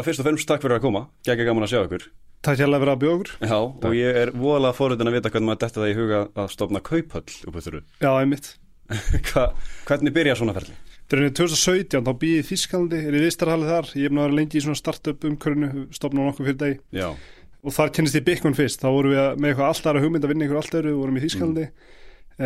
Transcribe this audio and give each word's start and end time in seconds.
Bara 0.00 0.08
fyrst 0.08 0.22
og 0.22 0.24
fremst 0.24 0.48
takk 0.48 0.62
fyrir 0.62 0.78
að 0.78 0.84
koma, 0.86 1.00
gegn 1.28 1.42
gaman 1.44 1.66
að 1.66 1.72
sjá 1.74 1.78
ykkur. 1.82 2.04
Takk 2.40 2.56
hérlega 2.56 2.80
fyrir 2.80 2.90
að 2.94 3.00
bjóður. 3.02 3.30
Já, 3.50 3.56
og 3.60 3.96
ég 3.98 4.16
er 4.16 4.30
voðalega 4.32 4.76
fórhundin 4.78 5.10
að 5.10 5.16
vita 5.18 5.32
hvernig 5.34 5.48
maður 5.50 5.58
detta 5.60 5.82
það 5.82 5.90
í 5.90 5.96
huga 5.98 6.20
að 6.40 6.46
stofna 6.54 6.80
kauphöll 6.86 7.34
upp 7.50 7.58
á 7.60 7.60
þurru. 7.66 7.80
Já, 8.00 8.08
einmitt. 8.14 8.48
Hva, 9.28 9.44
hvernig 9.90 10.14
byrja 10.16 10.38
svona 10.40 10.54
ferli? 10.56 10.72
Er 11.12 11.22
2017, 11.36 12.06
þá 12.06 12.10
býði 12.22 12.46
Þískalandi, 12.48 13.02
er 13.10 13.18
í 13.18 13.22
Vistarhalli 13.26 13.68
þar, 13.68 13.92
ég 14.00 14.08
er 14.08 14.14
búin 14.14 14.22
að 14.22 14.26
vera 14.30 14.38
lengi 14.38 14.56
í 14.56 14.64
svona 14.64 14.80
startup 14.80 15.28
umkörinu, 15.28 15.84
stopna 15.92 16.24
nokkuð 16.30 16.48
fyrir 16.48 16.58
degi 16.62 17.02
Já. 17.02 17.08
og 17.60 17.76
þar 17.76 17.92
kynist 17.98 18.16
ég 18.16 18.24
Bitcoin 18.30 18.56
fyrst, 18.56 18.80
þá 18.80 18.88
vorum 18.88 19.12
við 19.12 19.20
með 19.36 19.52
eitthvað 19.52 19.68
alltaf 19.68 19.90
aðra 19.90 20.04
hugmynd 20.06 20.24
að 20.24 20.32
vinna 20.32 20.46
ykkur 20.46 20.60
allt 20.62 20.76
öru, 20.80 20.94
vorum 21.02 21.18
í 21.18 21.24
Þískalandi 21.26 21.66
mm. 21.66 21.90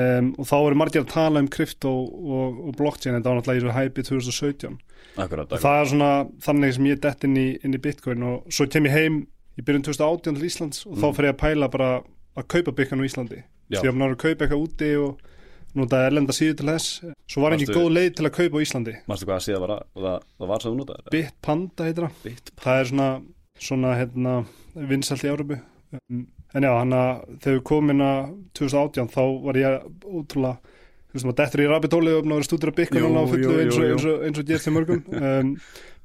um, 0.00 0.32
og 0.40 0.48
þá 0.48 0.56
voru 0.56 0.80
margir 0.80 1.04
að 1.04 1.12
tala 1.12 1.44
um 1.44 1.50
krypto 1.58 1.92
og, 1.92 2.62
og 2.64 2.78
blockchain 2.80 3.18
en 3.18 3.20
það 3.20 3.30
var 3.30 3.42
náttúrulega 3.42 3.60
í 3.60 3.66
svo 3.66 3.76
hæpi 3.76 4.06
2017 4.08 4.80
Akkurat, 5.14 5.46
akkurat. 5.46 5.62
Það 5.62 5.80
er 5.80 5.90
svona 5.92 6.10
þannig 6.42 6.74
sem 6.74 6.88
ég 6.88 6.96
er 6.96 7.02
dett 7.04 7.26
inn 7.28 7.36
í, 7.38 7.46
inn 7.62 7.76
í 7.76 7.80
Bitcoin 7.82 8.26
og 8.26 8.48
svo 8.54 8.66
kem 8.70 8.88
ég 8.88 8.96
heim 8.96 9.20
í 9.54 9.62
byrjun 9.62 9.86
2018 9.86 10.38
til 10.38 10.48
Íslands 10.48 10.82
og 10.88 10.96
mm. 10.96 11.02
þá 11.02 11.06
fer 11.16 11.28
ég 11.28 11.34
að 11.34 11.40
pæla 11.44 11.70
bara 11.70 11.90
að 12.34 12.48
kaupa 12.50 12.74
Bitcoin 12.74 13.04
á 13.04 13.08
Íslandi 13.08 13.40
Já. 13.70 13.78
því 13.80 13.90
að 13.90 13.96
maður 14.00 14.14
er 14.14 14.16
að 14.16 14.24
kaupa 14.24 14.46
eitthvað 14.46 14.64
úti 14.64 14.90
og 15.00 15.30
notaði 15.74 16.08
erlenda 16.10 16.34
síðu 16.34 16.56
til 16.58 16.68
þess 16.70 16.98
svo 17.30 17.44
var 17.44 17.56
ekki 17.56 17.70
góð 17.70 17.88
leið 17.94 18.10
til 18.18 18.26
að 18.28 18.34
kaupa 18.38 18.60
á 18.60 18.64
Íslandi 18.66 18.96
Manstu 19.10 19.28
hvað 19.28 19.38
að 19.38 19.46
síða 19.46 19.62
var 19.62 19.74
að, 19.76 19.86
það, 20.04 20.26
það 20.38 20.50
var 20.52 20.64
svo 20.64 20.72
þú 20.72 20.80
notaði? 20.80 21.06
Bitpanda 21.14 21.88
heitir 21.88 22.08
það 22.64 22.80
er 22.80 22.90
svona, 22.90 23.08
svona 23.68 23.94
hérna, 23.98 24.36
vinsalt 24.92 25.26
í 25.26 25.32
um, 25.34 26.22
en 26.54 26.66
já, 26.66 26.72
hann 26.74 26.94
að 26.98 27.24
þegar 27.44 27.90
við 27.90 28.04
að 28.08 28.32
2018 28.60 29.12
þá 29.14 29.22
var 29.46 29.60
ég 29.62 29.88
ótrúlega 30.04 30.73
þú 31.14 31.20
veist 31.20 31.28
maður 31.28 31.40
dettur 31.40 31.62
í 31.62 31.66
rabitóli 31.70 32.14
og 32.18 32.28
náður 32.28 32.46
stúdur 32.48 32.72
að 32.72 32.78
bygga 32.80 33.02
núna 33.04 33.22
á 33.22 33.26
fullu 33.30 33.56
eins 33.62 33.76
og, 33.78 33.84
eins 33.86 34.06
og, 34.10 34.22
eins 34.26 34.40
og 34.40 34.48
gerst 34.48 34.66
í 34.66 34.72
mörgum 34.74 35.04
um, 35.14 35.52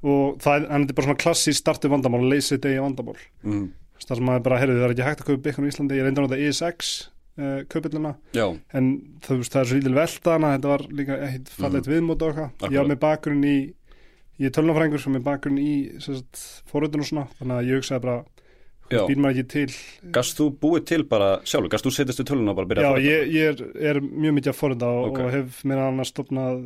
og 0.06 0.36
það 0.44 0.60
er, 0.60 0.68
er 0.78 0.92
bara 0.94 1.08
svona 1.08 1.22
klassísk 1.24 1.60
startu 1.60 1.90
vandamál, 1.92 2.22
leysið 2.30 2.62
degi 2.64 2.84
vandamál. 2.84 3.18
Mm. 3.44 3.64
það 4.06 4.20
sem 4.20 4.30
maður 4.30 4.46
bara, 4.46 4.60
heyrðu, 4.62 4.78
það 4.78 4.86
er 4.86 4.94
ekki 4.94 5.08
hægt 5.08 5.24
að 5.24 5.32
kaupa 5.32 5.46
byggan 5.48 5.66
í 5.66 5.72
Íslandi 5.74 5.98
ég 5.98 6.06
reyndi 6.06 6.22
að 6.22 6.28
nota 6.28 6.40
ESX 6.46 6.94
uh, 7.42 7.58
kaupillina. 7.74 8.14
Já, 8.38 8.46
en 8.78 8.88
það, 9.26 9.44
það 9.50 9.60
er 9.64 9.72
svo 9.72 9.80
lítil 9.82 9.98
velta 9.98 10.38
hana, 10.38 10.54
þetta 10.56 10.72
var 10.72 10.86
líka 11.02 11.20
eitt 11.28 11.52
fallegt 11.58 11.90
viðmót 11.90 12.24
og 12.24 12.32
eitthvað, 12.32 12.70
ég 12.70 12.80
var 12.80 12.92
með 12.94 13.02
bakgrunn 13.04 13.44
í 13.50 13.58
ég 14.40 14.48
er 14.48 14.56
tölunafræðingur 14.56 15.04
sem 15.04 15.18
er 15.20 15.26
bakgrunn 15.26 15.60
í 15.60 15.74
fóröldun 16.70 17.04
og 17.04 17.10
svona, 17.10 17.26
þannig 17.42 17.58
að 17.58 17.72
ég 17.74 17.82
hugsaði 17.82 18.06
bara. 18.06 18.39
Býr 18.90 19.20
maður 19.22 19.40
ekki 19.40 19.48
til 19.54 20.12
Gast 20.16 20.38
þú 20.40 20.48
búið 20.62 20.86
til 20.92 21.04
bara 21.10 21.30
sjálfur? 21.48 21.70
Gast 21.74 21.86
þú 21.88 21.92
setjast 21.96 22.22
við 22.24 22.30
tölun 22.32 22.50
og 22.52 22.58
bara 22.60 22.70
byrja 22.72 22.86
já, 22.86 22.90
að 22.90 22.96
fara? 22.96 23.06
ég, 23.06 23.34
ég 23.36 23.52
er, 23.54 23.64
er 23.92 24.02
mjög 24.02 24.38
mikið 24.40 24.52
að 24.54 24.60
fórölda 24.60 24.90
og, 24.96 25.10
Ok. 25.12 25.20
og 25.26 25.32
hef 25.36 25.60
meðan 25.70 25.92
annars 25.94 26.14
stopnað 26.14 26.64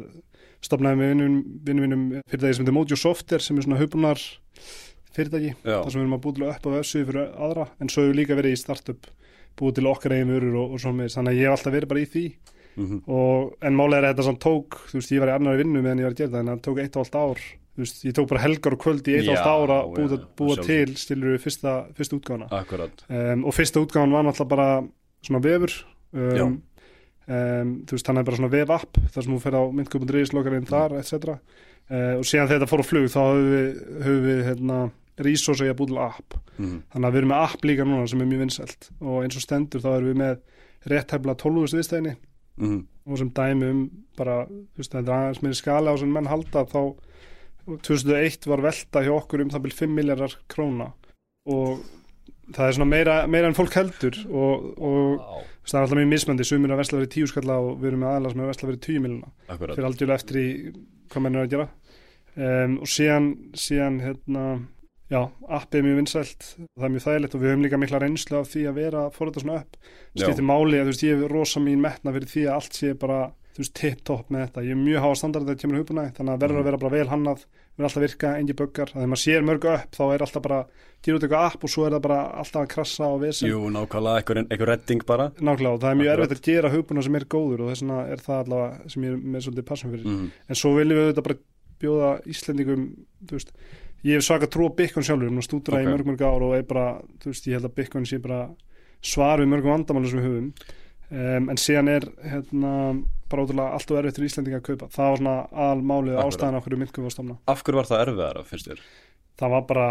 stopnaði 0.63 0.99
með 1.01 1.11
vinnum, 1.13 1.35
vinnum 1.67 2.05
fyrirtæki 2.31 2.55
sem 2.55 2.63
heitir 2.63 2.77
Mojo 2.77 2.95
Software 2.99 3.43
sem 3.43 3.57
er 3.59 3.65
svona 3.67 3.81
hupunar 3.81 4.21
fyrirtæki 5.13 5.51
Já, 5.63 5.77
þar 5.83 5.91
sem 5.91 5.99
við 5.99 6.05
erum 6.05 6.15
að 6.17 6.23
búið 6.23 6.37
til 6.39 6.45
að 6.47 6.53
upp 6.55 6.65
á 6.65 6.69
vefsíðu 6.77 7.09
fyrir 7.09 7.27
aðra 7.47 7.65
en 7.83 7.91
svo 7.91 8.05
hefur 8.07 8.17
líka 8.21 8.37
verið 8.39 8.55
í 8.55 8.61
startup 8.63 9.09
búið 9.59 9.75
til 9.77 9.89
okkar 9.91 10.15
eigin 10.15 10.31
vörur 10.33 10.55
og, 10.63 10.71
og 10.73 10.81
svo 10.81 10.93
með 10.95 11.11
þannig 11.17 11.33
að 11.35 11.41
ég 11.41 11.49
hef 11.49 11.57
alltaf 11.57 11.75
verið 11.75 11.91
bara 11.91 12.03
í 12.05 12.09
því 12.13 12.25
mm 12.79 13.03
og, 13.05 13.51
en 13.61 13.75
málega 13.77 13.99
er 13.99 14.07
þetta 14.15 14.23
samt 14.25 14.39
tók 14.41 14.79
þú 14.89 14.97
veist, 14.97 15.11
ég 15.13 15.21
var 15.21 15.29
í 15.29 15.35
annari 15.35 15.59
vinnu 15.61 15.83
meðan 15.83 15.99
ég 16.01 16.07
var 16.07 16.15
að 16.15 16.21
gera 16.23 16.31
það 16.33 16.39
en 16.41 16.49
það 16.53 16.63
tók 16.65 16.79
eitt 16.81 16.95
og 16.97 17.03
allt 17.03 17.19
ár 17.21 17.43
veist, 17.81 18.03
ég 18.05 18.13
tók 18.13 18.27
bara 18.29 18.41
helgar 18.43 18.75
og 18.75 18.81
kvöld 18.83 19.07
í 19.09 19.15
eitt 19.17 19.27
og 19.27 19.33
Já, 19.33 19.39
allt 19.41 19.49
ár 19.49 19.73
að 19.73 19.95
búa, 19.97 20.19
búa 20.37 20.55
til 20.61 20.93
stilur 20.99 21.37
fyrsta, 21.41 21.73
fyrsta 21.97 22.15
akkurat. 22.53 23.03
um, 23.09 23.45
og 23.49 23.53
fyrsta 23.57 23.81
útgáfan 23.81 24.13
var 24.13 24.23
náttúrulega 24.27 24.49
bara 24.53 24.67
svona 25.25 25.41
vefur 25.41 25.73
um, 26.13 26.61
um, 27.27 27.73
þú 27.87 27.95
veist, 27.97 28.05
þannig 28.07 28.21
er 28.23 28.27
bara 28.29 28.39
svona 28.41 28.53
vef 28.53 28.73
app 28.77 28.99
þar 29.13 29.23
sem 29.25 29.33
þú 29.35 29.39
fer 29.45 29.57
á 29.57 29.63
myndkupundriðis 29.79 30.33
lokarinn 30.35 30.67
þar, 30.69 30.97
etc 30.99 31.33
uh, 31.33 32.19
og 32.19 32.25
síðan 32.27 32.49
þegar 32.51 32.59
þetta 32.59 32.71
fór 32.73 32.83
á 32.83 32.89
flug 32.91 33.07
þá 33.13 33.21
höfum 33.23 33.49
við, 33.53 33.81
höfum 34.05 34.27
við 34.27 34.43
hérna, 34.49 34.79
resource 35.23 35.63
að 35.63 35.71
búið 35.81 35.93
til 35.95 36.03
app 36.09 36.39
Mm. 36.53 36.83
þannig 36.93 37.07
að 37.07 37.13
við 37.15 37.17
erum 37.17 37.31
með 37.31 37.39
app 37.47 37.63
líka 37.65 37.85
núna 37.89 38.03
sem 38.11 38.19
er 38.21 38.27
mjög 38.29 38.41
vinsælt 38.43 38.85
og 39.01 39.15
eins 39.23 39.37
og 39.39 39.41
stendur 39.41 39.81
þá 39.81 39.87
erum 39.95 40.09
við 40.11 40.17
með 40.19 40.91
rétt 40.91 41.13
hefla 41.15 41.33
12. 41.41 41.63
viðstæðinni 41.73 42.11
Mm. 42.61 42.75
og 43.09 43.17
sem 43.17 43.31
dæmi 43.33 43.69
um 43.73 43.79
bara, 44.15 44.35
þú 44.45 44.77
veist, 44.77 44.91
þetta 44.93 45.09
er 45.09 45.15
aðeins 45.23 45.41
meiri 45.41 45.57
skala 45.57 45.89
á 45.89 45.97
sem 45.97 46.11
menn 46.13 46.29
halda 46.29 46.61
þá 46.69 46.77
2001 47.65 48.47
var 48.51 48.63
velta 48.63 49.03
hjá 49.05 49.13
okkur 49.15 49.43
um 49.43 49.51
það 49.53 49.65
byrj 49.67 49.77
5 49.83 49.93
miljardar 49.97 50.37
króna. 50.51 50.89
Og 51.49 51.83
það 52.51 52.67
er 52.67 52.77
svona 52.77 52.89
meira, 52.89 53.15
meira 53.31 53.49
en 53.49 53.57
fólk 53.57 53.75
heldur 53.77 54.17
og, 54.27 54.67
og 54.77 55.05
veist, 55.63 55.71
það 55.71 55.77
er 55.79 55.85
alltaf 55.85 55.99
mjög 55.99 56.11
mismöndi 56.11 56.47
sumir 56.47 56.71
er 56.71 56.75
að 56.75 56.83
vesla 56.83 56.99
verið 56.99 57.13
10 57.15 57.31
skalla 57.31 57.59
og 57.63 57.71
við 57.79 57.91
erum 57.91 58.03
með 58.03 58.27
sem 58.27 58.41
er 58.41 58.45
að 58.45 58.51
vesla 58.51 58.69
verið 58.69 58.83
10 58.87 59.03
miljona 59.05 59.31
akkurat. 59.47 59.77
fyrir 59.77 59.89
aldrei 59.89 60.13
eftir 60.17 60.39
í 60.41 60.47
hvað 61.13 61.25
menn 61.25 61.39
er 61.39 61.45
að 61.47 61.53
gera. 61.53 61.67
Um, 62.33 62.77
og 62.81 62.89
síðan, 62.89 63.27
síðan 63.59 63.99
hérna, 64.01 64.43
já, 65.13 65.19
appið 65.53 65.79
er 65.79 65.85
mjög 65.87 65.99
vinsælt. 66.01 66.49
Það 66.65 66.87
er 66.87 66.93
mjög 66.95 67.05
þægilegt 67.05 67.37
og 67.37 67.43
við 67.43 67.53
höfum 67.53 67.65
líka 67.67 67.79
mikla 67.83 68.01
reynslu 68.01 68.39
af 68.39 68.49
því 68.49 68.65
að 68.69 68.79
vera 68.81 69.05
fór 69.13 69.29
þetta 69.29 69.43
svona 69.45 69.59
upp 69.61 69.77
skiptir 70.17 70.47
máli 70.47 70.79
að 70.79 70.89
þú 70.89 70.93
veist, 70.93 71.05
ég 71.05 71.15
hef 71.15 71.31
rosa 71.31 71.63
mín 71.63 71.83
metna 71.83 72.13
fyrir 72.15 72.31
því 72.33 72.45
að 72.47 72.57
allt 72.57 72.79
sé 72.79 72.93
bara, 72.97 73.19
þú 73.53 73.61
veist, 73.61 73.73
tip-top 73.77 74.29
með 74.33 74.47
þetta 74.47 74.63
ég 74.65 74.71
er 74.73 74.79
mjög 74.81 75.01
háa 75.03 75.15
standard 75.15 75.45
þegar 75.45 75.55
það 75.55 75.61
kemur 75.63 75.77
hugbúna 75.83 76.05
þannig 76.17 76.33
að 76.33 76.39
verður 76.43 76.53
Mhm. 76.57 76.61
að 76.63 76.67
vera 76.69 76.77
bara 76.77 76.95
vel 76.97 77.07
hannað 77.13 77.43
verður 77.73 77.85
alltaf 77.87 77.97
að 77.97 78.05
virka, 78.07 78.29
engi 78.39 78.53
böggar, 78.53 78.89
þegar 78.93 79.07
maður 79.09 79.23
sér 79.23 79.43
mörg 79.45 79.63
upp 79.73 79.91
þá 79.93 80.03
er 80.13 80.19
alltaf 80.25 80.41
bara, 80.43 80.65
gera 81.03 81.17
út 81.17 81.23
eitthvað 81.23 81.45
app 81.53 81.63
og 81.63 81.69
svo 81.69 81.85
er 81.85 81.91
það 81.93 82.01
bara 82.01 82.19
alltaf 82.41 82.61
að 82.63 82.67
krassa 82.73 83.03
og 83.09 83.21
vesen 83.21 83.49
Jú, 83.49 83.59
nákvæmlega, 83.73 84.17
einhver, 84.21 84.37
einhver 84.49 84.67
redding 84.73 85.05
bara. 85.05 85.29
nákvæmlega 85.37 85.73
og 85.73 85.79
það 85.81 85.91
er 85.91 85.99
mjög 86.01 86.13
erfitt 86.17 86.37
að 86.37 86.41
gera 86.49 86.69
hugbúna 86.73 87.03
sem 87.03 87.15
er 87.15 87.25
góður 87.25 87.59
og 87.61 87.69
þess 87.73 87.81
vegna 87.83 87.99
er 88.09 88.17
það 88.17 88.43
allavega 88.45 88.89
sem 88.89 89.03
ég 89.03 89.13
er 89.13 89.17
með 89.17 89.41
svolítið 89.47 89.65
passum 89.65 89.91
fyrir 89.91 90.05
Mm. 90.05 90.31
en 90.49 90.55
svo 90.55 90.69
viljum 90.77 90.97
við 90.97 91.13
þetta 91.13 91.23
bara 91.23 91.39
bjóða 91.81 92.09
Íslendingum 92.25 92.83
þú 93.25 93.31
veist, 93.37 93.51
ég 94.03 94.13
hef 94.17 94.23
svaka 94.23 94.47
trú 94.47 94.65
á 94.69 94.75
Bitcoin 94.75 95.03
sjálfur, 95.05 95.29
ég 95.29 95.43
stúdra 95.45 95.77
Ok. 95.77 95.85
í 95.85 95.91
mörg 95.93 96.05
mörg 96.05 96.21
ár 96.21 96.41
og 96.41 96.53
er 96.55 96.63
bara, 96.63 97.01
þú 97.21 97.25
veist, 97.33 97.45
ég 97.47 97.53
held 97.53 97.65
að 97.65 97.75
Bitcoin 97.75 98.05
sé 98.05 98.17
bara 98.21 98.49
svar 99.01 99.39
við 99.39 99.49
mörgum 99.49 99.73
vandamálu 99.77 100.09
sem 100.09 100.19
við 100.19 100.29
höfum 100.29 100.53
um, 101.11 101.49
en 101.49 101.57
síðan 101.57 101.89
er 101.89 102.01
hérna, 102.23 103.03
bara 103.33 103.45
ótrúlega 103.47 103.77
allt 103.77 103.91
og 103.93 103.99
erfitt 104.01 104.19
fyrir 104.19 104.29
Íslendinga 104.31 104.59
að 104.61 104.67
kaupa 104.69 104.89
það 104.93 105.09
var 105.13 105.21
svona 105.23 105.35
Akkurat. 106.13 106.29
ástæðan 106.29 106.59
okkur 106.61 106.77
myndkum 106.83 107.07
var 107.07 107.15
stofna 107.17 107.37
Af 107.53 107.63
hverju 107.65 107.79
var 107.81 107.89
það 107.89 108.03
erfiðara, 108.05 108.45
finnst 108.49 108.69
þér? 108.71 108.85
það 109.41 109.49
var 109.55 109.63
bara, 109.65 109.85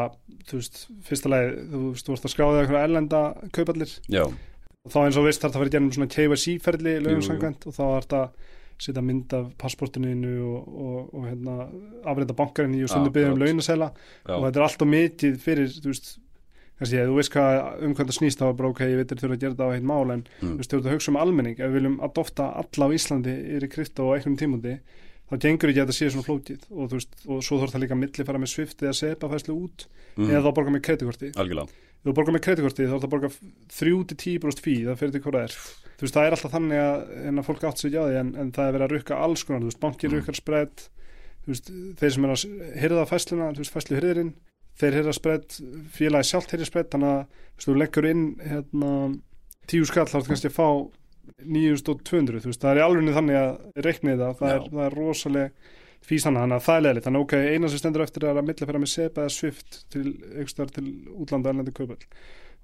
þú 0.47 0.59
veist, 0.61 0.81
fyrsta 1.09 1.31
leið 1.33 1.49
þú 1.73 1.83
veist, 1.91 2.07
þú 2.07 2.13
vorst 2.15 2.27
að 2.29 2.33
skráða 2.37 2.61
eitthvað 2.63 2.85
erlenda 2.87 3.23
kaupallir 3.57 3.95
Já, 4.15 4.23
og 4.83 4.93
þá 4.95 4.99
eins 5.03 5.19
og 5.19 5.27
veist 5.27 5.43
þarf 5.43 5.53
það 5.57 5.59
að 5.59 5.65
vera 5.65 5.75
gennum 5.77 5.95
svona 5.97 6.13
KYC-ferli 6.15 6.93
Jú, 6.95 7.01
lögum 7.07 7.23
jú. 7.23 7.27
sangvænt 7.27 7.67
og 7.67 7.75
þá 7.75 7.83
er 7.89 8.07
þetta 8.07 8.23
setja 8.83 9.03
mynd 9.07 9.35
af 9.39 9.51
passportinu 9.63 10.13
og, 10.43 10.71
og, 10.87 11.11
og 11.15 11.27
hérna, 11.29 11.57
afreita 12.11 12.35
bankarinn 12.39 12.79
í 12.79 12.85
og 12.87 12.91
stundu 12.91 13.13
byggja 13.15 13.31
um 13.31 13.37
Akkurat. 13.37 13.51
launasæla 13.51 13.89
já, 13.93 14.33
og 14.39 14.47
þetta 14.47 14.59
er 14.63 14.65
allt 14.69 14.83
og 14.87 14.91
mikið 14.95 15.37
fyrir 15.43 15.75
þú 15.77 15.91
veist, 15.93 16.09
kannski, 16.83 16.99
ef 17.01 17.09
þú 17.09 17.17
veist 17.21 17.33
hvað 17.37 17.85
um 17.87 17.95
hvað 17.97 18.11
það 18.11 18.17
snýst 18.19 18.43
þá 18.43 18.45
er 18.51 18.57
bara 18.59 18.71
ok, 18.75 18.83
ég 18.91 18.99
veit 19.01 19.13
þér 19.13 19.23
þurfa 19.23 19.37
að 19.39 19.43
gera 19.47 19.55
þetta 19.55 19.69
á 19.71 19.75
heitt 19.77 19.87
mál 19.93 20.11
en 20.17 20.25
Mm. 20.43 20.51
þú 20.53 20.59
veist, 20.61 20.73
þú 20.73 20.79
ert 20.83 20.89
að 20.91 20.97
hugsa 20.97 21.13
um 21.15 21.21
almenning 21.23 21.57
ef 21.63 21.71
við 21.71 21.77
viljum 21.79 21.97
adopta 22.03 22.49
alla 22.63 22.89
á 22.91 22.95
Íslandi 22.99 23.35
yfir 23.57 23.69
krypto 23.77 24.09
á 24.11 24.13
einhvern 24.19 24.37
tímundi 24.43 24.75
þá 25.33 25.39
gengur 25.41 25.71
ekki 25.73 25.81
að 25.81 25.87
þetta 25.89 25.97
sé 25.97 26.11
svona 26.13 26.27
flókið 26.29 26.67
og, 26.69 26.91
þú 26.91 26.99
veist, 26.99 27.15
og 27.29 27.39
svo 27.47 27.61
þarf 27.63 27.73
það 27.73 27.83
líka 27.87 27.95
að 27.97 28.03
milli 28.03 28.27
fara 28.29 28.43
með 28.43 28.53
svift 28.53 28.83
eða 28.85 28.93
sepa 28.99 29.31
fæslu 29.33 29.55
út 29.57 29.87
mm. 30.19 30.29
eða 30.29 30.43
þá 30.45 30.51
borga 30.59 30.75
með 30.77 30.85
ef 32.03 32.09
þú 32.11 32.13
borgar 32.19 32.35
með 32.35 32.43
kreditkorti 32.43 32.83
þá 32.83 32.93
er 32.93 32.99
það 32.99 33.07
að 33.07 33.13
borga 33.15 33.29
3-10% 33.79 34.63
fí 34.65 34.75
það 34.87 34.97
fyrir 34.99 35.13
til 35.15 35.23
það 35.23 35.45
er 35.47 35.55
þú 35.55 36.03
veist 36.07 36.17
það 36.17 36.27
er 36.27 36.35
alltaf 36.37 36.53
þannig 36.57 36.81
að, 36.83 37.05
en 37.31 37.39
að 37.39 37.47
fólk 37.47 37.67
átt 37.69 37.79
ekki 37.89 38.01
á 38.03 38.05
því 38.09 38.17
en, 38.23 38.33
en 38.43 38.51
það 38.57 38.67
er 38.69 38.75
verið 38.77 38.87
að 38.89 38.95
rukka 38.97 39.21
alls 39.23 39.45
konar 39.47 39.63
þú 39.63 39.69
veist 39.71 39.83
bankir 39.85 40.11
Mm. 40.11 40.17
rukkar 40.19 40.39
spread 40.41 40.83
þú 41.47 41.53
veist 41.53 41.71
þeir 42.03 42.13
sem 42.17 42.27
er 42.27 42.33
að 42.35 42.43
hyrða 42.83 43.05
fæsluna 43.13 43.51
þú 43.55 43.63
veist 43.63 43.77
fæslu 43.77 43.99
hyrðirinn 44.01 44.33
þeir 44.83 44.99
hyrða 45.01 45.15
spread 45.17 45.59
félagi 45.97 46.31
sjálft 46.31 46.55
hyrði 46.55 46.69
spread 46.69 46.91
þannig 46.95 47.13
að 47.13 47.23
veist 47.57 47.69
þú 47.69 47.77
leggur 47.79 48.09
inn 48.11 48.25
hérna 48.43 48.91
tíu 49.71 49.87
skall 49.89 50.09
þá 50.11 50.19
ertu 50.21 50.33
kannski 50.33 50.51
að 50.51 50.59
fá 50.59 50.69
9200 51.43 52.43
þú 52.43 52.51
veist 52.51 52.65
það 52.65 52.73
er 52.73 52.83
í 52.83 52.85
alveg 52.87 53.17
þannig 53.17 53.41
að 53.41 53.87
reikni 53.87 54.19
það 54.19 54.37
það 54.43 54.55
er, 54.57 54.69
það 54.75 54.85
er 54.89 54.99
rosaleg 54.99 55.73
fís 56.03 56.27
þannig 56.27 56.57
að 56.57 56.65
það 56.67 56.77
er 56.77 56.85
leðilegt 56.87 57.09
þannig 57.09 57.27
ok, 57.27 57.35
eina 57.55 57.69
sem 57.71 57.81
stendur 57.81 58.03
eftir 58.03 58.25
er 58.27 58.39
að 58.39 58.47
milli 58.49 58.67
fyrir 58.67 58.83
með 58.83 58.93
SEPA 58.93 59.23
eða 59.23 59.35
SWIFT 59.37 59.77
til, 59.95 60.07
til 60.75 60.87
útlanda 61.15 61.53
erlendi 61.53 61.75
kaupall 61.77 62.01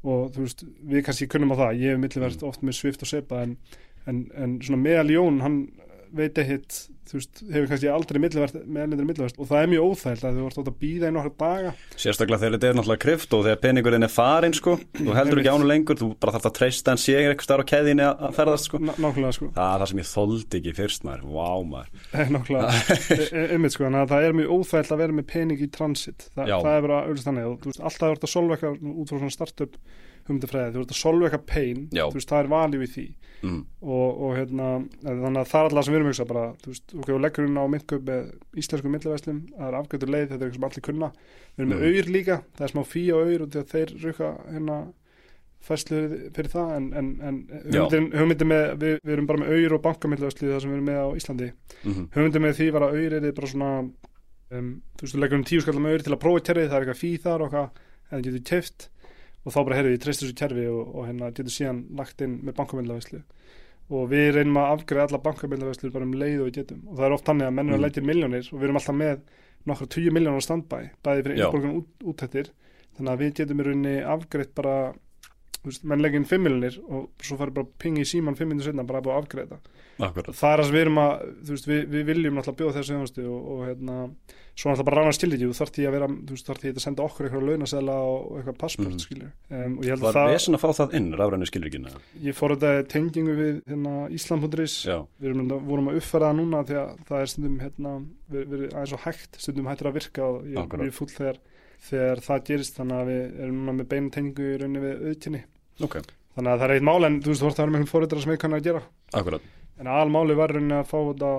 og 0.07 0.33
þú 0.35 0.45
veist, 0.45 0.65
við 0.87 1.05
kannski 1.07 1.29
kunnum 1.31 1.55
á 1.55 1.61
það. 1.61 1.83
Ég 1.83 1.95
hef 1.95 2.03
milliverð 2.03 2.47
oft 2.47 2.65
með 2.67 2.79
Swift 2.79 3.05
og 3.05 3.11
SEPA 3.11 3.43
en, 3.47 3.55
en, 4.07 4.25
en 4.39 4.57
svona 4.63 4.81
meðal 4.83 5.13
Jón 5.15 5.41
hann 5.43 5.59
veit 6.17 6.39
ekkit, 6.41 6.77
þú 7.09 7.17
veist, 7.19 7.41
hefur 7.49 7.69
kannski 7.71 7.89
aldrei 7.93 8.19
milliverð 8.23 8.57
með 8.65 8.83
erlendir 8.85 9.09
milliverð 9.09 9.41
og 9.41 9.49
það 9.49 9.63
er 9.65 9.71
mjög 9.73 9.87
óþægilt 9.89 10.25
að 10.29 10.39
þú 10.39 10.45
vart 10.47 10.59
átt 10.63 10.71
að 10.71 10.79
býða 10.83 11.11
í 11.11 11.15
nokkra 11.17 11.33
daga. 11.43 11.73
Sérstaklega 11.95 12.41
þegar 12.43 12.55
þetta 12.57 12.69
er 12.69 12.79
náttúrulega 12.79 13.03
kryft 13.05 13.37
og 13.37 13.45
þegar 13.47 13.61
peningurinn 13.65 14.07
er 14.09 14.13
farin 14.13 14.57
sko, 14.57 14.75
þú 14.99 15.17
heldur 15.19 15.43
ekki 15.43 15.53
ánu 15.55 15.69
lengur, 15.69 16.01
þú 16.01 16.09
bara 16.21 16.35
þarf 16.37 16.49
að 16.51 16.57
treysta 16.59 16.95
en 16.95 17.03
sé 17.03 17.17
eitthvað 17.19 17.47
starf 17.49 17.65
á 17.65 17.71
keðinni 17.73 18.09
að 18.09 18.35
ferðast 18.39 18.71
sko. 18.71 18.83
Nákvæmlega 18.89 19.37
sko, 19.39 19.51
Það 19.59 19.71
er 19.75 19.85
það 19.85 19.93
sem 19.93 20.03
ég 20.03 20.11
þoldi 20.13 20.61
ekki 20.61 20.77
fyrst 20.79 21.07
maður, 21.09 21.23
vá 21.37 21.51
maður. 21.73 21.89
nákvæmlega. 22.37 22.69
Einmitt 23.55 23.77
sko, 23.77 23.89
þannig 23.89 24.03
að 24.05 24.13
það 24.15 24.29
er 24.29 24.39
mjög 24.43 24.53
óþægilt 24.59 24.93
að 24.97 25.03
vera 25.05 25.19
með 25.21 25.31
pening 25.33 25.65
í 25.65 25.71
transit, 25.79 26.29
Þa, 26.35 26.45
það 26.45 26.75
er 26.75 26.85
bara 26.89 27.01
auðvitað 27.07 27.31
þannig. 27.31 27.49
Og 27.49 27.57
þú 27.63 29.25
veist, 29.25 29.43
alltaf 29.49 29.79
hugmyndafræði, 30.29 30.75
þú 30.75 30.85
ert 30.85 30.93
að 30.95 31.01
solva 31.01 31.29
eitthvað 31.29 31.47
pain 31.49 31.81
Já. 31.91 32.05
þú 32.05 32.19
veist, 32.19 32.31
það 32.31 32.43
er 32.43 32.51
valið 32.53 32.85
við 32.85 32.93
því 32.95 33.07
mm. 33.49 33.59
og, 33.81 34.23
og 34.29 34.37
hérna, 34.37 34.69
þannig 35.03 35.41
að 35.43 35.51
það 35.53 35.61
er 35.61 35.69
alltaf 35.71 35.89
sem 35.89 35.95
við 35.95 35.99
erum 35.99 36.09
að 36.09 36.15
hugsa 36.15 36.29
bara, 36.29 36.45
þú 36.63 36.73
veist, 36.75 36.95
ok, 36.99 37.11
og 37.17 37.25
leggur 37.25 37.49
inn 37.49 37.59
á 37.59 37.65
myndköp 37.75 38.07
með 38.09 38.63
íslensku 38.63 38.93
myndlaverslum, 38.93 39.43
það 39.57 39.69
er 39.69 39.79
afgjötur 39.81 40.15
leið 40.15 40.27
þetta 40.29 40.39
er 40.39 40.49
eitthvað 40.49 40.61
sem 40.61 40.69
allir 40.71 40.87
kunna, 40.89 41.11
við 41.57 41.65
erum 41.65 41.75
með 41.75 41.79
Mm. 41.79 41.89
auður 41.89 42.15
líka 42.15 42.41
það 42.59 42.67
er 42.69 42.73
smá 42.75 42.83
fí 42.87 43.05
á 43.09 43.17
auður 43.19 43.45
og 43.45 43.59
þeir 43.73 43.95
rukka 44.05 44.33
hérna 44.53 44.79
fæslu 45.69 46.03
fyrir 46.37 46.51
það 46.53 46.69
en, 46.77 46.85
en, 46.95 47.09
en 47.29 47.39
hugmyndin 48.15 48.49
með, 48.49 48.65
við, 48.79 48.93
við 49.03 49.15
erum 49.17 49.27
bara 49.29 49.43
með 49.43 49.57
auður 49.57 49.75
og 49.79 49.83
bankamyndlaverslu 49.89 50.53
það 50.53 50.63
sem 50.63 50.71
við 50.71 50.79
erum 50.79 50.89
með 50.89 51.01
á 51.03 51.09
Íslandi 51.19 51.49
Mm 51.83 52.07
hugmyndin 52.15 52.45
með 52.45 52.55
því 52.59 52.69
var 52.75 52.87
að 52.87 52.95
auður 52.99 53.17
er 53.19 53.35
bara 53.35 53.51
svona 53.51 53.73
um, 54.55 54.71
þú 54.99 55.05
veist, 55.05 55.15
þú 55.15 55.23
leggur 55.23 55.39
um 55.39 55.45
tíu 55.51 55.65
skallar 55.65 55.85
með 55.85 55.95
auður 55.97 56.07
til 56.07 56.15
að 56.15 56.23
prófa 56.25 56.45
kerfið, 56.49 56.71
það 56.71 56.79
er 56.79 56.87
eitthvað 56.87 57.03
fí 57.03 57.11
þar 57.25 57.45
og 57.45 57.49
eitthvað 57.49 57.83
en 58.09 58.15
það 58.15 58.25
getur 58.29 58.45
keft 58.53 58.89
og 59.49 59.55
þá 59.55 59.59
bara 59.65 59.79
heyrðu 59.79 59.95
ég 59.95 60.03
treyst 60.05 60.23
þessu 60.25 60.37
kerfi 60.37 60.67
og, 60.69 60.83
og 60.93 61.09
hérna 61.09 61.33
getur 61.33 61.55
síðan 61.55 61.81
lagt 61.97 62.21
inn 62.27 62.39
með 62.45 62.59
bankamyndlaverslu 62.61 63.23
og 63.89 64.03
við 64.11 64.27
reynum 64.37 64.59
að 64.61 64.73
afgreða 64.77 65.07
alla 65.09 65.21
bankamyndlaverslur 65.25 65.93
bara 65.95 66.05
um 66.05 66.13
leið 66.21 66.43
og 66.43 66.49
við 66.51 66.57
getum. 66.59 66.81
Og 66.91 66.99
það 66.99 67.07
er 67.07 67.15
oft 67.17 67.29
þannig 67.31 67.47
að 67.49 67.55
menn 67.57 67.69
er 67.69 67.73
Mm. 67.73 67.79
að 67.79 67.85
inn 67.87 68.09
miljónir 68.11 68.49
og 68.53 68.59
við 68.61 68.67
erum 68.69 68.81
alltaf 68.83 68.99
með 68.99 69.21
nokkra 69.71 69.87
20 69.95 70.13
miljónir 70.19 70.45
á 70.45 70.49
standbæ 70.49 70.79
bæði 71.05 71.23
fyrir 71.25 71.39
út, 71.79 71.89
útættir 72.13 72.51
þannig 72.99 73.13
að 73.15 73.23
við 73.23 73.33
getum 73.41 73.63
í 73.63 73.65
rauninni 73.69 73.95
afgreitt 74.05 74.53
bara 74.59 74.75
veist, 75.71 75.85
menn 75.85 76.03
leggja 76.05 76.21
inn 76.23 76.29
5 76.31 76.45
miljónir 76.47 76.81
og 76.89 77.09
svo 77.23 77.37
farið 77.41 77.59
bara 77.61 77.73
pingi 77.85 78.05
í 78.05 78.09
síman 78.09 78.37
5 78.39 78.49
minnir 78.53 78.65
setna 78.69 78.85
bara 78.89 79.03
að 79.03 79.09
búið 79.11 79.53
að 79.55 79.61
Akkurat. 79.99 80.31
Það 80.39 80.53
er 80.55 80.61
sem 80.63 80.75
við 80.77 80.85
erum 80.85 80.99
að 81.03 81.23
þú 81.43 81.55
veist, 81.57 81.67
við, 81.67 81.81
við 81.91 82.05
viljum 82.07 82.37
náttúrulega 82.39 82.59
bjóða 82.61 82.75
þessu 82.77 82.93
þjónustu 82.95 83.23
og, 83.27 83.47
og 83.51 83.63
hérna, 83.67 83.95
svo 84.55 84.71
náttúrulega 84.71 84.87
bara 84.87 85.01
rána 85.03 85.15
skilriki 85.17 85.49
þú 85.49 85.57
þarf 85.59 85.73
því 85.75 85.87
að 85.89 85.95
vera, 85.97 86.09
þú 86.29 86.37
veist, 86.37 86.47
þarf 86.47 86.61
því 86.63 86.71
að 86.71 86.79
senda 86.85 87.03
okkur 87.09 87.27
eitthvað 87.27 87.47
launasela 87.49 87.97
og 88.07 88.37
eitthvað 88.39 88.59
passport 88.63 88.93
Mhm. 88.95 89.01
skilju 89.03 89.27
um, 89.27 89.75
og 89.79 89.83
ég 89.83 89.91
held 89.91 90.05
Var 90.05 90.13
að 90.13 90.19
það, 90.21 90.31
vesen 90.37 90.55
að 90.55 90.63
fá 90.63 90.69
það 90.79 90.95
inn, 91.01 91.11
rafrænu 91.19 91.51
skilrikina? 91.51 91.93
ég 92.29 92.39
fór 92.39 92.55
þetta 92.55 92.87
tengingu 92.95 93.35
við 93.43 93.59
hérna, 93.73 93.97
Ísland.is 94.15 94.77
við 94.87 95.29
erum, 95.33 95.51
vorum 95.67 95.91
að 95.91 95.99
uppfæra 95.99 96.31
það 96.31 96.39
núna 96.45 96.63
því 96.71 96.79
að 96.79 96.95
það 97.11 97.21
er 97.27 97.27
stundum 97.35 97.59
hérna, 97.67 97.97
við, 98.31 98.47
við 98.55 98.67
aðeins 98.71 98.95
og 98.95 99.03
hægt 99.09 99.43
stundum 99.43 99.67
hættir 99.67 99.91
að 99.91 99.99
virka 99.99 100.23
og 100.31 100.47
ég 100.47 100.79
er 100.79 100.95
fúll 100.95 101.11
þegar, 101.11 101.43
þegar 101.91 102.23
það 102.23 102.45
gerist. 102.47 102.79
Þannig 102.79 103.03
að 103.03 103.11
við 103.11 103.41
erum 103.43 103.63
með 103.75 103.89
beinu 103.91 104.11
tengingu 104.15 104.47
í 104.47 104.59
rauninni 104.63 104.87
við 104.87 105.07
auðkynni 105.11 105.43
ok, 105.87 105.97
þannig 106.35 106.53
að 106.53 106.59
það 106.59 106.67
er 106.69 106.75
eitt 106.77 106.89
mál 106.89 107.09
en 107.09 107.21
þú 107.23 107.33
veist 107.33 107.43
þú 107.43 107.49
voru 107.49 107.59
það 107.59 107.69
með 107.69 107.79
einhvern 107.79 107.93
fóriðra 107.93 108.25
sem 108.25 108.35
við 108.35 108.43
kannar 108.45 108.63
að 108.63 108.69
gera. 108.69 108.85
Akkurat. 109.19 109.49
En 109.79 109.91
aðalmáli 109.95 110.39
var 110.39 110.55
rauninni 110.55 110.79
að 110.79 110.91
fá 110.91 110.99
þetta 110.99 111.33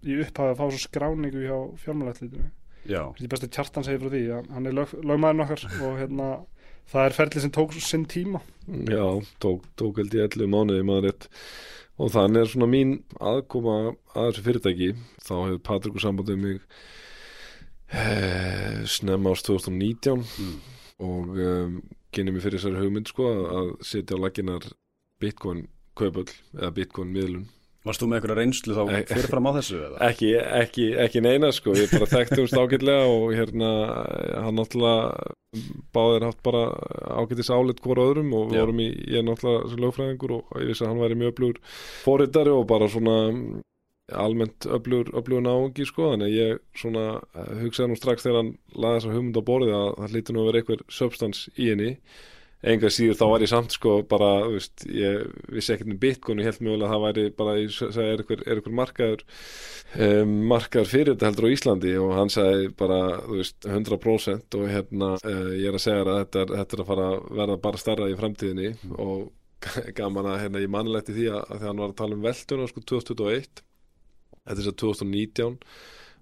í 0.00 0.16
upphafi 0.24 0.54
að 0.54 0.58
fá 0.60 0.64
svo 0.66 0.80
skráningu 0.80 1.44
hjá 1.44 1.56
fjármálætlitinu 1.84 2.48
Já, 2.88 3.02
því 3.18 3.28
bestu 3.28 3.48
tjartan 3.52 3.84
segir 3.84 4.00
frá 4.00 4.12
því 4.14 4.22
að 4.36 4.46
hann 4.54 4.68
er 4.68 4.76
lög, 4.76 4.94
lögmaðurinn 5.04 5.44
okkar 5.44 5.64
og 5.84 5.98
hérna 5.98 6.28
það 6.90 7.06
er 7.06 7.16
ferlið 7.16 7.44
sem 7.44 7.52
tók 7.54 7.74
sinn 7.76 8.06
tíma. 8.08 8.40
Já, 8.88 9.04
tók, 9.42 9.66
tók 9.78 10.00
held 10.00 10.16
ég 10.16 10.30
11 10.30 10.50
mánuði 10.50 10.86
maður 10.88 11.10
rétt. 11.10 11.28
Og 12.00 12.12
þannig 12.14 12.40
er 12.40 12.50
svona 12.50 12.70
mín 12.70 12.94
aðkoma 13.20 13.76
að 14.14 14.30
þessu 14.30 14.44
fyrirtæki. 14.46 14.90
Þá 15.26 15.34
hefur 15.36 15.62
Patrikur 15.68 16.04
sambandið 16.04 16.40
mig 16.40 16.60
eh, 17.92 18.80
snemma 18.88 19.34
ást 19.34 19.50
2019 19.50 20.24
mm. 20.24 20.54
og 21.04 21.42
um, 21.44 21.76
kynni 22.14 22.32
mig 22.34 22.42
fyrir 22.44 22.58
þessari 22.60 22.82
hugmynd 22.82 23.08
sko 23.12 23.30
að- 23.54 23.72
setja 23.86 24.16
á 24.18 24.22
laginar 24.22 24.66
Bitcoin 25.20 25.66
kaupöll 25.96 26.30
eða 26.56 26.70
Bitcoin 26.74 27.10
miðlun. 27.14 27.48
Varst 27.84 28.02
þú 28.02 28.06
með 28.10 28.18
eitthvað 28.20 28.36
reynslu 28.36 28.74
þá 28.76 28.82
fyrirfram 29.08 29.46
á 29.48 29.52
þessu 29.56 29.76
eða? 29.80 29.98
ekki, 30.10 30.30
ekki, 30.36 30.86
ekki 31.00 31.20
neina 31.24 31.48
sko 31.56 31.72
ég 31.72 31.88
bara 31.94 32.08
þekktumst 32.12 32.52
ágætlega 32.60 33.06
og 33.08 33.30
hérna 33.32 33.70
hann 34.44 34.58
náttúrulega 34.60 35.32
báðir 35.96 36.26
haft 36.28 36.42
bara 36.44 36.60
ágætis 37.22 37.48
álit 37.50 37.80
hvora 37.80 38.04
öðrum 38.10 38.34
og 38.36 38.52
vorum 38.52 38.82
í, 38.84 38.90
ég 39.08 39.24
náttúrulega 39.24 39.70
sem 39.72 39.80
lögfræðingur 39.80 40.34
og 40.36 40.60
ég 40.60 40.68
vissi 40.74 40.84
að 40.84 40.92
hann 40.92 41.00
væri 41.06 41.16
mjög 41.22 41.32
öflugur 41.32 41.62
fórittari 42.04 42.52
og 42.52 42.66
bara 42.68 42.88
svona 42.92 43.16
almennt 44.16 44.66
öflugur, 44.66 45.12
öflugur 45.18 45.44
náungi 45.44 45.86
sko 45.88 46.10
þannig 46.12 46.28
að 46.28 46.36
ég 46.38 46.58
svona 46.82 47.06
eh, 47.20 47.54
hugsaði 47.62 47.92
nú 47.92 48.00
strax 48.00 48.26
þegar 48.26 48.42
hann 48.42 48.50
laði 48.74 48.98
þessa 48.98 49.14
hugmynd 49.14 49.40
á 49.40 49.48
borðið 49.50 49.78
að 49.78 49.88
það 50.00 50.14
hlýtur 50.14 50.36
nú 50.36 50.42
að 50.42 50.50
vera 50.50 50.62
einhver 50.62 50.84
substans 51.00 51.46
í 51.56 51.70
henni. 51.72 51.94
Enga 52.60 52.90
síður 52.92 53.16
þá 53.16 53.22
var 53.30 53.42
ég 53.42 53.48
samt 53.48 53.72
sko 53.72 53.92
bara, 54.04 54.30
veist, 54.52 54.82
ég 54.84 55.22
vissi 55.48 55.72
ekkert 55.72 55.94
um 55.94 56.00
bitcoin 56.00 56.42
og 56.42 56.44
held 56.44 56.58
mjög 56.60 56.74
vel 56.74 56.84
að 56.84 56.90
það 56.92 57.04
væri 57.06 57.22
bara, 57.38 57.54
ég 57.56 57.70
sagði, 57.72 58.02
er 58.04 58.20
einhver, 58.20 58.42
er 58.44 58.58
einhver 58.60 58.74
markaður 58.76 59.22
um, 59.96 60.34
markaður 60.50 60.90
fyrir 60.90 61.10
þetta 61.14 61.30
heldur 61.30 61.48
á 61.48 61.54
Íslandi? 61.54 61.94
Og 62.04 62.12
hann 62.18 62.32
sagði 62.34 62.68
bara, 62.82 63.00
veist, 63.30 63.56
100% 63.64 64.58
og 64.60 64.68
hérna, 64.68 65.14
uh, 65.24 65.48
ég 65.56 65.70
er 65.70 65.80
að 65.80 65.84
segja 65.86 66.04
að 66.04 66.12
þetta 66.18 66.42
er, 66.42 66.54
þetta 66.60 66.76
er 66.76 66.84
að 66.84 66.92
fara 66.92 67.08
að 67.14 67.24
verða 67.40 67.58
bara 67.64 67.80
starra 67.80 68.10
í 68.12 68.18
framtíðinni. 68.20 68.74
Og 68.92 69.24
gaman 69.98 70.28
að 70.28 70.38
hérna 70.44 70.62
ég 70.62 70.72
mannilegti 70.72 71.16
því 71.16 71.26
að, 71.32 71.40
að 71.40 71.56
þegar 71.56 71.70
hann 71.70 71.82
var 71.86 71.94
að 71.94 71.98
tala 72.02 72.18
um 72.18 72.28
velduna 72.28 72.68
sko 72.68 72.84
2021 72.92 73.64
þetta 74.44 74.56
er 74.56 74.60
þess 74.60 74.72
að 74.72 74.80
2019 74.84 75.58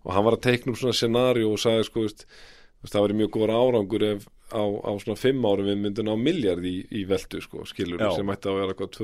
og 0.05 0.15
hann 0.15 0.27
var 0.27 0.37
að 0.39 0.45
teikna 0.47 0.73
um 0.73 0.79
svona 0.79 0.97
scenario 0.97 1.53
og 1.53 1.63
sagði 1.63 1.87
sko, 1.89 2.05
veist, 2.07 2.27
það 2.87 3.07
verið 3.07 3.21
mjög 3.23 3.33
góður 3.37 3.55
árangur 3.59 4.07
ef 4.09 4.29
á, 4.49 4.63
á 4.65 4.91
svona 5.03 5.19
fimm 5.21 5.45
árum 5.45 5.69
við 5.69 5.83
myndum 5.83 6.09
ná 6.09 6.15
miljard 6.21 6.65
í, 6.65 6.77
í 6.89 7.05
veldu 7.09 7.43
sko, 7.45 7.67
skilur 7.69 8.01
Já. 8.01 8.13
sem 8.17 8.33
ætti 8.33 8.51
að 8.51 8.61
vera 8.63 8.75
eitthvað 8.75 8.95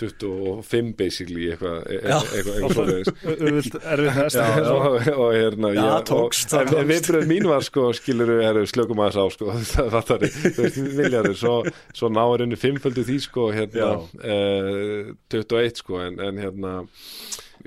2025 0.00 0.92
basically 0.98 1.46
eitthvað, 1.52 1.78
e- 1.86 2.00
Já. 2.00 2.16
eitthvað, 2.18 2.54
eitthvað 2.54 2.74
svoleiðis. 2.76 3.10
auðvilt 3.30 3.76
erfið 3.94 4.18
þess 4.20 4.38
Já, 4.40 4.46
já. 4.60 4.72
og, 5.16 5.28
hérna 5.36 5.72
Já, 5.74 5.80
já, 5.80 5.92
tókst, 6.10 6.54
og, 6.54 6.70
það 6.70 6.80
en 6.82 6.90
viðbröð 6.92 7.28
mín 7.34 7.48
var 7.50 7.66
sko 7.68 7.86
skilur 8.00 8.32
við 8.34 8.46
erum 8.50 8.70
slökum 8.70 9.04
aðeins 9.04 9.20
á 9.20 9.24
sko 9.36 9.58
það 9.74 9.92
fattar 9.96 10.24
við, 10.24 10.80
miljardur 11.00 11.38
svo, 11.40 11.54
svo 11.96 12.10
náður 12.12 12.46
henni 12.46 12.58
fimmföldu 12.60 13.04
því 13.08 13.18
sko 13.26 13.50
hérna 13.54 13.92
eh, 14.24 15.12
21 15.36 15.84
sko 15.84 16.00
en, 16.06 16.18
en 16.30 16.40
hérna 16.40 16.74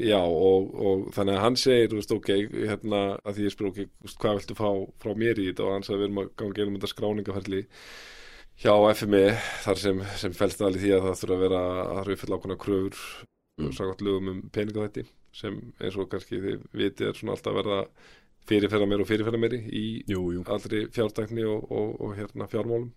já 0.02 0.18
og, 0.18 0.72
og 0.74 1.02
þannig 1.14 1.36
að 1.38 1.44
hann 1.44 1.58
segir 1.62 1.92
þú 1.92 2.00
veist 2.00 2.14
ok, 2.16 2.30
hérna 2.66 3.02
að 3.22 3.36
því 3.38 3.44
ég 3.46 3.54
spyr 3.54 3.68
ok, 3.70 3.82
hvað 4.18 4.40
viltu 4.40 4.56
fá 4.58 4.70
frá 5.04 5.12
mér 5.22 5.38
í 5.44 5.52
þetta 5.52 5.68
og 5.68 5.76
hann 5.76 5.86
sagði 5.86 6.00
við 6.02 6.08
erum 6.08 6.22
að 6.24 6.32
ganga 6.42 6.66
um 6.66 6.78
þetta 6.80 6.90
skráningaferli 6.96 7.62
hjá 8.62 8.74
FMI 8.94 9.26
þar 9.66 9.80
sem, 9.82 10.02
sem 10.22 10.34
fælst 10.38 10.62
alveg 10.62 10.84
því 10.84 10.96
að 10.96 11.06
það 11.08 11.22
þurfa 11.22 11.36
að 11.38 11.46
vera 11.48 11.62
að 11.68 11.94
það 11.94 12.02
eru 12.04 12.18
uppfylla 12.18 12.38
ákveðna 12.40 12.60
kröfur 12.64 13.00
Mm. 13.54 13.68
mm. 13.68 13.74
sagði 13.78 14.06
lögum 14.08 14.30
um 14.32 14.42
peningaþætti 14.50 15.06
sem 15.34 15.58
eins 15.78 15.98
og 15.98 16.10
kannski 16.10 16.40
þið 16.42 16.62
vitið 16.74 17.10
er 17.10 17.18
svona 17.18 17.36
alltaf 17.36 17.52
að 17.52 17.60
verða 17.60 17.80
fyrirferða 18.50 18.88
meiri 18.90 19.06
og 19.06 19.10
fyrirferða 19.10 19.42
meiri 19.44 19.60
í 19.70 19.84
Jú, 20.10 20.24
jú 20.34 20.46
allri 20.56 20.88
fjártækni 20.94 21.46
og, 21.46 21.68
og, 21.72 21.92
og 22.02 22.16
hérna 22.18 22.48
fjármálum 22.50 22.90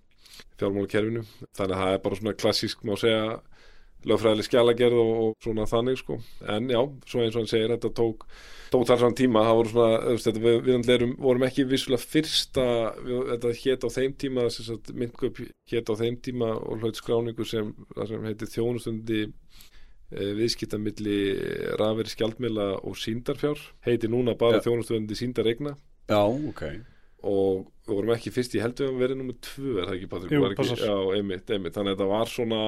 fjármálakerfinu 0.61 1.25
þannig 1.57 1.77
að 1.77 1.83
það 1.83 1.93
er 1.93 2.03
bara 2.07 2.21
svona 2.21 2.37
klassísk 2.41 2.87
má 2.89 2.95
segja 3.01 3.37
lögfræðileg 4.07 4.47
skjalagerð 4.49 5.01
og, 5.03 5.15
og 5.25 5.33
svona 5.43 5.67
þannig 5.71 5.99
sko. 6.03 6.21
En 6.53 6.69
já, 6.71 6.81
svo 7.11 7.25
eins 7.25 7.35
og 7.35 7.43
hann 7.43 7.51
segir 7.51 7.73
þetta 7.75 7.91
tók 7.99 8.27
tók 8.73 8.87
þar 8.89 8.99
svona 8.99 9.15
tíma, 9.19 9.43
það 9.47 9.57
voru 9.61 9.71
svona 9.73 10.17
þetta, 10.25 10.41
við, 10.43 10.57
við 10.67 10.89
erum, 10.97 11.13
vorum 11.23 11.45
ekki 11.47 11.65
vissulega 11.71 12.03
fyrsta 12.03 12.65
við, 13.07 13.21
þetta 13.31 13.53
hét 13.63 13.87
á 13.87 13.89
þeim 13.97 14.17
tíma 14.25 14.47
myndköp 15.03 15.41
hét 15.71 15.93
á 15.93 15.95
þeim 16.01 16.17
tíma 16.27 16.49
og 16.57 16.83
hlaut 16.83 16.99
skráningu 16.99 17.47
sem, 17.47 17.71
sem 18.11 18.27
heitir 18.27 18.51
þjónustundi 18.51 19.21
e, 19.27 20.27
viðskiptamilli 20.41 21.19
rafveri 21.79 22.11
skjaldmila 22.11 22.73
og 22.83 22.99
síndarfjár 22.99 23.63
heiti 23.87 24.11
núna 24.11 24.35
bara 24.39 24.59
Ja. 24.59 24.67
þjónustundi 24.67 25.15
síndaregna 25.19 25.77
Já, 26.11 26.23
ok 26.27 26.63
og 27.23 27.67
við 27.87 27.95
vorum 27.97 28.15
ekki 28.17 28.33
fyrst 28.35 28.55
í 28.59 28.61
heldur 28.63 28.91
að 28.91 29.01
verið 29.01 29.19
nummið 29.21 29.37
tvö, 29.47 29.73
er 29.81 29.85
það 29.89 29.97
ekki 29.97 30.09
Patrik? 30.11 30.33
Jú, 30.35 30.41
Var 30.43 30.55
ekki, 30.57 30.79
já, 30.85 30.97
einmitt, 31.17 31.51
einmitt, 31.55 31.75
þannig 31.77 31.93
að 31.95 32.01
þetta 32.01 32.09
var 32.13 32.33
svona 32.33 32.63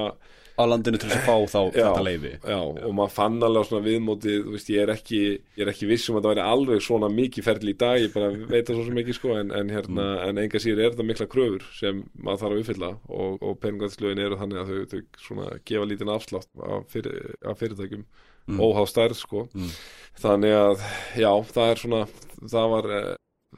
Á 0.59 0.67
landinu 0.67 0.99
til 0.99 1.07
að 1.15 1.21
fá 1.23 1.37
þá 1.47 1.59
Já. 1.71 1.85
þetta 1.87 2.03
leifi 2.03 2.31
já, 2.35 2.57
og 2.59 2.95
maður 2.99 3.13
fann 3.15 3.37
alveg 3.47 3.67
svona 3.69 3.85
viðmótið, 3.85 4.39
þú 4.43 4.55
veist, 4.57 4.71
ég 4.75 4.81
er 4.83 4.91
ekki 4.91 5.19
ég 5.39 5.61
er 5.63 5.69
ekki 5.71 5.87
viss 5.87 6.09
um 6.11 6.17
að 6.19 6.25
það 6.27 6.33
væri 6.33 6.47
alveg 6.51 6.81
svona 6.83 7.11
mikið 7.15 7.47
ferli 7.47 7.71
í 7.71 7.77
dag, 7.79 7.99
ég 8.03 8.15
bara 8.17 8.31
veit 8.35 8.65
það 8.67 8.75
svo 8.81 8.87
sem 8.89 8.99
ekki 9.05 9.15
sko 9.15 9.37
en, 9.39 9.53
en 9.55 9.71
hérna, 9.71 10.07
en 10.27 10.41
enga 10.43 10.59
síður 10.65 10.83
er 10.83 10.97
þetta 10.97 11.07
mikla 11.13 11.29
kröfur 11.31 11.69
sem 11.79 12.01
maður 12.19 12.41
þarf 12.43 12.57
að 12.57 12.63
uppfylla 12.65 12.91
og, 13.07 13.37
og 13.39 13.61
peningaðslögin 13.63 14.25
eru 14.27 14.41
þannig 14.41 14.59
að 14.65 14.73
þau, 14.73 14.83
þau 14.97 15.23
svona 15.29 15.47
gefa 15.71 15.87
lítinn 15.93 16.11
afslátt 16.17 16.51
af, 16.59 16.89
fyrir, 16.91 17.35
af 17.47 17.59
fyrirtækjum 17.63 18.07
Mm. 18.49 18.63
óháð 18.65 18.87
stærð 18.89 19.17
sko 19.21 19.41
Mm. 19.53 19.73
þannig 20.23 20.55
að, 20.57 20.85
já, 21.21 21.33
það 21.53 21.67
er 21.75 21.81
svona 21.83 21.99
það 22.49 22.69
var 22.73 22.87
eh, 22.97 23.09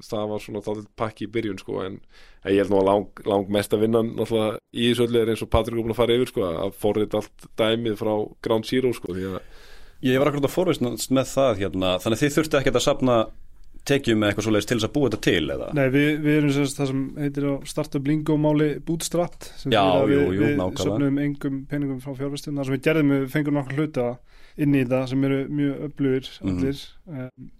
það 0.06 0.28
var 0.32 0.42
svona 0.44 0.62
þáttið 0.66 0.86
pakki 1.00 1.26
í 1.26 1.32
byrjun 1.34 1.58
sko 1.62 1.80
en 1.84 1.98
en 2.44 2.54
ég 2.54 2.62
held 2.62 2.72
nú 2.72 2.78
að 2.80 2.88
lang, 2.90 3.22
lang 3.28 3.50
mest 3.52 3.74
að 3.76 3.82
vinna 3.84 4.00
náttúrulega 4.06 4.58
í 4.72 4.86
þessu 4.90 5.06
öllu 5.08 5.20
er 5.20 5.32
eins 5.34 5.42
og 5.44 5.50
Patrik 5.52 5.76
er 5.76 5.82
búin 5.84 5.92
að 5.92 6.00
fara 6.00 6.16
yfir 6.16 6.30
sko 6.32 6.46
að 6.48 6.72
forrið 6.80 7.18
allt 7.20 7.46
dæmið 7.60 7.98
frá 8.00 8.14
Ground 8.46 8.64
Zero 8.70 8.92
sko 8.96 9.12
því 9.16 9.26
að 9.34 9.40
Ég 10.00 10.16
var 10.16 10.30
akkurat 10.30 10.46
að 10.48 10.54
forvist 10.56 10.80
með 11.12 11.26
það 11.28 11.58
hérna 11.60 11.88
Þannig 12.00 12.16
að 12.16 12.22
þið 12.24 12.36
þurftu 12.38 12.58
ekkert 12.62 12.78
að 12.80 12.84
sapna 12.86 13.16
tekjum 13.90 14.18
með 14.20 14.28
eitthvað 14.30 14.44
svoleiðis 14.46 14.68
til 14.70 14.76
þess 14.78 14.86
að 14.88 14.92
búa 14.94 15.08
þetta 15.10 15.20
til 15.26 15.52
eða? 15.54 15.68
Nei, 15.76 15.84
við, 15.92 16.08
við 16.24 16.34
erum 16.38 16.50
sérst 16.56 16.80
það 16.80 16.88
sem 16.90 17.02
heitir 17.20 17.46
á 17.48 17.54
startup 17.68 18.08
lingo 18.08 18.36
máli 18.40 18.66
bootstrapped 18.84 19.46
sem 19.60 19.72
Já, 19.72 19.80
jú, 19.84 20.08
við, 20.08 20.24
jú, 20.36 20.42
við 20.44 20.80
söfnum 20.80 21.20
engum 21.24 21.60
peningum 21.70 22.00
frá 22.04 22.12
fjárfestum 22.18 22.60
þar 22.60 22.68
sem 22.68 22.76
við 22.76 22.82
gerðum, 22.88 23.12
við 23.14 23.24
fengum 23.32 23.56
nokkur 23.56 23.80
hluta 23.80 24.06
inn 24.60 24.76
í 24.76 24.82
það 24.88 25.06
sem 25.12 25.24
eru 25.30 25.38
mjög 25.48 25.86
öflugir 25.88 26.28
Mhm. 26.40 26.58
allir 26.60 26.82
um, 27.08 27.50
og 27.50 27.59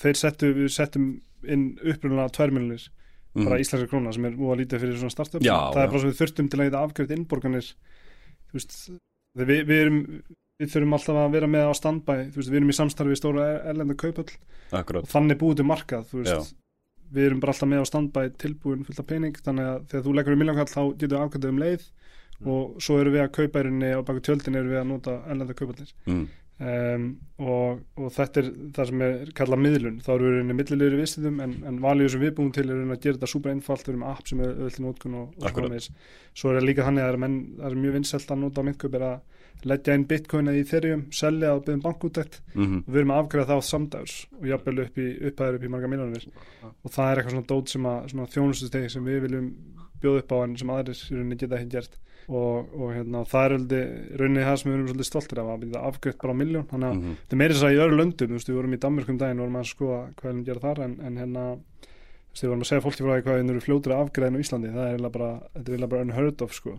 þeir 0.00 0.18
settu, 0.20 0.50
við 0.56 0.72
settum 0.74 1.10
inn 1.44 1.68
upprunalega 1.80 2.34
tvær 2.36 2.52
miljonir 2.56 2.88
Mhm. 3.30 3.44
bara 3.46 3.60
íslenska 3.62 3.86
króna 3.86 4.10
sem 4.12 4.24
er 4.26 4.32
múið 4.34 4.52
að 4.56 4.60
lítið 4.64 4.80
fyrir 4.82 4.96
svona 4.98 5.12
startup 5.14 5.42
Já, 5.46 5.54
það 5.70 5.76
já. 5.78 5.82
er 5.84 5.90
bara 5.92 6.00
svo 6.02 6.08
við 6.10 6.18
þurftum 6.18 6.48
til 6.50 6.58
að 6.58 6.66
geta 6.66 6.80
afgreitt 6.82 7.12
innborganir 7.14 7.66
veist 8.52 8.72
við, 9.38 9.60
við 9.68 9.76
erum 9.84 9.98
við 10.60 10.72
þurfum 10.72 10.96
alltaf 10.96 11.20
að 11.20 11.36
vera 11.36 11.46
með 11.46 11.68
á 11.70 11.74
standbæ 11.78 12.14
við 12.34 12.56
erum 12.58 12.72
í 12.72 12.76
samstarfi 12.76 13.14
við 13.14 13.20
stóra 13.20 13.44
erlenda 13.70 13.94
kaupall 13.94 14.26
akkurat 14.80 15.06
og 15.06 15.12
þannig 15.12 15.38
búið 15.40 15.60
til 15.60 15.68
markað 15.70 16.10
Já. 16.10 16.18
veist, 16.18 16.56
við 17.14 17.28
erum 17.30 17.40
bara 17.40 17.54
alltaf 17.54 17.70
með 17.70 17.80
á 17.80 17.90
standbæ 17.92 18.20
tilbúin 18.42 18.84
fullt 18.86 19.00
af 19.04 19.06
pening, 19.06 19.38
þannig 19.46 19.70
að 19.70 19.86
þegar 19.92 20.04
þú 20.08 20.16
leggur 20.18 20.34
í 20.36 20.40
miljónkall 20.42 20.74
þá 20.74 20.82
getur 20.98 21.14
við 21.14 21.22
afgreitt 21.24 21.48
um 21.52 21.62
leið 21.62 21.86
og 22.50 22.76
svo 22.82 22.98
erum 23.00 23.14
við 23.14 23.22
að 23.28 23.32
kaupa 23.38 23.60
í 23.60 23.64
rauninni 23.68 23.94
og 23.94 24.04
baka 24.10 24.20
tjöldin 24.26 24.56
erum 24.58 24.74
við 24.74 24.80
að 24.82 24.90
nota 24.90 25.16
erlenda 25.30 25.54
kaupallir 25.54 25.94
mm. 26.06 26.26
Um, 26.60 27.06
og, 27.40 27.80
og 27.96 28.12
þetta 28.14 28.42
er 28.42 28.50
það 28.76 28.90
sem 28.90 29.04
er 29.06 29.32
kallað 29.40 29.62
miðlun, 29.64 29.98
þá 30.04 30.10
eru 30.14 30.28
við 30.28 30.36
rauninni 30.36 30.56
millilegri 30.58 31.00
viðstæðum 31.00 31.42
en, 31.46 31.56
en 31.70 31.82
valið 31.82 32.12
sem 32.14 32.24
við 32.24 32.36
búum 32.38 32.52
til 32.54 32.66
er 32.66 32.72
rauninni 32.74 32.96
að 32.96 33.04
gera 33.06 33.18
þetta 33.18 33.32
super 33.32 33.54
einfalt, 33.54 33.86
við 33.86 33.94
erum 33.94 34.06
app 34.10 34.30
sem 34.30 34.44
er 34.44 34.54
öll 34.54 34.70
í 34.70 34.86
nótkun 34.86 35.18
og, 35.20 35.34
og 35.34 35.48
Akkurat. 35.48 35.70
framvegis. 35.70 35.90
svo 36.34 36.52
er 36.52 36.60
það 36.60 36.68
líka 36.68 36.88
þannig 36.88 37.06
að 37.06 37.12
það 37.16 37.28
er, 37.30 37.68
er 37.70 37.82
mjög 37.84 37.98
vinsælt 37.98 38.34
að 38.34 38.42
nota 38.44 38.64
á 38.64 38.66
myntkaup 38.68 38.98
er 38.98 39.06
að 39.08 39.20
leggja 39.68 39.94
inn 39.96 40.06
bitcoin 40.08 40.48
eða 40.48 40.60
Ethereum, 40.62 41.02
selja 41.12 41.50
og 41.52 41.64
byggja 41.66 41.76
um 41.76 41.82
bankútækt 41.84 42.40
Mm 42.54 42.78
og 42.80 42.92
við 42.92 43.00
erum 43.00 43.12
að 43.12 43.20
afgræða 43.20 43.48
það 43.50 43.60
á 43.60 43.70
samdags 43.70 44.14
og 44.40 44.46
jafnvel 44.48 44.78
upp 44.84 44.98
í 44.98 45.08
upphæður 45.28 45.58
upp 45.58 45.64
í 45.64 45.70
marga 45.74 45.90
miljónir 45.92 46.24
og 46.64 46.90
það 46.90 47.10
er 47.10 47.20
eitthvað 47.20 47.34
svona 47.34 47.50
dót 47.50 47.68
sem 47.68 47.86
að 47.86 48.08
svona 48.10 48.30
þjónustustegi 48.34 48.90
sem 48.90 49.04
við 49.04 49.20
viljum 49.26 49.50
bjóða 50.00 50.22
upp 50.22 50.32
á 50.32 50.38
en 50.44 50.56
sem 50.56 50.72
aðrir 50.72 50.96
í 50.96 51.14
rauninni 51.14 51.36
geta 51.36 51.58
ekki 51.60 51.74
gert 51.76 51.98
og, 52.30 52.74
og 52.78 52.92
hérna, 52.94 53.24
það 53.26 53.44
er 53.44 53.54
rauninni 54.20 54.44
það 54.46 54.58
sem 54.60 54.70
við 54.70 54.76
erum 54.76 54.88
svolítið 54.90 55.08
stoltir 55.08 55.40
af 55.42 55.48
að 55.50 55.62
byrja 55.64 55.82
afgrætt 55.88 56.20
bara 56.20 56.34
á 56.34 56.40
miljón 56.40 56.68
þannig 56.70 56.88
að 56.90 56.98
-hmm. 57.00 57.16
þetta 57.22 57.36
er 57.36 57.40
meira 57.40 57.54
þess 57.54 57.66
að 57.66 57.74
í 57.74 57.80
öðru 57.84 57.98
löndum 58.00 58.36
við 58.36 58.54
vorum 58.58 58.76
í 58.76 58.80
Danmörkum 58.84 59.18
daginn 59.18 59.40
og 59.40 59.44
vorum 59.44 59.60
að 59.60 59.70
skoða 59.70 60.00
hvað 60.20 60.36
við 60.36 60.46
gera 60.46 60.64
þar 60.66 60.82
en, 60.84 60.94
en 61.06 61.16
hérna 61.18 61.44
við 62.38 62.48
vorum 62.48 62.62
að 62.62 62.70
segja 62.70 62.84
fólki 62.84 63.02
frá 63.02 63.12
því 63.16 63.24
hvað 63.26 63.38
við 63.40 63.50
erum 63.50 63.66
fljótur 63.66 63.94
að 63.94 64.02
afgræðin 64.04 64.38
á 64.38 64.42
Íslandi 64.44 64.70
það 64.74 64.92
er 64.94 65.10
bara, 65.10 65.30
þetta 65.54 65.72
er 65.74 65.86
bara 65.90 66.04
unheard 66.06 66.42
of 66.42 66.54
sko. 66.54 66.78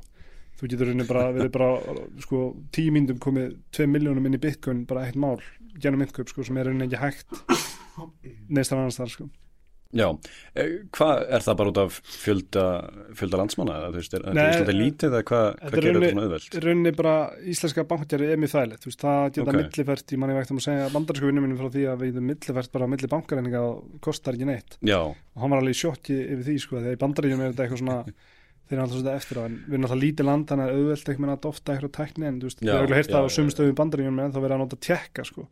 þú 0.62 0.68
getur 0.72 0.88
rauninni 0.88 1.08
bara 1.10 1.32
verið 1.36 1.52
bara 1.52 1.70
sko, 2.22 2.40
tíu 2.72 2.92
myndum 2.92 3.20
komið 3.20 3.58
2 3.76 3.88
miljónum 3.88 4.26
inn 4.26 4.38
í 4.38 4.42
bitcoin 4.42 4.86
bara 4.86 5.08
eitt 5.08 5.16
mál 5.16 5.42
genum 5.82 6.00
myndköp 6.00 6.30
sko, 6.30 6.44
sem 6.44 6.58
er 6.58 6.70
rauninni 6.70 6.88
ekki 6.88 7.02
hægt 7.02 7.28
neistar 8.48 8.78
annars 8.78 9.00
þar 9.02 9.10
sko. 9.10 9.30
Já, 9.92 10.08
Eh, 10.56 10.70
hvað 10.92 11.22
er 11.32 11.44
það 11.44 11.56
bara 11.60 11.72
út 11.72 11.78
af 11.82 11.98
fjölda, 12.04 12.64
fjölda 13.16 13.38
landsmanna 13.40 13.76
veist, 13.96 14.14
er, 14.18 14.24
er 14.28 14.34
Nei, 14.36 14.44
Íslandi 14.52 14.74
lítið 14.76 15.08
eða 15.12 15.22
hvað, 15.30 15.46
er 15.62 15.72
gerir 15.72 15.84
rauninni- 15.88 16.02
þetta 16.02 16.12
svona 16.16 16.26
auðvelt? 16.28 16.58
rauninni 16.66 16.92
bara 16.96 17.14
íslenska 17.54 17.86
bankatjari 17.88 18.28
er 18.32 18.40
mjög 18.42 18.52
þægilegt, 18.56 18.82
þú 18.84 18.90
veist, 18.92 19.02
það 19.06 19.22
geta 19.32 19.42
Ok. 19.42 19.48
okay. 19.48 19.62
millifært, 19.62 20.12
ég 20.12 20.20
manni 20.24 20.36
vegt 20.36 20.52
um 20.52 20.58
að 20.60 20.66
segja 20.68 20.90
bandarísku 20.96 21.28
vinnum 21.32 21.44
minni 21.48 21.60
frá 21.60 21.70
því 21.72 21.84
að 21.92 22.00
við 22.04 22.12
getum 22.12 22.28
millifært 22.32 22.72
bara 22.72 22.86
á 22.88 22.92
milli 22.92 23.08
bankareininga 23.16 23.62
og 23.68 24.00
kostar 24.04 24.34
ekki 24.36 24.48
neitt 24.52 24.78
Já, 24.84 25.00
og 25.00 25.40
hann 25.40 25.50
var 25.56 25.60
alveg 25.64 25.76
í 25.76 25.82
sjokki 25.84 26.16
yfir 26.20 26.44
því 26.52 26.56
sko, 26.60 26.76
þegar 26.84 26.96
í 26.96 27.02
bandaríkjum 27.04 27.42
er 27.48 27.52
þetta 27.52 27.64
eitthvað 27.68 27.84
svona 27.84 27.98
þeir 28.72 28.76
eru 28.76 28.84
alltaf 28.84 28.96
svolítið 29.00 29.16
eftir 29.20 29.36
á 29.40 29.44
en 29.48 29.56
við 29.68 29.74
erum 29.76 29.84
alltaf 29.88 30.02
lítið 30.04 30.26
land 30.32 30.48
þannig 30.52 30.68
að 30.68 30.76
auðvelt 30.80 31.20
með 31.20 31.32
að 31.36 31.42
dofta 31.48 31.74
eitthvað 31.76 31.96
tækni 32.00 32.28
en 32.32 32.40
þú 32.40 32.48
veist, 32.48 32.60
ekki 32.64 32.96
heyrt 32.96 33.08
já, 33.08 33.16
það 33.16 33.24
á 33.24 33.28
já, 33.28 33.34
sumum 33.36 33.50
já. 33.52 33.56
stöðum 33.56 33.72
í 33.76 33.80
bandaríkjum 33.82 34.20
en 34.24 34.32
þá 34.32 34.40
verið 34.44 34.56
að 34.56 34.62
nota 34.64 34.80
tjekka 34.88 35.26
sko 35.28 35.48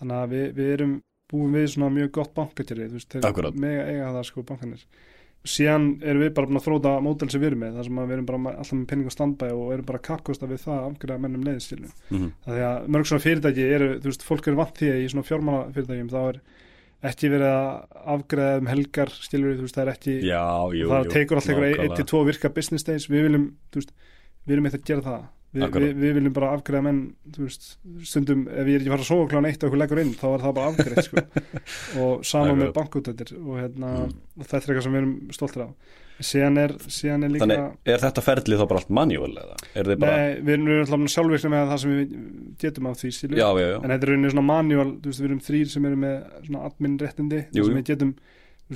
þannig 0.00 0.16
að 0.20 0.28
við, 0.34 0.46
við 0.60 0.68
erum 0.76 0.92
búin 1.30 1.54
við 1.56 1.70
svona 1.74 1.92
mjög 1.94 2.10
gott 2.18 2.34
bankatjari 2.36 2.90
þú 2.90 2.98
veist, 2.98 3.16
þeir 3.16 3.56
mega 3.62 3.86
eiga 3.88 4.12
það 4.16 4.28
sko 4.30 4.44
bankanir 4.48 4.84
síðan 5.48 5.86
erum 6.04 6.20
við 6.20 6.32
bara 6.36 6.50
búin 6.50 6.60
að 6.60 6.66
þróta 6.66 6.94
mótel 7.00 7.30
sem 7.32 7.40
við 7.40 7.50
erum 7.50 7.62
með, 7.64 7.76
þar 7.78 7.86
sem 7.86 8.00
að 8.00 8.10
við 8.10 8.16
erum 8.16 8.26
bara 8.28 8.40
alltaf 8.50 8.74
með 8.76 8.88
penning 8.90 9.08
og 9.08 9.14
standbæ 9.14 9.46
og 9.54 9.70
erum 9.72 9.86
bara 9.88 10.00
að 10.00 10.06
kappkosta 10.10 10.48
við 10.50 10.64
það 10.66 10.74
að 10.74 10.88
afgræða 10.90 11.22
mennum 11.24 11.46
leiðistílu 11.46 11.88
mm 12.10 12.26
Það 12.44 12.58
því 12.58 12.66
að 12.66 12.90
mörg 12.92 13.08
svona 13.08 13.24
fyrirtæki 13.24 13.68
eru, 13.76 13.88
þú 14.02 14.10
veist, 14.10 14.26
fólk 14.26 14.50
eru 14.50 14.60
vant 14.60 14.74
því 14.76 14.90
að 14.90 15.00
í 15.00 15.08
svona 15.14 15.28
fjármála 15.30 15.62
fyrirtækjum 15.72 16.12
þá 16.12 16.20
er 16.20 16.42
ekki 17.10 17.30
verið 17.32 17.48
að 17.48 17.98
afgreða 18.14 18.60
um 18.60 18.68
helgar, 18.68 19.12
skilur 19.24 19.56
þú 19.56 19.64
veist, 19.64 19.76
það 19.78 19.86
er 19.86 19.92
ekki, 19.94 20.16
já, 20.28 20.44
jú, 20.76 20.88
það 20.90 21.06
jú. 21.06 21.12
tekur 21.14 21.40
alltaf 21.40 21.52
einhverja 21.54 21.76
nákvæmlega. 21.78 22.04
1-2 22.04 22.24
virka 22.28 22.50
business 22.58 22.84
days, 22.84 23.06
við 23.08 23.24
viljum, 23.28 23.46
þú 23.72 23.80
veist, 23.80 23.94
við 24.44 24.52
viljum 24.52 24.68
eitthvað 24.68 24.90
gera 24.90 25.06
það, 25.06 25.22
Vi, 25.50 25.60
við, 25.66 25.86
við 25.98 26.12
viljum 26.14 26.34
bara 26.36 26.52
afgreða 26.54 26.84
menn, 26.86 26.98
veist, 27.34 27.64
stundum 28.06 28.44
ef 28.46 28.68
ég 28.70 28.76
er 28.76 28.84
ekki 28.84 28.90
að 28.90 28.92
fara 28.94 29.02
að 29.02 29.08
sofa 29.08 29.30
klán 29.32 29.48
eitt 29.48 29.56
og 29.58 29.66
eitthvað 29.66 29.80
leggur 29.82 30.00
inn, 30.04 30.12
þá 30.20 30.26
er 30.30 30.44
það 30.44 30.52
bara 30.60 30.68
afgreitt, 30.70 31.08
sko, 31.08 31.24
og 32.04 32.20
sama 32.28 32.52
með 32.52 32.68
Akkurat. 32.68 32.76
bankútættir 32.78 33.32
og 33.40 33.56
hérna, 33.58 33.90
Mm. 34.00 34.12
og 34.38 34.46
þetta 34.46 34.60
er 34.60 34.70
eitthvað 34.70 34.86
sem 34.86 34.94
við 34.94 35.00
erum 35.02 35.16
stoltir 35.34 35.64
af. 35.66 35.96
Síðan 36.20 36.58
er, 36.60 36.72
síðan 36.92 37.24
er 37.24 37.30
líka... 37.32 37.46
Þannig, 37.46 37.76
er 37.94 38.02
þetta 38.04 38.22
ferlið 38.22 38.60
þá 38.60 38.64
bara 38.70 38.80
allt 38.82 38.90
manual 39.00 39.30
eða? 39.40 39.54
Er 39.80 39.86
bara, 40.02 40.16
Nei, 40.20 40.34
við 40.44 40.52
erum 40.54 40.66
erum 40.74 40.82
alltaf 40.84 41.14
sjálfvirkni 41.14 41.50
með 41.54 41.70
það 41.70 41.80
sem 41.82 41.94
við 41.96 42.10
getum 42.60 42.88
af 42.90 42.98
því, 43.00 43.12
já, 43.40 43.46
já, 43.56 43.66
já 43.70 43.76
en 43.80 43.86
þetta 43.94 43.96
er 44.06 44.12
rauninni 44.12 44.32
svona 44.34 44.46
veist, 45.06 45.22
við 45.24 45.28
erum 45.30 45.40
þrýr 45.48 45.70
sem 45.72 45.86
eru 45.88 46.00
með 46.02 46.18
svona 46.44 46.64
admin 46.68 46.98
réttindi 47.00 47.40
Jú, 47.56 47.64
sem 47.70 47.78
við 47.80 47.86
getum 47.94 48.12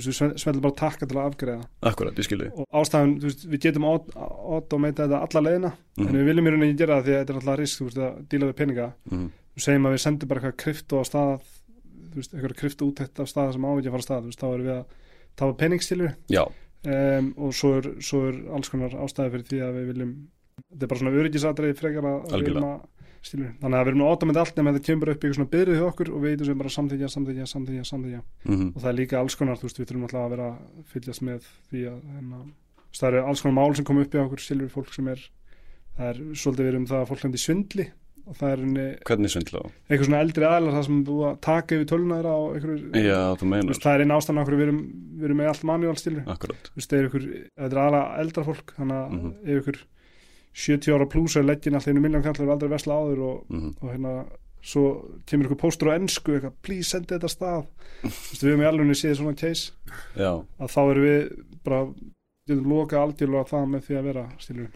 smellum 0.01 0.61
bara 0.61 0.75
takka 0.75 1.05
til 1.07 1.17
að 1.17 1.29
afgreða 1.29 1.65
Akkurat, 1.81 2.17
ég 2.19 2.27
skilði 2.27 2.49
og 2.55 2.65
ástæðan, 2.81 3.13
þú 3.21 3.29
veist, 3.29 3.45
við 3.53 3.61
getum 3.65 3.85
automata 3.87 5.05
þetta 5.07 5.21
alla 5.23 5.43
leiðina 5.49 5.71
Mhm. 5.95 6.07
en 6.07 6.15
við 6.15 6.25
viljum 6.29 6.47
í 6.47 6.51
rauninni 6.51 6.77
gera 6.77 6.97
það 6.99 7.05
því 7.05 7.13
að 7.15 7.19
þetta 7.21 7.33
er 7.33 7.39
alltaf 7.39 7.59
risk 7.59 7.79
þú 7.79 7.85
veist, 7.85 7.97
að 7.97 8.27
díla 8.29 8.45
við 8.49 8.55
peninga. 8.59 8.87
Mm. 9.11 9.29
við 9.55 9.63
segjum 9.63 9.85
að 9.87 9.93
við 9.95 10.01
sendum 10.03 10.27
bara 10.27 10.41
eitthvað 10.41 10.57
krypto 10.65 10.99
á 10.99 11.03
stað 11.07 11.39
eitthvað 12.15 12.55
krypto 12.59 12.85
útætt 12.91 13.19
af 13.19 13.27
stað 13.31 13.53
sem 13.53 13.63
á 13.65 13.69
ekki 13.75 13.87
að 13.87 13.95
fara 13.95 14.03
af 14.03 14.07
stað, 14.07 14.21
þú 14.21 14.29
veist, 14.31 14.39
þá 14.39 14.47
erum 14.53 14.65
við 14.65 14.75
að 14.75 14.85
tafa 15.35 15.53
peningstilur 15.59 16.13
Já, 16.31 16.43
um, 16.85 17.33
og 17.37 17.53
svo 17.55 17.71
er, 17.79 17.89
svo 18.03 18.21
er 18.29 18.35
alls 18.55 18.69
konar 18.71 18.89
ástæði 19.03 19.31
fyrir 19.35 19.47
því 19.49 19.59
að 19.65 19.73
við 19.79 19.87
viljum 19.93 20.13
þetta 20.71 20.83
er 20.83 20.87
bara 20.91 20.99
svona 20.99 21.15
öryggisatriði 21.19 21.75
frekar 21.79 22.03
að, 22.07 22.19
að 22.31 22.39
við 22.39 22.45
viljum 22.49 22.67
að 22.69 22.79
skilur, 23.25 23.49
þannig 23.61 23.79
að 23.79 23.85
við 23.85 23.91
erum 23.93 24.03
að 24.05 24.11
automata 24.13 24.43
allt 24.45 24.59
nema 24.59 24.73
þetta 24.75 24.85
kemur 24.89 25.11
upp 25.11 25.17
eitthvað 25.23 25.37
svona 25.39 25.51
byrðið 25.55 25.79
hjá 25.79 25.85
okkur 25.89 26.11
og 26.13 26.21
við 26.23 26.29
veitum 26.35 26.49
sem 26.49 26.59
bara 26.61 26.73
samþykja, 26.75 27.09
samþykja, 27.15 27.47
samþykja, 27.53 27.85
samþykja 27.91 28.21
mm 28.45 28.67
og 28.75 28.79
það 28.83 28.89
er 28.91 28.97
líka 28.99 29.19
alls 29.19 29.35
konar, 29.39 29.59
þú 29.59 29.67
veist, 29.69 29.79
við 29.81 29.89
þurfum 29.89 30.07
alltaf 30.07 30.23
að 30.25 30.33
vera 30.35 30.49
fylgjast 30.93 31.25
með 31.25 31.51
því 31.71 31.83
að 31.91 31.99
hérna, 32.15 32.39
það 32.95 33.09
eru 33.11 33.25
alls 33.25 33.41
konar 33.45 33.57
mál 33.59 33.75
sem 33.75 33.85
kom 33.89 34.01
upp 34.05 34.15
í 34.15 34.23
okkur 34.25 34.45
skilur 34.45 34.69
fólk 34.73 34.93
sem 34.95 35.07
er, 35.11 35.21
það 35.97 36.09
er 36.13 36.23
svolítið 36.35 36.65
verið 36.69 36.81
um 36.83 36.89
það 36.93 37.01
að 37.03 37.09
fólk 37.13 37.23
lendi 37.25 37.41
í 37.41 37.45
svindli 37.45 37.87
og 38.25 38.33
það 38.39 38.51
er 38.55 38.61
henni, 38.65 38.83
hvernig 39.05 39.29
svindla 39.29 39.59
á? 39.61 39.65
eitthvað 39.85 40.07
svona 40.07 40.21
eldri 40.25 40.45
aðlar 40.49 40.73
það 40.73 40.85
sem 40.87 41.01
búið 41.05 41.25
að 41.29 41.35
taka 41.45 41.75
yfir 41.75 41.89
töluna 41.91 42.15
þeirra 42.17 42.31
og 42.41 42.55
eitthvað, 42.55 42.79
það 43.85 43.91
er 43.93 44.01
einn 44.05 44.13
ástæðan 44.15 44.41
okkur 44.41 44.55
við 44.57 44.65
erum, 44.65 44.79
við 45.19 45.27
erum 45.27 45.37
með 45.43 45.49
allt 45.51 45.65
veist, 46.73 46.89
það 46.89 47.67
er 47.69 47.77
aðalega 47.83 48.23
eldra 48.23 48.45
fólk 48.47 48.73
þannig 48.79 48.97
að 48.97 49.13
Mhm. 49.13 49.29
ef 49.45 49.61
ykkur 49.61 49.77
70 50.55 50.95
ára 50.95 51.05
pluss 51.11 51.35
er 51.35 51.43
leggin 51.47 51.75
alltaf 51.75 51.91
einu 51.91 52.01
miljón 52.05 52.23
kallar 52.23 52.53
aldrei 52.55 52.71
vesla 52.71 52.95
áður 53.01 53.23
og, 53.29 53.45
mm 53.51 53.71
og 53.81 53.89
hérna 53.91 54.13
svo 54.65 54.83
kemur 55.29 55.45
ykkur 55.49 55.59
póstur 55.61 55.91
á 55.93 55.97
ennsku 55.99 56.33
eitthvað, 56.33 56.55
please 56.65 56.89
sendi 56.89 57.11
þetta 57.13 57.29
stað. 57.29 57.67
Við 58.01 58.47
hefum 58.49 58.63
í 58.63 58.69
alveg 58.69 58.95
séð 58.97 59.19
svona 59.19 59.35
case. 59.37 59.75
Já, 60.17 60.31
að 60.57 60.71
þá 60.73 60.79
erum 60.93 61.05
við 61.05 61.27
bara 61.67 61.81
getum 62.49 62.71
loka 62.71 62.97
algjörlega 63.03 63.49
það 63.51 63.67
með 63.75 63.83
því 63.85 63.99
að 63.99 64.07
vera 64.09 64.23
stílur 64.41 64.71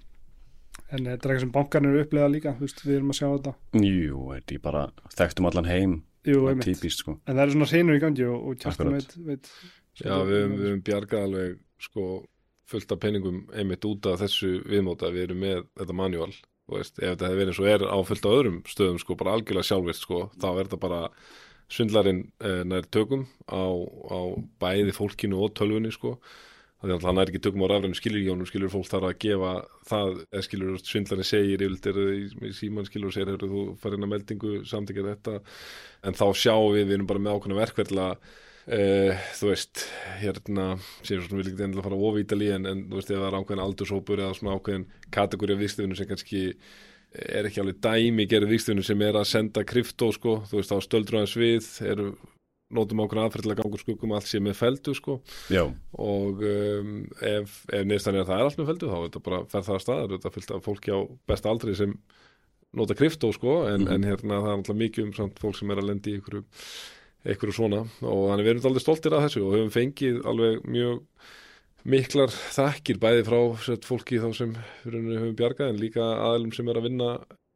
en 0.90 1.04
þetta 1.06 1.10
er 1.10 1.18
eitthvað 1.18 1.42
sem 1.44 1.52
bankarnir 1.54 1.92
eru 1.96 2.04
upplegað 2.06 2.32
líka 2.34 2.54
þú 2.58 2.66
veist, 2.66 2.80
við 2.86 2.96
erum 3.00 3.12
að 3.14 3.18
sjá 3.20 3.28
þetta. 3.30 3.52
Jú, 3.86 4.22
þetta 4.36 4.56
er 4.56 4.62
bara 4.64 4.84
þekktum 5.18 5.50
allan 5.50 5.68
heim, 5.70 5.92
Jú, 6.26 6.40
einmitt. 6.50 6.66
típist 6.70 7.04
sko. 7.04 7.18
En 7.30 7.36
það 7.38 7.44
er 7.44 7.54
svona 7.56 7.68
hreinur 7.74 7.98
í 7.98 8.02
gangi 8.04 8.26
og, 8.30 8.48
og 8.50 8.66
Akkurat. 8.72 8.96
veit, 8.98 9.18
veit 9.28 9.52
Já, 10.00 10.16
við 10.26 10.46
höfum 10.54 10.82
bjargað 10.88 11.26
alveg 11.28 11.58
sko 11.86 12.06
fullt 12.70 12.94
af 12.94 13.02
peningum 13.02 13.44
einmitt 13.54 13.86
út 13.90 14.08
af 14.10 14.22
þessu 14.22 14.60
viðmóta 14.70 15.12
við 15.14 15.30
erum 15.30 15.44
með 15.44 15.62
þetta 15.80 15.98
manual 15.98 16.32
veist, 16.70 17.00
ef 17.00 17.14
þetta 17.16 17.30
hefði 17.30 17.40
verið 17.40 17.54
eins 17.54 17.62
og 17.62 17.70
er 17.70 17.86
á 17.90 17.98
fullt 18.06 18.28
á 18.28 18.32
öðrum 18.32 18.60
stöðum 18.70 19.00
sko, 19.02 19.18
bara 19.20 19.36
algjörlega 19.38 19.70
sjálfvirt 19.70 20.02
sko, 20.02 20.26
þá 20.38 20.50
er 20.52 20.62
þetta 20.68 20.82
bara 20.84 21.02
svindlarinn 21.70 22.22
eh, 22.42 22.62
nær 22.66 22.86
tökum 22.90 23.26
á, 23.46 23.62
á 24.10 24.20
bæði 24.62 24.94
fólkinu 24.96 25.42
og 25.46 25.54
tölvunni 25.58 25.92
sko. 25.94 26.18
Þannig 26.80 26.96
að 26.96 27.08
hann 27.10 27.20
er 27.20 27.30
ekki 27.30 27.42
tökum 27.44 27.64
á 27.68 27.70
rafrænu 27.70 27.98
skilurjónum 28.00 28.48
skilur 28.48 28.72
fólk 28.72 28.88
þarf 28.88 29.10
að 29.10 29.18
gefa 29.20 29.50
það 29.90 30.12
eða 30.24 30.44
skilur 30.46 30.78
svindlarinn 30.80 31.28
segir 31.28 31.64
yfirleitt 31.66 32.56
síman 32.56 32.88
skilur 32.88 33.12
segir 33.12 33.34
hefur 33.34 33.52
þú 33.52 33.64
farið 33.82 34.00
inn 34.00 34.08
að 34.08 34.14
meldingu 34.14 34.52
samtíkja 34.70 35.08
þetta. 35.10 35.34
En 36.08 36.16
þá 36.16 36.26
sjáum 36.40 36.78
við, 36.78 36.86
við 36.88 36.96
erum 36.96 37.10
bara 37.10 37.24
með 37.26 37.36
ákveðna 37.36 37.60
verkverðla 37.60 38.08
Uh, 38.70 39.16
þú 39.34 39.48
veist, 39.50 39.82
hérna 40.22 40.66
sem 41.02 41.18
við 41.18 41.32
viljum 41.32 41.40
ekki 41.56 41.64
endilega 41.66 41.86
fara 41.88 41.98
að 41.98 42.04
ofítali 42.12 42.50
en, 42.54 42.68
en 42.70 42.82
þú 42.92 43.00
veist, 43.00 43.10
ef 43.10 43.18
það 43.18 43.28
er 43.32 43.38
ákveðin 43.40 43.62
aldurshópur 43.64 44.22
eða 44.22 44.36
svona 44.38 44.58
ákveðin 44.60 44.84
kategóri 45.16 45.56
af 45.56 45.62
viðstöðunum 45.64 45.98
sem 45.98 46.10
kannski 46.12 46.42
er 47.34 47.48
ekki 47.50 47.64
alveg 47.64 47.80
dæmi 47.82 48.28
gerð 48.30 48.52
viðstöðunum 48.52 48.86
sem 48.86 49.02
er 49.08 49.18
að 49.18 49.26
senda 49.32 49.64
krypto, 49.66 50.12
sko, 50.14 50.36
þú 50.52 50.60
veist, 50.60 50.70
þá 50.70 50.86
stöldur 50.86 51.18
aðeins 51.18 51.34
við, 51.42 51.70
eru 51.90 52.12
nótum 52.78 53.02
ákveðin 53.02 53.24
aðferðilega 53.26 53.64
gangur 53.66 53.82
skuggum 53.82 54.14
allt 54.14 54.30
sé 54.30 54.44
með 54.46 54.60
feldu, 54.60 54.94
sko 55.00 55.16
Já, 55.50 55.64
og 55.98 56.46
um, 56.46 56.94
ef, 57.26 57.56
ef 57.74 57.90
neðstan 57.90 58.20
er 58.20 58.28
að 58.28 58.30
það 58.30 58.44
er 58.44 58.52
allt 58.52 58.62
með 58.62 58.70
feldu, 58.70 58.92
þá 58.92 58.98
er 59.00 59.08
þetta 59.08 59.24
bara 59.26 59.42
fer 59.50 59.66
það 59.66 59.80
að 59.80 59.84
staðar, 59.88 60.14
þetta 60.14 60.30
er 60.30 60.38
fullt 60.38 60.54
af 60.60 60.68
fólki 60.70 60.94
á 60.94 61.00
besta 61.34 61.50
aldri 61.50 61.74
sem 61.82 61.98
nota 62.78 62.94
krypto, 62.94 63.34
sko 63.34 63.58
en, 63.72 63.88
Mhm. 63.88 63.96
en 63.98 64.08
hérna 64.12 64.44
það 64.46 64.52
er 64.54 64.62
sem 67.24 67.34
einhverju 67.34 67.56
svona. 67.56 67.84
Og 68.02 68.30
þannig 68.30 68.46
við 68.48 68.54
erum 68.54 68.70
alveg 68.72 68.86
stoltir 68.86 69.16
af 69.18 69.26
þessu 69.28 69.44
og 69.46 69.56
höfum 69.58 69.74
fengið 69.76 70.22
alveg 70.30 70.64
mjög 70.70 71.02
miklar 71.90 72.32
þakkir 72.32 73.00
bæði 73.02 73.26
frá 73.28 73.40
sett, 73.66 73.88
fólki 73.88 74.20
þá 74.22 74.30
sem 74.36 74.56
við 74.86 75.12
höfum 75.18 75.36
bjargað 75.40 75.74
en 75.74 75.82
líka 75.82 76.06
aðlum 76.30 76.54
sem 76.56 76.68
er 76.70 76.80
að 76.80 76.90
vinna 76.90 77.12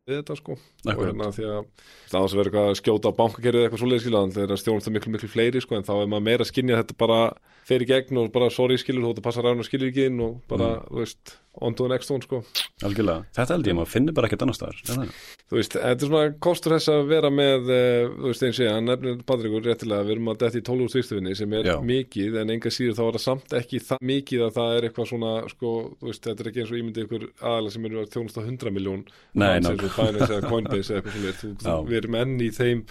við 0.08 0.20
þetta 0.20 0.36
sko. 0.36 0.56
Og 0.58 0.90
Akkurat. 0.92 1.10
hérna 1.12 1.30
því 1.32 1.46
að 1.48 1.68
það 2.12 2.26
að 2.34 2.40
vera 2.40 2.50
eitthvað 2.50 2.70
að 2.70 2.80
skjóta 2.80 3.12
á 3.12 3.20
bankakerfið 3.20 3.64
eitthvað 3.64 3.82
svoleiðis 3.84 4.04
skilja 4.04 4.34
þegar 4.36 4.60
stjónast 4.60 4.88
það 4.88 4.96
miklu 4.98 5.14
miklu 5.14 5.30
fleiri 5.32 5.62
sko 5.64 5.78
en 5.78 5.88
þá 5.88 5.94
er 5.96 6.10
maður 6.12 6.26
meira 6.28 6.44
að 6.44 6.52
skinja 6.52 6.80
þetta 6.82 6.98
bara 7.00 7.20
fer 7.64 7.86
í 7.86 7.88
gegn 7.88 8.20
og 8.20 8.34
bara 8.36 8.50
sorry 8.52 8.80
skilur 8.82 9.06
þú 9.06 9.14
þetta 9.14 9.26
passar 9.30 9.48
ræðin 9.48 9.64
og 9.64 9.70
skilur 9.70 9.92
ekki 9.94 10.08
inn 10.10 10.20
og 10.26 10.42
bara, 10.52 10.70
þú 10.90 11.00
veist, 11.00 11.38
on 11.62 11.76
to 11.78 11.86
the 11.86 11.92
next 11.94 12.10
one 12.10 12.22
sko. 12.24 12.40
Algjörlega, 12.84 13.26
þetta 13.36 13.54
held 13.54 13.68
ég 13.68 13.74
að 13.76 13.78
maður 13.78 13.92
finnir 13.94 14.16
bara 14.18 14.28
ekkert 14.30 14.44
annar 14.46 14.58
staðar 14.58 14.78
þú 14.84 15.58
veist, 15.60 15.76
þetta 15.78 15.94
er 15.94 16.10
svona 16.10 16.32
kostur 16.42 16.74
þess 16.76 16.90
að 16.94 17.02
vera 17.12 17.30
með 17.34 17.70
uh, 17.70 17.76
þú 18.18 18.28
veist, 18.32 18.46
eins 18.48 18.60
og 18.60 18.66
ég, 18.66 18.72
hann 18.74 18.88
nefnir 18.90 19.20
Patrikur 19.30 19.66
réttilega, 19.68 20.08
við 20.08 20.16
erum 20.16 20.32
að 20.34 20.40
detti 20.44 20.62
í 20.64 20.66
12 20.70 20.86
úr 20.88 20.94
styrstufinni 20.94 21.36
sem 21.38 21.56
er 21.60 21.70
Já. 21.70 21.76
mikið, 21.94 22.40
en 22.42 22.54
enga 22.56 22.74
síður 22.74 22.98
þá 22.98 23.04
er 23.06 23.18
það 23.18 23.26
samt 23.28 23.56
ekki 23.62 23.82
það 23.86 24.06
mikið 24.14 24.46
að 24.48 24.56
það 24.58 24.78
er 24.78 24.88
eitthvað 24.90 25.10
svona 25.14 25.34
sko, 25.54 25.74
þú 26.00 26.10
veist, 26.10 26.24
þetta 26.30 26.46
er 26.46 26.52
ekki 26.52 26.64
eins 26.64 26.74
og 26.74 26.80
ímyndið 26.82 27.06
ykkur 27.08 27.28
aðalega 27.38 27.76
sem 27.78 27.90
eru 27.90 28.02
að 28.02 28.12
þjónast 28.18 28.40
á 28.40 28.42
100 28.44 28.76
miljón 28.80 29.04
Nei, 29.34 29.60
nákvæmlega. 29.64 31.84
við 31.90 32.00
erum 32.02 32.20
enn 32.24 32.36
í 32.42 32.50
þeim 32.54 32.84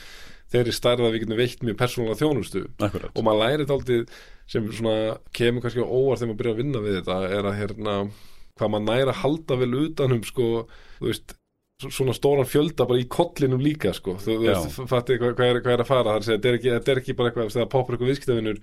þeirri 0.53 0.75
stærða 0.77 1.09
að 1.09 1.15
við 1.15 1.23
getum 1.25 1.39
veitt 1.41 1.63
mjög 1.65 1.79
persónulega 1.81 2.19
þjónustu. 2.21 2.63
Akkurat, 2.85 3.13
og 3.17 3.25
maður 3.25 3.41
læri 3.47 3.67
daldið 3.69 4.03
sem 4.53 4.67
svona 4.75 5.15
kemur 5.33 5.65
kannski 5.65 5.81
á 5.81 5.89
óvart 5.89 6.21
þegar 6.21 6.31
maður 6.33 6.41
byrjar 6.43 6.57
að 6.57 6.61
vinna 6.61 6.83
við 6.85 6.99
þetta 6.99 7.17
er 7.39 7.49
að 7.49 7.59
hérna 7.61 7.95
hvað 8.61 8.73
maður 8.75 8.89
næri 8.91 9.13
að 9.15 9.21
halda 9.23 9.57
vel 9.63 9.73
utanum 9.87 10.23
sko, 10.29 10.49
þú 10.99 11.09
veist 11.11 11.37
svona 11.83 12.13
stóran 12.15 12.47
fjölda 12.47 12.85
bara 12.87 13.01
í 13.03 13.07
kollinum 13.11 13.59
líka 13.65 13.91
sko. 13.97 14.13
þú, 14.23 14.37
veist, 14.45 14.77
fatti 14.87 15.17
hvað, 15.19 15.33
hvað, 15.35 15.49
er, 15.51 15.61
hvað 15.65 15.73
er 15.75 15.81
að 15.83 15.89
fara 15.89 16.13
það 16.21 16.29
er, 16.37 16.45
er 16.53 16.59
ekki, 16.61 16.71
þetta 16.77 16.93
er 16.93 17.01
ekki 17.01 17.15
bara 17.19 17.33
eitthvað 17.33 17.49
þegar 17.57 17.71
poppar 17.73 17.97
eitthvað 17.97 18.11
viðskiptavinnur 18.13 18.61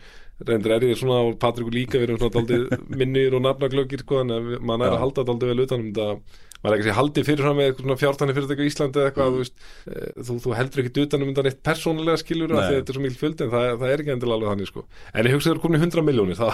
reyndir 0.47 0.75
er 0.77 0.85
ég 0.87 0.99
svona 1.01 1.17
og 1.27 1.33
Patrikur 1.41 1.75
líka 1.75 1.99
við 1.99 2.05
erum 2.07 2.21
svona 2.21 2.35
daldið 2.37 2.77
minnir 3.01 3.35
og 3.35 3.43
nafnaglöggir 3.43 4.05
sko, 4.05 4.21
við- 4.29 4.63
maður 4.69 4.93
að 4.95 5.01
halda 5.03 5.25
daldið 5.31 5.51
vel 5.51 5.65
utanum 5.65 5.89
þetta 5.91 6.47
maður 6.59 6.73
er 6.73 6.79
ekki 6.79 6.83
að 6.83 6.89
segja 6.89 6.99
haldið 6.99 7.27
fyrir 7.29 7.53
með 7.55 7.67
eitthvað 7.69 7.85
svona 7.85 7.99
fjártanir 7.99 8.35
fyrir 8.35 8.49
þetta 8.49 8.63
í 8.63 8.69
Íslandi 8.69 8.99
eða 8.99 9.09
eitthvað, 9.09 9.29
þú, 9.29 9.43
veist, 9.43 9.61
eh, 9.87 10.09
þú, 10.27 10.35
þú 10.43 10.55
heldur 10.57 10.81
ekki 10.83 11.03
utanum 11.05 11.29
þetta 11.29 11.45
neitt 11.45 11.61
persónulega 11.69 12.19
skilur 12.19 12.51
að 12.51 12.59
Nei. 12.59 12.65
því 12.65 12.73
að 12.73 12.79
þetta 12.79 12.91
er 12.91 12.97
svo 12.97 13.03
mikil 13.05 13.19
fjöldi 13.19 13.45
en 13.45 13.53
það, 13.53 13.67
það 13.79 13.93
er 13.93 14.03
ekki 14.03 14.13
endilega 14.15 14.37
alveg 14.39 14.51
þannig 14.51 14.69
sko. 14.69 14.83
en 15.13 15.29
ég 15.29 15.37
hugsa 15.37 15.47
að 15.47 15.53
það 15.53 15.55
er 15.55 15.63
komin 15.63 15.79
í 15.79 15.83
100 15.85 16.05
miljónir 16.09 16.39
það, 16.39 16.53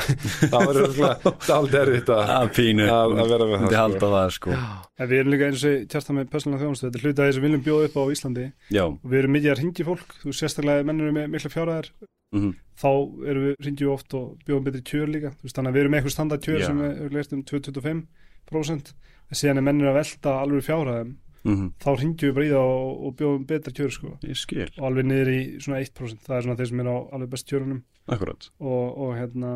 verður 0.70 1.56
aldrei 1.58 1.80
erfitt 1.82 2.12
að, 2.14 2.34
að 2.36 2.52
pínu. 2.60 2.86
að, 2.86 3.16
að 3.24 3.34
vera 3.34 3.48
með 3.50 3.66
það 3.66 3.78
halda 3.82 4.12
það 4.16 4.34
sko. 4.38 4.60
En 4.96 5.10
við 5.10 5.22
erum 5.24 5.34
líka 5.34 5.50
eins 5.50 5.66
og 5.66 5.88
tjasta 5.92 6.16
með 6.16 6.30
persónulega 6.32 6.66
þjónustu, 6.66 6.86
þetta 6.86 7.00
er 7.02 7.06
hluta 7.06 7.24
af 7.24 7.26
því 7.26 7.36
sem 7.36 7.42
við 7.42 7.50
viljum 7.50 7.66
bjóða 7.66 7.90
upp 7.90 7.98
á 7.98 8.04
Íslandi. 8.16 8.46
Já, 8.72 8.84
og 8.86 9.10
við 9.10 9.22
erum 9.24 9.34
mikið 9.36 9.52
að 9.52 9.60
ringi 9.62 9.88
fólk, 9.90 10.14
þú 10.22 10.36
sérstaklega 10.38 10.86
mennur 10.88 11.16
með 11.16 11.34
mikla 11.34 11.52
fjárhæðar, 11.52 11.90
mhm, 12.36 12.54
þá 12.80 12.90
erum 13.32 13.48
við 13.50 13.68
ringjum 13.68 13.92
oft 13.96 14.16
og 14.16 14.30
bjóðum 14.48 14.70
betri 14.70 14.84
kjör 14.88 15.12
líka, 15.12 15.34
þannig 15.44 15.72
að 15.72 15.76
við 15.76 15.84
erum 15.84 15.96
með 15.96 16.00
eitthvað 16.00 16.16
standard 16.16 16.46
kjör 16.46 16.62
Já. 16.62 16.68
sem 16.70 16.82
er 16.88 17.18
leist 17.18 17.36
um 17.36 17.44
2-25% 17.52 18.94
en 19.30 19.40
síðan 19.40 19.62
er 19.62 19.68
mennur 19.68 19.92
að 19.92 20.00
velta 20.00 20.36
alveg 20.42 20.68
fjárhæðum, 20.68 21.12
mhm. 21.44 21.68
þá 21.82 21.90
ringjum 22.02 22.30
við 22.30 22.38
bara 22.38 22.48
í 22.48 22.54
það 22.54 22.72
og, 22.76 22.94
og 23.08 23.18
bjóðum 23.22 23.50
betra 23.52 23.76
kjör 23.80 23.94
sko. 23.98 24.14
Og 24.16 24.88
alveg 24.90 25.10
niður 25.10 25.34
í 25.34 25.42
svona 25.66 25.84
1%, 25.84 26.24
það 26.26 26.38
er 26.38 26.48
svona 26.48 26.60
þeir 26.62 26.72
sem 26.72 26.86
er 26.86 26.90
á 26.92 26.98
alveg 27.18 27.36
best 27.36 27.52
kjörunum. 27.52 27.84
Akkurat. 28.06 28.50
Og, 28.62 28.86
og 29.06 29.14
hérna 29.18 29.52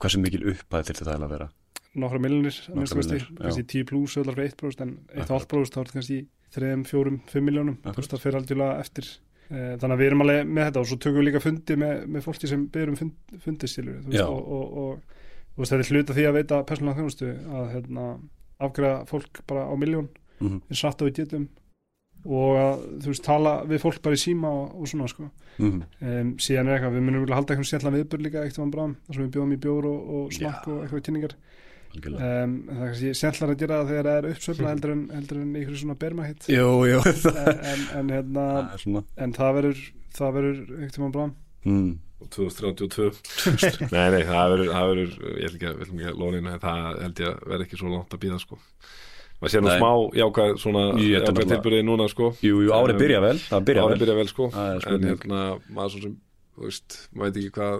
Hversu 0.00 0.20
mikil 0.22 0.46
upphæð 0.48 0.86
til 0.88 1.00
þetta 1.02 1.18
að 1.18 1.32
vera? 1.34 1.50
nokkra 1.98 2.20
milljónir, 2.22 2.54
kannski 2.70 3.64
10 3.66 3.86
pluss 3.88 4.18
öllar 4.20 4.36
fyrir 4.36 4.52
1% 4.52 4.84
en 4.84 4.92
1,5% 5.24 5.26
þá 5.26 5.80
er 5.80 5.88
þetta 5.88 5.96
kannski 5.96 6.18
3, 6.54 6.70
4, 6.86 7.14
5 7.32 7.46
miljónum 7.46 7.78
það 7.82 8.22
fyrir 8.22 8.38
algjörlega 8.38 8.78
eftir. 8.82 9.08
Eh, 9.50 9.74
þannig 9.82 9.96
að 9.96 9.98
við 9.98 10.06
erum 10.06 10.22
alveg 10.22 10.44
með 10.46 10.68
þetta 10.68 10.80
og 10.80 10.86
svo 10.86 10.96
tökum 11.02 11.18
við 11.18 11.26
líka 11.26 11.42
fundi 11.42 11.76
með, 11.82 12.02
með 12.06 12.22
fólki 12.22 12.50
sem 12.50 12.68
byrjum 12.70 12.98
fund, 13.00 13.32
fundi 13.42 13.70
stilur 13.70 14.04
Já. 14.14 14.22
og, 14.28 14.44
og, 14.46 14.76
og, 14.82 15.16
og 15.56 15.66
þetta 15.66 15.80
er 15.82 15.90
hluta 15.90 16.14
því 16.14 16.26
að 16.28 16.36
veita 16.36 16.60
persónulega 16.68 17.00
þjónustu 17.00 17.30
að 17.58 17.72
hérna, 17.72 18.04
afgræða 18.60 19.06
fólk 19.10 19.42
bara 19.48 19.66
á 19.68 19.74
miljón 19.76 20.08
Mhm, 20.40 20.62
eins 20.70 20.80
rætt 20.86 21.02
og 21.02 21.08
við 21.10 21.18
getum. 21.20 21.48
Og 22.24 22.56
að 22.56 22.82
þú 23.00 23.10
veist 23.12 23.24
tala 23.24 23.52
við 23.68 23.80
fólk 23.82 24.00
bara 24.04 24.16
í 24.16 24.20
síma 24.20 24.48
og, 24.48 24.74
og 24.80 24.88
svona 24.88 25.08
sko. 25.08 25.30
Mhm, 25.58 25.82
um, 26.00 26.30
síðan 26.40 26.68
er 26.68 26.78
eitthvað, 26.78 26.94
við 26.96 27.04
munum 27.04 27.20
örugglega 27.20 27.38
halda 27.40 27.54
eitthvað 27.54 27.70
sérlega 27.70 27.96
viðbör 27.98 28.24
líka 28.24 28.44
eitt 28.44 28.58
um 28.60 28.72
bráðum, 28.72 28.94
þar 29.06 29.14
sem 29.18 29.24
við 29.26 29.32
bjóðum 29.36 29.52
í 29.52 29.60
bjór 29.64 29.88
og, 29.90 30.10
og 30.16 30.32
snakk 30.32 30.64
Já. 30.64 30.72
og 30.72 30.82
eitthvað 30.84 31.04
kynningar. 31.08 31.34
Um, 31.90 32.52
það 32.70 32.82
er 32.86 33.14
sérlega 33.18 33.50
að 33.50 33.60
gera 33.60 33.78
það 33.80 33.88
þegar 33.90 34.06
það 34.08 34.18
er 34.20 34.28
uppsöfla 34.30 34.68
heldur 34.70 34.92
en, 34.94 35.00
en 35.10 35.24
einhverju 35.26 35.78
svona 35.80 35.96
bermahitt 35.98 36.44
Jú, 36.46 36.68
jú. 36.86 37.00
En, 37.02 37.80
en, 37.98 38.12
hérna, 38.14 38.44
en 39.18 39.32
það 39.34 39.56
verður 39.56 39.80
það 40.14 40.36
verður 40.36 40.84
eitt 40.86 40.98
um 41.00 41.10
bráðum 41.10 41.32
mm, 41.66 41.90
og 42.20 42.32
2032 42.36 43.90
nei, 43.94 44.06
nei, 44.14 44.22
það 44.28 44.54
verður, 44.54 45.14
ég 45.40 45.54
ætlum 45.54 46.00
ekki 46.00 46.10
að 46.10 46.18
lóna 46.20 46.40
inn 46.40 46.50
það 46.62 46.88
held 47.04 47.22
ég 47.22 47.30
að 47.30 47.46
verður 47.52 47.66
ekki 47.66 47.80
svo 47.80 47.92
langt 47.92 48.16
að 48.16 48.22
býða 48.24 48.40
sko. 48.42 48.60
Maður 49.40 49.52
sé 49.54 49.60
nú 49.64 49.70
smá 49.72 49.92
jákvæð 50.20 50.58
svona 50.60 50.82
jákvæð 51.00 51.52
tilbyrðið 51.54 51.86
núna 51.88 52.08
sko. 52.12 52.34
Jú, 52.44 52.58
jú, 52.66 52.74
árið 52.76 52.98
byrja 53.00 53.22
vel 53.24 53.38
árið 53.56 53.78
vel. 53.78 54.00
byrja 54.02 54.16
vel 54.18 54.28
sko. 54.28 54.50
Það 54.52 54.74
er 54.74 54.88
en 54.90 55.06
hérna, 55.08 55.44
maður 55.72 55.94
svo 55.94 56.02
sem 56.04 56.18
þú 56.52 56.66
veist, 56.66 56.98
maður 57.14 57.30
veit 57.30 57.40
ekki 57.40 57.54
hvað 57.56 57.78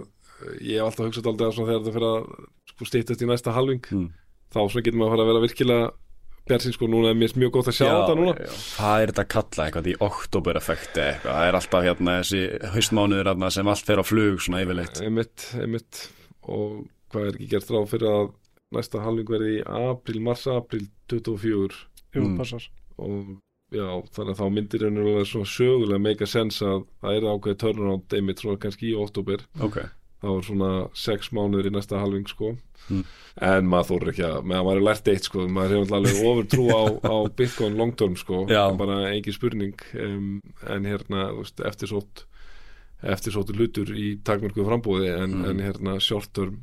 ég 0.65 0.79
hef 0.79 0.87
alltaf 0.87 1.05
hugsað 1.05 1.29
aldrei 1.31 1.47
að 1.47 1.53
svona 1.57 1.69
þegar 1.69 1.83
þetta 1.83 1.95
fyrir 1.97 2.07
að 2.09 2.47
sko, 2.71 2.87
stýttast 2.89 3.21
í 3.21 3.29
næsta 3.29 3.53
halving. 3.53 3.83
Mm. 3.93 4.07
þá 4.51 4.59
svona 4.63 4.85
getur 4.87 4.99
maður 4.99 5.11
að 5.11 5.13
fara 5.13 5.25
að 5.25 5.31
vera 5.31 5.43
virkilega 5.45 5.91
björnsinn 6.49 6.73
sko, 6.75 6.87
núna 6.91 7.11
er 7.11 7.17
mér 7.19 7.35
mjög 7.37 7.51
gott 7.57 7.67
að 7.71 7.77
sjá 7.77 7.87
þetta 7.91 8.15
núna. 8.19 8.33
já. 8.41 8.51
Hvað 8.77 9.01
er 9.03 9.11
þetta 9.11 9.23
að 9.25 9.31
kalla? 9.35 9.65
Eitthvað 9.67 9.89
í 9.91 9.95
oktober 10.07 10.59
effekti 10.61 11.03
eitthvað? 11.05 11.35
Það 11.37 11.47
er 11.47 11.57
alltaf 11.59 11.85
hérna 11.85 12.15
þessi 12.21 12.41
haustmánuður 12.75 13.29
þarna 13.31 13.51
sem 13.51 13.67
allt 13.75 13.85
fer 13.91 14.01
á 14.01 14.05
flug 14.07 14.41
svona 14.41 14.63
yfirleitt. 14.65 15.01
Einmitt, 15.05 15.45
einmitt. 15.61 16.01
Og 16.49 16.87
hvað 17.11 17.27
er 17.29 17.37
ekki 17.37 17.49
gert 17.53 17.71
ráð 17.75 17.87
fyrir 17.93 18.09
að 18.11 18.33
næsta 18.71 19.03
halving 19.03 19.27
verði 19.29 19.53
í 19.59 19.63
april, 19.91 20.19
mars, 20.25 20.47
april 20.47 20.87
24 21.11 21.79
jú, 22.15 22.21
Mm. 22.25 22.37
passar. 22.37 22.63
Og 22.99 23.37
já, 23.71 23.87
þannig 24.11 24.33
að 24.35 24.39
þá 24.41 24.47
myndir 24.51 24.83
alveg 24.87 25.27
svona 25.27 25.47
sögulega 25.47 26.01
make 26.01 26.21
a 26.21 26.27
sense 26.27 26.61
að 26.61 26.85
það 27.01 27.15
er 27.17 27.27
ákveðið 27.31 27.59
turnaround 27.63 28.13
einmitt 28.17 28.39
svona 28.43 28.59
kannski 28.59 28.91
í 28.91 28.95
oktober 28.99 29.45
Ok, 29.61 29.77
þá 30.21 30.27
er 30.37 30.43
svona 30.47 30.71
sex 30.93 31.31
mánuður 31.35 31.69
í 31.71 31.75
næsta 31.77 31.99
halving 32.01 32.27
sko 32.29 32.55
Mm. 32.89 33.03
en 33.45 33.67
maður 33.69 33.87
þór 33.91 34.09
ekki 34.09 34.23
að 34.25 34.37
meðan 34.49 34.65
maður 34.65 34.79
er 34.79 34.85
lært 34.87 35.09
eitt 35.11 35.27
sko, 35.27 35.43
maður 35.53 35.75
hefur 35.77 35.93
alveg 35.99 36.21
ofur 36.31 36.47
trú 36.49 36.63
á, 36.73 36.81
á 37.13 37.15
Bitcoin 37.37 37.75
long 37.77 37.91
term 37.95 38.15
sko 38.17 38.39
bara 38.79 38.95
engin 39.13 39.35
spurning 39.37 39.75
um, 40.01 40.41
en 40.65 40.87
hérna, 40.89 41.27
veist, 41.37 41.61
eftirsótt 41.61 42.23
eftirsóttu 43.05 43.53
hlutur 43.55 43.93
í 43.93 44.15
takmörku 44.25 44.65
frambúði 44.65 45.11
en, 45.13 45.37
Mm. 45.37 45.45
en 45.51 45.61
hérna 45.61 45.99
short 46.01 46.33
term 46.33 46.57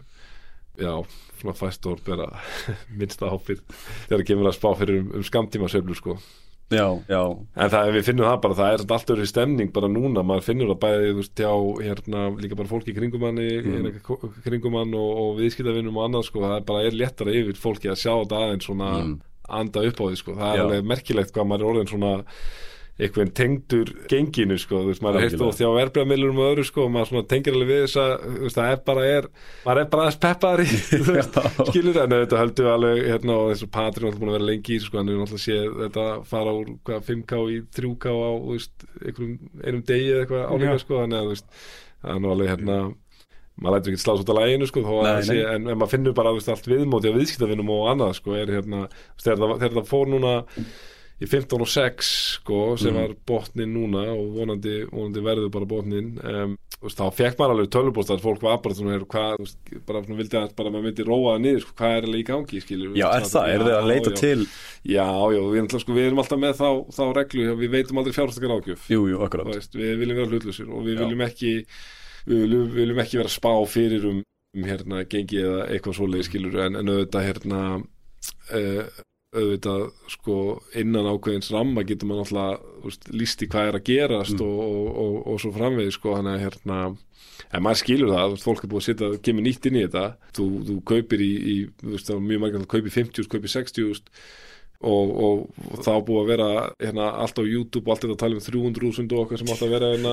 já, 0.76 0.92
svona 1.40 1.54
fæstor 1.54 2.02
bera 2.04 2.26
minnsta 2.98 3.30
ábyrð 3.30 3.62
þegar 4.10 4.26
kemur 4.26 4.50
að 4.50 4.58
spá 4.58 4.74
fyrir 4.82 5.00
um, 5.04 5.12
um 5.14 5.22
skamtíma 5.26 5.70
söflu 5.70 5.94
sko 5.96 6.18
já, 6.70 6.86
já 7.08 7.20
En 7.56 7.70
það, 7.72 7.90
við 7.96 8.04
finnum 8.10 8.26
það 8.28 8.40
bara, 8.44 8.56
það 8.58 8.72
er 8.74 8.82
samt 8.82 8.90
allt 8.96 9.12
öðru 9.14 9.26
stemning 9.30 9.70
bara 9.72 9.88
núna, 9.88 10.24
maður 10.26 10.46
finnur 10.50 10.72
það 10.74 10.80
bæði 10.84 11.08
þú 11.12 11.16
veist, 11.22 11.34
hjá 11.40 11.52
hérna 11.86 12.24
líka 12.42 12.58
bara 12.60 12.68
fólki 12.72 12.92
í 12.92 12.96
kringum 12.98 13.24
hann 13.28 13.38
Mm. 13.38 13.88
mm. 13.88 14.36
kringum 14.44 14.76
hann 14.80 14.94
og, 14.94 15.10
og 15.22 15.30
viðskiptavinnum 15.40 15.96
og 15.96 16.04
annað 16.08 16.26
sko, 16.28 16.42
það 16.44 16.56
er 16.58 16.66
bara 16.68 16.84
er 16.84 16.98
léttara 17.00 17.34
yfir 17.40 17.56
fólki 17.62 17.88
að 17.92 18.00
sjá 18.02 18.12
þetta 18.20 18.42
aðeins 18.44 18.68
svona 18.68 18.90
Mm. 18.98 19.18
anda 19.48 19.80
upp 19.88 20.00
á 20.00 20.04
því 20.10 20.16
sko, 20.20 20.34
það 20.36 20.50
er 20.52 20.58
Já. 20.58 20.64
alveg 20.66 20.84
merkilegt 20.92 21.32
hvað 21.32 21.46
maður 21.48 21.62
er 21.64 21.70
orðin 21.72 21.88
svona 21.94 22.12
einhvern 22.98 23.30
tengdur 23.30 23.90
genginu 24.10 24.56
sko, 24.58 24.80
þú 24.82 24.90
veist, 24.90 25.02
maður 25.04 25.22
heilt 25.22 25.42
og 25.46 25.52
þjá 25.54 25.68
verbreyðamilurum 25.76 26.40
og 26.42 26.48
öðru 26.48 26.64
sko, 26.66 26.86
maður 26.90 27.10
svona 27.12 27.28
tengir 27.30 27.54
alveg 27.54 27.70
við 27.70 27.82
þess 27.84 28.00
að, 28.02 28.14
þú 28.24 28.42
veist, 28.42 28.58
það 28.58 28.72
er 28.72 28.80
bara 28.88 29.04
er 29.06 29.28
maður 29.68 29.80
er 29.82 29.90
bara 29.92 30.06
aðeins 30.06 30.20
peppari, 30.24 30.66
þú 30.88 31.14
veist 31.14 31.38
skilur 31.70 32.00
en 32.02 32.14
þetta 32.16 32.44
við 32.58 32.70
alveg 32.72 33.02
hérna 33.06 33.36
og 33.38 33.52
þessu 33.52 33.70
Patri 33.78 34.02
er 34.02 34.08
alltaf 34.08 34.22
búin 34.24 34.32
að 34.32 34.38
vera 34.40 34.48
lengi 34.50 34.74
í 34.74 34.80
sko, 34.82 34.98
hann 34.98 35.12
er 35.12 35.20
náttúrulega 35.22 35.44
séð 35.46 35.80
þetta 35.84 36.06
fara 36.32 36.56
úr 36.58 36.72
hvað, 36.88 37.06
5K 37.12 37.42
í 37.54 37.60
3K 37.78 38.16
á 38.18 38.30
þú 38.34 38.56
veist, 38.56 38.88
einhverjum, 38.98 39.38
einum 39.62 39.84
degi 39.92 40.10
eða 40.10 40.24
eitthvað 40.24 40.66
Já. 40.66 40.78
sko, 40.82 41.02
þannig 41.04 41.20
að 41.20 41.28
þú 41.28 41.36
veist 41.36 41.52
það 42.02 42.16
er 42.16 42.24
nú 42.24 42.34
alveg 42.34 42.52
hérna 42.56 42.80
maður 43.58 43.74
lætur 43.74 43.94
ekki 43.94 44.02
slás 44.02 44.20
út 44.22 44.28
af 44.30 44.36
læginu 44.38 44.66
sko, 44.70 44.82
Nei, 45.02 45.24
sé, 45.26 45.40
en, 45.42 45.64
en 45.66 45.78
maður 45.78 45.94
finnur 45.96 46.14
bara 46.14 46.34
veist, 46.34 46.50
allt 46.52 46.68
viðmóti 46.70 47.10
á 47.10 47.16
viðskiptavinnum 47.16 47.72
og 47.74 47.88
annað 47.90 48.12
sko, 48.20 48.36
er 48.38 48.52
hérna, 48.54 48.84
þegar 49.18 49.40
það, 49.40 49.54
þegar 49.62 49.74
það 49.80 49.88
fór 49.90 50.12
núna 50.12 50.34
í 51.18 51.26
15 51.26 51.60
og 51.64 51.66
6 51.66 52.08
sko, 52.38 52.76
sem 52.78 52.94
Mhm. 52.94 52.98
var 53.00 53.14
botnin 53.26 53.72
núna 53.74 54.04
og 54.14 54.36
vonandi, 54.36 54.74
vonandi 54.90 55.22
verður 55.24 55.50
bara 55.50 55.66
botnin 55.66 56.12
um, 56.22 56.52
veist, 56.80 56.94
þá 57.00 57.08
fekk 57.10 57.40
maður 57.40 57.54
alveg 57.56 57.70
tölvubóst 57.74 58.12
að 58.14 58.22
fólk 58.22 58.42
var 58.46 58.60
bara 58.62 58.74
svona, 58.78 58.98
hvað, 59.02 59.34
veist, 59.42 59.58
bara 59.88 60.02
svona 60.04 60.18
vildi 60.20 60.38
að 60.38 60.54
bara 60.54 60.70
maður 60.70 60.86
myndi 60.86 61.06
róa 61.08 61.32
það 61.34 61.42
niður, 61.42 61.60
sko, 61.64 61.74
hvað 61.80 61.96
er 61.96 62.06
alveg 62.06 62.22
í 62.22 62.28
gangi 62.30 62.62
skilur, 62.62 62.94
Já, 62.94 63.08
er 63.16 63.26
það? 63.26 63.48
Er 63.54 63.64
þið 63.66 63.74
að 63.80 63.88
leita 63.90 64.12
já, 64.14 64.20
til 64.22 64.46
Já, 64.94 65.08
já, 65.34 65.40
við, 65.50 65.74
sko, 65.82 65.92
við 65.98 66.06
erum 66.06 66.22
alltaf 66.22 66.38
með 66.44 66.54
þá, 66.62 66.68
þá 66.94 67.02
reglu, 67.18 67.48
við 67.58 67.70
veitum 67.74 67.98
aldrei 67.98 68.14
fjárhastakar 68.14 68.54
ágjöf. 68.60 68.86
Jú, 68.94 69.00
jú, 69.10 69.18
Þú 69.18 69.26
akkurat 69.26 69.50
veist, 69.56 69.74
við 69.74 69.98
viljum 69.98 70.20
vera 70.22 70.30
hlutlusir 70.32 70.70
og 70.70 70.86
við 70.86 71.02
viljum 71.02 71.26
ekki 71.26 71.52
við 72.28 72.40
viljum, 72.44 72.64
við 72.70 72.80
viljum 72.84 73.02
ekki 73.02 73.18
vera 73.18 73.32
spá 73.34 73.52
fyrir 73.66 74.06
um, 74.06 74.22
um 74.54 74.64
hérna 74.70 75.02
gengi 75.10 75.42
eða 75.42 75.66
eitthvað 75.66 75.98
svoleið 75.98 76.24
skilur 76.30 76.56
en, 76.62 76.76
en 76.78 76.88
auðvitað 76.94 77.26
hérna 77.26 77.60
uh, 78.54 78.84
auðvitað 79.42 79.84
sko 80.12 80.36
innan 80.78 81.08
ákveðins 81.12 81.50
ramma 81.54 81.84
getur 81.88 82.10
maður 82.10 82.24
alltaf 82.26 82.86
veist, 82.86 83.08
lísti 83.14 83.48
hvað 83.50 83.68
er 83.72 83.78
að 83.78 83.86
gerast 83.90 84.38
Mm. 84.38 84.46
og, 84.46 84.58
og, 84.64 84.88
og, 85.04 85.14
og 85.32 85.40
svo 85.42 85.52
framvegis 85.54 85.98
sko 85.98 86.16
þannig 86.18 86.34
að 86.36 86.44
hérna 86.46 86.80
en 87.54 87.62
maður 87.64 87.80
skilur 87.82 88.12
það, 88.12 88.36
fólk 88.42 88.64
er 88.64 88.70
búið 88.72 88.82
að 88.82 88.88
setja 88.88 89.08
kemur 89.24 89.46
nýtt 89.46 89.66
inn 89.70 89.78
í 89.78 89.84
þetta, 89.86 90.04
þú, 90.36 90.46
þú 90.68 90.76
kaupir 90.90 91.22
í, 91.22 91.30
í 91.38 91.56
þú 91.80 91.94
veist, 91.94 92.10
mjög 92.28 92.42
margir 92.44 92.60
að 92.60 92.70
kaupi 92.74 92.92
50, 92.98 93.28
kaupi 93.32 93.52
60 93.54 93.78
þú 93.78 93.88
veist, 93.92 94.10
og, 94.78 95.08
og, 95.10 95.38
og 95.74 95.80
þá 95.82 95.90
búið 96.06 96.18
að 96.22 96.28
vera 96.30 96.48
hérna, 96.78 97.06
allt 97.24 97.40
á 97.40 97.42
YouTube 97.42 97.88
og 97.88 97.96
allt 97.96 98.04
þetta 98.04 98.14
að 98.14 98.20
tala 98.22 98.36
um 98.38 98.42
300.000 98.46 99.14
og 99.16 99.22
okkar 99.24 99.40
sem 99.40 99.48
átt 99.50 99.64
að 99.66 99.72
vera 99.74 99.88
hérna, 99.90 100.12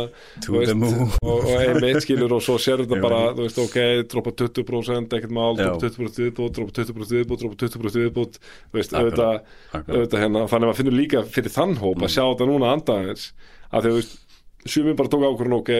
veist, 0.55 0.73
og, 1.21 1.27
og 1.29 1.51
einmitt 1.53 1.99
skilur 2.01 2.33
og 2.33 2.41
svo 2.41 2.55
sér 2.63 2.81
þetta 2.81 2.97
bara, 3.03 3.19
þú 3.37 3.45
veist, 3.45 3.59
ok, 3.61 3.77
droppa 4.09 4.33
20% 4.41 5.13
ekkert 5.19 5.35
mál, 5.37 5.53
droppa 5.59 5.85
20% 5.85 6.23
viðbútt 6.23 6.57
droppa 6.57 6.73
20% 6.81 7.13
viðbútt, 7.19 7.43
droppa 7.43 7.59
20% 7.61 8.01
viðbútt 8.07 8.39
hérna, 10.17 10.47
þannig 10.49 10.49
að 10.49 10.65
maður 10.65 10.79
finnur 10.81 10.97
líka 10.97 11.21
fyrir 11.29 11.53
þann 11.53 11.77
hóp 11.83 11.95
Mm. 11.95 12.07
að 12.09 12.13
sjá 12.15 12.23
þetta 12.25 12.47
núna 12.49 12.73
andaðins 12.73 13.27
að 13.71 13.85
þú 13.85 13.93
veist, 13.99 14.17
sumir 14.65 14.97
bara 14.97 15.09
tók 15.13 15.23
ákvörðun 15.29 15.59
ok, 15.61 15.71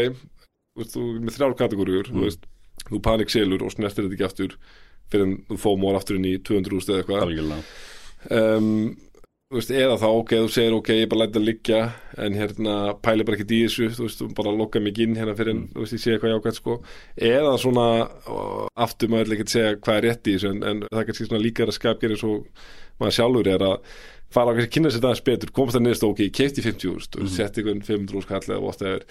veist, 0.78 0.94
þú 0.94 1.08
með 1.26 1.36
þrjár 1.40 1.58
kategóriur, 1.58 2.08
Mm. 2.12 2.22
þú 2.22 2.28
veist, 2.30 2.46
þú 2.86 3.02
panik 3.02 3.34
selur 3.34 3.66
og 3.66 3.74
snertir 3.74 4.06
þetta 4.06 4.14
ekki 4.20 4.30
aftur 4.30 4.56
fyrir 5.10 5.26
en 5.26 5.36
þú 5.50 5.58
fómor 5.62 5.98
aftur 5.98 6.18
inn 6.20 6.26
í 6.30 6.38
200 6.38 6.86
eða 6.86 7.02
eitthvað. 7.02 7.26
Um, 8.32 8.96
þú 9.52 9.60
veist, 9.60 9.72
eða 9.78 9.98
þá 10.02 10.06
ok, 10.10 10.32
þú 10.42 10.50
segir 10.52 10.74
ok, 10.76 10.90
ég 10.98 11.10
bara 11.12 11.22
læta 11.26 11.40
að 11.40 11.46
liggja 11.48 11.82
en 12.18 12.34
hérna 12.34 12.74
pæli 13.06 13.24
bara 13.28 13.38
ekki 13.38 13.46
í 13.54 13.60
þessu 13.68 13.90
þú 13.94 14.08
veist, 14.08 14.24
bara 14.36 14.52
lokka 14.58 14.82
mig 14.82 14.98
inn 15.04 15.14
hérna 15.20 15.36
fyrir 15.38 15.54
en 15.54 15.62
Mm. 15.66 15.70
þú 15.76 15.84
veist, 15.84 15.94
ég 15.94 16.02
sé 16.02 16.16
eitthvað 16.16 16.34
jákvæmt 16.34 16.58
sko 16.60 16.78
eða 17.22 17.54
svona, 17.62 17.86
aftur 18.76 19.10
maður 19.14 19.36
ekki 19.38 19.46
að 19.46 19.54
segja 19.54 19.76
hvað 19.80 19.98
er 20.00 20.08
rétt 20.10 20.28
í 20.28 20.36
þessu 20.36 20.50
en, 20.52 20.64
en 20.64 20.82
það 20.90 21.00
er 21.02 21.08
kannski 21.10 21.28
svona 21.30 21.44
líkara 21.46 21.76
skapgerið 21.78 22.20
svo 22.24 22.34
maður 23.00 23.18
sjálfur 23.20 23.48
er 23.54 23.66
að 23.70 23.76
fara 24.36 24.52
á 24.52 24.54
kannski 24.56 24.68
að 24.70 24.74
kynna 24.76 24.92
sér 24.96 25.04
það 25.06 25.24
betur, 25.30 25.52
komast 25.56 25.78
það 25.78 25.84
niðurst 25.86 26.08
ok, 26.10 26.20
ég 26.26 26.34
keipti 26.40 26.66
50 26.66 26.90
úrst 26.96 27.16
Mhm. 27.20 27.28
setti 27.38 27.62
einhvern 27.62 27.84
500 27.86 28.18
úrst 28.18 28.28
kall 28.28 28.42
eða 28.50 28.62
whatever 28.66 29.06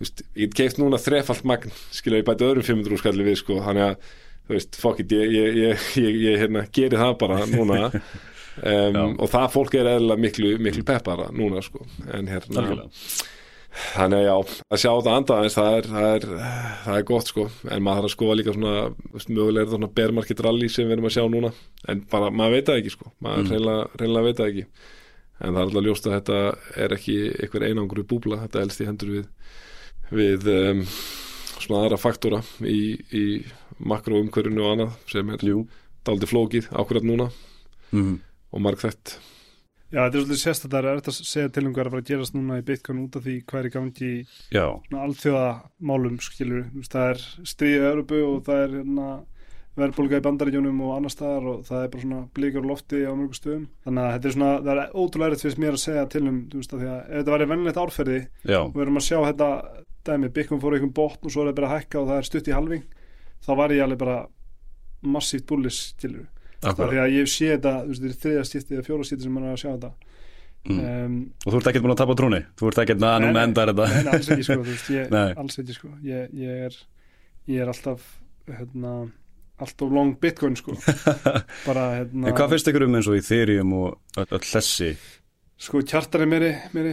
Þú 0.00 0.04
veist, 0.06 0.22
ég 0.34 0.48
get 0.48 0.54
keipt 0.56 0.78
núna 0.80 0.96
þrefalt 0.96 1.44
magn 1.44 1.70
skilja 1.92 2.22
ég 2.22 2.24
bæti 2.26 2.46
öðrum 2.48 2.64
500 2.64 2.92
úrst 2.96 3.04
kalli 3.04 3.24
við 3.24 3.36
sko, 3.36 3.60
þannig 3.60 3.84
að 3.84 3.96
þú 4.48 4.54
veist, 4.56 4.76
fuck 4.80 5.00
it, 5.00 5.12
ég, 5.12 5.30
ég, 5.30 5.56
ég, 5.60 5.88
ég, 6.00 6.14
ég 6.24 6.38
hérna, 6.40 6.62
geri 6.72 6.96
það 6.96 7.18
bara 7.20 7.44
núna 7.46 7.90
um, 8.62 9.16
og 9.20 9.30
það 9.32 9.50
fólk 9.54 9.74
er 9.80 9.88
eðla 9.96 10.16
miklu, 10.20 10.54
miklu 10.62 10.82
peppara 10.84 11.28
núna 11.32 11.62
sko. 11.64 11.84
En 12.12 12.26
hérna, 12.30 12.60
Algjörlega. 12.60 12.90
þannig 13.94 14.18
að 14.18 14.24
já 14.26 14.34
að 14.74 14.80
sjá 14.82 14.90
þetta 14.90 15.16
andaðins, 15.16 15.56
það 15.56 15.76
er, 15.78 15.88
það 15.94 16.08
er 16.14 16.24
það 16.84 16.96
er 16.98 17.04
gott 17.10 17.28
sko, 17.30 17.44
en 17.70 17.82
maður 17.86 18.00
þarf 18.00 18.08
að 18.10 18.14
skoða 18.16 18.38
líka 18.40 18.54
svona, 18.56 18.72
mögulega 19.30 19.62
er 19.62 19.68
það 19.70 19.76
svona 19.78 19.92
bear 20.00 20.12
market 20.16 20.40
rally 20.46 20.68
sem 20.68 20.88
við 20.88 20.96
erum 20.96 21.06
að 21.10 21.14
sjá 21.16 21.24
núna, 21.30 21.52
en 21.88 22.00
bara 22.10 22.30
maður 22.34 22.56
veit 22.56 22.66
það 22.72 22.80
ekki 22.82 22.94
sko, 22.96 23.12
maður 23.22 23.44
Mm. 23.44 23.50
reynilega, 23.54 23.88
reynilega 24.02 24.26
veit 24.26 24.36
það 24.40 24.50
ekki. 24.50 24.66
En 25.40 25.54
það 25.54 25.60
er 25.60 25.66
alltaf 25.68 25.84
ljóst 25.86 26.06
að 26.06 26.14
þetta 26.18 26.38
er 26.84 26.94
ekki 26.98 27.14
einhver 27.40 27.62
einangru 27.70 28.02
búbla, 28.04 28.40
þetta 28.44 28.60
elst 28.66 28.80
í 28.82 28.88
hendur 28.90 29.12
við 29.14 29.28
við 30.10 30.48
um, 30.50 30.80
svona 31.62 31.84
aðra 31.86 31.96
faktora 32.02 32.40
í, 32.66 32.98
í 33.14 33.22
makro 33.78 34.18
umhverfinu 34.20 34.64
og 34.66 34.72
annað 34.74 34.96
sem 35.08 35.30
er 35.30 35.44
daldi 36.04 36.26
flókið 36.26 36.66
ákvörðat 36.74 37.06
núna. 37.06 37.28
Mhm. 37.92 38.18
Og 38.50 38.64
margþætt 38.66 39.18
Já, 39.90 40.04
þetta 40.04 40.14
er 40.14 40.22
svolítið 40.22 40.38
sérstaklega 40.44 40.90
er 40.92 41.00
þetta 41.00 41.10
að 41.10 41.26
segja 41.26 41.50
til 41.50 41.64
um 41.66 41.72
hvað 41.74 41.82
er 41.82 41.88
að 41.88 41.94
fara 41.94 42.02
að 42.04 42.10
gerast 42.12 42.34
núna 42.36 42.58
í 42.60 42.66
Bitcoin 42.68 43.00
út 43.02 43.16
af 43.18 43.24
því 43.24 43.32
hvað 43.50 43.60
er 43.60 43.66
í 43.66 43.72
gangi 43.74 44.06
í 44.06 44.18
Já. 44.54 44.66
alþjóðamálum 44.94 46.20
skilur, 46.22 46.68
það 46.86 47.08
er 47.08 47.24
stríðið 47.50 47.86
Európu 47.88 48.20
og 48.28 48.44
það 48.46 48.62
er 48.62 48.76
hérna, 48.76 49.08
verðbólga 49.80 50.20
í 50.20 50.24
bandaríkjunum 50.28 50.80
og 50.86 50.94
annar 50.94 51.14
staðar 51.14 51.48
og 51.50 51.66
það 51.66 51.82
er 51.82 51.90
bara 51.90 52.04
svona 52.04 52.22
blíkar 52.38 52.70
lofti 52.70 53.02
á 53.02 53.10
mörgum 53.10 53.38
stöðum. 53.38 53.66
Þannig 53.86 54.06
að 54.06 54.14
þetta 54.14 54.30
er 54.30 54.36
svona, 54.36 54.54
það 54.66 54.72
er 54.74 54.94
ótrúlega 54.94 55.30
erfitt 55.30 55.44
fyrst 55.46 55.60
mér 55.62 55.76
að 55.76 55.84
segja 55.84 56.06
til 56.14 56.22
um, 56.22 56.40
þú 56.52 56.62
veist, 56.62 56.74
að 56.74 56.82
því 56.82 56.90
að 56.90 56.98
ef 57.00 57.14
þetta 57.16 57.34
væri 57.34 57.50
vennilegt 57.50 57.80
árferði 57.82 58.18
við 58.46 58.82
erum 58.84 59.00
að 59.00 59.06
sjá 59.06 59.18
þetta 59.26 59.50
dæmi, 60.06 60.32
Bitcoin 60.34 60.62
fór 60.62 60.76
einhvern 60.76 60.96
botn 60.96 61.26
og 61.26 61.34
svo 61.34 61.44
er 61.44 61.50
það 61.50 61.58
bara 61.60 61.70
að 61.70 61.80
hækka 61.80 62.00
og 62.00 62.10
það 62.10 62.20
er 62.20 62.28
stutt 62.30 62.50
í 62.50 62.54
halving 62.56 62.84
þá 63.46 63.50
var 63.58 63.74
ég 63.74 63.84
alveg 63.84 64.00
bara 64.00 64.18
massíft 65.00 65.46
bullis 65.48 65.80
skilur, 65.94 66.26
því 66.60 67.00
að 67.00 67.12
ég 67.16 67.28
sé 67.32 67.50
þetta 67.54 67.74
þú 67.82 67.88
veist, 67.90 68.02
þetta 68.02 68.14
er 68.14 68.20
þriðja 68.24 68.44
skipti 68.50 68.74
eða 68.78 68.86
fjóra 68.90 69.06
skipti 69.08 69.22
sem 69.26 69.32
maður 69.36 69.48
er 69.52 69.58
að 69.58 69.62
sjá 69.64 69.70
þetta 69.76 69.92
Mm. 70.60 70.80
um, 70.84 71.12
Og 71.46 71.54
þú 71.54 71.56
ert 71.56 71.68
ekkert 71.70 71.82
búin 71.86 71.92
að 71.94 72.00
tapa 72.02 72.14
trúni? 72.20 72.38
Þú 72.60 72.66
ert 72.68 72.78
ekkert, 72.82 72.98
Nei, 73.00 73.20
núna 73.24 73.42
endar 73.48 73.70
þetta. 73.70 73.84
Nei, 74.04 74.10
alls 74.12 74.26
ekki 74.34 74.44
sko, 74.44 74.56
þú 74.60 74.66
veist, 74.74 74.90
ég, 74.92 75.14
alls 75.40 75.54
ekki 75.62 75.72
sko 75.78 75.88
ég, 76.04 76.34
ég, 76.36 76.58
er, 76.66 76.76
ég 77.48 77.62
er 77.64 77.70
alltaf 77.72 78.02
hérna, 78.44 78.90
alltaf 79.56 79.88
long 79.96 80.10
bitcoin 80.20 80.58
sko 80.60 80.74
bara 81.68 81.86
hérna 82.02 82.28
En 82.28 82.36
hvað 82.36 82.52
finnst 82.52 82.68
ykkur 82.68 82.84
um 82.90 82.98
eins 83.00 83.08
og 83.08 83.16
Ethereum 83.16 83.72
og 83.78 84.20
öll, 84.20 84.44
þessi? 84.50 84.90
sko 85.56 85.80
kjartar 85.80 86.26
er 86.26 86.30
meiri, 86.34 86.52
meiri 86.76 86.92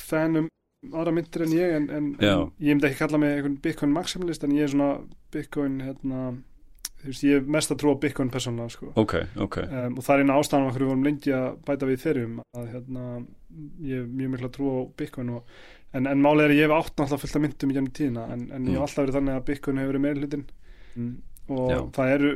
fan 0.00 0.40
um 0.40 0.48
aðra 0.94 1.12
myndir 1.16 1.44
en 1.44 1.52
ég 1.56 1.76
en, 1.82 1.90
en, 2.00 2.08
en 2.16 2.48
ég 2.64 2.72
myndi 2.72 2.88
ekki 2.88 3.02
kalla 3.04 3.20
mig 3.20 3.36
einhvern 3.36 3.60
bitcoin 3.64 3.92
maximalist 3.92 4.48
en 4.48 4.56
ég 4.56 4.64
er 4.66 4.72
svona 4.72 4.88
bitcoin 5.36 5.78
hérna, 5.84 6.30
veist, 7.10 7.24
ég 7.26 7.36
er 7.40 7.46
mest 7.56 7.70
að 7.74 7.78
trúa 7.82 7.98
bitcoin 8.00 8.30
persónulega 8.32 8.72
sko 8.74 8.90
Ok, 9.00 9.14
ok. 9.44 9.56
um, 9.66 9.96
og 9.98 10.04
það 10.06 10.14
er 10.14 10.22
eina 10.24 10.36
ástæðan 10.40 10.68
okkur 10.70 10.84
við 10.84 10.90
vorum 10.92 11.04
lengi 11.08 11.32
að 11.36 11.46
bæta 11.68 11.88
við 11.90 12.02
þeirrum 12.04 12.36
að 12.56 12.68
hérna, 12.74 13.04
ég 13.84 14.00
hef 14.02 14.08
mjög 14.20 14.30
mikla 14.34 14.50
trú 14.54 14.70
á 14.72 14.78
Bitcoin 14.98 15.32
og, 15.36 15.54
en, 15.94 16.06
en 16.10 16.22
málið 16.24 16.44
er 16.46 16.54
að 16.54 16.58
ég 16.60 16.66
hef 16.68 16.76
átt 16.78 16.94
náttúrulega 16.98 17.22
fullt 17.24 17.36
af 17.38 17.44
myndum 17.44 17.70
í 17.70 17.76
gennum 17.78 17.94
tíðina 18.00 18.24
en, 18.32 18.44
en 18.50 18.64
ég 18.66 18.74
Mm. 18.74 18.78
hef 18.78 18.86
alltaf 18.88 19.04
verið 19.04 19.18
þannig 19.18 19.34
að 19.38 19.44
Bitcoin 19.50 19.78
hefur 19.82 19.92
verið 19.94 20.04
meira 20.06 20.20
hlutin 20.24 20.44
mm. 20.96 21.12
og 21.54 21.70
Já. 21.74 21.78
það 21.98 22.14
eru 22.16 22.32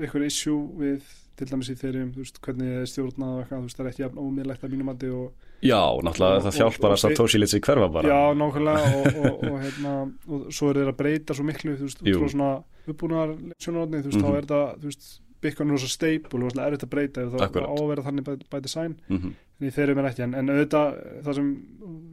einhver 0.00 0.26
issue 0.26 0.60
við 0.80 1.12
til 1.40 1.46
dæmis 1.48 1.70
í 1.72 1.76
þeirrum, 1.80 2.10
þú 2.12 2.20
veist, 2.24 2.40
hvernig 2.44 2.72
þið 2.74 2.88
stjórnað 2.90 3.30
og 3.32 3.38
eitthvað, 3.44 3.60
þú 3.60 3.68
veist, 3.68 3.76
það 3.78 3.86
er 3.86 3.90
ekki 3.94 4.02
jafn 4.04 4.18
ómiðlegt 4.20 4.64
að 4.66 4.74
mínum 4.74 4.90
mati 4.90 5.08
og 5.08 5.46
Já, 5.62 5.80
náttúrulega 6.00 6.36
Og- 6.40 6.44
það 6.46 6.58
hjálpar 6.60 6.92
að 6.94 7.00
Satoshi 7.02 7.38
litsi 7.38 7.60
hverfa 7.60 7.88
bara. 7.92 8.08
já, 8.08 8.20
nákvæmlega 8.40 8.82
og, 8.96 9.06
og, 9.24 9.42
og, 9.50 9.58
hérna, 9.60 9.94
og 10.28 10.46
svo 10.56 10.70
er 10.70 10.74
þeir 10.80 10.92
að 10.92 10.96
breyta 10.96 11.34
svo 11.36 11.44
miklu, 11.44 11.74
þú 11.76 11.88
veist, 11.88 12.00
frá 12.00 12.28
svona 12.32 12.50
uppbúnar 12.88 13.34
sjónarotni, 13.60 14.00
þú 14.00 14.08
veist, 14.08 14.20
Mhm. 14.20 14.24
þá 14.24 14.36
er 14.38 14.46
það, 14.52 14.78
þú 14.80 14.88
veist, 14.90 15.20
Bitcoin 15.40 15.70
er 15.72 15.78
svo 15.80 15.88
stable 15.88 16.44
og 16.44 16.56
er 16.56 16.72
þetta 16.76 16.84
að 16.86 16.90
breyta 16.92 17.22
og 17.26 17.32
það 17.32 17.44
Akkurat. 17.46 17.68
á 17.68 17.74
að 17.80 17.88
vera 17.88 18.02
þannig 18.02 18.24
by, 18.24 18.34
by 18.50 18.60
design 18.60 18.96
Mhm. 19.08 19.30
en 19.60 19.68
í 19.68 19.70
þeirri 19.72 19.94
mér 19.96 20.08
ekki 20.10 20.22
en, 20.22 20.34
en 20.34 20.46
auðvitað 20.48 21.22
það 21.24 21.34
sem 21.34 21.62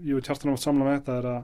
ég 0.05 0.15
og 0.15 0.23
Kjartan 0.23 0.51
átt 0.53 0.59
samla 0.63 0.85
með 0.85 0.99
þetta 1.01 1.17
er 1.17 1.27
að 1.27 1.43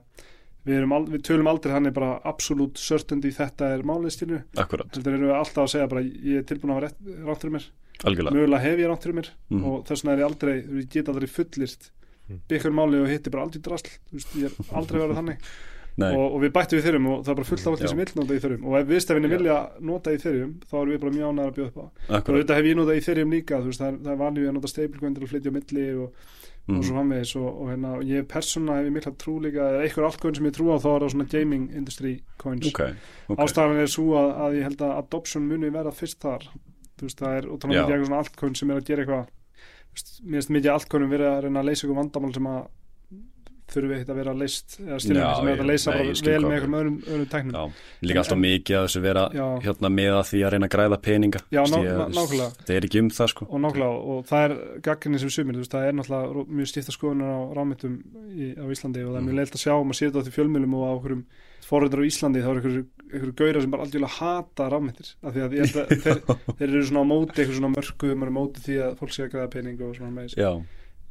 við, 0.65 0.91
al, 0.93 1.05
við 1.07 1.21
tölum 1.27 1.47
aldrei 1.51 1.73
þannig 1.75 1.93
bara 1.93 2.21
absolutt 2.23 2.77
certainty 2.77 3.31
þetta 3.35 3.73
er 3.75 3.83
málið 3.83 4.11
stilu 4.15 4.43
heldur 4.55 5.11
erum 5.13 5.27
við 5.27 5.35
alltaf 5.35 5.63
að 5.63 5.71
segja 5.75 5.89
bara 5.89 6.01
ég 6.03 6.37
er 6.39 6.43
tilbúin 6.43 6.71
að 6.71 6.79
hafa 7.27 7.39
fyrir 7.39 7.51
mér 7.51 7.65
algjörlega. 8.03 8.33
mögulega 8.35 8.61
hef 8.61 8.79
ég 8.79 8.87
rangt 8.89 9.03
fyrir 9.03 9.15
mér 9.19 9.29
Mhm. 9.49 9.63
og 9.65 9.85
þess 9.85 10.03
vegna 10.03 10.13
er 10.13 10.19
ég 10.23 10.29
aldrei, 10.31 10.55
þú 10.63 10.73
veist, 10.73 10.89
ég 10.89 10.93
get 10.93 11.07
aldrei 11.09 11.27
fullirt 11.29 11.91
Mm. 12.29 12.39
byggur 12.47 12.71
máli 12.71 13.01
og 13.03 13.07
hitti 13.11 13.29
bara 13.29 13.43
aldrei 13.43 13.59
drasl 13.61 13.89
þú 14.09 14.13
veist, 14.15 14.31
ég 14.39 14.45
er 14.45 14.75
aldrei 14.77 14.99
verið 15.01 15.15
þannig 15.19 15.37
Nei, 15.97 16.09
og, 16.15 16.33
og 16.33 16.41
við 16.41 16.51
bættum 16.55 16.79
við 16.79 16.85
þeirrum 16.87 17.05
og 17.11 17.17
það 17.25 17.29
er 17.29 17.35
bara 17.35 17.45
fullt 17.51 17.67
af 17.67 17.73
allir 17.73 17.83
Já. 17.83 17.89
sem 17.89 17.97
vill 17.99 18.13
nota 18.15 18.33
í 18.33 18.39
þeirrum 18.41 18.63
og 18.65 18.73
ef 18.79 18.87
viðstæfinni 18.87 19.29
vilja 19.29 19.57
nota 19.81 20.09
í 20.09 20.17
þeirrum 20.23 20.53
þá 20.65 20.73
erum 20.81 20.89
við 20.93 20.99
bara 21.03 21.11
mjög 21.13 21.27
ánægðar 21.29 21.51
að 21.51 21.57
bjóða 21.57 21.67
upp 21.67 21.77
á 21.77 21.83
og 21.83 21.91
akkurat. 22.17 22.33
auðvitað 22.33 22.55
hef 22.57 22.65
ég 22.65 22.75
notað 22.79 22.97
í 22.97 23.03
þeirrum 23.05 23.31
líka 23.35 23.55
þú 23.61 23.67
veist, 23.69 23.81
það 23.83 23.89
er, 23.91 23.97
það 24.03 24.11
er 24.13 24.21
vanið 24.23 24.47
að 24.49 24.53
nota 24.57 24.67
stablecoin 24.73 25.13
til 25.13 25.23
að 25.23 25.29
flytja 25.33 25.51
á 25.51 25.53
milli 25.53 25.85
og, 25.99 26.09
og 26.63 26.81
svo 26.83 26.93
Mhm. 26.93 26.95
framvegis 26.95 27.35
og, 27.35 27.61
og, 27.61 27.67
hérna, 27.69 27.89
og 27.99 28.03
ég 28.07 28.23
persóna 28.23 28.73
hef 28.79 28.85
ég 28.87 28.93
mikla 28.95 29.11
trú 29.19 29.33
líka 29.43 29.61
eða 29.69 29.83
eitthvað 29.83 30.07
altcoin 30.09 30.35
sem 30.35 30.45
ég 30.47 30.55
trú 30.55 30.65
á 30.71 30.77
þá 30.79 30.89
er 30.95 30.99
það 31.03 31.11
svona 31.11 31.29
gaming 31.29 31.69
industry 31.75 32.21
coins 32.39 32.65
Ok, 32.71 32.79
ok. 33.29 33.37
ástæðan 33.37 33.81
er 33.83 33.87
svo 33.91 34.15
að, 34.15 34.29
að 34.39 34.51
ég 34.57 34.63
held 34.63 34.77
að 34.79 34.97
adoption 34.97 35.43
muni 35.47 35.69
vera 35.69 35.91
fyrst 35.91 36.19
þar 36.23 36.47
þú 36.97 37.07
veist 37.07 37.23
það 37.23 37.37
er 37.39 37.49
ótrúlega 37.49 37.87
mikið 37.87 38.05
svona 38.07 38.21
altcoin 38.23 38.55
sem 38.59 38.71
er 38.71 38.79
að 38.81 38.89
gera 38.89 39.05
eitthvað. 39.05 39.31
Mér 40.23 40.39
finnst 40.39 40.53
mikið 40.57 40.73
altcoinum 40.73 41.13
verið 41.13 41.29
að 41.29 41.41
reyna 41.45 41.61
að 41.61 41.69
leysa 41.69 41.85
eitthvað 41.85 42.01
vandamál 42.01 42.33
sem 42.37 42.49
að 42.53 42.61
þurfi 43.73 43.95
ekkert 43.97 44.11
að 44.13 44.19
vera 44.21 44.33
leist 44.37 44.75
eða 44.83 44.99
styrjum 45.03 45.21
Já, 45.23 45.29
sem 45.39 45.47
er 45.53 45.61
að 45.63 45.69
leysa 45.71 45.91
nei, 45.93 45.97
vel 45.97 46.07
með 46.13 46.23
við- 46.23 46.55
eitthvað 46.57 46.79
öðrum, 46.79 46.97
öðrum 47.13 47.29
tæknum 47.33 47.53
Já, 47.53 47.63
líka 48.07 48.23
alltaf 48.23 48.39
mikið 48.43 48.77
að 48.79 48.85
þessu 48.87 49.01
vera 49.07 49.23
Já. 49.33 49.45
hérna 49.67 49.91
með 49.97 50.11
að 50.19 50.25
því 50.31 50.41
að 50.43 50.51
reyna 50.53 50.67
að 50.69 50.73
græða 50.77 50.99
peninga. 51.07 51.39
Já, 51.53 51.61
ná- 51.63 51.83
ná- 51.83 52.11
nákvæmlega. 52.13 52.49
Það 52.67 52.75
er 52.77 52.87
ekki 52.89 52.99
um 53.03 53.09
það 53.17 53.31
sko. 53.33 53.47
og 53.49 53.59
nákvæmlega 53.63 53.95
og 54.13 54.25
það 54.29 54.43
er 54.47 54.53
gagginni 54.89 55.19
sem 55.23 55.29
sumir, 55.33 55.57
veist, 55.61 55.71
það 55.73 55.87
er 55.87 55.93
náttúrulega 55.99 56.45
mjög 56.53 56.67
stifta 56.73 56.91
skoðunar 56.95 57.31
á 57.33 57.39
rámyndum 57.57 57.95
á 58.59 58.65
Íslandi 58.73 59.01
og 59.05 59.11
það 59.13 59.17
er 59.17 59.25
mjög 59.27 59.33
Mm. 59.33 59.39
leilt 59.41 59.55
að 59.57 59.63
sjá 59.63 59.73
og 59.73 59.85
maður 59.87 59.99
sér 59.99 60.11
þetta 60.11 60.23
því 60.27 60.33
fjölmjölum 60.37 60.73
og 60.77 60.83
á 60.83 60.91
okkurum 60.97 61.23
forræður 61.63 62.01
á 62.03 62.09
Íslandi 62.11 62.41
þá 62.43 62.49
er 62.51 62.57
einhverjur 62.59 62.85
einhver 63.13 63.31
gaurar 63.39 63.61
sem 63.63 63.71
bara 63.71 63.83
algjörlega 63.85 64.17
hata 64.19 64.63
rámyndir 64.69 65.07
af 65.23 65.33
því 65.33 65.41
að, 65.43 65.53
að 65.63 65.73
þeir, 66.03 66.19
þeir 66.59 66.69
eru 66.69 66.83
svona 66.83 67.03
á 67.03 67.11
móti 67.13 67.37
eitthvað 67.39 67.57
svona 67.59 67.73
mörkuðum 67.73 68.23
og 68.23 68.29
á 68.29 68.37
móti 68.37 68.63
því 68.65 68.75
að 68.83 68.97
fólk 68.99 69.13
sé 69.15 69.23
að 69.23 69.31
græða 69.33 69.51
pening 69.53 69.81
og 69.81 69.95
svona 69.95 70.11
með 70.11 70.35
Já, 70.35 70.51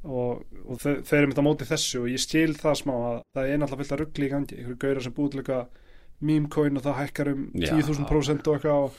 og, 0.03 0.43
og 0.67 0.83
þeir, 0.83 1.01
þeir 1.07 1.19
eru 1.21 1.31
myndið 1.31 1.45
á 1.45 1.49
móti 1.49 1.69
þessu 1.69 2.03
og 2.03 2.11
ég 2.11 2.23
skil 2.23 2.51
það 2.59 2.79
smá 2.83 2.93
að 2.99 3.17
það 3.37 3.49
er 3.49 3.63
náttúrulega 3.63 3.83
fullt 3.83 3.97
að 3.97 4.03
ruggli 4.03 4.27
í 4.29 4.33
gangi 4.33 4.59
einhverjur 4.59 4.83
gaurar 4.83 5.07
sem 5.07 5.17
búið 5.17 5.33
til 5.33 5.43
eitthvað 5.43 5.81
meme 6.23 6.53
coin 6.53 6.79
og 6.79 6.87
það 6.87 7.01
hækkar 7.01 7.33
um 7.33 7.43
Já. 7.55 7.73
10.000% 7.77 8.51
og 8.51 8.57
eitthvað 8.57 8.87
og, 8.87 8.99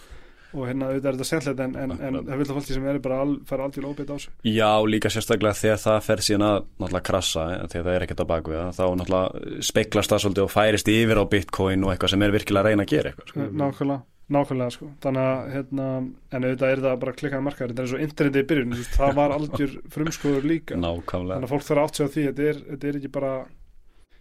og 0.54 0.68
hérna 0.70 0.90
auðvitað 0.92 1.10
er 1.10 1.18
þetta 1.18 1.28
sennlegt 1.30 1.64
en, 1.66 1.76
en, 1.84 1.94
en 1.98 2.20
það 2.22 2.40
vil 2.40 2.48
það 2.48 2.60
fólki 2.60 2.78
sem 2.78 2.88
er 2.92 3.02
bara 3.04 3.20
al, 3.26 3.36
fara 3.50 3.68
aldrei 3.68 3.88
óbeitt 3.90 4.12
á 4.12 4.16
þessu 4.16 4.34
Já, 4.54 4.72
líka 4.88 5.12
sérstaklega 5.14 5.60
þegar 5.60 5.84
það 5.84 6.00
fer 6.08 6.26
síðan 6.28 6.48
að 6.48 6.58
náttúrulega 6.70 7.08
krassa, 7.10 7.46
eh, 7.56 7.68
þegar 7.74 7.88
það 7.90 7.98
er 7.98 8.08
ekkert 8.08 8.24
á 8.24 8.32
bakvið 8.32 8.64
þá 8.80 8.84
náttúrulega 9.02 9.62
speklast 9.72 10.16
það 10.16 10.26
svolítið 10.26 10.48
og 10.48 10.56
færist 10.56 10.94
yfir 10.94 11.24
á 11.24 11.26
bitcoin 11.36 11.88
og 11.88 11.94
eitthvað 11.96 12.16
sem 12.16 12.28
er 12.28 12.36
virkilega 12.38 12.64
að 12.64 12.72
reyna 12.72 12.88
að 12.88 12.96
gera 12.96 13.14
eitthvað. 13.14 13.34
Sko. 13.34 14.04
Nákvæmlega, 14.32 14.72
sko. 14.72 14.90
þannig 15.04 15.26
að 15.30 15.50
hérna, 15.54 15.88
en 16.32 16.46
auðvitað 16.48 16.72
er 16.74 16.84
það 16.86 17.02
bara 17.02 17.16
klikkaði 17.20 17.44
markaður, 17.48 17.74
þetta 17.74 17.82
er 17.82 17.88
eins 17.88 17.98
og 17.98 18.06
internetið 18.06 18.44
í 18.44 18.48
byrjun 18.52 18.78
það 18.94 19.18
var 19.20 19.36
algjör 19.36 19.74
frumskoður 19.92 20.48
líka 20.48 20.78
þannig 20.78 20.86
Nákvæmlega. 20.86 21.42
að 21.44 21.52
fólk 21.52 21.68
þarf 21.68 21.84
að 21.84 22.08
á 22.08 22.14
því 22.14 22.24
þetta 22.30 22.48
er, 22.52 22.64
þetta 22.70 22.88
er 22.88 23.00
ekki 23.02 23.12
bara 23.18 23.34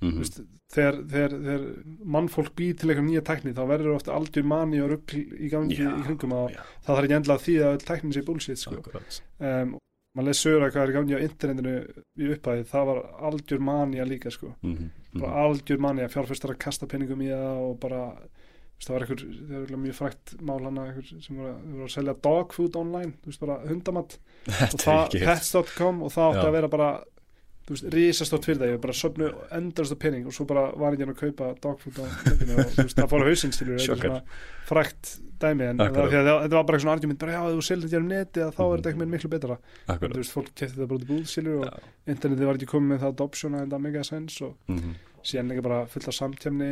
Mm 0.03 0.17
þú 0.17 0.23
veist, 0.23 0.41
þegar, 0.73 0.97
þegar, 1.13 1.35
þegar 1.47 1.65
mannfólk 2.15 2.55
býr 2.59 2.75
til 2.79 2.89
eitthvað 2.91 3.07
nýja 3.07 3.23
tækni 3.29 3.55
þá 3.55 3.63
verður 3.71 3.95
ofta 3.99 4.17
algjör 4.17 4.49
mani 4.51 4.81
og 4.83 4.91
rugg 4.91 5.15
í 5.15 5.51
gangi 5.53 5.79
Já, 5.79 5.93
í 5.93 6.03
kringum 6.09 6.35
að 6.35 6.57
já. 6.57 6.61
það 6.83 6.97
þarf 6.97 7.07
ekki 7.07 7.17
endla 7.19 7.37
að 7.37 7.45
því 7.47 7.57
að 7.69 7.79
tæknin 7.87 8.17
sé 8.17 8.25
bullshit 8.27 8.63
sko. 8.63 8.83
Um, 9.39 9.77
maður 10.17 10.29
leið 10.29 10.39
sögur 10.41 10.67
að 10.67 10.75
hvað 10.75 10.83
er 10.83 10.95
gangi 10.97 11.17
á 11.17 11.25
internetinu 11.27 11.75
í 12.19 12.33
upphæði, 12.35 12.67
það 12.73 12.89
var 12.91 13.01
algjör 13.31 13.65
manja 13.69 14.09
líka 14.09 14.33
sko, 14.35 14.53
mm 14.61 14.75
-hmm. 14.75 15.25
algjör 15.45 15.79
manja 15.87 16.11
fjárfæstar 16.13 16.55
að 16.57 16.63
kasta 16.67 16.87
peningum 16.91 17.23
í 17.23 17.31
það 17.31 17.63
og 17.69 17.79
bara 17.81 18.03
það 18.87 18.95
var 18.97 19.05
einhver, 19.07 19.23
það 19.53 19.63
var 19.71 19.81
mjög 19.87 19.97
frækt 20.01 20.35
mál 20.43 20.61
hana 20.67 20.87
sem 21.07 21.37
voru, 21.39 21.53
að- 21.53 21.65
voru 21.77 21.87
að 21.89 21.95
selja 21.97 22.17
dog 22.29 22.53
food 22.57 22.77
online, 22.83 23.13
þú 23.23 23.33
veist 23.33 23.41
bara 23.47 23.59
hundamatt 23.69 24.19
það, 24.87 25.17
pets.com 25.23 26.03
og 26.03 26.13
það 26.15 26.29
átti 26.33 26.47
að 26.49 26.57
vera 26.59 26.69
bara 26.73 26.91
þú 27.63 27.77
veist, 27.77 27.85
risastótt 27.95 28.47
fyrir 28.49 28.59
það, 28.65 28.71
ég 28.75 28.81
bara 28.83 28.97
söfnu 28.99 29.27
endast 29.55 29.95
pening 30.03 30.25
og 30.27 30.35
svo 30.35 30.47
bara 30.51 30.65
var 30.75 30.97
ekki 30.97 31.05
hann 31.07 31.13
að 31.15 31.21
kaupa 31.21 31.51
dogfood 31.63 32.01
á 32.03 32.05
netinu 32.27 32.57
og 32.59 32.73
þú 32.75 32.87
veist, 32.89 32.97
það 32.99 33.13
fór 33.13 33.23
á 33.23 33.85
Sjokkar. 33.87 34.17
frækt 34.67 35.13
dæmi 35.43 35.65
en 35.71 35.79
það, 35.79 35.97
það, 36.11 36.27
þetta 36.43 36.57
var 36.59 36.67
bara 36.73 36.79
svona 36.83 36.93
argument 36.97 37.19
bara 37.23 37.33
já, 37.37 37.41
þú 37.55 37.63
selur 37.67 37.87
þetta 37.87 38.01
um 38.03 38.11
neti 38.11 38.45
þá 38.57 38.61
er 38.63 38.75
þetta 38.83 38.91
ekki 38.93 39.07
miklu 39.13 39.31
betra. 39.33 39.57
En 39.91 39.99
þú 40.03 40.19
veist, 40.21 40.35
fólk 40.35 40.51
kefti 40.55 40.75
þetta 40.77 40.87
bara 40.91 40.99
út 41.01 41.07
í 41.07 41.09
búð 41.13 41.25
skilur 41.33 41.57
og 41.59 41.65
Já. 41.67 41.89
internetið 42.15 42.47
var 42.51 42.59
ekki 42.61 42.69
komið 42.71 42.91
með 42.93 43.01
það 43.03 43.15
adoption 43.15 43.57
að 43.59 43.65
þetta 43.65 43.81
mega 43.87 44.05
sens 44.07 44.37
og 44.47 44.53
Mhm. 44.71 44.93
síðan 45.23 45.51
líka 45.51 45.63
bara 45.67 45.81
fullt 45.91 46.09
af 46.09 46.15
samtjæmni 46.19 46.71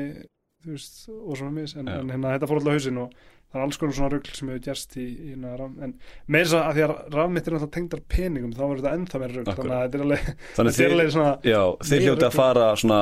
þú 0.65 0.75
veist, 0.77 1.03
og 1.11 1.37
svona 1.39 1.55
mis 1.55 1.77
en, 1.77 1.89
en 1.89 2.11
hérna, 2.13 2.35
þetta 2.35 2.51
fór 2.51 2.61
alltaf 2.61 2.77
hausinn 2.77 3.01
og 3.03 3.15
það 3.51 3.59
er 3.59 3.65
alls 3.65 3.81
konar 3.81 3.97
svona 3.97 4.11
rugl 4.13 4.35
sem 4.37 4.51
hefur 4.53 4.63
gerst 4.67 4.99
í, 5.01 5.07
í 5.11 5.31
hérna, 5.33 5.55
raf, 5.59 5.73
en 5.83 5.95
meira 6.31 6.51
svo 6.53 6.61
að 6.61 6.77
því 6.77 6.85
að 6.87 6.93
rafmittir 7.17 7.55
er 7.55 7.59
alltaf 7.59 7.73
tengdar 7.77 8.05
peningum 8.15 8.53
þá 8.55 8.61
verður 8.63 8.83
þetta 8.83 8.93
ennþá 8.99 9.23
meira 9.23 9.35
rugl 9.39 9.55
Akkurat. 9.55 9.65
þannig 9.65 9.79
að 9.79 9.83
þetta 9.87 9.99
er 9.99 10.05
alveg, 10.07 10.29
Þannig 10.59 10.77
þetta 10.77 10.87
er 10.87 10.95
alveg 10.97 11.11
svona 11.17 11.33
já, 11.51 11.61
þið 11.81 11.97
Meira 11.97 12.07
hljóti 12.07 12.29
að 12.29 12.37
fara 12.37 12.69
svona 12.85 13.01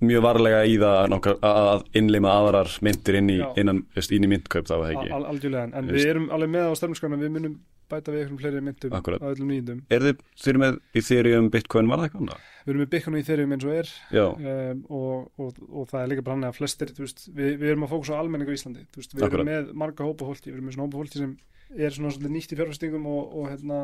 mjög 0.00 0.24
varlega 0.24 0.62
í 0.64 0.78
það 0.80 0.98
nokkar, 1.12 1.36
að 1.44 1.82
innleima 2.00 2.30
aðrar 2.32 2.70
myndir 2.86 3.18
inn 3.20 3.34
í, 3.34 3.36
innan, 3.60 3.82
inn 4.00 4.24
í 4.24 4.30
myndkaup 4.32 4.70
þá 4.70 4.74
það 4.78 4.94
ekki? 4.94 5.10
Al, 5.12 5.26
algjörlega 5.34 5.66
en, 5.68 5.74
en 5.76 5.92
við 5.92 6.08
erum 6.14 6.30
alveg 6.32 6.54
með 6.54 6.72
á 6.72 6.78
stefnumskona 6.80 7.20
við 7.20 7.34
munum 7.34 7.58
bæta 7.90 8.12
við 8.14 8.22
einhverjum 8.22 8.40
fleiri 8.42 8.62
myndum 8.66 8.96
Akkurat. 8.98 9.22
á 9.22 9.26
öllum 9.30 9.50
nýjendum 9.52 9.80
Er 9.90 10.04
þið, 10.06 10.22
þið 10.40 10.50
eru 10.52 10.62
með 10.62 10.78
Ethereum, 11.00 11.50
Bitcoin, 11.54 11.90
var 11.90 12.00
það 12.02 12.08
eitthvað 12.08 12.24
annað? 12.24 12.44
við 12.60 12.72
erum 12.74 12.82
með 12.84 12.90
Bitcoin 12.94 13.16
og 13.16 13.22
Ethereum 13.24 13.54
eins 13.56 13.66
og 13.66 13.76
er 13.80 13.92
um, 14.20 14.82
og, 15.00 15.30
og, 15.40 15.60
og 15.70 15.88
það 15.90 16.02
er 16.04 16.10
líka 16.12 16.24
bara 16.26 16.36
hann 16.36 16.48
að 16.50 16.58
flestir 16.60 16.92
veist, 16.98 17.24
við, 17.34 17.52
við 17.62 17.72
erum 17.74 17.86
að 17.86 17.94
fókusa 17.94 18.16
á 18.16 18.20
almenningu 18.20 18.52
í 18.54 18.58
Íslandi 18.60 18.84
veist, 18.96 19.14
við 19.16 19.26
Akkurat. 19.26 19.40
erum 19.40 19.50
með 19.50 19.72
marga 19.84 20.06
hópa 20.06 20.28
fólki 20.28 20.50
við 20.50 20.58
erum 20.58 20.68
með 20.70 20.76
svona 20.76 20.88
hópa 20.90 21.00
fólki 21.00 21.22
sem 21.22 21.34
er 21.80 21.96
svona 21.96 22.12
svolítið 22.14 22.34
nýtt 22.36 22.54
í 22.54 22.58
fjárfestingum 22.60 23.06
og, 23.10 23.22
og 23.40 23.50
hérna 23.50 23.80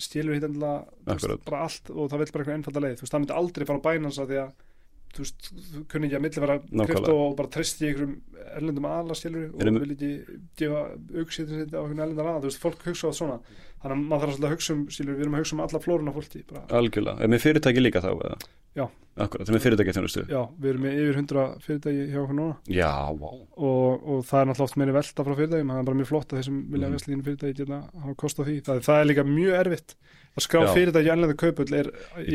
stélur 0.00 0.34
hitt 0.34 0.46
veist, 0.48 1.44
bara 1.46 1.64
allt 1.68 1.90
og 1.92 2.08
það 2.10 2.22
vil 2.24 2.30
bara 2.34 2.42
eitthvað 2.44 2.56
einfalda 2.58 2.82
leið 2.84 2.96
þú 2.98 3.04
veist, 3.04 3.14
það 3.14 3.22
myndi 3.24 3.36
aldrei 3.38 3.66
fara 3.68 3.82
á 3.82 3.86
Binance 3.86 4.22
að 4.24 4.32
því 4.32 4.40
að 4.42 4.54
þú 5.14 5.24
veist, 5.24 5.50
þú 5.74 5.82
kunni 5.92 6.08
ekki 6.08 6.18
að 6.18 6.24
milli 6.26 6.42
vera 6.44 6.56
krypto 6.88 7.14
og 7.24 7.36
bara 7.38 7.52
treysti 7.54 7.84
í 7.84 7.90
einhverjum 7.92 8.16
erlendum 8.54 8.88
aðla 8.90 9.16
stélur 9.18 9.46
og 9.54 9.62
vil 9.84 9.94
ekki 9.94 10.10
gefa 10.60 10.82
auksýtin 11.22 11.62
sitt 11.62 11.74
á 11.74 11.80
einhvern 11.82 12.04
erlendar 12.06 12.30
aðla 12.32 12.42
þú 12.44 12.50
veist, 12.50 12.62
fólk 12.64 12.84
hugsa 12.88 13.10
á 13.10 13.12
svona 13.14 13.38
þannig 13.84 13.94
að 13.94 14.04
maður 14.10 14.24
þarf 14.24 14.34
svolítið 14.34 14.48
að 14.50 14.54
hugsa 14.56 14.74
um 14.74 14.84
stélur, 14.96 15.14
við 15.18 15.24
erum 15.26 15.34
að 15.38 15.42
hugsa 15.44 15.54
um 15.58 15.64
alla 15.64 15.80
flórun 15.84 16.08
af 16.10 16.14
fólki 16.18 16.44
bara, 16.50 16.62
algjörlega. 16.78 17.20
Er 17.24 17.28
með 17.34 17.42
fyrirtæki 17.44 17.82
líka 17.84 18.00
þá? 18.04 18.10
Eða? 18.14 18.36
Já. 18.74 18.86
Akkurat, 19.14 19.46
er 19.46 19.54
með 19.54 19.62
fyrirtæki 19.62 19.92
þjónustu? 19.94 20.22
já, 20.26 20.40
við 20.58 20.70
erum 20.72 20.82
með 20.88 20.96
yfir 21.04 21.18
100 21.20 21.42
fyrirtæki 21.62 22.06
hjá 22.10 22.20
okkur 22.24 22.38
núna 22.38 22.54
Já, 22.74 22.88
vá. 23.20 23.28
og, 23.30 24.08
og 24.10 24.24
það 24.26 24.40
er 24.40 24.48
náttúrulega 24.50 24.66
oft 24.66 24.78
meiri 24.80 24.94
velta 24.96 25.26
frá 25.28 25.36
fyrirtægjum 25.38 25.70
það 25.70 25.78
er 25.78 25.86
bara 25.90 25.98
mjög 26.00 26.10
flott 26.10 26.32
að 26.34 26.40
þeir 26.40 26.48
sem 26.48 26.56
vilja 26.72 26.88
Mhm. 26.88 26.96
Að 30.34 30.42
skrá 30.48 30.60
Já. 30.64 30.72
fyrirtæki 30.74 31.10
ennlega 31.14 31.34
kaupull 31.38 31.74
er 31.78 31.86
í 32.18 32.34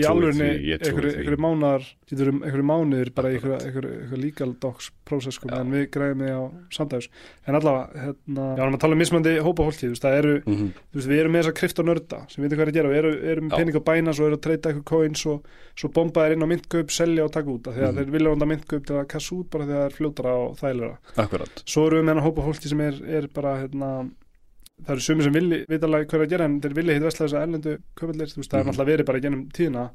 trúi 0.79 0.87
einhverju 0.87 1.09
því. 1.11 1.17
einhverju 1.19 1.39
mánar 1.43 1.81
getur 2.09 2.29
um 2.31 2.37
einhverju 2.43 2.63
bara 3.15 3.29
í 3.29 3.35
einhverju, 3.35 3.57
einhverju, 3.65 3.91
einhverju 3.99 4.21
legal 4.23 4.53
docs 4.63 4.87
process 5.09 5.35
sko, 5.35 5.49
en 5.51 5.71
við 5.73 5.89
græðum 5.91 6.21
því 6.23 6.31
á 6.31 6.41
samdægus 6.71 7.09
en 7.49 7.55
allavega, 7.59 8.03
hérna, 8.05 8.45
já, 8.55 8.61
erum 8.63 8.77
að 8.77 8.83
tala 8.85 8.93
um 8.95 9.01
mismandi 9.03 9.33
hópa 9.43 9.65
hólki, 9.67 9.89
þú 9.89 9.93
veist, 9.95 10.05
það 10.05 10.17
eru 10.21 10.35
Mm 10.45 10.69
þú 10.89 10.95
veist, 10.99 11.09
við 11.09 11.19
erum 11.19 11.31
með 11.35 11.41
þess 11.43 11.51
að 11.51 11.57
krypto 11.59 11.83
nörda 11.83 12.19
sem 12.29 12.43
veitum 12.43 12.57
hvað 12.59 12.67
er 12.67 12.71
að 12.71 12.77
gera, 12.79 12.89
við 12.89 12.99
erum, 13.03 13.17
erum 13.33 13.49
pening 13.49 13.75
á 13.75 13.81
bænas 13.89 14.19
og 14.19 14.25
erum 14.29 14.37
að 14.39 14.45
treyta 14.47 14.69
eitthvað 14.69 14.85
coins 14.89 15.25
og 15.25 15.43
svo 15.75 15.89
bomba 15.93 16.25
er 16.25 16.31
inn 16.37 16.45
á 16.45 16.47
myndkaup, 16.49 16.89
selja 16.91 17.25
og 17.25 17.31
taka 17.35 17.49
út 17.51 17.67
af 17.67 17.73
því 17.75 17.83
að 17.83 17.89
Mhm. 17.89 17.97
þeir 17.99 18.11
vilja 18.15 18.29
vonda 18.29 18.45
myndkaup 18.49 18.85
til 18.85 18.95
að 18.95 19.07
kassa 19.07 19.35
út 19.35 19.49
bara 19.49 19.65
því 19.65 19.73
að 19.75 19.79
það 19.79 19.85
er 19.89 19.97
fljótara 19.99 20.33
og 20.39 20.57
þægilega 20.59 20.97
Akkurat. 21.17 21.63
svo 21.65 21.85
erum 21.87 21.99
við 21.99 22.05
með 22.79 24.09
það 24.85 24.93
eru 24.95 25.05
sumir 25.05 25.23
sem 25.27 25.33
vilji 25.33 25.59
vitalega 25.69 26.05
hvað 26.09 26.19
er 26.19 26.25
að 26.25 26.31
gera 26.33 26.45
en 26.49 26.59
þeir 26.61 26.73
vilja 26.79 26.93
hitt 26.97 27.03
vestlega 27.09 27.27
þess 27.29 27.37
að 27.37 27.45
erlendu 27.47 27.75
köpallir, 27.99 28.31
þú 28.33 28.39
veist, 28.41 28.51
það 28.51 28.59
er 28.59 28.63
Mhm. 28.63 28.69
náttúrulega 28.71 28.91
verið 28.93 29.05
bara 29.09 29.19
í 29.19 29.21
gennum 29.27 29.45
tíðina 29.51 29.89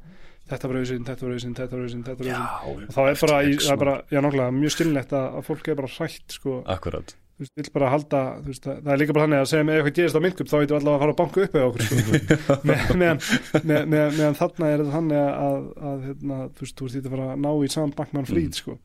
þetta 0.44 0.68
var 0.68 0.76
auðsinn, 0.76 1.04
þetta 1.08 1.22
var 1.24 1.32
auðsinn, 1.34 1.54
þetta 1.56 1.72
var 1.72 1.82
auðsinn, 1.84 2.04
þetta 2.04 2.20
var 2.20 2.28
auðsinn 2.28 2.68
og 2.68 2.94
þá 2.94 3.00
er 3.08 3.18
bara, 3.24 3.42
í, 3.48 3.52
það 3.56 3.72
er 3.72 3.76
bara, 3.84 3.94
já 4.12 4.20
nákvæmlega 4.20 4.54
mjög 4.60 4.72
skilnett 4.76 5.12
að, 5.16 5.26
að 5.38 5.44
fólk 5.48 5.68
er 5.68 5.74
bara 5.74 5.88
hrætt 5.88 6.28
sko, 6.36 6.56
Akkurat. 6.68 7.14
þú 7.34 7.40
veist, 7.42 7.52
vill 7.56 7.70
bara 7.74 7.88
halda 7.90 8.20
veist, 8.44 8.62
það, 8.68 8.90
er 8.92 8.98
líka 9.00 9.14
bara 9.16 9.24
þannig 9.24 9.40
að 9.40 9.48
segja 9.50 9.64
með 9.64 9.74
eitthvað 9.80 9.96
gerist 9.96 10.14
á 10.14 10.24
myndkup 10.24 10.48
þá 10.52 10.56
veitum 10.60 10.76
við 10.76 10.80
allavega 10.84 10.94
að 10.94 11.02
fara 11.02 11.14
að 11.14 11.20
banka 11.22 11.40
upp 11.44 11.54
eða 11.54 11.68
okkur 11.70 11.82
sko. 11.88 12.12
með, 12.68 12.92
meðan, 13.00 13.20
með, 13.64 13.80
með, 13.94 14.04
meðan 14.18 14.38
þarna 14.38 14.68
er 14.68 14.78
þetta 14.84 14.94
þannig 14.98 15.24
að, 15.24 15.64
að 15.90 16.04
hérna, 16.10 16.36
þú 16.54 16.60
veist, 16.66 16.76
þú 16.76 16.84
veist, 16.84 16.96
þetta 17.00 17.14
fara 17.16 17.30
að 17.32 17.40
ná 17.40 17.50
í 17.64 17.70
saman 17.74 17.94
bankmann 17.96 18.28
frýd 18.28 18.52
Mhm. 18.52 18.58
sko. 18.60 18.78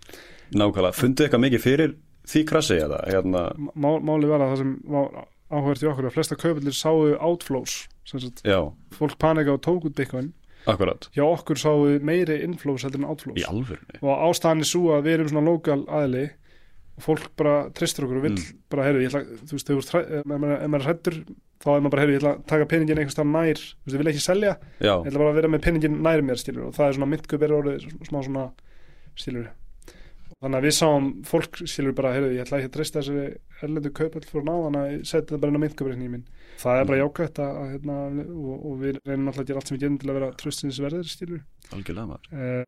Nákvæmlega. 0.56 0.96
Fundu 0.98 1.24
eitthvað 1.28 1.44
mikið 1.46 1.62
fyrir 1.68 1.94
því 2.30 2.46
krassi 2.50 2.80
eða? 2.80 3.04
Hérna, 3.12 3.44
Má, 3.76 3.90
máli 4.02 4.26
var 4.32 4.40
að 4.48 4.56
það 4.56 4.58
sem 4.64 4.72
var 4.96 5.12
áhverjast 5.52 5.84
í 5.86 5.90
okkur 5.92 6.08
að 6.10 6.16
flesta 6.18 6.36
kaupallir 6.40 6.76
sáu 6.78 7.06
outflows 7.18 7.88
sem 8.10 8.20
sagt, 8.24 8.42
já, 8.46 8.60
fólk 8.98 9.18
panika 9.22 9.54
og 9.54 9.62
tók 9.66 9.86
út 9.90 9.96
bitcoin. 9.98 10.34
Akkurat. 10.68 11.08
hjá 11.16 11.24
okkur 11.24 11.58
sáu 11.58 11.86
meiri 12.04 12.42
inflows 12.44 12.84
heldur 12.84 13.00
en 13.00 13.08
outflows. 13.10 13.40
Og 14.04 14.10
ástæðan 14.30 14.60
er 14.66 14.68
svo 14.68 14.90
að 14.98 15.06
við 15.08 15.14
erum 15.18 15.30
svona 15.32 15.46
lokal 15.48 15.86
aðli 15.88 16.26
og 17.00 17.06
fólk 17.06 17.30
bara 17.40 17.54
tristur 17.72 18.06
okkur 18.06 18.18
og 18.20 18.26
vill 18.28 18.36
Mm. 18.36 18.58
bara, 18.70 18.84
heyrðu, 18.84 19.02
ég 19.06 19.14
ætla, 19.14 19.22
þú 19.48 19.56
veist, 19.56 19.94
ef 19.96 20.26
maður 20.28 20.76
er 20.76 20.84
hrættur 20.84 21.16
þá 21.64 21.70
er 21.76 21.80
maður 21.80 21.92
bara, 21.96 22.02
heyrðu, 22.04 22.14
ég 22.14 22.20
ætla 22.20 22.34
að 22.36 22.44
taka 22.52 22.66
peningin 22.66 23.00
einhvers 23.00 23.16
stað 23.16 23.32
nær, 23.32 23.56
þú 23.56 23.86
veist, 23.88 23.96
ég 23.96 24.02
vil 24.04 24.12
ekki 24.12 24.26
selja 24.26 24.52
Já, 24.84 24.94
ég 25.00 25.08
ætla 25.08 25.22
bara 25.24 25.32
að 25.32 25.40
vera 25.40 25.48
með 25.56 25.64
peningin 25.64 25.96
nær 26.04 26.22
mér, 26.28 26.38
skilur 26.44 26.68
og 26.68 26.76
það 26.76 26.88
er 26.90 26.98
svona 27.00 27.10
myndköp 27.16 27.42
er 27.48 27.56
orðið 27.56 27.88
smá 28.12 28.20
svona 28.28 28.46
skilur 29.16 29.48
þannig 30.40 30.60
að 30.60 30.66
við 30.68 30.76
sáum 30.78 31.08
fólk, 31.28 31.60
skilur 31.68 31.96
bara, 31.98 32.12
heyrðu, 32.16 32.34
ég 32.36 32.44
ætla 32.46 32.60
ekki 32.60 32.70
að 32.70 32.76
treysta 32.78 33.02
þessari 33.02 33.24
erlendu 33.64 33.92
kaupall 34.00 34.26
fyrir 34.28 34.46
ná, 34.48 34.54
þannig 34.66 34.82
að 34.82 34.92
ég 34.94 35.08
seti 35.10 35.34
það 35.34 35.42
bara 35.44 35.52
inn 35.52 35.60
á 35.60 35.64
myndköpurinn 35.66 36.12
mín 36.14 36.28
það 36.60 36.82
er 36.82 36.90
bara 36.90 37.00
jákvæmt 37.02 37.42
að, 37.44 37.58
að 37.64 37.72
hérna, 37.74 37.98
og, 38.36 38.54
og 38.70 38.78
við 38.84 39.00
reynum 39.08 39.32
alltaf 39.32 39.44
að 39.44 39.50
gera 39.50 39.64
allt 39.64 39.72
sem 39.72 39.78
við 39.78 39.84
gerum 39.86 39.98
til 40.00 40.10
að 40.12 40.20
vera 40.20 40.30
tröstins 40.40 40.80
verðir, 40.84 41.10
skilur 41.12 41.42
algjörlega 41.76 42.10
maður. 42.10 42.32
uh, 42.34 42.64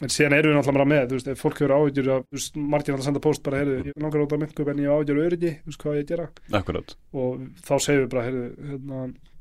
en 0.00 0.12
síðan 0.12 0.36
erum 0.38 0.54
við 0.54 0.56
náttúrulega 0.56 0.78
bara 0.80 0.88
með 0.88 1.08
þú 1.10 1.18
veist, 1.18 1.28
ef 1.30 1.42
fólk 1.44 1.58
hefur 1.60 1.74
áhyggjur 1.76 2.10
af, 2.14 2.22
þú 2.30 2.38
veist, 2.38 2.54
margir 2.56 2.94
náttúrulega 2.94 3.08
senda 3.10 3.22
post 3.26 3.42
bara, 3.44 3.60
heyrðu, 3.60 3.80
ég 3.90 4.00
langar 4.00 4.24
út 4.24 4.32
á 4.32 4.40
myndköp 4.40 4.70
en 4.72 4.80
ég 4.80 4.88
á 4.88 4.96
áhyggjur 4.96 5.20
af 5.20 5.26
öryggi, 5.28 5.52
þú 5.60 5.72
veist 5.72 5.82
hvað 5.84 5.98
ég 5.98 6.06
að 6.06 6.12
gera 6.14 6.28
Akkurat. 6.60 6.94
og 7.12 7.44
þá 7.68 7.74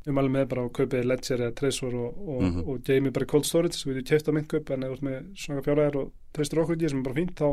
við 0.06 0.14
mælum 0.16 0.32
með 0.38 0.46
bara 0.50 0.62
að 0.66 0.72
kaupið 0.80 1.06
Ledger 1.10 1.38
eða 1.44 1.56
Trezor 1.60 1.94
og, 1.96 2.20
og, 2.28 2.42
Mhm. 2.44 2.62
og 2.70 2.84
geimi 2.84 3.12
bara 3.12 3.26
í 3.26 3.28
cold 3.30 3.46
storage 3.46 3.74
svo 3.78 3.92
við 3.94 4.06
keftum 4.08 4.36
myndkaup 4.40 4.70
en 4.72 4.82
þú 4.88 4.92
ert 4.94 5.02
með 5.04 5.18
svona 5.36 5.62
fjárhæðar 5.66 5.96
og 6.02 6.12
treystur 6.34 6.62
okkur 6.64 6.76
ekki 6.78 6.90
sem 6.90 7.00
er 7.00 7.04
bara 7.04 7.16
fínt 7.20 7.36
þá 7.36 7.50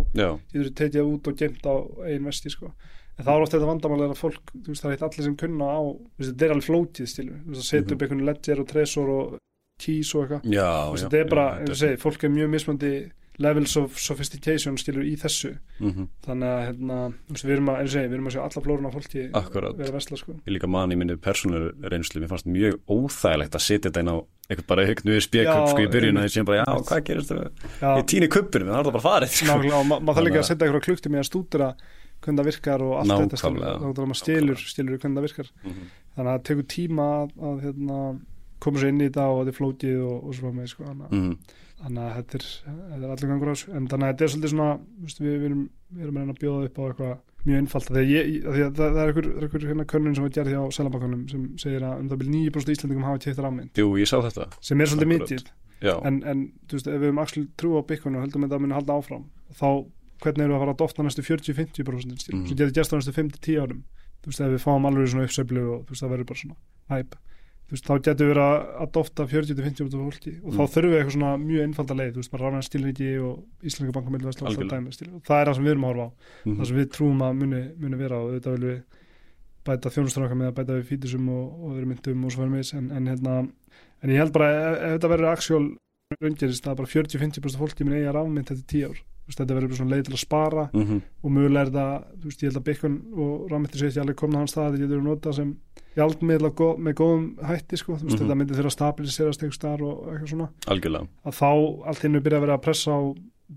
getur 0.52 0.70
þú 0.70 0.74
tekið 0.80 1.00
það 1.00 1.10
út 1.14 1.26
og 1.28 1.36
geimt 1.36 1.66
á 1.66 1.74
einn 2.06 2.24
vesti 2.24 2.50
sko. 2.50 2.72
en 3.18 3.24
það 3.24 3.32
er 3.36 3.42
ofta 3.42 3.56
þetta 3.58 3.70
vandamál 3.72 4.02
að 4.10 4.16
fólk 4.20 4.42
þú 4.52 4.68
veist, 4.68 4.82
það 4.84 4.90
er 4.90 4.96
eitt 4.96 5.02
allir 5.08 5.24
sem 5.24 5.36
kunna 5.36 5.64
á 5.64 5.80
þú 5.80 6.18
veist, 6.20 6.30
þetta 6.36 6.44
er 6.46 6.52
alveg 6.54 6.68
flókið 6.68 7.06
stilu 7.08 7.32
þú 7.32 7.48
veist, 7.48 7.62
að 7.64 7.70
setja 7.72 7.92
upp 7.96 8.02
einhvern 8.02 8.24
Ledger 8.26 8.60
og 8.60 8.66
Trezor 8.68 9.08
og 9.08 9.38
Keys 9.78 10.14
og 10.14 10.22
eitthvað. 10.24 10.42
Þú 10.46 10.96
þetta 11.04 11.18
er 11.20 11.28
bara, 11.28 11.46
eins 11.60 11.70
og 11.70 11.76
segi, 11.76 11.96
fólk 12.00 12.24
er 12.24 12.30
mjög 12.32 12.48
mismandi 12.54 12.92
levels 13.38 13.76
of 13.76 13.98
sophistication 14.00 14.76
skilur 14.80 15.04
í 15.04 15.16
þessu 15.20 15.58
Mhm. 15.80 16.08
þannig 16.24 16.48
að 16.48 16.62
hérna, 16.66 17.12
við 17.28 17.50
erum 17.56 17.68
að, 17.68 17.80
og 17.82 17.88
segi, 17.92 18.08
við 18.08 18.14
erum 18.16 18.26
að 18.30 18.32
sjá 18.36 18.42
alla 18.46 18.62
flórun 18.64 18.86
af 18.86 18.94
fólki 18.94 19.30
vera 19.76 19.92
vesla 19.92 20.16
sko. 20.16 20.32
Ég 20.46 20.52
líka 20.56 20.68
man 20.68 20.90
í 20.90 20.96
minni 20.96 21.16
persónulegur 21.16 21.90
reynslu, 21.90 22.20
mér 22.22 22.28
fannst 22.32 22.46
mjög 22.46 22.78
óþægilegt 22.88 23.52
að 23.54 23.60
setja 23.66 23.90
þetta 23.90 24.00
inn 24.00 24.08
á 24.08 24.16
eitthvað 24.48 24.66
bara 24.66 24.86
hugnu 24.86 25.10
við 25.16 25.26
spjökup 25.26 25.60
Já, 25.60 25.66
sko 25.68 25.78
í 25.84 25.90
byrjun 25.90 26.16
einmitt. 26.16 26.24
ég 26.24 26.32
sé 26.32 26.44
bara, 26.46 26.64
já, 26.64 26.80
hvað 26.86 27.04
gerist 27.04 27.28
það? 27.30 27.50
Ég 27.98 28.06
týni 28.06 28.28
kuppinu, 28.28 28.64
það 28.70 28.78
er 28.78 28.84
það 28.86 28.92
bara 28.96 29.06
farið, 29.10 29.30
sko. 29.36 29.46
nákvæmlega, 29.46 29.80
og 29.80 29.86
ma 29.86 29.98
maður 30.00 30.16
þarf 30.16 30.26
líka 30.26 30.38
að 30.40 30.48
setja 30.50 30.66
eitthvað 30.66 30.86
klukkt 30.86 31.06
með 31.10 31.20
að 31.20 31.28
stúdura 31.30 31.68
hvernig 32.22 32.38
það 32.40 32.46
virkar 32.46 32.80
og 32.82 32.92
allt 32.96 33.30
þetta 33.30 34.14
stilur, 34.16 34.56
stilur 34.56 34.98
hvernig 34.98 35.18
það 35.20 35.26
virkar 35.28 35.48
Mhm. 35.64 35.84
þannig 36.16 36.30
að 36.32 36.38
það 36.38 36.44
tekur 36.48 36.66
tíma 36.66 37.06
að, 37.20 37.30
að 37.42 37.60
hérna, 37.66 38.20
koma 38.60 38.78
sér 38.80 38.88
inn 38.88 39.00
í 39.00 39.08
þetta 39.10 39.24
og 39.28 39.44
þetta 39.44 39.52
er 39.52 39.58
flókið 39.60 39.98
og, 40.06 40.24
og 40.24 40.34
svo 40.34 40.52
með 40.52 40.68
sko, 40.72 40.84
að- 40.84 41.10
Mhm. 41.12 41.38
Þannig 41.82 42.02
að 42.06 42.14
þetta 42.16 42.38
er, 42.38 42.44
þetta 42.66 42.96
er 43.06 43.10
allir 43.14 43.30
gangur 43.30 43.48
á 43.48 43.54
þessu. 43.54 43.70
En 43.76 43.86
þannig 43.92 44.06
að 44.06 44.12
þetta 44.14 44.24
er 44.26 44.32
svolítið 44.34 44.52
svona 44.54 44.68
veist, 45.04 45.20
við, 45.20 45.34
við, 45.36 45.46
erum, 45.50 45.64
við 45.96 46.04
erum 46.06 46.16
að 46.16 46.22
reyna 46.24 46.34
að 46.36 46.40
bjóða 46.42 46.68
upp 46.70 46.78
á 46.80 46.82
eitthvað 46.86 47.14
mjög 47.46 47.60
einfalt. 47.62 47.90
Þegar 47.92 48.08
ég, 48.10 48.30
því 48.46 48.62
að 48.66 48.72
það, 48.80 48.96
er 49.02 49.10
einhver, 49.12 49.28
er 49.60 49.66
hérna 49.70 49.84
könnun 49.92 50.16
sem 50.16 50.24
var 50.26 50.32
gerð 50.36 50.50
hjá 50.56 50.62
Selabankanum 50.76 51.26
sem 51.30 51.44
segir 51.62 51.84
að 51.86 52.00
um 52.00 52.08
það 52.10 52.20
byrja 52.22 52.32
9% 52.50 52.72
Íslandingum 52.76 53.06
hafa 53.06 53.20
keitt 53.26 53.38
rafmynd 53.44 53.78
Jú, 53.78 53.86
ég 54.00 54.08
sá 54.10 54.16
þetta. 54.24 54.48
sem 54.60 54.80
er 54.82 54.90
svolítið 54.90 55.46
Já, 55.84 55.92
en, 56.08 56.22
en 56.24 56.40
þú 56.66 56.78
veist, 56.78 56.86
ef 56.88 56.96
við 56.96 57.10
höfum 57.10 57.18
axlu 57.20 57.42
trú 57.60 57.74
á 57.76 57.82
Bitcoin 57.84 58.14
og 58.16 58.22
höldum 58.24 58.46
að 58.46 58.54
það 58.56 58.62
muni 58.64 58.74
halda 58.78 58.94
áfram 58.96 59.26
þá 59.60 59.66
hvernig 60.24 60.44
eru 60.46 60.54
að 60.56 60.62
fara 60.64 60.72
að 60.72 60.78
dofta 60.80 61.04
næstu 61.04 61.22
40-50% 61.26 62.22
stíl, 62.24 62.32
Mhm. 62.34 62.46
svo 62.48 62.56
getur 62.56 62.72
gæst 62.72 62.92
á 62.92 62.96
næstu 62.96 63.12
5-10 63.12 63.58
árum. 63.60 63.82
Þú 64.24 64.30
veist, 64.32 64.40
ef 64.40 64.54
við 64.56 64.62
fáum 64.64 64.88
alveg 64.88 65.10
svona 65.12 65.26
uppseflu 65.28 65.64
og 65.74 65.84
þú 65.84 65.92
veist, 65.92 66.02
það 66.02 66.12
verður 66.16 66.28
bara 66.32 66.40
svona 66.40 66.56
hæp 66.96 67.14
veist, 67.74 67.86
þá 67.88 67.94
getur 68.06 68.28
við 68.30 68.38
að, 68.42 68.56
að 68.82 68.90
dofta 68.94 69.24
40-50% 69.26 69.96
fólki 70.06 70.32
og 70.44 70.52
þá 70.54 70.60
Mhm. 70.62 70.70
þurfum 70.74 70.92
við 70.92 70.98
eitthvað 71.00 71.16
svona 71.16 71.32
mjög 71.42 71.64
einfalda 71.66 71.96
leið, 71.98 72.12
þú 72.14 72.20
veist, 72.22 72.30
bara 72.30 72.44
rafnæðan 72.46 72.66
stílriki 72.68 73.08
og 73.26 73.32
Íslandika 73.66 73.96
bankamillu 73.98 74.28
og 74.28 74.34
það 75.26 75.40
er 75.40 75.46
það 75.50 75.54
sem 75.56 75.64
við 75.66 75.72
erum 75.74 75.86
að 75.86 75.90
horfa 75.92 76.06
á. 76.06 76.10
Mhm. 76.46 76.56
það 76.60 76.66
sem 76.66 76.76
við 76.76 76.88
trúum 76.96 77.24
að 77.26 77.34
muni, 77.40 77.62
muni 77.82 77.96
vera 77.96 78.16
og 78.22 78.28
þetta 78.36 78.54
vil 78.54 78.66
við 78.70 78.78
bæta 79.66 79.90
þjónustur 79.90 80.30
með 80.36 80.46
að 80.46 80.54
bæta 80.60 80.76
við 80.78 80.86
fítusum 80.92 81.28
og, 81.28 81.44
og 81.64 81.72
öðrum 81.74 81.90
myndum 81.90 82.24
og 82.24 82.30
svo 82.32 82.42
verðum 82.44 82.60
við 82.60 82.74
en, 82.78 82.90
en, 82.94 83.06
hérna, 83.10 83.34
en 84.02 84.10
ég 84.14 84.20
held 84.22 84.32
bara 84.32 84.50
ef, 84.54 84.76
ef 84.78 84.90
þetta 84.94 85.10
verður 85.10 85.32
aksjól 85.32 85.66
raungerist 86.22 86.66
er 86.70 86.76
bara 86.78 86.86
40-50% 86.86 87.58
fólki 87.58 87.84
minn 87.84 87.98
eiga 87.98 88.12
rafmynd 88.14 88.46
þetta 88.46 88.66
tíu 88.70 88.90
ár 88.92 89.00
veist, 89.26 89.38
þetta 89.40 89.54
verður 89.56 89.68
bara 89.68 89.76
svona 89.80 89.94
leið 89.96 90.04
til 90.06 90.14
að 90.14 90.22
spara 90.22 90.64
mm 90.72 90.82
-hmm. 90.82 91.00
og 91.22 91.30
mögulega 91.30 91.66
er 91.66 91.70
það, 91.76 92.04
þú 92.20 92.24
veist, 92.24 92.42
ég 92.42 92.48
held 92.50 92.60
að 92.60 92.68
byggun 92.68 92.96
og 93.16 93.50
rafmyndir 93.50 93.78
sé 93.80 93.86
ekki 93.86 94.00
alveg 94.00 94.16
komna 94.16 94.38
hans 94.38 94.50
stað 94.52 94.66
þetta 94.72 94.82
getur 94.82 95.00
við 95.00 95.04
nota 95.04 95.32
sem 95.32 95.56
hjálpmiðla 95.96 96.50
góð, 96.54 96.74
með 96.78 96.94
góðum 96.94 97.24
hætti, 97.42 97.76
sko, 97.76 97.92
þú 97.96 98.04
veist, 98.04 98.18
Mhm. 98.20 98.26
þetta 98.26 98.36
myndir 98.36 98.56
þurfa 98.56 98.70
að 98.72 98.78
stabiliserast 98.78 99.42
einhver 99.42 99.58
staðar 99.58 99.82
og 99.82 99.96
eitthvað 100.12 100.28
svona 100.28 100.48
algjörlega 100.66 101.06
að 101.24 101.32
þá 101.40 101.86
allt 101.86 102.02
hinnu 102.02 102.20
byrja 102.20 102.38
að 102.38 102.40
vera 102.46 102.56
að 102.58 102.62
pressa 102.62 102.90
á 102.92 103.00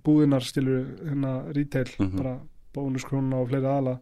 búðinar 0.05 0.41
stilur 0.43 0.85
hérna 1.05 1.53
retail, 1.53 1.87
Mhm. 1.99 2.17
bara 2.17 2.39
bónuskrona 2.73 3.35
og 3.41 3.49
fleiri 3.49 3.65
aðala 3.65 3.99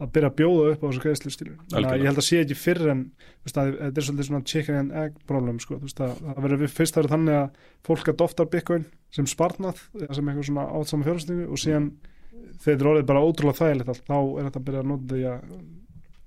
að 0.00 0.12
byrja 0.14 0.30
að 0.30 0.38
bjóða 0.40 0.70
upp 0.72 0.82
á 0.82 0.86
þessu 0.88 1.02
greiðslu 1.02 1.32
stilur 1.32 1.58
þannig 1.58 1.72
að 1.72 1.76
Algjörlega. 1.78 2.02
ég 2.02 2.08
held 2.10 2.20
að 2.22 2.26
sé 2.28 2.40
ekki 2.42 2.56
fyrr 2.58 2.88
en 2.92 3.02
þetta 3.44 4.00
er 4.00 4.06
svolítið 4.06 4.28
svona 4.28 4.46
chicken 4.52 4.78
and 4.80 4.96
egg 5.02 5.18
problem 5.28 5.60
sko, 5.62 5.78
það 5.82 6.24
verður 6.38 6.62
við 6.64 6.72
fyrst 6.78 6.96
að 6.96 7.02
vera 7.02 7.12
þannig 7.12 7.38
að 7.38 7.68
fólk 7.86 8.10
að 8.10 8.18
doftar 8.22 8.50
bitcoin 8.52 8.88
sem 9.12 9.28
spartnað 9.30 9.84
sem 10.00 10.32
eitthvað 10.32 10.48
svona 10.48 10.66
átsama 10.72 11.06
fjárhastingu 11.06 11.46
og 11.52 11.60
síðan 11.60 11.92
þegar 12.32 12.64
þetta 12.64 12.82
er 12.82 12.90
orðið 12.92 13.06
bara 13.12 13.22
ótrúlega 13.22 13.60
þægilegt 13.60 13.92
allt, 13.92 14.04
þá 14.08 14.18
er 14.18 14.48
þetta 14.48 14.60
að 14.62 14.66
byrja 14.66 14.82
að 14.82 14.90
nota 14.90 15.14
því 15.14 15.24
að 15.30 15.40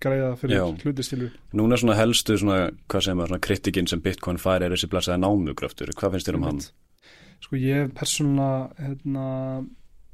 greiða 0.05 0.31
fyrir 0.39 0.59
Já. 0.59 0.65
hluti 0.85 1.05
stilur 1.05 1.35
Núna 1.55 1.75
er 1.75 1.81
svona 1.81 1.97
helstu 1.97 2.37
svona, 2.39 2.57
hvað 2.91 3.05
sem 3.07 3.21
er 3.21 3.31
svona 3.31 3.45
kritikinn 3.47 3.89
sem 3.89 4.01
Bitcoin 4.03 4.41
fær 4.41 4.63
er 4.63 4.75
þessi 4.75 4.89
blæsaða 4.91 5.21
námugröftur 5.23 5.93
hvað 5.95 6.15
finnst 6.15 6.29
þér 6.29 6.39
um 6.39 6.47
hann? 6.49 6.61
sko 7.43 7.59
ég 7.59 7.93
persónulega 7.95 8.69
hérna, 8.79 9.25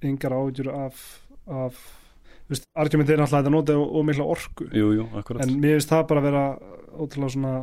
engar 0.03 0.35
ágjur 0.37 0.71
af, 0.73 1.01
af 1.47 1.81
veist, 2.51 2.67
argumentið 2.83 3.15
er 3.15 3.21
náttúrulega 3.23 3.39
að 3.39 3.45
þetta 3.45 3.55
nota 3.57 3.77
og 3.81 4.07
mikla 4.07 4.27
orku. 4.35 4.67
Jú, 4.75 4.89
jú, 4.97 5.05
en 5.15 5.53
mér 5.61 5.77
finnst 5.77 5.93
það 5.93 6.07
bara 6.11 6.23
að 6.23 6.27
vera 6.29 6.43
ótrúlega 7.01 7.35
svona 7.35 7.53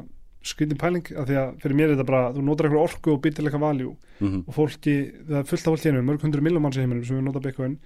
skritin 0.49 0.79
pæling 0.79 1.09
af 1.19 1.27
því 1.29 1.39
að 1.41 1.55
fyrir 1.63 1.77
mér 1.79 1.91
er 1.91 1.97
þetta 1.97 2.09
bara, 2.09 2.33
þú 2.35 2.45
notar 2.47 2.69
eitthvað 2.69 2.85
orku 2.87 3.15
og 3.15 3.23
býr 3.25 3.35
til 3.37 3.45
eitthvað 3.45 3.65
valjú 3.65 3.95
mm 4.23 4.45
og 4.49 4.55
fólki, 4.55 4.95
það 5.27 5.41
er 5.41 5.49
fullt 5.51 5.67
af 5.67 5.75
fólki 5.75 5.89
hérna 5.89 6.05
mörg 6.07 6.25
hundru 6.25 6.45
miljón 6.45 6.65
manns 6.65 6.79
í 6.79 6.83
heiminum 6.85 7.05
sem 7.05 7.19
við 7.19 7.27
nota 7.27 7.43
Bitcoin 7.43 7.77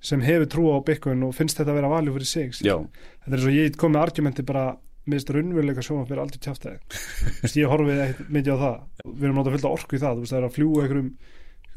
sem 0.00 0.22
hefur 0.22 0.48
trú 0.52 0.64
á 0.70 0.78
Bitcoin 0.86 1.24
og 1.26 1.34
finnst 1.34 1.58
þetta 1.58 1.72
að 1.74 1.78
vera 1.80 1.90
valjú 1.92 2.14
fyrir 2.16 2.30
sig 2.30 2.52
þetta 2.54 3.36
er 3.36 3.42
svo 3.42 3.54
ég 3.54 3.78
kom 3.80 3.94
með 3.96 4.06
argumenti 4.06 4.46
bara 4.46 4.66
minnst 5.06 5.30
raunveruleika 5.30 5.84
sjónvarp 5.86 6.12
er 6.14 6.22
aldrei 6.22 6.40
tjáftæði 6.42 6.78
ég 7.62 7.70
horfið 7.70 8.22
mikið 8.26 8.54
á 8.54 8.58
það. 8.62 8.78
Við 9.06 9.26
erum 9.28 9.38
notað 9.40 9.56
fullt 9.56 9.68
af 9.68 9.76
orku 9.76 9.98
í 9.98 10.02
það, 10.02 10.16
þú 10.16 10.24
veist 10.24 10.34
það 10.34 10.40
er 10.40 10.48
að 10.48 10.56
fljúa 10.56 10.82
einhverjum 10.86 11.10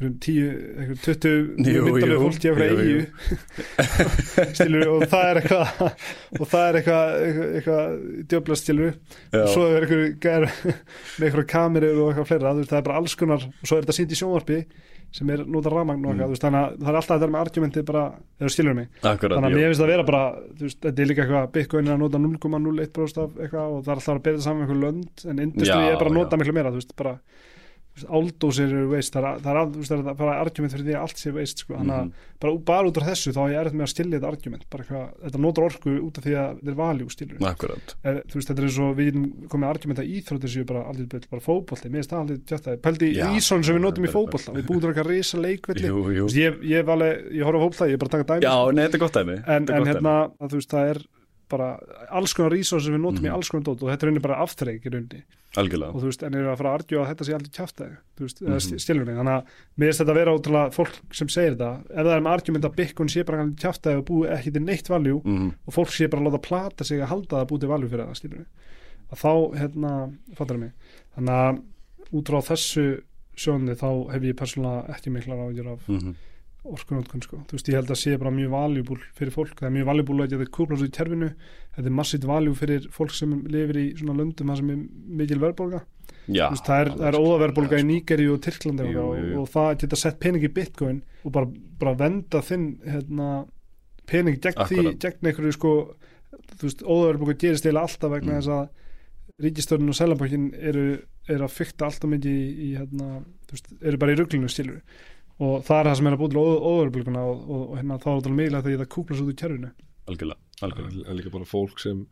20 0.00 1.26
Jú, 1.60 1.82
myndalegu 1.84 2.14
jú, 2.16 2.20
fólki 2.24 2.48
á 2.48 2.52
jú, 2.52 2.54
einhverja 2.56 2.84
jú. 2.88 3.00
eigu 3.00 4.54
stilur 4.56 4.86
og 4.94 5.02
það 5.12 5.24
er 5.30 5.40
eitthvað 5.42 5.66
og 6.40 6.46
það 6.48 6.64
er 6.70 6.78
eitthvað 6.80 7.06
eitthvað, 7.58 7.84
eitthvað 8.30 8.94
já, 9.34 9.42
og 9.42 9.50
svo 9.52 9.66
er 9.76 9.88
gær 10.24 10.46
með 10.48 11.26
einhverja 11.28 11.50
kamerur 11.52 12.00
og 12.04 12.12
eitthvað 12.14 12.30
fleira, 12.32 12.54
það 12.62 12.78
er 12.80 12.86
bara 12.88 13.02
alls 13.02 13.18
konar 13.20 13.44
og 13.44 13.66
svo 13.68 13.76
er 13.76 13.84
þetta 13.84 13.98
sínt 14.00 14.14
í 14.16 14.20
sjónvarpi 14.22 14.58
sem 15.10 15.26
er 15.34 15.40
nota 15.42 15.70
rafmagn 15.72 16.04
og 16.06 16.12
eitthvað, 16.14 16.30
Mm. 16.30 16.38
þannig 16.44 16.60
að 16.60 16.74
það 16.80 16.90
er 16.90 16.96
alltaf 17.00 17.16
þetta 17.18 17.28
með 17.34 17.40
argumentið 17.44 17.84
bara, 17.88 18.02
þegar 18.38 18.52
stilur 18.54 18.76
mig. 18.78 18.86
Þannig 19.02 19.34
að 19.34 19.54
mér 19.56 19.64
finnst 19.66 19.80
það 19.80 19.88
að 19.88 19.90
vera 19.90 20.04
bara 20.06 20.20
þetta 20.60 21.02
er 21.02 21.08
líka 21.10 21.24
eitthvað, 21.24 21.48
Bitcoin 21.56 21.88
er 21.90 21.96
að 21.96 22.02
nota 22.04 22.20
0,01% 22.22 23.18
af 23.24 23.40
eitthvað 23.42 23.74
og 23.74 23.80
það 23.82 23.90
er 23.90 23.98
alltaf 23.98 24.14
að 24.14 24.22
bera 24.28 24.44
saman 24.44 24.60
með 24.60 24.68
eitthvað 24.68 24.84
lönd 24.86 25.24
en 25.32 25.42
industry 25.48 25.82
er 25.90 25.98
bara 25.98 26.10
að 26.12 26.18
nota 26.20 26.38
miklu 26.38 26.54
meira 26.54 26.70
áldósir 28.08 28.68
eru 28.70 28.88
veist, 28.90 29.12
það 29.14 29.26
er, 29.28 29.40
það 29.44 29.60
er, 29.60 29.70
það 29.90 30.08
er 30.10 30.18
bara 30.20 30.36
argument 30.40 30.72
fyrir 30.74 30.86
því 30.88 30.94
að 30.96 31.02
allt 31.04 31.18
sé 31.20 31.32
veist 31.34 31.58
sko. 31.64 31.74
þannig 31.74 31.96
að 31.96 32.04
Mhm. 32.04 32.12
bara, 32.40 32.52
bara 32.70 32.88
út 32.88 32.96
af 33.00 33.04
þessu 33.10 33.32
þá 33.36 33.40
er 33.44 33.50
ég 33.52 33.60
erfitt 33.60 33.76
með 33.76 33.86
að 33.86 33.92
stilja 33.92 34.18
þetta 34.20 34.30
argument 34.30 34.64
bara 34.70 34.84
eitthvað, 34.84 35.08
þetta 35.24 35.40
notar 35.44 35.64
orku 35.68 35.90
út 36.00 36.18
af 36.18 36.24
því 36.24 36.34
að 36.40 36.50
þetta 36.60 36.70
er 36.70 36.78
valjú 36.80 37.10
stilur 37.10 37.36
Akkurat 37.50 37.94
er, 38.04 38.22
þú 38.30 38.34
veist, 38.40 38.48
þetta 38.48 38.60
er 38.60 38.66
eins 38.70 38.78
og 38.80 38.96
við 38.96 39.04
getum 39.10 39.26
komið 39.50 39.66
að 39.66 39.72
argumenta 39.74 40.02
að 40.02 40.10
íþróttir 40.16 40.50
séu 40.54 40.64
bara 40.66 40.84
aldrei 40.88 41.06
bull, 41.10 41.26
bara 41.30 41.42
fótbolti, 41.44 41.86
mér 41.90 42.00
finnst 42.00 42.10
það 42.10 42.20
aldrei 42.24 42.38
tjáttaði, 42.50 42.80
pældi 42.80 43.06
í 43.10 43.28
ísón 43.36 43.64
sem 43.64 43.74
við 43.76 43.82
notum 43.84 44.04
í 44.04 44.12
fótbolta, 44.14 44.52
við 44.56 44.66
búum 44.70 44.80
eitthvað 44.80 45.10
risa 45.10 45.38
leikvelli 45.38 45.88
ég, 46.40 46.60
ég, 46.64 46.84
ég 46.84 47.44
horf 47.44 47.56
á 47.56 47.62
fótbolta, 47.64 47.88
ég 47.90 47.94
er 47.94 48.00
bara 48.00 48.08
að 48.08 48.16
taka 48.16 48.28
dæmi 48.34 48.42
Já, 48.42 48.54
sko. 48.56 48.72
nei, 48.72 48.88
en, 49.46 49.66
en 49.70 49.84
hérna, 49.90 50.14
að, 50.40 50.48
þú 50.50 50.56
veist, 50.60 50.70
það 50.70 50.90
er 50.94 51.02
bara 51.50 51.68
alls 52.10 52.32
konar 52.36 52.52
resources 52.54 52.86
sem 52.88 52.94
við 52.96 53.02
notum 53.04 53.24
í 53.24 53.28
Mhm. 53.28 53.34
alls 53.36 53.50
konar 53.50 53.64
dót 53.68 53.82
og 53.82 53.90
þetta 53.90 54.02
er 54.02 54.08
rauninni 54.10 54.22
bara 54.22 54.38
aftreyk 54.44 54.86
í 54.86 54.90
rauninni. 54.94 55.22
Algjörlega 55.58 55.94
og 55.94 56.00
þú 56.02 56.06
veist, 56.06 56.22
en 56.22 56.34
er 56.34 56.44
að 56.46 56.58
fara 56.60 56.70
að 56.70 56.78
argjóða 56.78 57.02
að 57.02 57.10
þetta 57.10 57.26
sé 57.26 57.34
aldrei 57.34 57.52
Mhm. 58.40 58.74
mm 58.74 58.78
stilunni 58.78 59.14
þannig 59.18 59.34
að 59.34 59.44
mér 59.78 59.86
finnst 59.90 60.00
þetta 60.00 60.12
að 60.14 60.20
vera 60.20 60.34
ótrúlega 60.38 60.74
fólk 60.78 60.94
sem 61.12 61.28
segir 61.28 61.56
þetta 61.56 61.70
ef 61.90 62.06
það 62.06 62.16
er 62.16 62.20
með 62.20 62.32
argument 62.38 62.64
að 62.64 62.76
Bitcoin 62.76 63.08
sé 63.10 63.24
bara 63.26 63.44
kjáftæði 63.58 63.98
og 63.98 64.04
búi 64.06 64.28
ekki 64.30 64.52
til 64.52 64.62
neitt 64.62 64.88
valjú 64.88 65.22
mm 65.24 65.52
og 65.66 65.74
fólk 65.74 65.90
sé 65.90 66.08
bara 66.08 66.22
að 66.22 66.30
láta 66.30 66.42
plata 66.42 66.84
sig 66.84 67.00
að 67.00 67.08
halda 67.08 67.36
það 67.36 67.42
að 67.44 67.48
búi 67.50 67.60
til 67.60 67.68
valjú 67.68 67.88
fyrir 67.90 68.06
það 68.06 68.46
að 69.10 69.18
þá, 69.18 69.58
hérna, 69.58 70.12
fattar 70.36 70.56
mig 70.58 70.72
þannig 71.16 71.34
að 71.34 71.62
út 72.12 72.24
frá 72.30 72.40
þessu 72.46 73.02
sjónni 73.36 73.74
þá 73.74 74.12
hef 74.12 74.22
ég 74.22 74.36
persónulega 74.36 74.88
ekki 74.94 75.10
miklar 75.10 75.38
ágjör 75.50 75.72
af 75.72 75.80
-hmm. 75.88 76.14
Orkunótkun 76.64 77.22
sko. 77.24 77.38
þú 77.48 77.56
veist, 77.56 77.68
ég 77.70 77.78
held 77.78 77.90
að 77.90 77.98
sé 78.02 78.16
bara 78.20 78.30
mjög 78.34 78.50
valjúbúl 78.52 78.98
fyrir 79.16 79.32
fólk, 79.32 79.54
það 79.56 79.68
er 79.70 79.74
mjög 79.78 79.86
valjúbúl 79.90 80.18
að 80.24 80.32
geta 80.34 80.50
kúplast 80.56 80.82
út 80.84 80.90
í 80.90 80.96
terfinu, 80.98 81.28
þetta 81.76 81.88
er 81.88 81.96
massít 81.96 82.26
valjú 82.28 82.52
fyrir 82.58 82.88
fólk 82.92 83.14
sem 83.16 83.32
lifir 83.48 83.78
í 83.80 83.86
svona 83.96 84.18
löndum 84.20 84.50
það 84.52 84.60
sem 84.60 84.70
er 84.74 84.82
mikil 85.22 85.38
verðbólga 85.40 85.80
það 86.66 86.82
er, 86.84 86.90
er 87.08 87.16
óðaverðbólga 87.18 87.78
í 87.80 87.86
Nígeri 87.88 88.26
og 88.30 88.42
Tyrklandi 88.44 88.90
Jú, 88.90 89.00
og, 89.02 89.14
jú, 89.18 89.30
jú. 89.32 89.38
og 89.40 89.48
það 89.54 89.70
geta 89.80 89.96
sett 89.96 90.20
pening 90.20 90.44
í 90.44 90.52
bitcoin 90.52 91.00
og 91.24 91.32
bara, 91.32 91.48
bara 91.80 91.94
venda 91.98 92.42
þinn 92.44 92.66
hérna, 92.84 93.30
pening 94.10 94.36
gegn 94.42 94.60
því, 94.66 94.78
Akkurat. 94.84 95.00
gegn 95.00 95.30
einhverju 95.30 95.56
sko, 95.56 95.72
þú 96.60 96.68
veist, 96.68 96.84
óðaverðbólga 96.84 97.38
gerist 97.40 97.66
eða 97.66 97.86
alltaf 97.86 98.12
vegna 98.12 98.36
Mm. 98.36 98.40
þess 98.42 98.52
að 98.58 98.68
ríkistörnun 99.40 99.88
og 99.88 99.96
selabokkin 99.96 100.50
eru, 100.60 100.84
eru 101.28 101.44
að 101.46 101.54
fykta 101.56 101.86
alltaf 101.88 102.10
mikið 102.12 102.34
í, 102.36 102.48
í 102.60 102.68
hérna, 102.76 103.22
þú 103.48 103.56
veist, 103.56 103.70
eru 103.80 103.96
bara 104.02 104.12
í 104.12 104.18
ruglinu 104.20 104.50
stilur 104.52 104.82
og 105.40 105.64
það 105.66 105.78
er 105.80 105.88
það 105.90 105.96
sem 106.00 106.10
er 106.10 106.16
að 106.16 106.20
búið 106.22 106.34
til 106.34 106.42
óðaverðbólguna 106.44 107.24
og, 107.30 107.40
og, 107.48 107.64
og 107.64 107.80
hérna, 107.80 107.98
þá 108.02 108.08
er 108.10 108.20
þetta 108.20 108.30
að 108.30 108.74
ég 108.74 108.82
það 108.82 108.92
kúplast 108.94 109.24
út 109.24 109.32
í 109.32 109.38
kerfinu. 109.40 109.72
Algjörlega, 110.10 110.40
algjörlega. 110.66 111.04
En 111.08 111.18
líka 111.18 111.32
bara 111.34 111.48
fólk 111.48 111.82
sem 111.82 112.04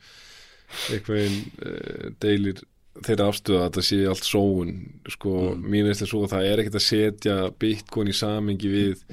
einhvern 0.93 1.19
veginn 1.19 1.41
uh, 1.65 2.11
deilir 2.25 2.63
þeirra 3.05 3.29
afstöða 3.31 3.61
að 3.63 3.67
þetta 3.69 3.85
sé 3.87 3.99
allt 4.11 4.27
sóun 4.27 4.73
sko, 5.13 5.35
Mm. 5.55 5.67
mín 5.71 5.87
veist 5.87 6.03
er 6.03 6.11
svo 6.11 6.25
að 6.27 6.33
það 6.35 6.47
er 6.49 6.63
ekkert 6.63 6.79
að 6.81 6.87
setja 6.89 7.37
bitcoin 7.63 8.11
í 8.11 8.17
samingi 8.17 8.73
við 8.73 9.05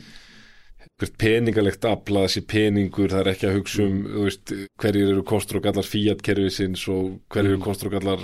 peningalegt 1.20 1.84
afla 1.90 2.22
þessi 2.24 2.42
peningur, 2.48 3.10
það 3.12 3.20
er 3.26 3.30
ekki 3.34 3.48
að 3.50 3.56
hugsa 3.58 3.84
um 3.84 3.98
veist, 4.24 4.54
hverjir 4.80 5.10
eru 5.12 5.24
kostur 5.28 5.58
og 5.60 5.66
gallar 5.68 5.84
fiat 5.84 6.22
kerfisins 6.24 6.86
og 6.88 7.18
hverjir 7.30 7.52
eru 7.52 7.58
Mm. 7.60 7.66
kostur 7.66 7.90
og 7.90 7.96
gallar 7.98 8.20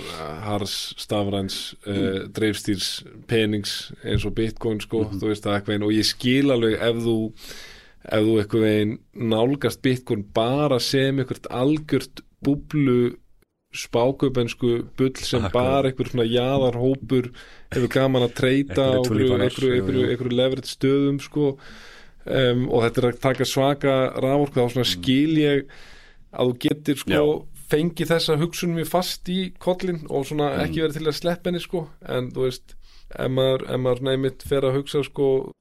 hars, 0.46 0.94
stafræns 0.96 1.74
uh, 1.86 2.28
dreifstýrs 2.32 3.04
penings 3.28 3.92
eins 4.04 4.24
og 4.24 4.34
bitcoin 4.34 4.80
sko, 4.80 5.04
Mhm. 5.04 5.20
þú 5.20 5.28
veist 5.28 5.44
það 5.44 5.60
eitthvað 5.60 5.84
og 5.84 5.92
ég 5.92 6.04
skil 6.08 6.48
alveg 6.50 6.80
ef 6.80 6.96
þú 6.96 7.32
ef 8.08 8.24
þú 8.24 8.40
eitthvað 8.40 8.64
veginn 8.64 8.98
nálgast 9.14 9.82
bitcoin 9.82 10.24
bara 10.32 10.78
sem 10.80 11.18
eitthvað 11.18 11.46
algjört 11.50 12.20
búblu 12.42 13.16
spákaupensku 13.74 14.86
bull 14.96 15.14
sem 15.16 15.44
Akkurat. 15.44 15.52
bara 15.52 15.90
eitthvað 15.92 16.10
svona 16.10 16.28
jaðarhópur 16.28 17.30
hefur 17.72 17.88
gaman 17.88 18.22
að 18.22 18.34
treyta 18.34 18.86
jú. 18.96 20.08
einhverju 20.08 20.36
leverage 20.36 20.68
stöðum 20.72 21.20
sko 21.20 21.58
um, 22.26 22.68
og 22.70 22.82
þetta 22.84 23.02
er 23.02 23.08
að 23.12 23.20
taka 23.20 23.44
svaka 23.44 23.94
rávorku 24.22 24.60
þá 24.60 24.70
svona 24.72 24.86
skil 24.86 25.34
ég 25.38 25.64
að 26.32 26.52
þú 26.52 26.58
getur 26.66 26.96
sko 26.96 27.10
Mm. 27.10 27.16
Já. 27.16 27.46
fengið 27.72 28.10
þessa 28.12 28.36
hugsunum 28.38 28.78
í 28.82 28.86
fast 28.86 29.28
í 29.28 29.52
kollin 29.58 30.02
og 30.10 30.26
svona 30.28 30.50
Mm. 30.52 30.60
ekki 30.66 30.82
verið 30.84 30.98
til 30.98 31.06
að 31.08 31.18
sleppa 31.20 31.48
henni 31.50 31.60
sko 31.60 31.88
en 32.06 32.30
þú 32.30 32.44
veist 32.46 32.74
ef 33.18 33.28
maður, 33.30 33.64
maður 33.78 34.02
neymitt 34.02 34.42
fer 34.42 34.60
að 34.62 34.76
hugsa 34.76 35.02
sko 35.04 35.52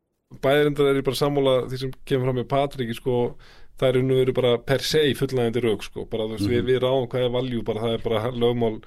bæðirindar 0.42 0.90
er 0.92 1.00
ég 1.02 1.04
bara 1.08 1.16
sammála 1.20 1.56
því 1.70 1.78
sem 1.80 1.92
kemur 2.06 2.26
fram 2.30 2.38
með 2.40 2.48
Patrik 2.52 2.94
sko 2.96 3.36
það 3.80 3.88
er 3.96 4.02
nú 4.04 4.16
verið 4.20 4.36
bara 4.38 4.58
per 4.58 4.80
se 4.80 5.00
fullnægandi 5.18 5.64
rauk 5.64 5.84
sko 5.84 6.06
bara 6.06 6.24
þú 6.28 6.38
veist 6.38 6.48
við, 6.52 6.62
Mhm. 6.62 6.68
við 6.70 6.80
ráðum 6.84 7.08
hvað 7.10 7.26
er 7.26 7.34
valjú 7.36 7.64
bara 7.66 7.80
það 7.82 7.94
er 7.94 8.04
bara 8.10 8.32
lögmál 8.32 8.82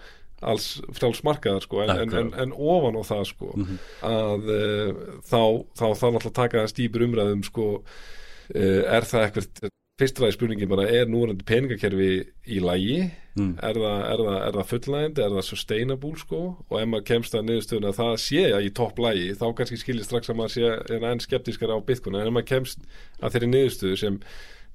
alls 0.52 0.66
fráls 0.96 1.22
markaðar 1.26 1.62
sko 1.64 1.82
en, 1.84 1.90
en, 2.04 2.14
en, 2.20 2.32
en 2.44 2.52
ofan 2.56 2.98
á 2.98 3.02
það 3.10 3.24
sko 3.32 3.52
Mhm. 3.56 3.78
að 4.02 4.50
uh, 4.54 4.90
þá 5.24 5.40
þá 5.78 5.86
þá 6.00 6.06
náttúrulega 6.10 6.38
taka 6.40 6.62
það 6.64 6.72
stýpur 6.74 7.06
umræðum 7.08 7.44
sko 7.48 7.66
uh, 7.80 8.82
er 8.96 9.06
það 9.08 9.26
eitthvað 9.28 9.72
fyrstræði 9.94 10.34
spurningin 10.34 10.70
bara 10.72 10.88
er 10.90 11.06
núverandi 11.06 11.44
peningakerfi 11.46 12.08
í 12.50 12.62
lægi 12.64 13.04
Mm. 13.34 13.56
er 13.66 13.74
það, 13.74 14.02
það, 14.22 14.52
það 14.54 14.66
fullnægandi, 14.70 15.22
er 15.24 15.32
það 15.34 15.42
sustainable 15.48 16.10
sko? 16.20 16.40
Og 16.70 16.76
ef 16.78 16.86
maður 16.86 17.06
kemst 17.08 17.32
að 17.34 17.48
niðurstöðuna 17.48 17.88
að 17.90 17.96
það 17.98 18.12
sé 18.22 18.42
að 18.54 18.66
í 18.68 18.68
topp 18.78 19.00
lægi 19.02 19.24
þá 19.40 19.42
kannski 19.58 19.78
skilir 19.80 20.06
strax 20.06 20.30
að 20.30 20.36
maður 20.38 20.52
sé 20.54 20.68
en 20.94 21.06
enn 21.08 21.22
skeptískar 21.24 21.72
á 21.74 21.78
bitcoin. 21.82 22.14
En 22.20 22.28
ef 22.30 22.36
maður 22.36 22.46
kemst 22.52 22.86
að 23.18 23.34
þeirri 23.34 23.48
niðurstöðu 23.50 23.98
sem 23.98 24.20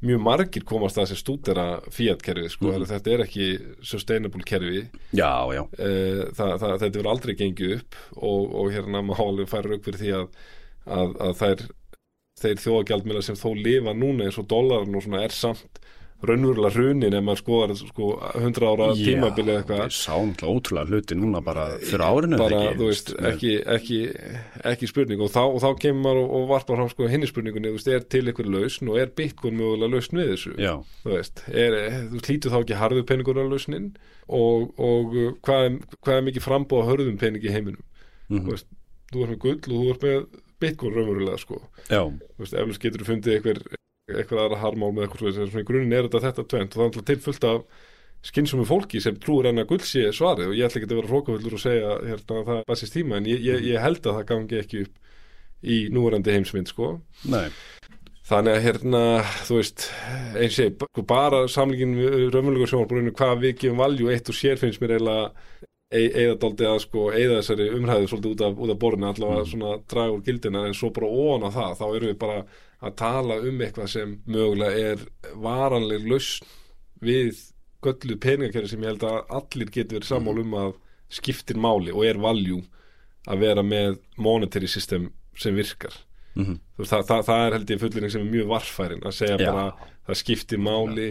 mjög 0.06 0.22
margir 0.24 0.64
komast 0.68 1.00
að 1.00 1.10
sem 1.12 1.20
stúdera 1.20 1.66
fiat 1.92 2.22
kerfið 2.24 2.54
sko, 2.54 2.70
mm. 2.72 2.86
þetta 2.92 3.12
er 3.14 3.24
ekki 3.26 3.48
sustainable 3.86 4.46
kerfi 4.48 4.86
Já, 5.12 5.32
já 5.56 5.64
Eh, 5.76 6.22
það, 6.38 6.54
það, 6.62 6.76
þetta 6.84 6.94
verður 6.94 7.12
aldrei 7.14 7.36
gengið 7.40 7.76
upp 7.80 8.00
og, 8.16 8.56
og 8.62 8.72
hérna 8.76 9.04
maður 9.06 9.34
alveg 9.34 9.52
færa 9.52 9.74
rauk 9.74 9.86
fyrir 9.88 10.02
því 10.04 10.16
að, 10.22 10.40
að, 11.00 11.16
að 11.28 11.36
þær 11.42 11.66
þeir 12.40 12.62
þjóðagjaldmila 12.64 13.24
sem 13.26 13.40
þó 13.40 13.50
lifa 13.58 13.96
núna 13.98 14.28
eins 14.28 14.40
og 14.40 14.48
dólarinn 14.52 14.96
og 14.96 15.04
svona 15.06 15.24
er 15.26 15.36
samt 15.36 15.82
raunverulega 16.20 16.76
hrunin 16.76 17.16
ef 17.16 17.24
maður 17.24 17.40
skoðar 17.40 17.74
sko, 17.80 18.08
100 18.36 18.66
ára 18.68 18.88
tímabili 18.98 19.54
eða 19.54 19.62
eitthvað. 19.62 19.84
náttúrulega 19.88 20.50
ótrúlega 20.52 20.92
hluti 20.92 21.18
núna 21.18 21.42
bara 21.44 21.68
fyrir 21.80 22.04
árinu 22.04 22.40
bara, 22.42 22.60
ekki, 22.74 22.82
veist, 22.90 23.12
ekki, 23.30 23.54
ekki, 23.76 24.00
ekki 24.74 24.90
spurning. 24.92 25.24
Og 25.24 25.32
þá, 25.32 25.42
og 25.48 25.62
þá 25.64 25.70
kemur 25.86 26.04
maður 26.04 26.22
og, 26.24 26.34
og 26.36 26.50
varpar 26.52 26.82
fram 26.82 26.92
sko 26.92 27.08
hinni 27.12 27.30
spurningunni, 27.30 27.72
þú 27.72 27.80
veist, 27.80 27.92
er 27.96 28.06
til 28.16 28.26
einhver 28.26 28.52
lausn 28.52 28.92
og 28.92 29.00
er 29.00 29.14
Bitcoin 29.16 29.58
mögulega 29.62 29.94
lausn 29.96 30.20
við 30.20 30.34
þessu? 30.34 30.54
Já, 30.60 30.74
þú 31.06 31.16
veist, 31.16 31.46
er, 31.64 31.80
þú 32.12 32.24
hlýtur 32.26 32.56
þá 32.56 32.60
ekki 32.60 32.82
harðu 32.84 33.08
peningur 33.14 33.40
á 33.40 33.46
lausnin? 33.48 33.90
Og, 34.28 34.70
og 34.76 35.16
uh, 35.16 35.32
hvað, 35.46 35.70
er, 35.70 35.98
hvað 36.04 36.20
er 36.20 36.28
mikið 36.28 36.46
frambóð 36.46 36.84
að 36.84 36.92
hörðum 36.92 37.18
pening 37.24 37.48
í 37.48 37.56
heiminum? 37.56 37.84
Mm 38.30 38.44
Þú 38.44 38.54
veist, 38.54 38.68
þú 39.10 39.24
ert 39.24 39.32
með 39.34 39.44
gull 39.46 39.58
og 39.58 39.70
þú 39.72 39.92
ert 39.96 40.04
með 40.06 40.40
Bitcoin 40.60 40.96
raunverulega 40.98 41.40
sko, 41.40 41.62
já, 41.88 42.04
þú 42.04 42.44
veist, 42.44 42.56
eflust 42.60 42.84
getur 42.84 43.06
þú 43.06 43.08
fundið 43.14 43.38
einhver, 43.38 43.62
einhver 44.18 44.44
aðra 44.44 44.60
harmál 44.64 44.92
með 44.96 45.08
eitthvað 45.08 45.30
en 45.30 45.52
svona 45.52 45.64
í 45.64 45.70
grunin 45.70 45.96
er 45.96 46.08
þetta 46.08 46.26
þetta 46.28 46.46
tvent 46.54 46.74
og 46.74 46.80
það 46.80 46.86
er 46.86 46.90
alltaf 46.90 47.08
til 47.10 47.20
fullt 47.26 47.48
af 47.50 47.88
skynsumum 48.30 48.68
fólki 48.68 49.00
sem 49.04 49.20
trúur 49.22 49.48
enn 49.48 49.62
að 49.62 49.70
gull 49.72 49.84
sé 49.88 50.08
svarið. 50.16 50.52
Og 50.52 50.58
ég 50.58 50.68
ætla 50.68 50.82
ekki 50.82 50.90
að 50.90 50.98
vera 50.98 51.12
hrókafullur 51.12 51.56
og 51.56 51.64
segja 51.64 51.94
hérna, 52.04 52.42
að 52.42 52.50
það 52.50 52.64
basist 52.68 52.96
tíma 52.96 53.20
en 53.20 53.30
ég, 53.30 53.44
ég, 53.46 53.64
ég 53.70 53.84
held 53.84 54.02
að 54.04 54.18
það 54.20 54.30
gangi 54.34 54.60
ekki 54.60 54.84
upp 54.86 54.98
í 55.64 55.78
núverandi 55.94 56.36
heimsmynd 56.36 56.72
sko. 56.72 56.94
Nei. 57.32 57.48
Þannig 58.30 58.56
að 58.56 58.66
hérna, 58.68 59.02
þú 59.48 59.56
veist 59.58 59.88
eins 60.38 60.60
og 60.60 60.68
ég, 60.68 60.76
sko, 60.84 61.04
bara 61.10 61.42
samlingin 61.50 61.96
raunverulega 62.30 62.70
sjónarbruninu, 62.70 63.16
hvað 63.18 63.42
við 63.46 63.56
gefum 63.64 63.82
valjú 63.82 64.12
eitt 64.14 64.30
og 64.30 64.38
sér 64.38 64.60
finnst 64.62 64.84
mér 64.84 64.98
eiginlega 64.98 65.24
eða 65.90 66.36
dálítið 66.38 66.68
að 66.70 66.82
sko, 66.84 67.06
eða 67.18 67.40
þessari 67.40 67.70
umræðu 67.74 68.10
svolítið 68.12 68.34
út 68.36 68.44
af, 68.46 68.60
af 68.62 68.82
borðinu, 68.84 69.08
allavega 69.10 69.46
svona 69.50 69.72
draga 69.90 70.14
úr 70.14 70.22
gildina, 70.28 70.62
en 70.70 70.78
svo 70.78 70.92
bara 70.94 71.10
ón 71.10 71.48
á 71.48 71.50
það 71.56 71.80
þá 71.80 71.86
erum 71.88 72.12
við 72.12 72.20
bara 72.22 72.44
að 72.80 72.96
tala 73.02 73.40
um 73.44 73.62
eitthvað 73.62 73.92
sem 73.92 74.18
mögulega 74.30 74.92
er 74.94 75.06
varanleg 75.36 76.06
lausn 76.08 76.48
við 77.04 77.40
göllu 77.84 78.18
peningakerri 78.20 78.70
sem 78.72 78.84
ég 78.84 78.94
held 78.94 79.06
að 79.08 79.34
allir 79.40 79.72
getur 79.72 80.00
verið 80.00 80.12
sammál 80.12 80.42
um 80.42 80.56
að 80.60 80.76
skiptir 81.10 81.60
máli 81.60 81.94
og 81.96 82.06
er 82.06 82.20
valjú 82.22 82.62
að 83.30 83.44
vera 83.44 83.64
með 83.66 84.00
monetary 84.18 84.68
system 84.68 85.10
sem 85.40 85.56
virkar. 85.56 85.96
Mm 86.36 86.60
veist, 86.80 86.92
það, 86.92 87.06
það, 87.08 87.24
það 87.28 87.46
er 87.46 87.56
held 87.58 87.72
ég 87.74 87.82
fullering 87.82 88.14
sem 88.14 88.22
er 88.26 88.34
mjög 88.34 88.52
varfærin 88.54 89.08
að 89.08 89.16
segja 89.18 89.40
Já. 89.40 89.50
bara 89.50 89.90
það 90.08 90.20
skiptir 90.22 90.62
máli 90.64 91.10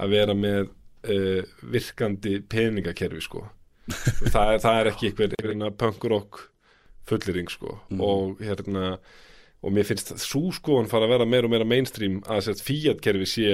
að 0.00 0.14
vera 0.14 0.36
með 0.36 0.62
uh, 0.68 1.42
virkandi 1.74 2.38
peningakerfi 2.48 3.24
sko. 3.24 3.44
Það, 3.92 4.54
er, 4.54 4.62
það 4.62 4.78
er 4.78 4.88
ekki 4.92 5.10
einhver, 5.10 5.34
einhver 5.42 5.76
punk-rock 5.76 6.40
fullering 7.08 7.50
sko. 7.50 7.80
Mhm. 7.90 8.00
og 8.00 8.40
hérna 8.40 8.96
og 9.62 9.72
mér 9.72 9.86
finnst 9.86 10.12
svo 10.18 10.50
skoðan 10.54 10.90
fara 10.90 11.06
að 11.06 11.14
vera 11.16 11.28
meira 11.28 11.46
og 11.48 11.54
meira 11.54 11.68
mainstream 11.68 12.20
að 12.26 12.40
þess 12.40 12.52
að 12.56 12.64
Fiat-kerfi 12.66 13.28
sé 13.30 13.52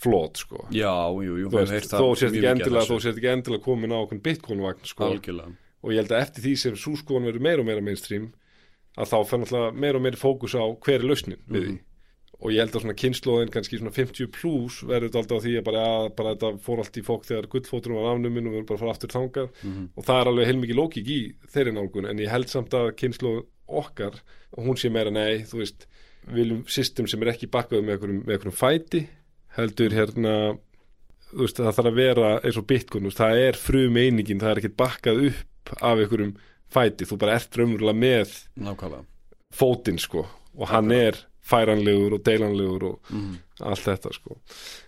flott 0.00 0.40
sko. 0.40 0.62
Já, 0.72 0.92
jú, 1.12 1.36
jú, 1.42 1.50
veist, 1.52 1.92
þó 1.92 2.14
sést 2.16 2.32
ekki 2.34 2.48
endilega 2.48 2.86
þó 2.88 2.96
sést 3.00 3.18
ekki 3.18 3.32
endilega 3.34 3.64
komin 3.64 3.92
á 3.92 3.98
okkur 4.00 4.20
Bitcoin-vagn 4.24 4.88
sko. 4.88 5.10
Algjörlega. 5.10 5.52
Og 5.80 5.92
ég 5.94 6.02
held 6.02 6.12
að 6.12 6.22
eftir 6.24 6.44
því 6.44 6.54
sem 6.60 6.76
svo 6.76 6.94
skoðan 7.00 7.28
verður 7.28 7.44
meira 7.44 7.60
og 7.64 7.68
meira 7.68 7.84
mainstream 7.84 8.30
að 9.00 9.12
þá 9.12 9.18
fer 9.28 9.40
náttúrulega 9.42 9.76
meira 9.84 10.00
og 10.00 10.04
meira 10.04 10.20
fókus 10.20 10.56
á 10.56 10.64
hver 10.64 10.98
er 11.00 11.06
lausnin 11.08 11.40
við 11.48 11.62
því. 11.64 11.70
Mhm. 11.76 11.86
og 12.40 12.52
ég 12.54 12.62
held 12.64 12.72
að 12.72 12.80
svona 12.80 12.96
kynnslóðin 12.96 13.50
kannski 13.52 13.76
svona 13.76 13.92
50 13.92 14.28
plus 14.32 14.78
verður 14.88 15.10
þetta 15.10 15.18
alltaf 15.20 15.40
á 15.40 15.44
því 15.44 15.52
að 15.60 15.64
bara, 15.66 15.80
að, 15.84 16.06
bara 16.16 16.30
þetta 16.34 16.50
fór 16.64 16.78
allt 16.80 16.96
í 16.96 17.02
fók 17.04 17.26
þegar 17.28 17.48
gullfóturum 17.52 17.98
var 18.00 18.14
afnumin 18.14 18.46
og 18.48 18.52
við 18.54 18.56
erum 18.56 18.68
bara 18.70 18.78
að 18.78 18.80
fara 18.80 18.94
aftur 18.96 19.12
þangað. 19.12 19.50
Mhm. 19.62 19.82
og 19.96 20.04
það 20.08 20.20
er 20.20 20.30
alveg 20.30 20.48
heilmikið 20.48 20.78
lókik 20.80 21.10
í 21.12 21.18
þeirri 21.52 21.74
nálgun 21.76 22.08
en 22.08 22.16
ég 22.24 22.32
held 22.32 22.48
samt 22.48 22.72
að 22.72 22.94
kynnslóð 22.96 23.44
okkar 23.80 24.18
og 24.56 24.66
hún 24.66 24.78
sé 24.80 24.90
meira 24.92 25.12
nei, 25.14 25.44
þú 25.48 25.62
veist 25.62 25.86
viljum 26.30 26.64
system 26.68 27.08
sem 27.08 27.22
er 27.22 27.32
ekki 27.34 27.48
bakkað 27.50 27.86
með 27.86 27.96
einhverjum, 28.26 28.56
fæti 28.56 29.04
heldur 29.56 29.94
hérna 29.94 30.34
veist, 31.32 31.58
það 31.58 31.74
þarf 31.78 31.90
að 31.90 32.00
vera 32.00 32.32
eins 32.40 32.58
og 32.60 32.68
Bitcoin 32.70 33.08
veist, 33.08 33.20
það 33.20 33.44
er 33.46 33.60
frum 33.60 33.98
einingin, 34.00 34.42
það 34.42 34.52
er 34.52 34.62
ekkert 34.62 34.78
bakkað 34.80 35.24
upp 35.30 35.74
af 35.78 36.02
einhverjum 36.02 36.36
fæti, 36.70 37.08
þú 37.08 37.18
bara 37.20 37.38
ert 37.38 37.58
raunverulega 37.58 37.98
með 37.98 38.36
nákvæmlega. 38.60 39.04
fótinn 39.54 40.00
sko 40.02 40.26
og 40.56 40.70
hann 40.70 40.92
er 40.94 41.18
færanlegur 41.50 42.18
og 42.18 42.24
deilanlegur 42.26 42.86
og 42.90 43.14
mm. 43.14 43.32
allt 43.66 43.86
þetta 43.86 44.12
sko. 44.14 44.36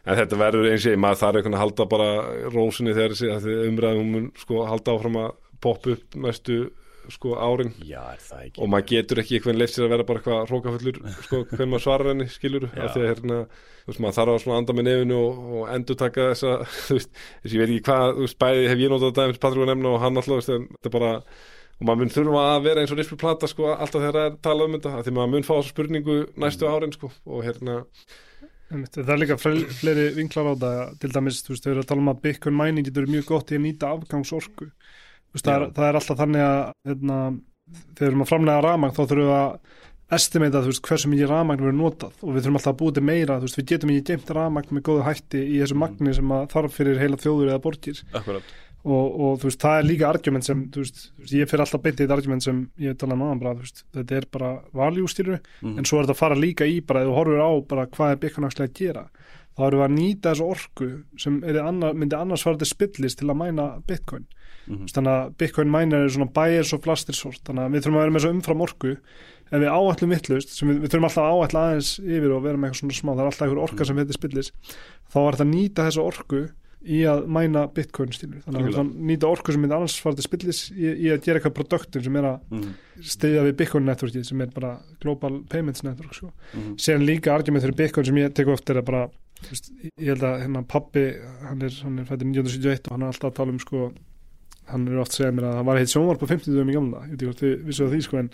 En 0.07 0.18
þetta 0.18 0.39
verður 0.39 0.68
eins 0.70 0.87
og 0.87 0.95
ég, 0.95 1.01
maður 1.01 1.20
þarf 1.22 1.39
einhvern 1.41 1.57
að 1.57 1.62
halda 1.64 1.87
bara 1.91 2.11
rósinni 2.53 2.95
þegar 2.95 3.16
þessi 3.18 3.57
umræðum 3.70 4.28
sko 4.39 4.66
halda 4.68 4.95
áfram 4.95 5.18
að 5.24 5.33
poppa 5.62 5.95
upp 5.97 6.18
næstu 6.26 6.59
sko 7.11 7.34
árin. 7.40 7.72
Já, 7.86 8.00
er 8.12 8.22
það 8.22 8.44
ekki? 8.46 8.62
Og 8.62 8.70
maður 8.72 8.88
getur 8.92 9.20
ekki 9.22 9.38
einhvern 9.38 9.61
leif 9.61 9.72
sér 9.72 9.86
að 9.86 9.94
vera 9.94 10.07
bara 10.09 10.20
eitthvað 10.22 10.42
hrókafullur 10.50 11.00
sko 11.26 11.40
hvernig 11.50 11.72
maður 11.72 11.84
svarar 11.86 12.12
henni 12.12 12.28
skilur 12.32 12.68
því 12.72 12.84
að 12.86 13.09
hérna 13.09 13.38
þú 13.82 13.90
veist 13.90 14.03
maður 14.05 14.18
þarf 14.18 14.46
að 14.46 14.59
anda 14.59 14.76
með 14.78 14.88
nefinu 14.88 15.18
og, 15.18 15.40
og 15.59 15.72
endur 15.76 15.98
taka 16.03 16.28
þessa 16.32 16.53
þú 16.86 16.98
veist, 16.98 17.16
þess 17.42 17.57
ég 17.57 17.62
veit 17.64 17.72
ekki 17.72 17.86
hvað 17.88 18.07
þú 18.12 18.26
veist 18.26 18.40
bæði 18.44 18.70
hef 18.70 18.84
ég 18.84 18.94
notað 18.94 19.16
dæmis 19.18 19.42
Patrik 19.42 19.66
að 19.66 19.72
nefna 19.72 19.92
og 19.92 20.03
hann 20.05 20.22
alltaf 20.22 20.30
þú 20.30 20.40
veist, 20.40 20.55
en 20.55 20.68
þetta 20.76 20.92
er 20.92 20.96
bara 20.98 21.12
og 21.82 21.86
maður 21.88 22.03
mun 22.03 22.12
þurfa 22.14 22.42
að 22.48 22.66
vera 22.68 22.82
eins 22.82 22.92
og 22.94 23.00
rispur 23.00 23.18
plata 23.18 23.48
sko 23.50 23.72
alltaf 23.72 23.98
þegar 23.98 24.18
það 24.18 24.28
er 24.28 24.36
talað 24.46 24.68
um 24.68 24.76
þetta 24.76 24.92
af 24.98 25.07
því 25.07 25.14
maður 25.16 25.32
mun 25.32 25.48
fá 25.48 25.55
þessu 25.57 25.72
spurningu 25.74 26.18
næstu 26.44 26.68
árin 26.70 26.94
sko 26.94 27.11
og 27.26 27.42
hérna 27.46 27.80
Einmitt, 28.72 28.94
Það 28.96 29.11
er 29.12 29.18
líka 29.20 29.36
fleiri, 29.36 30.05
vinklar 30.16 30.46
á 30.48 30.55
það 30.57 30.78
til 31.03 31.11
dæmis, 31.12 31.42
þú 31.44 31.53
veist, 31.53 31.66
þau 31.66 31.72
eru 31.74 31.82
að 31.82 31.88
tala 31.90 32.00
um 32.00 32.12
að 32.12 32.22
Bitcoin 32.24 32.55
mining 32.57 32.86
getur 32.86 33.05
verið 33.05 33.16
mjög 33.18 33.26
gott 33.28 33.53
í 33.53 33.59
að 33.59 33.64
nýta 33.66 33.90
afgangsorku 33.92 34.68
það 35.37 35.68
það 35.76 35.87
er 35.89 35.99
alltaf 36.01 36.18
þannig 36.18 36.45
að 36.47 36.59
hérna, 36.89 37.20
þegar 37.72 38.03
við 38.03 38.11
erum 38.11 38.24
að 38.24 38.33
framlega 38.33 38.64
ramagn 38.66 38.97
þá 38.97 39.03
þurfum 39.03 39.22
við 39.22 39.37
að 39.37 39.55
estimata 40.12 40.61
veist, 40.66 40.83
hversu 40.85 41.11
mikið 41.12 41.30
ramagn 41.30 41.62
verður 41.64 41.78
notað. 41.78 42.18
Og 42.20 42.35
við 42.35 42.45
þurfum 42.45 42.59
alltaf 42.59 42.74
að 42.74 42.80
búið 42.83 42.99
til 42.99 43.05
meira, 43.09 43.39
veist, 43.41 43.57
við 43.59 43.70
getum 43.70 43.95
ekki 43.95 44.11
geimt 44.11 44.35
ramagn 44.37 44.76
með 44.76 44.85
góðu 44.89 45.07
hætti 45.07 45.41
í 45.41 45.62
þessu 45.62 45.76
Mm. 45.76 45.85
magni 45.87 46.14
sem 46.18 46.35
þarf 46.53 46.76
fyrir 46.76 47.01
heila 47.01 47.16
þjóður 47.16 47.49
eða 47.49 47.62
borgir. 47.64 48.03
Akkurat. 48.12 48.53
Og, 48.83 49.20
og 49.22 49.39
þú 49.39 49.47
veist, 49.47 49.61
það 49.62 49.78
er 49.78 49.87
líka 49.87 50.09
argument 50.11 50.45
sem, 50.45 50.62
veist, 50.74 51.12
ég 51.30 51.49
fyrir 51.49 51.62
alltaf 51.62 51.83
beint 51.83 52.01
í 52.01 52.03
þetta 52.03 52.16
argument 52.18 52.43
sem 52.43 52.70
ég 52.83 52.99
tala 52.99 53.14
um 53.14 53.22
aðan 53.22 53.41
bara, 53.41 53.55
þú 53.55 53.62
veist, 53.62 53.85
þetta 53.95 54.16
er 54.18 54.26
bara 54.37 54.51
valjústýru 54.74 55.39
mm. 55.39 55.76
en 55.78 55.87
svo 55.87 56.01
er 56.01 56.09
þetta 56.09 56.16
að 56.16 56.22
fara 56.22 56.41
líka 56.43 56.66
í 56.66 56.80
bara, 56.83 57.05
þú 57.07 57.14
horfir 57.14 57.45
á 57.47 57.51
bara 57.70 57.87
hvað 57.87 58.16
er 58.16 58.45
actually 58.45 58.66
að 58.66 58.74
gera 58.74 59.05
þá 59.57 59.66
erum 59.66 59.80
við 59.80 59.86
að 59.88 59.96
nýta 59.98 60.32
þessu 60.32 60.46
orku 60.50 60.90
sem 61.18 61.40
annar, 61.44 61.92
myndi 61.94 62.16
annars 62.16 62.42
fara 62.46 62.57
til 62.61 62.66
spillis 62.70 63.16
til 63.18 63.28
að 63.28 63.36
mæna 63.42 63.66
Bitcoin 63.86 64.26
Mhm. 64.62 64.86
þannig 64.94 65.11
að 65.11 65.30
Bitcoin 65.42 65.70
mænar 65.74 66.05
er 66.05 66.09
svona 66.14 66.30
buyers 66.32 66.72
og 66.72 66.82
flastirsort 66.84 67.40
þannig 67.42 67.64
að 67.66 67.72
við 67.74 67.80
þurfum 67.82 67.96
að 67.98 68.03
vera 68.05 68.12
með 68.14 68.20
þessu 68.22 68.30
umfram 68.36 68.61
orku 68.62 68.90
ef 69.53 69.59
við 69.59 69.72
áætlum 69.74 70.12
vittlust 70.14 70.48
sem 70.55 70.68
við, 70.70 70.76
við 70.84 70.88
þurfum 70.92 71.07
alltaf 71.09 71.24
að 71.26 71.32
áætla 71.42 71.62
aðeins 71.66 71.90
yfir 71.98 72.30
og 72.36 72.42
vera 72.44 72.57
með 72.62 72.68
eitthvað 72.70 72.78
svona 72.82 72.98
smá 73.00 73.11
það 73.12 73.18
er 73.24 73.30
alltaf 73.32 73.42
einhver 73.48 73.62
orka 73.66 73.84
sem 73.84 73.96
heitir 73.98 74.14
spillis 74.20 74.53
þá 75.11 75.16
er 75.18 75.32
þetta 75.34 75.46
að 75.48 75.50
nýta 75.50 75.86
þessu 75.88 76.05
orku 76.07 76.42
í 76.82 77.00
að 77.11 77.26
mæna 77.26 77.64
Bitcoin 77.74 78.14
stílu 78.14 78.38
þannig 78.42 78.46
að 78.46 78.62
við 78.62 78.62
Algjörlega. 78.62 78.78
þurfum 78.78 78.94
að 79.03 79.11
nýta 79.11 79.30
orku 79.34 79.53
sem 79.53 79.61
myndi 79.62 79.74
annars 79.80 79.98
fara 80.03 80.14
til 80.14 80.26
spillis 80.30 80.61
í, 80.70 80.86
í 80.94 81.07
að 81.11 81.20
gera 81.26 81.38
eitthvað 81.42 81.55
produktum 81.59 82.03
sem 82.07 82.16
er 82.16 82.22
að 82.30 82.38
Mm. 82.53 82.74
stiðja 83.03 83.42
við 83.50 83.57
Bitcoin 83.57 83.84
networkið 83.90 84.24
sem 84.26 84.40
er 84.40 84.46
bara 84.55 84.78
Global 85.03 85.42
Payments 85.50 85.82
Network. 85.82 86.14
Mm. 86.55 86.74
síðan 86.78 87.03
líka 87.07 87.34
argument 87.34 87.64
fyrir 87.66 87.76
Bitcoin 87.82 88.05
sem 88.07 88.14
ég 88.16 88.32
tek 88.34 88.46
ofta 88.46 88.70
er 88.74 88.82
að 88.82 88.84
bara 88.86 89.09
ég 89.51 90.09
held 90.12 90.24
að 90.28 90.40
hérna 90.45 90.62
pappi 90.68 91.05
hann 91.43 91.62
er, 91.66 91.76
hann 91.82 91.99
er 92.01 92.09
fættir 92.09 92.28
1971 92.30 92.88
og 92.88 92.97
hann 92.97 93.05
er 93.07 93.12
alltaf 93.12 93.30
að 93.30 93.38
tala 93.40 93.55
um 93.55 93.61
sko 93.62 93.90
hann 94.72 94.86
er 94.88 95.01
oft 95.03 95.12
að 95.12 95.18
segja 95.18 95.34
mér 95.36 95.49
að 95.49 95.57
það 95.59 95.68
var 95.68 95.80
heitt 95.80 95.93
sjónvarp 95.93 96.22
á 96.22 96.26
50 96.32 96.55
dögum 96.55 96.70
í 96.70 96.76
gamla, 96.76 97.03
ég 97.03 97.11
veit 97.11 97.18
ekki 97.18 97.28
hvort 97.30 97.43
þið 97.43 97.66
vissu 97.66 97.84
að 97.86 97.93
því 97.97 98.01
sko 98.07 98.20
en 98.22 98.30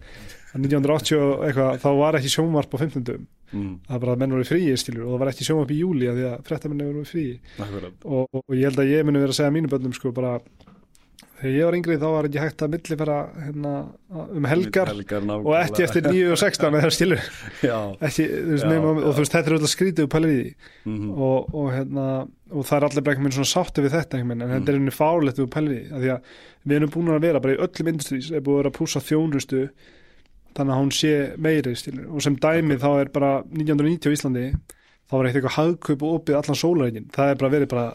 en 0.54 0.64
1980 0.64 1.18
og 1.24 1.42
eitthvað 1.48 1.82
þá 1.82 1.90
var 1.98 2.18
ekki 2.18 2.32
sjónvarp 2.32 2.74
á 2.74 2.78
50 2.84 3.04
dögum, 3.08 3.26
Mm. 3.48 3.78
það 3.88 4.00
bara 4.02 4.12
að 4.12 4.20
menn 4.20 4.32
voru 4.34 4.44
fríi 4.44 4.72
skilur 4.76 5.06
og 5.06 5.14
það 5.14 5.20
var 5.22 5.30
ekki 5.30 5.44
sjónvarp 5.46 5.70
í 5.72 5.76
júli 5.80 6.08
að 6.10 6.18
því 6.18 6.24
að 6.28 6.40
frettamenni 6.44 6.84
voru 6.84 7.04
akkurat. 7.64 7.94
Og, 8.04 8.26
og, 8.28 8.42
ég 8.52 8.66
held 8.68 8.82
að 8.82 8.90
ég 8.92 9.06
muni 9.08 9.22
vera 9.22 9.32
að 9.32 9.38
segja 9.38 9.54
mínu 9.54 9.70
bönnum 9.72 9.94
sko 9.96 10.12
bara 10.12 10.34
þegar 11.38 11.54
ég 11.54 11.68
var 11.68 11.76
yngri 11.78 11.96
þá 11.98 12.06
var 12.12 12.26
ekki 12.28 12.40
hægt 12.42 12.62
að 12.64 12.72
millifera 12.74 13.16
hérna, 13.44 13.72
um 14.26 14.48
helgar 14.50 14.90
helgar 14.90 15.26
og 15.36 15.52
ekki 15.58 15.84
eftir 15.86 16.08
9 16.08 16.32
og 16.34 16.40
16 16.40 16.78
eða 16.80 16.90
skilur 16.96 17.20
ekki, 18.08 18.26
veist, 18.26 18.64
Já, 18.64 18.70
nema, 18.72 18.94
og 18.96 19.12
þú 19.12 19.22
veist, 19.22 19.34
þetta 19.36 19.44
er 19.44 19.56
auðvitað 19.56 19.72
skrítið 19.74 20.06
upp 20.08 20.14
pælið 20.16 20.34
í 20.38 20.46
mm. 20.88 21.10
og, 21.14 21.52
og, 21.54 21.68
hérna, 21.76 22.06
og 22.50 22.66
það 22.68 22.78
er 22.78 22.88
allir 22.88 23.06
bara 23.06 23.16
einhvern 23.16 23.28
veginn 23.28 23.38
svona 23.38 23.52
sátti 23.52 23.84
við 23.84 23.94
þetta 23.98 24.18
einhvern 24.18 24.34
veginn, 24.34 24.46
en 24.46 24.48
Mm. 24.48 24.56
þetta 24.58 24.72
er 24.72 24.80
einhvern 24.80 24.98
fárlegt 24.98 25.38
við 25.42 25.50
pælið 25.54 25.78
í 25.78 25.84
því, 25.92 26.10
að 26.16 26.32
við 26.68 26.76
erum 26.80 26.92
búin 26.96 27.12
að 27.14 27.24
vera 27.28 27.42
bara 27.44 27.54
í 27.54 27.60
öllum 27.66 27.92
industrís, 27.92 28.30
er 28.32 28.42
búin 28.42 28.58
að 28.58 28.62
vera 28.62 28.72
að 28.72 28.78
púsa 28.78 29.04
þjónustu 29.04 29.62
þannig 30.58 30.74
að 30.74 30.80
hún 30.82 30.90
sé 30.96 31.12
meiri 31.38 31.74
stílur, 31.78 32.08
og 32.10 32.24
sem 32.24 32.36
dæmi 32.40 32.78
þá 32.82 32.88
er 33.04 33.12
bara 33.14 33.30
1990 33.46 34.10
á 34.10 34.14
Íslandi 34.16 34.46
þá 35.08 35.12
var 35.16 35.26
eitt 35.28 35.36
eitthvað 35.38 35.56
hagkaup 35.58 36.02
og 36.04 36.14
opið 36.18 36.36
allan 36.38 36.58
sólaregin 36.60 37.06
það 37.14 37.30
er 37.32 37.38
bara 37.40 37.52
verið 37.54 37.68
bara, 37.72 37.86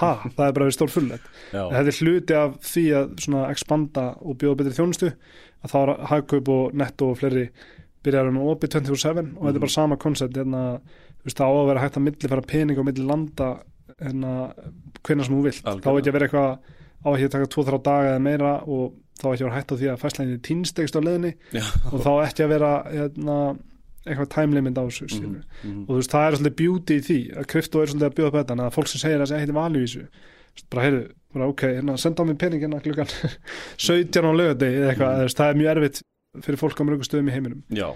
ha, 0.00 0.10
það 0.36 0.44
er 0.48 0.52
bara 0.52 0.64
verið 0.66 0.76
stór 0.76 0.92
fullett 0.92 1.28
þetta 1.72 1.92
er 1.94 1.98
hluti 2.02 2.34
af 2.38 2.56
því 2.68 2.84
að 2.98 3.12
svona 3.24 3.44
expanda 3.54 4.06
og 4.20 4.36
bjóða 4.42 4.58
betri 4.62 4.76
þjónustu 4.78 5.12
að 5.64 5.72
þá 5.72 5.78
er 5.82 5.92
hagkaup 6.12 6.48
og 6.54 6.74
netto 6.78 7.10
og 7.12 7.18
fleiri 7.22 7.46
byrjar 8.04 8.28
um 8.30 8.36
opið 8.52 8.76
24-7 8.78 8.94
og 8.94 9.24
þetta 9.24 9.42
Mhm. 9.42 9.54
er 9.56 9.58
bara 9.64 9.74
sama 9.74 9.96
koncept 9.96 10.36
hérna, 10.36 10.80
það 11.26 11.48
á 11.48 11.52
að 11.58 11.66
vera 11.72 11.80
hægt 11.82 11.96
að 11.98 12.04
milli 12.06 12.28
fara 12.28 12.42
pening 12.46 12.78
og 12.78 12.84
milli 12.86 13.04
landa 13.08 13.48
hérna, 14.00 14.34
hvenna 15.02 15.24
sem 15.26 15.34
þú 15.34 15.42
vilt. 15.42 15.62
Þá 15.64 15.68
Algjörlega. 15.74 15.98
ekki 15.98 16.08
að 16.08 16.12
vera 16.12 16.28
eitthvað 16.28 16.58
á 17.04 17.08
að 17.08 17.18
taka 17.34 17.46
2-3 17.54 17.82
daga 17.82 18.12
eða 18.14 18.22
meira 18.22 18.52
og 18.66 18.92
þá 19.18 19.26
ekki 19.32 19.42
að 19.42 19.48
vera 19.48 19.56
hægt 19.58 19.72
á 19.72 19.76
því 19.80 19.88
að 19.90 20.02
fæslæðinni 20.04 20.40
týnstegst 20.46 20.96
á 24.08 24.10
að 24.10 24.14
eitthvað 24.14 24.32
time 24.34 24.58
limit 24.58 24.80
á 24.80 24.84
þessu 24.88 25.06
mm 25.08 25.28
mhm. 25.28 25.84
og 25.84 25.92
þú 25.92 26.00
veist, 26.00 26.14
það 26.14 26.26
er 26.26 26.38
svolítið 26.38 26.58
beauty 26.62 26.98
í 26.98 27.04
því 27.08 27.20
að 27.36 27.48
krypto 27.52 27.82
er 27.82 27.92
svolítið 27.92 28.08
að 28.08 28.16
bjóða 28.18 28.28
upp 28.28 28.38
þetta 28.40 28.66
að 28.66 28.74
fólk 28.74 28.88
sem 28.88 29.02
segir 29.04 29.22
að 29.22 29.32
það 29.36 30.08
Þú 30.58 30.64
veist, 30.64 30.70
bara 30.72 30.84
heyrðu, 30.86 31.02
bara 31.34 31.46
ok, 31.52 31.62
hérna, 31.76 31.96
senda 32.00 32.24
á 32.24 32.26
mig 32.26 32.38
pening 32.40 32.62
hérna 32.64 32.80
klukkan 32.82 33.10
17 33.86 34.26
á 34.26 34.32
lögadegi 34.34 34.80
eða 34.80 34.88
eitthvað, 34.92 35.18
þú 35.18 35.26
veist, 35.28 35.38
það 35.38 35.52
er 35.52 35.58
mjög 35.60 35.70
erfitt 35.74 36.00
fyrir 36.44 36.60
fólk 36.60 36.80
á 36.80 36.84
mörgum 36.88 37.06
stöðum 37.06 37.30
í 37.30 37.34
heiminum. 37.34 37.60
Já, 37.70 37.86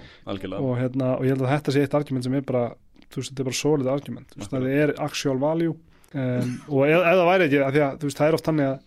og, 0.59 0.71
hérna, 0.79 1.09
og 1.17 1.25
ég 1.25 1.33
held 1.33 1.43
að 1.43 1.51
þetta 1.53 1.73
sé 1.75 1.83
eitt 1.83 1.97
argument 1.97 2.27
sem 2.27 2.37
er 2.37 2.45
bara 2.47 2.63
þú 3.09 3.19
veist, 3.19 3.33
þetta 3.33 3.43
er 3.43 3.49
bara 3.49 3.59
solid 3.59 3.91
argument. 3.91 4.31
Þú 4.31 4.41
veist, 4.41 4.53
það 4.53 4.69
er 4.71 4.95
actual 5.03 5.37
value 5.41 5.75
um, 5.75 6.55
og 6.69 6.87
ef, 6.87 6.97
ef 6.97 7.19
það 7.19 7.29
væri 7.29 7.47
ekki, 7.47 7.61
að 7.67 7.79
þú 8.01 8.09
veist, 8.09 8.21
það 8.21 8.29
er 8.29 8.37
oft 8.39 8.49
þannig 8.49 8.71
að 8.71 8.77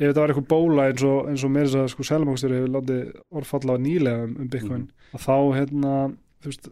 ef 0.00 0.06
þetta 0.06 0.22
var 0.22 0.32
eitthvað 0.32 0.50
bóla 0.50 0.88
eins 0.88 1.04
og, 1.04 1.18
eins 1.28 1.44
og 1.44 1.52
meira 1.52 1.68
þess 1.68 1.82
að 1.82 1.92
sko 1.92 2.06
selmókstur 2.08 2.56
hefur 2.56 2.74
látið 2.78 3.02
orðfalla 3.36 3.78
nýlega 3.84 4.26
um, 4.26 4.36
um 4.40 4.50
Bitcoin 4.52 4.86
að 5.12 5.26
þá 5.26 5.34
hérna, 5.58 5.94
þú 6.40 6.52
veist 6.52 6.68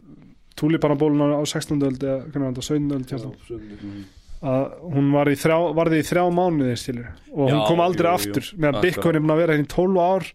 túlipanabóluna 0.59 1.39
á 1.39 1.43
16. 1.47 1.83
öld 1.87 2.03
eða 2.03 2.23
hvernig 2.29 2.45
var 2.45 2.53
þetta, 2.53 2.67
17. 2.67 2.95
öld 2.97 3.09
Kjartan? 3.09 3.35
Mhm. 3.49 3.99
að 4.39 4.65
hún 4.95 5.11
var 5.11 5.27
í 5.27 5.35
þrjá, 5.35 5.57
varði 5.75 5.97
í 5.99 6.07
þrjá 6.07 6.23
mánuði 6.31 6.75
og 7.33 7.49
hún 7.49 7.57
Já, 7.59 7.67
kom 7.67 7.81
aldrei 7.83 8.07
jú, 8.07 8.13
aftur 8.15 8.45
meðan. 8.55 8.81
Bitcoin 8.85 9.15
er 9.15 9.23
búin 9.25 9.33
að 9.35 9.41
vera 9.41 9.53
hérna 9.57 9.67
í 9.67 9.73
12 9.73 9.99
ár 9.99 10.29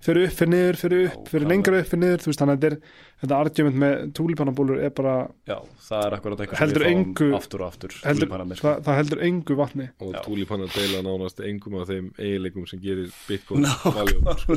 fyrir 0.00 0.26
upp, 0.30 0.34
fyrir 0.38 0.50
niður, 0.54 0.76
fyrir 0.80 1.02
upp, 1.10 1.16
Já, 1.20 1.30
fyrir 1.30 1.44
það 1.44 1.50
lengra 1.52 1.80
upp, 1.82 1.88
fyrir 1.90 2.00
niður 2.04 2.22
þú 2.24 2.30
veist, 2.30 2.40
þannig 2.40 2.54
að 2.56 2.60
þetta 2.64 2.70
er 2.70 2.76
þetta 3.20 3.38
argument 3.44 3.76
með 3.82 3.94
túlipanabólur 4.16 4.78
er 4.86 4.92
bara 4.96 5.14
Já, 5.50 5.56
það 5.88 6.04
er 6.06 6.16
akkurat 6.16 6.40
eitthvað 6.44 6.60
sem 6.62 6.70
við 6.70 6.84
fáum 6.86 7.00
engu- 7.04 7.34
aftur 7.40 7.60
og 7.64 7.68
aftur 7.74 7.96
heldur, 8.06 8.30
sko. 8.30 8.62
það, 8.64 8.82
það 8.86 8.98
heldur 9.00 9.22
engu 9.28 9.56
vatni 9.60 9.88
og 10.00 10.14
Já. 10.14 10.20
túlipanna 10.24 10.68
deila 10.72 11.02
nánast 11.04 11.42
engum 11.50 11.76
af 11.82 11.88
þeim 11.92 12.08
eiginleikum 12.16 12.68
sem 12.70 12.80
gerir 12.80 13.12
Bitcoin 13.28 13.66
Nákvæmlega. 13.66 13.94
valjum 14.00 14.38
sko. 14.44 14.56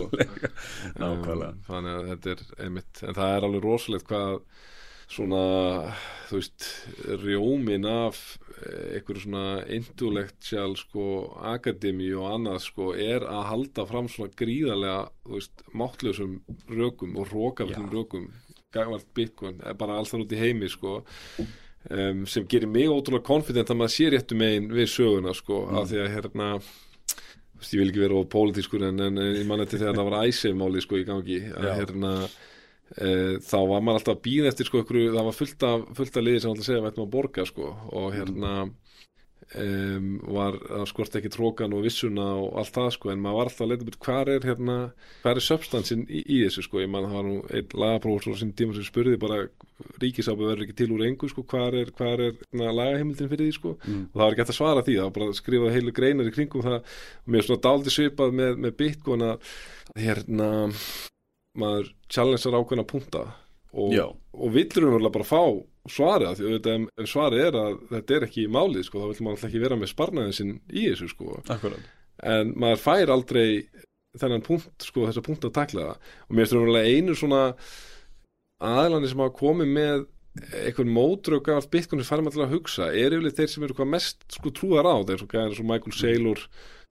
Nákvæmlega. 1.03 1.49
Um, 1.53 1.63
þannig 1.67 1.97
að 1.99 2.07
þetta 2.13 2.35
er 2.37 2.45
einmitt 2.67 3.03
en 3.03 3.17
það 3.19 3.35
er 3.37 3.47
alveg 3.49 3.65
rosalegt 3.67 4.07
hvað 4.07 4.39
svona, 5.09 5.93
þú 6.29 6.39
veist 6.39 6.67
rjómin 7.23 7.85
af 7.89 8.19
eh, 8.65 8.97
einhverju 8.97 9.23
svona 9.25 9.43
intellectual 9.67 10.75
sko, 10.79 11.05
akademi 11.53 12.11
og 12.17 12.29
annað 12.35 12.61
sko, 12.67 12.91
er 12.95 13.25
að 13.27 13.43
halda 13.51 13.85
fram 13.89 14.07
svona 14.11 14.33
gríðarlega 14.39 15.09
þú 15.25 15.35
veist, 15.39 15.65
máttlausum 15.73 16.37
rökum 16.69 17.17
og 17.19 17.29
rókafellum 17.33 17.89
Já. 17.89 17.93
rökum 17.97 18.29
gagvart 18.73 19.05
Bitcoin, 19.13 19.59
eh, 19.65 19.73
bara 19.77 19.97
alls 19.99 20.09
þar 20.13 20.23
út 20.25 20.31
í 20.33 20.39
heimi 20.39 20.69
sko 20.71 20.95
um, 21.89 22.23
sem 22.25 22.47
gerir 22.49 22.67
mig 22.71 22.87
ótrúlega 22.89 23.25
confident 23.27 23.69
að 23.69 23.77
maður 23.83 23.93
sé 23.97 24.09
réttu 24.13 24.37
megin 24.39 24.71
við 24.71 24.89
söguna 24.89 25.33
sko, 25.37 25.65
Mm. 25.67 25.77
af 25.77 25.89
því 25.91 25.99
að 26.05 26.13
hérna 26.15 26.47
þú 26.63 27.59
veist, 27.59 27.73
ég 27.73 27.79
vil 27.79 27.89
ekki 27.91 28.01
vera 28.03 28.15
of 28.19 28.29
pólitískur 28.33 28.87
en, 28.89 28.99
en, 28.99 29.17
en 29.17 29.35
ég 29.37 29.45
man 29.47 29.61
eftir 29.61 29.79
þegar 29.79 29.95
það 29.99 30.09
var 30.09 30.25
æsef-máli 30.27 30.81
sko 30.81 30.97
í 30.97 31.05
gangi 31.07 31.37
að 31.53 31.67
Já. 31.69 31.75
hérna 31.79 32.13
þá 32.93 33.57
var 33.69 33.81
maður 33.81 33.99
alltaf 33.99 34.15
að 34.17 34.23
býða 34.27 34.49
eftir 34.51 34.69
sko 34.69 34.83
ykkur, 34.83 35.01
það 35.15 35.27
var 35.29 35.37
fullt 35.37 35.67
af, 35.69 35.85
fullt 35.97 36.17
af 36.19 36.25
liði 36.27 36.43
sem 36.43 36.53
alltaf 36.53 36.67
segja 36.67 36.79
að 36.79 36.85
við 36.85 36.91
ættum 36.91 37.07
að 37.07 37.13
borga 37.15 37.45
sko. 37.49 37.69
Og 37.97 38.09
hérna 38.13 38.53
um, 39.59 40.09
var 40.35 40.57
að 40.77 40.85
skort 40.91 41.17
ekki 41.17 41.31
trókan 41.33 41.73
og 41.75 41.83
vissuna 41.85 42.25
og 42.41 42.57
allt 42.61 42.73
það 42.75 42.89
sko. 42.97 43.11
En 43.13 43.21
maður 43.23 43.39
var 43.39 43.49
alltaf 43.49 43.65
að 43.65 43.71
leita 43.71 43.87
byrja 43.87 44.03
hvað 44.07 44.31
er 44.33 44.47
hérna 44.49 44.77
hvað 45.23 45.33
er 45.33 45.45
substansin 45.47 46.03
í, 46.07 46.23
í 46.23 46.39
þessu 46.45 46.65
sko. 46.67 46.81
Ég 46.83 46.91
man 46.93 47.07
það 47.07 47.17
var 47.17 47.29
nú 47.29 47.37
einn 47.49 47.77
lagaprófessor 47.83 48.39
sem 48.41 48.53
tíma 48.57 48.77
sem 48.77 48.87
spurði 48.87 49.21
bara 49.21 49.39
ríkisábu 50.01 50.47
verður 50.47 50.67
ekki 50.67 50.77
til 50.83 50.91
úr 50.95 51.05
engu 51.07 51.29
sko. 51.31 51.45
Hvað 51.49 51.79
er, 51.81 51.93
hvað 51.97 52.13
er 52.13 52.25
hérna, 52.27 52.75
lagaheimildin 52.81 53.31
fyrir 53.31 53.49
því 53.49 53.55
sko? 53.57 53.77
Mm. 53.83 54.03
og 54.11 54.19
það 54.19 54.25
var 54.25 54.35
ekki 54.35 54.45
hægt 54.45 54.53
að 54.53 54.59
svara 54.59 54.85
því, 54.85 54.99
það 54.99 55.09
var 55.09 55.15
bara 55.17 55.31
að 55.31 55.39
skrifa 55.41 55.73
heilu 55.77 55.95
greinar 55.95 56.29
í 56.29 56.35
kringum 56.35 56.67
það. 56.67 56.93
Og 57.23 57.33
mér 57.33 57.43
er 57.43 57.49
svona 57.49 57.65
dálítið 57.67 57.97
svipað 57.97 58.37
með, 58.41 58.61
með 58.67 58.77
Bitcoin 58.83 59.27
að 59.31 59.57
hérna 59.99 60.51
maður 61.59 61.93
challengear 62.11 62.57
ákveðna 62.59 62.85
punta 62.89 63.23
og, 63.73 63.95
og 64.33 64.53
villur 64.53 64.89
um 64.89 65.07
bara 65.11 65.27
fá 65.27 65.41
svarið 65.89 66.29
af 66.29 66.37
því 66.39 66.83
ef 67.03 67.09
svarið 67.09 67.47
er 67.47 67.57
að 67.59 67.79
þetta 67.89 68.15
er 68.15 68.27
ekki 68.27 68.45
í 68.45 68.51
málið 68.51 68.85
sko, 68.87 69.01
þá 69.01 69.07
vil 69.09 69.25
maður 69.25 69.35
alltaf 69.35 69.49
ekki 69.49 69.63
vera 69.63 69.79
með 69.79 69.91
sparnaðin 69.91 70.37
sinn 70.37 70.53
í 70.69 70.85
þessu 70.91 71.09
sko. 71.11 71.39
Akkurat. 71.51 71.89
En 72.23 72.53
maður 72.59 72.83
fær 72.85 73.13
aldrei 73.13 73.47
þennan 74.21 74.45
punkt, 74.45 74.85
sko, 74.85 75.07
þessa 75.09 75.25
punkt 75.25 75.47
að 75.47 75.55
takla 75.57 75.87
það. 75.89 76.11
Og 76.27 76.37
mér 76.37 76.47
finnst 76.47 76.77
það 76.77 76.91
einu 76.93 77.17
svona 77.17 77.41
aðlandi 78.63 79.11
sem 79.11 79.23
hafa 79.23 79.35
komið 79.41 79.73
með 79.75 80.05
einhvern 80.63 80.93
mótrök 80.93 81.49
af 81.53 81.69
Bitcoin 81.73 82.01
sem 82.01 82.09
færum 82.09 82.29
allir 82.29 82.47
að 82.47 82.55
hugsa 82.55 82.89
er 82.89 83.13
yfirleitt 83.13 83.37
þeir 83.37 83.51
sem 83.51 83.65
eru 83.67 83.75
hvað 83.77 83.91
mest 83.91 84.23
sko 84.33 84.53
trúðar 84.55 84.89
á 84.89 84.97
þeir 85.05 85.21
svo 85.21 85.43
svo 85.53 85.65
Michael 85.69 85.93
Saylor 85.93 86.41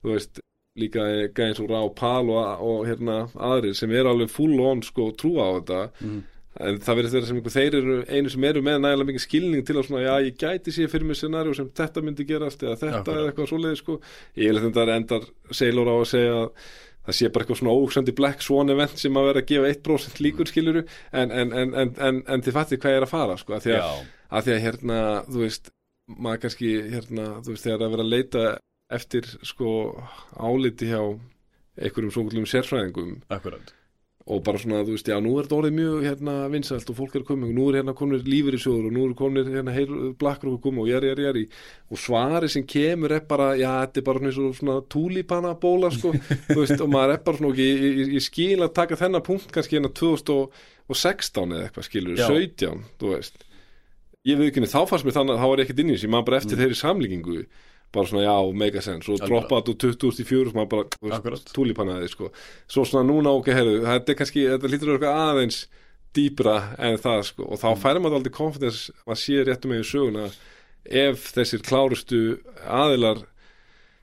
þú 0.03 0.13
veist, 0.13 0.43
líka 0.79 1.07
gæðir 1.37 1.57
svo 1.59 1.69
Rá 1.69 1.81
Pal 1.97 2.29
og, 2.33 2.61
og 2.65 2.85
hérna 2.89 3.25
aðrir 3.37 3.75
sem 3.77 3.93
eru 3.93 4.13
alveg 4.13 4.31
full 4.33 4.61
on 4.65 4.85
sko 4.85 5.11
trúa 5.19 5.49
á 5.49 5.51
þetta. 5.59 5.81
Mm. 6.01 6.21
en 6.63 6.79
það 6.85 6.99
verður 6.99 7.13
þeirra 7.15 7.29
sem 7.29 7.41
einhver 7.41 7.55
þeir 7.55 7.75
eru 7.79 7.99
einu 8.13 8.31
sem 8.33 8.45
eru 8.45 8.63
með 8.65 8.79
nægilega 8.85 9.09
mikið 9.09 9.25
skilning 9.25 9.67
til 9.67 9.77
að 9.79 9.87
svona 9.89 10.03
já 10.05 10.27
ég 10.27 10.39
gæti 10.41 10.75
sér 10.77 10.91
fyrir 10.93 11.09
mig 11.09 11.17
scenarió 11.17 11.55
sem 11.57 11.69
þetta 11.81 12.03
myndi 12.05 12.27
gerast 12.29 12.65
eða 12.65 12.79
þetta 12.83 13.15
eða 13.17 13.29
eitthvað 13.31 13.53
svoleiði 13.53 13.81
sko. 13.81 13.99
Ég 14.37 14.53
vil 14.53 14.65
þetta 14.67 14.97
endar 14.97 15.29
Sailor 15.49 15.93
á 15.93 15.97
að 15.97 16.11
segja 16.13 16.35
að 16.43 16.51
það 17.03 17.17
sé 17.19 17.31
bara 17.33 17.45
eitthvað 17.45 17.61
svona 17.61 17.77
óhugsandi 17.77 18.17
Black 18.17 18.45
Swan 18.45 18.73
event 18.73 19.01
sem 19.01 19.17
að 19.17 19.29
vera 19.31 19.43
að 19.43 19.49
gefa 19.49 19.71
1% 19.75 20.21
líkur 20.23 20.51
skiluru 20.51 20.83
en, 20.85 21.33
en, 21.33 21.53
en, 21.53 21.73
en, 21.75 21.95
en, 21.99 22.21
en 22.31 22.45
þið 22.45 22.59
fattir 22.59 22.83
hvað 22.83 22.95
ég 22.95 23.01
er 23.01 23.07
að 23.09 23.13
fara 23.13 23.39
sko 23.41 23.57
að 23.57 23.65
því 23.67 23.79
að, 23.79 24.05
að 24.31 24.45
því 24.47 24.55
að 24.55 24.63
hérna 24.67 24.99
þú 25.27 25.41
veist 25.43 25.73
maður 26.13 26.45
kannski 26.45 26.71
hérna 26.93 27.27
þú 27.41 27.57
veist 27.57 27.67
þegar 27.67 27.87
að 27.87 27.97
vera 27.97 28.07
að 28.07 28.13
leita 28.13 28.45
eftir 28.93 29.29
sko 29.47 29.69
áliti 30.37 30.91
hjá 30.91 31.01
einhverjum 31.79 32.13
svongullum 32.13 32.49
sérfræðingum. 32.49 33.23
Akkurat. 33.33 33.73
Og 34.31 34.39
bara 34.47 34.59
svona, 34.61 34.85
þú 34.87 34.95
veist, 34.95 35.09
já, 35.11 35.17
nú 35.19 35.33
er 35.35 35.47
þetta 35.49 35.57
orðið 35.57 35.73
mjög 35.75 36.05
hérna 36.07 36.35
vinsælt 36.53 36.91
og 36.93 36.95
fólk 36.95 37.17
er 37.19 37.25
komið, 37.27 37.55
nú 37.57 37.65
er 37.69 37.81
hérna 37.81 37.95
komnir 37.99 38.21
lífur 38.23 38.55
í 38.55 38.61
sjóður 38.63 38.85
og 38.87 38.93
nú 38.95 39.07
er 39.09 39.15
komnir 39.19 39.49
hérna 39.51 39.75
blakkar 40.21 40.53
og 40.53 40.61
komið 40.63 40.85
og 40.85 40.91
jæri, 40.93 41.09
jæri, 41.11 41.25
jæri 41.27 41.43
og 41.91 41.99
svari 41.99 42.51
sem 42.53 42.67
kemur 42.71 43.17
er 43.17 43.25
bara, 43.27 43.49
já, 43.59 43.67
þetta 43.83 43.99
er 43.99 44.07
bara 44.07 44.35
svona, 44.37 44.53
svona 44.61 44.77
túlípana 44.95 45.57
bóla, 45.59 45.91
sko 45.91 46.13
þú 46.53 46.59
veist, 46.61 46.77
og 46.79 46.93
maður 46.93 47.17
er 47.17 47.25
bara 47.27 47.41
svona, 47.41 47.51
ok, 47.51 47.65
ég, 47.65 47.83
ég, 47.89 48.13
ég 48.21 48.27
skil 48.29 48.61
að 48.61 48.77
taka 48.79 49.01
þennan 49.03 49.27
punkt 49.27 49.51
kannski 49.57 49.81
hérna 49.81 49.91
2016 49.91 51.57
eða 51.59 51.67
eitthvað, 51.67 51.89
skilur, 51.91 52.23
Já. 52.23 52.29
17 52.31 52.87
þú 53.03 53.13
veist, 53.17 53.45
ég 54.31 54.39
veit 54.39 54.53
ekki, 54.53 54.71
þá 54.71 54.81
fannst 54.87 55.09
mér 55.09 55.19
þannig 55.19 55.35
að 55.35 55.43
þá 55.43 55.49
var 55.51 55.65
ég 55.65 55.67
ekkert 55.67 55.83
inn 55.83 55.91
í 55.91 55.99
þessu, 55.99 56.07
ég 56.07 56.15
maður 56.15 56.31
bara 56.31 56.43
eftir 56.45 56.63
þeirri 56.63 56.79
samlíkingu 56.79 57.41
bara 57.93 58.07
svona, 58.09 58.25
já, 58.25 58.53
mega 58.55 58.81
sense. 58.83 59.09
Og 59.09 59.19
Algjörlega. 59.21 59.29
droppa 59.29 59.61
þetta 59.61 59.73
úr 59.73 59.97
2004 60.01 60.49
og 60.49 60.55
maður 60.55 60.71
bara, 60.73 60.85
þú 60.97 61.53
túlípanaði, 61.57 62.09
sko. 62.11 62.31
Svo 62.69 62.85
svona 62.89 63.05
núna, 63.09 63.33
ok, 63.39 63.47
heyrðu, 63.53 63.83
þetta 63.85 64.09
er 64.15 64.19
kannski 64.21 64.47
þetta 64.49 64.71
lítur 64.73 64.95
eitthvað 64.97 65.21
aðeins 65.29 65.67
dýpra 66.15 66.57
en 66.79 66.97
það, 66.99 67.21
sko, 67.25 67.43
og 67.53 67.59
þá 67.61 67.69
Mm. 67.73 67.83
færum 67.83 68.03
maður 68.03 68.17
aldrei 68.21 68.33
confidence 68.33 68.91
að 69.07 69.17
sé 69.17 69.45
réttum 69.45 69.71
með 69.73 69.81
í 69.81 69.91
söguna 69.93 70.31
ef 70.85 71.33
þessir 71.33 71.63
klárustu 71.63 72.39
aðilar 72.67 73.23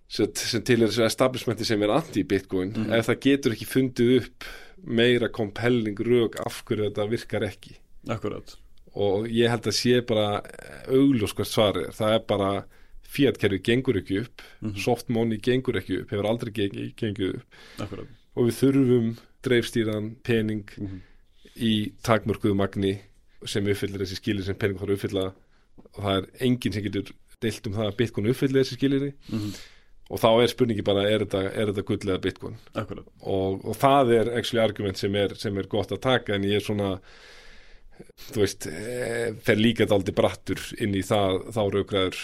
sem, 0.07 0.27
sem 0.33 0.61
til 0.65 0.81
er 0.81 0.87
þessu 0.89 1.05
establishmenti 1.05 1.65
sem 1.65 1.81
er 1.83 1.89
anti-bitcoin, 1.93 2.73
Mhm. 2.73 2.93
ef 2.93 3.07
það 3.07 3.19
getur 3.21 3.51
ekki 3.53 3.67
fundið 3.67 4.15
upp 4.23 4.43
meira 4.85 5.27
compelling 5.29 5.95
rög 5.99 6.39
af 6.45 6.63
hverju 6.65 6.89
þetta 6.89 7.09
virkar 7.09 7.41
ekki. 7.45 7.75
Akkurat. 8.07 8.55
Og 8.95 9.27
ég 9.27 9.49
held 9.49 9.61
að 9.69 9.75
sé 9.77 10.01
bara 10.07 10.41
augljós 10.87 11.33
hvert 11.35 11.51
svarið 11.53 11.87
er, 11.89 11.91
það 11.91 12.15
er 12.15 12.19
bara 12.25 12.65
Fiat-kerfi 13.10 13.60
gengur 13.66 13.97
ekki 14.01 14.20
upp 14.24 14.41
Mhm. 14.62 14.78
soft 14.78 15.10
money 15.10 15.38
gengur 15.38 15.76
ekki 15.80 16.01
upp, 16.01 16.10
hefur 16.12 16.28
aldrei 16.30 16.51
geng, 16.53 16.93
gengið 16.95 17.36
upp 17.39 17.43
Akkurat 17.86 18.07
og 18.36 18.45
við 18.47 18.57
þurfum 18.62 19.18
dreifstýran 19.43 20.16
pening 20.24 20.64
Mhm. 20.78 21.01
í 21.57 21.91
takmörkuðu 22.03 22.55
magni 22.55 22.99
sem 23.45 23.66
uppfyllir 23.66 23.99
þessi 24.03 24.20
skilir 24.22 24.43
sem 24.45 24.55
pening 24.55 24.78
þarf 24.78 24.89
að 24.89 24.97
uppfylla 24.97 25.26
og 25.95 26.03
það 26.03 26.18
er 26.18 26.30
enginn 26.45 26.74
sem 26.74 26.84
getur 26.84 27.12
deilt 27.41 27.68
um 27.68 27.74
það 27.74 27.88
að 27.91 27.97
Bitcoin 27.97 28.28
uppfyllir 28.30 28.64
þessi 28.64 28.78
skilir 28.78 29.14
Mhm. 29.32 29.53
og 30.12 30.20
þá 30.20 30.30
er 30.43 30.47
spurningi 30.47 30.84
bara 30.84 31.03
er 31.10 31.20
þetta, 31.26 31.41
er 31.55 31.66
þetta 31.72 31.86
gull 31.86 31.97
eða 31.97 32.22
Bitcoin 32.22 32.57
og, 32.76 33.66
og 33.66 33.76
það 33.78 34.12
er 34.20 34.38
actually 34.38 34.64
argument 34.64 34.97
sem 34.97 35.16
er, 35.16 35.34
sem 35.36 35.57
er 35.57 35.64
gott 35.64 35.89
að 35.91 36.01
taka 36.01 36.34
en 36.36 36.43
ég 36.43 36.55
er 36.57 36.60
svona 36.62 36.99
þú 38.29 38.41
veist, 38.43 38.67
e, 38.67 39.33
fer 39.45 39.57
líka 39.59 39.85
daldi 39.89 40.13
brattur 40.15 40.59
inn 40.79 40.93
í 40.95 41.01
það, 41.05 41.39
þá 41.55 41.59
raugræður 41.73 42.19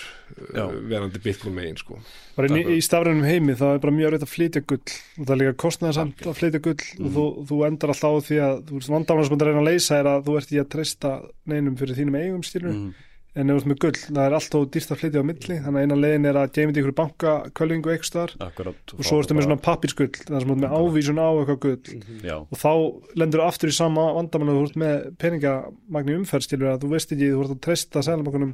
Já. 0.56 0.66
verandi 0.92 1.22
Bitcoin 1.24 1.56
megin 1.56 1.78
sko. 1.80 1.98
bara 2.36 2.50
inn 2.52 2.60
í, 2.62 2.78
í 2.78 2.84
stafrænum 2.84 3.24
heimi 3.26 3.56
það 3.58 3.74
er 3.78 3.82
bara 3.86 3.96
mjög 3.96 4.08
erfitt 4.14 4.26
að 4.28 4.34
flytja 4.36 4.64
gull 4.68 4.82
og 5.20 5.26
það 5.26 5.34
er 5.36 5.42
líka 5.42 5.58
kostnæðarsamt 5.66 6.26
að 6.28 6.38
flytja 6.42 6.62
gull 6.68 6.86
og 7.06 7.12
þú, 7.18 7.26
þú 7.50 7.60
endar 7.70 7.94
alltaf 7.96 8.16
á 8.16 8.20
því 8.30 8.40
að 8.46 8.56
þú 8.70 8.80
veist 8.80 8.94
vandamann 8.96 9.28
sem 9.30 9.36
þú 9.40 9.48
reyna 9.50 9.64
að 9.64 9.70
leysa 9.72 10.00
er 10.02 10.10
að 10.14 10.24
þú 10.30 10.38
ert 10.42 10.52
í 10.56 10.62
að 10.62 10.72
treysta 10.76 11.14
neinum 11.52 11.78
fyrir 11.80 12.00
þínum 12.02 12.20
eigum 12.22 12.44
stýrur 12.46 12.74
Mhm. 12.76 12.94
En 13.36 13.50
ef 13.52 13.56
þú 13.56 13.60
ert 13.60 13.70
með 13.72 13.80
gull, 13.84 14.00
það 14.16 14.20
er 14.26 14.36
alltaf 14.38 14.66
dýrt 14.72 14.92
að 14.96 15.00
flytja 15.02 15.22
á 15.22 15.30
milli. 15.30 15.56
Þannig 15.66 15.80
að 15.80 15.86
eina 15.86 15.98
leiðin 16.00 16.28
er 16.30 16.40
að 16.40 16.52
geymið 16.56 16.80
ykkur 16.82 16.96
banka 17.00 17.34
kölvingu 17.60 17.92
eitthvað 17.92 18.36
Akkurat 18.46 18.94
og 18.96 19.04
svo 19.10 19.20
ertu 19.20 19.36
með 19.36 19.48
svona 19.50 19.60
pappirsgull 19.66 20.10
það 20.16 20.40
sem 20.40 20.50
þú 20.50 20.56
ert 20.56 20.64
með 20.64 20.76
ávísun 20.80 21.20
á 21.20 21.28
eitthvað 21.36 21.60
gull. 21.66 22.02
Já, 22.24 22.38
og 22.40 22.58
þá 22.62 22.72
lendur 23.20 23.44
þú 23.44 23.48
aftur 23.50 23.74
í 23.74 23.76
sama 23.76 24.06
vandamann 24.16 24.54
að 24.54 24.60
þú 24.62 24.68
ert 24.70 24.80
með 24.86 25.08
peningamagni 25.24 26.18
umferð 26.22 26.48
skilur 26.48 26.72
að 26.74 26.84
þú 26.86 26.92
veist 26.96 27.12
ekki, 27.16 27.32
þú 27.34 27.42
ert 27.46 27.56
að 27.58 27.64
treysta 27.68 28.06
sælumbakunum 28.08 28.54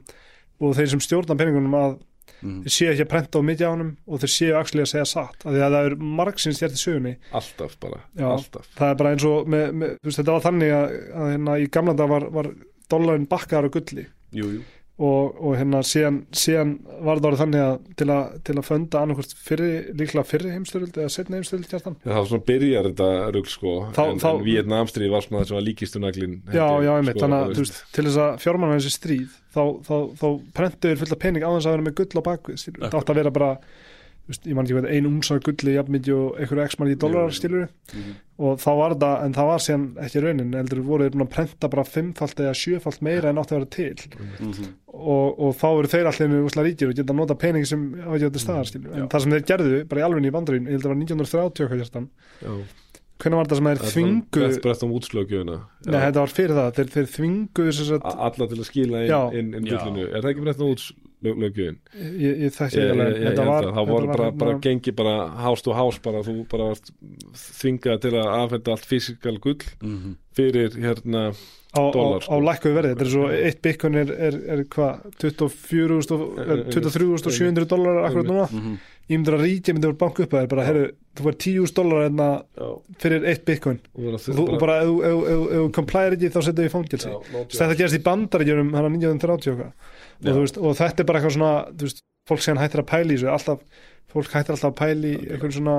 og 0.62 0.74
þeir 0.78 0.90
sem 0.96 1.04
stjórna 1.08 1.38
peningunum 1.38 1.78
að 1.84 2.00
Mhm. 2.42 2.62
þeir 2.64 2.74
séu 2.74 2.90
ekki 2.90 3.04
að 3.06 3.10
prenta 3.12 3.38
á 3.38 3.42
mikið 3.46 3.66
á 3.70 3.74
honum 3.74 3.90
og 4.08 4.20
þeir 4.22 4.32
séu 4.34 4.54
actually 4.58 4.82
að 4.82 4.90
segja 4.92 5.06
satt. 5.10 5.44
Af 5.46 5.52
því 5.54 5.60
að 5.62 5.74
það 5.76 5.86
er 5.90 5.96
margsins 6.22 6.60
þér 6.62 6.72
til 6.74 6.82
sögunni. 6.82 7.12
Alltaf 7.38 7.76
bara, 7.80 8.00
Já. 8.18 8.26
alltaf. 8.32 8.66
það 8.78 8.90
er 8.90 8.96
bara 9.02 9.12
eins 9.14 9.26
og 9.30 9.48
með, 9.52 9.66
með, 9.78 9.90
þú 10.02 10.10
veist, 10.10 10.20
þetta 10.22 10.34
var 10.38 10.46
þannig 10.48 10.72
að, 10.74 10.96
að 11.22 11.30
hérna, 11.36 11.58
í 11.62 11.68
gamla 11.70 11.94
dag 11.98 12.10
var, 12.10 12.26
var 12.32 12.50
dollarin 12.90 13.28
bakkaðar 13.30 13.68
á 13.70 13.74
gulli 13.76 14.06
jú, 14.38 14.48
jú. 14.58 14.62
og, 15.02 15.38
og 15.42 15.56
hérna 15.58 15.80
síðan, 15.88 16.20
síðan 16.36 16.74
var 17.02 17.18
það 17.22 17.28
orðið 17.32 17.42
þannig 17.42 17.64
að 17.66 17.76
til 18.02 18.08
að, 18.14 18.34
til 18.48 18.56
að 18.62 18.68
fönda 18.68 19.04
fyrri, 19.48 19.70
líklega 19.98 20.24
fyrri 20.30 20.54
heimstöld 20.54 20.98
eða 21.02 21.12
setni 21.16 21.40
heimstöld 21.40 21.70
kjartan? 21.72 21.96
Já, 22.04 22.10
það 22.12 22.20
var 22.20 22.30
svona 22.32 22.48
byrjar 22.52 22.90
þetta 22.92 23.10
rugl 23.38 23.52
sko. 23.54 23.76
Þá- 23.98 24.04
en, 24.08 24.22
þá- 24.22 24.32
en 24.36 24.44
Vietnamstríð 24.46 25.14
var 25.16 25.26
svona 25.26 25.42
það 25.42 25.48
sem 25.52 25.58
var 25.60 25.68
líkistu 25.70 26.04
naglin 26.04 26.36
Já, 26.54 26.68
já, 26.86 26.92
einmitt, 26.98 27.22
þannig 27.22 27.40
að 27.40 27.56
þú 27.56 27.66
veist, 27.66 27.80
til 27.98 28.06
þess 28.10 28.22
að 28.28 28.42
fjármanna 28.46 28.78
þessi 28.78 28.94
stríð 28.98 29.38
þá, 29.56 29.64
þá, 29.88 29.96
þá 30.22 30.28
prentuður 30.60 31.02
fullt 31.02 31.16
af 31.18 31.24
pening 31.26 31.44
á 31.48 31.52
þess 31.56 31.68
að 31.72 31.76
vera 31.78 31.88
með 31.90 31.98
gull 32.02 32.22
á 32.22 32.28
bakvið 32.30 32.68
þetta 32.70 33.02
átt 33.02 33.12
að 33.16 33.20
vera 33.24 33.34
bara 33.40 33.52
veist, 34.28 34.46
ég 34.48 34.56
man 34.56 34.66
ekki 34.66 34.76
hvað, 34.78 34.90
ein 34.92 35.06
umsar 35.10 35.40
gulli 35.44 35.74
jafnmyndi 35.76 36.12
og 36.16 36.38
einhverju 36.40 36.66
x 36.70 36.78
margi 36.80 36.96
dólarar 37.02 37.34
skilur 37.36 37.68
Mhm. 37.94 38.12
og 38.40 38.58
þá 38.60 38.70
var 38.78 38.94
það, 38.96 39.16
en 39.26 39.34
það 39.34 39.48
var 39.52 39.60
síðan 39.60 39.86
ekki 40.06 40.22
raunin, 40.24 40.54
heldur 40.54 40.82
voru 40.84 41.04
þeir 41.04 41.12
búin 41.16 41.26
að 41.28 41.34
prenta 41.36 41.70
bara 41.70 41.84
fimmfalt 41.84 42.36
eða 42.40 42.54
sjöfalt 42.56 43.02
meira 43.02 43.30
en 43.30 43.36
átti 43.42 43.56
að 43.56 43.60
vera 43.60 43.66
til 43.66 43.96
Mhm. 44.40 44.70
og, 44.94 45.40
og 45.40 45.56
þá 45.56 45.68
eru 45.80 45.88
þeir 45.88 46.08
allir 46.12 46.46
úsla 46.46 46.64
ríkir 46.66 46.90
og 46.90 46.96
geta 46.96 47.14
nota 47.14 47.36
peningi 47.36 47.66
sem 47.68 47.94
hafa 48.02 48.16
ekki 48.16 48.30
þetta 48.30 48.46
staðar 48.46 48.66
skilur. 48.72 48.94
en 48.94 49.02
Já. 49.04 49.08
það 49.08 49.22
sem 49.22 49.32
þeir 49.32 49.46
gerðu, 49.52 49.88
bara 49.90 50.02
í 50.02 50.06
alveg 50.08 50.26
í 50.26 50.32
bandarín 50.32 50.66
ég 50.68 50.72
held 50.72 50.82
að 50.82 50.88
það 50.88 50.94
var 50.94 51.02
1930 51.02 51.66
okkar 51.66 51.78
hjartan 51.82 52.10
Já. 52.42 52.52
hvernig 53.22 53.38
var 53.38 53.46
þetta 53.46 53.56
sem 53.56 53.66
þeir 53.70 53.86
þvingu 53.92 54.42
þetta 56.02 56.14
var 56.22 56.32
fyrir 56.32 56.56
það, 56.58 56.74
þeir, 56.78 56.90
þeir 56.96 57.08
þvingu 57.16 57.68
að 58.02 58.18
Alla 58.18 58.48
til 58.48 58.58
að 58.58 58.66
skila 58.66 58.98
inn, 59.06 59.38
inn, 59.38 59.54
inn 59.56 59.66
Já. 59.66 59.78
gullinu 59.78 60.08
Er 60.16 60.22
það 60.22 60.32
ekki 60.32 60.42
brett 60.46 60.62
um 60.62 60.72
að 63.62 63.74
það 63.76 63.88
voru 63.88 64.08
var 64.08 64.18
bara, 64.18 64.26
hérna- 64.32 64.38
bara 64.40 64.60
gengi 64.60 64.92
bara 64.96 65.28
house 65.46 65.62
to 65.64 65.74
house 65.74 66.00
bara 66.04 66.20
þú 66.26 66.46
bara 66.50 66.64
varst 66.72 66.92
þvingað 67.34 68.00
til 68.02 68.12
að 68.18 68.28
afhenda 68.42 68.72
allt 68.76 68.86
fysikal 68.90 69.38
gull 69.40 69.62
Mhm. 69.82 70.16
fyrir 70.36 70.70
hérna 70.82 71.32
á, 71.32 71.34
á, 71.80 71.92
dólar, 71.94 72.20
á 72.20 72.22
sko. 72.26 72.40
lækkuðu 72.42 72.74
verði, 72.76 72.90
þetta 72.96 73.06
er 73.06 73.12
svo 73.12 73.30
eitt 73.32 73.62
bitcoin 73.62 73.96
er, 74.02 74.10
er, 74.12 74.34
er 74.58 74.64
hvað, 74.64 74.96
23.700 75.20 77.66
dólarar 77.68 78.06
akkurat 78.10 78.26
núna, 78.28 78.48
Mhm. 78.52 78.78
Ég 79.12 79.20
myndir 79.20 79.36
að 79.38 79.44
ríkja 79.46 79.74
myndir 79.76 79.92
að 79.94 79.98
banka 80.02 80.24
upp 80.26 80.34
að 80.36 80.42
þér, 80.44 80.50
bara, 80.54 80.66
herru, 80.70 80.84
þú 81.20 81.26
var 81.28 81.36
10.000 81.44 81.76
dólarar 81.78 82.08
enna 82.10 82.28
fyrir 83.04 83.26
eitt 83.28 83.44
bitcoin. 83.48 83.80
Og 84.46 84.60
bara, 84.62 84.78
ef 84.82 84.92
þú- 84.92 85.72
komplæðir 85.78 86.16
ekki 86.18 86.32
þá 86.32 86.40
setja 86.48 86.62
við 86.64 86.70
í 86.70 86.74
fangilsi 86.76 87.10
þetta 87.60 87.78
gerist 87.82 88.00
í 88.00 88.04
bandaríkjunum 88.08 88.74
hann 88.78 88.88
á 88.88 88.92
1930 88.96 89.66
og, 90.32 90.38
veist, 90.42 90.58
og 90.62 90.78
þetta 90.80 91.04
er 91.04 91.10
bara 91.12 91.20
eitthvað 91.22 91.36
svona 91.38 91.54
veist, 91.84 92.04
fólk 92.30 92.42
sem 92.46 92.62
hættir 92.62 92.84
að 92.84 92.90
pæla 92.94 93.12
í 93.12 93.18
þessu 93.18 93.32
alltaf, 93.34 93.66
fólk 94.14 94.32
hættir 94.38 94.56
alltaf 94.56 94.72
að 94.72 94.80
pæla 94.82 95.12
í 95.12 95.14
eitthvað 95.28 95.56
svona 95.58 95.76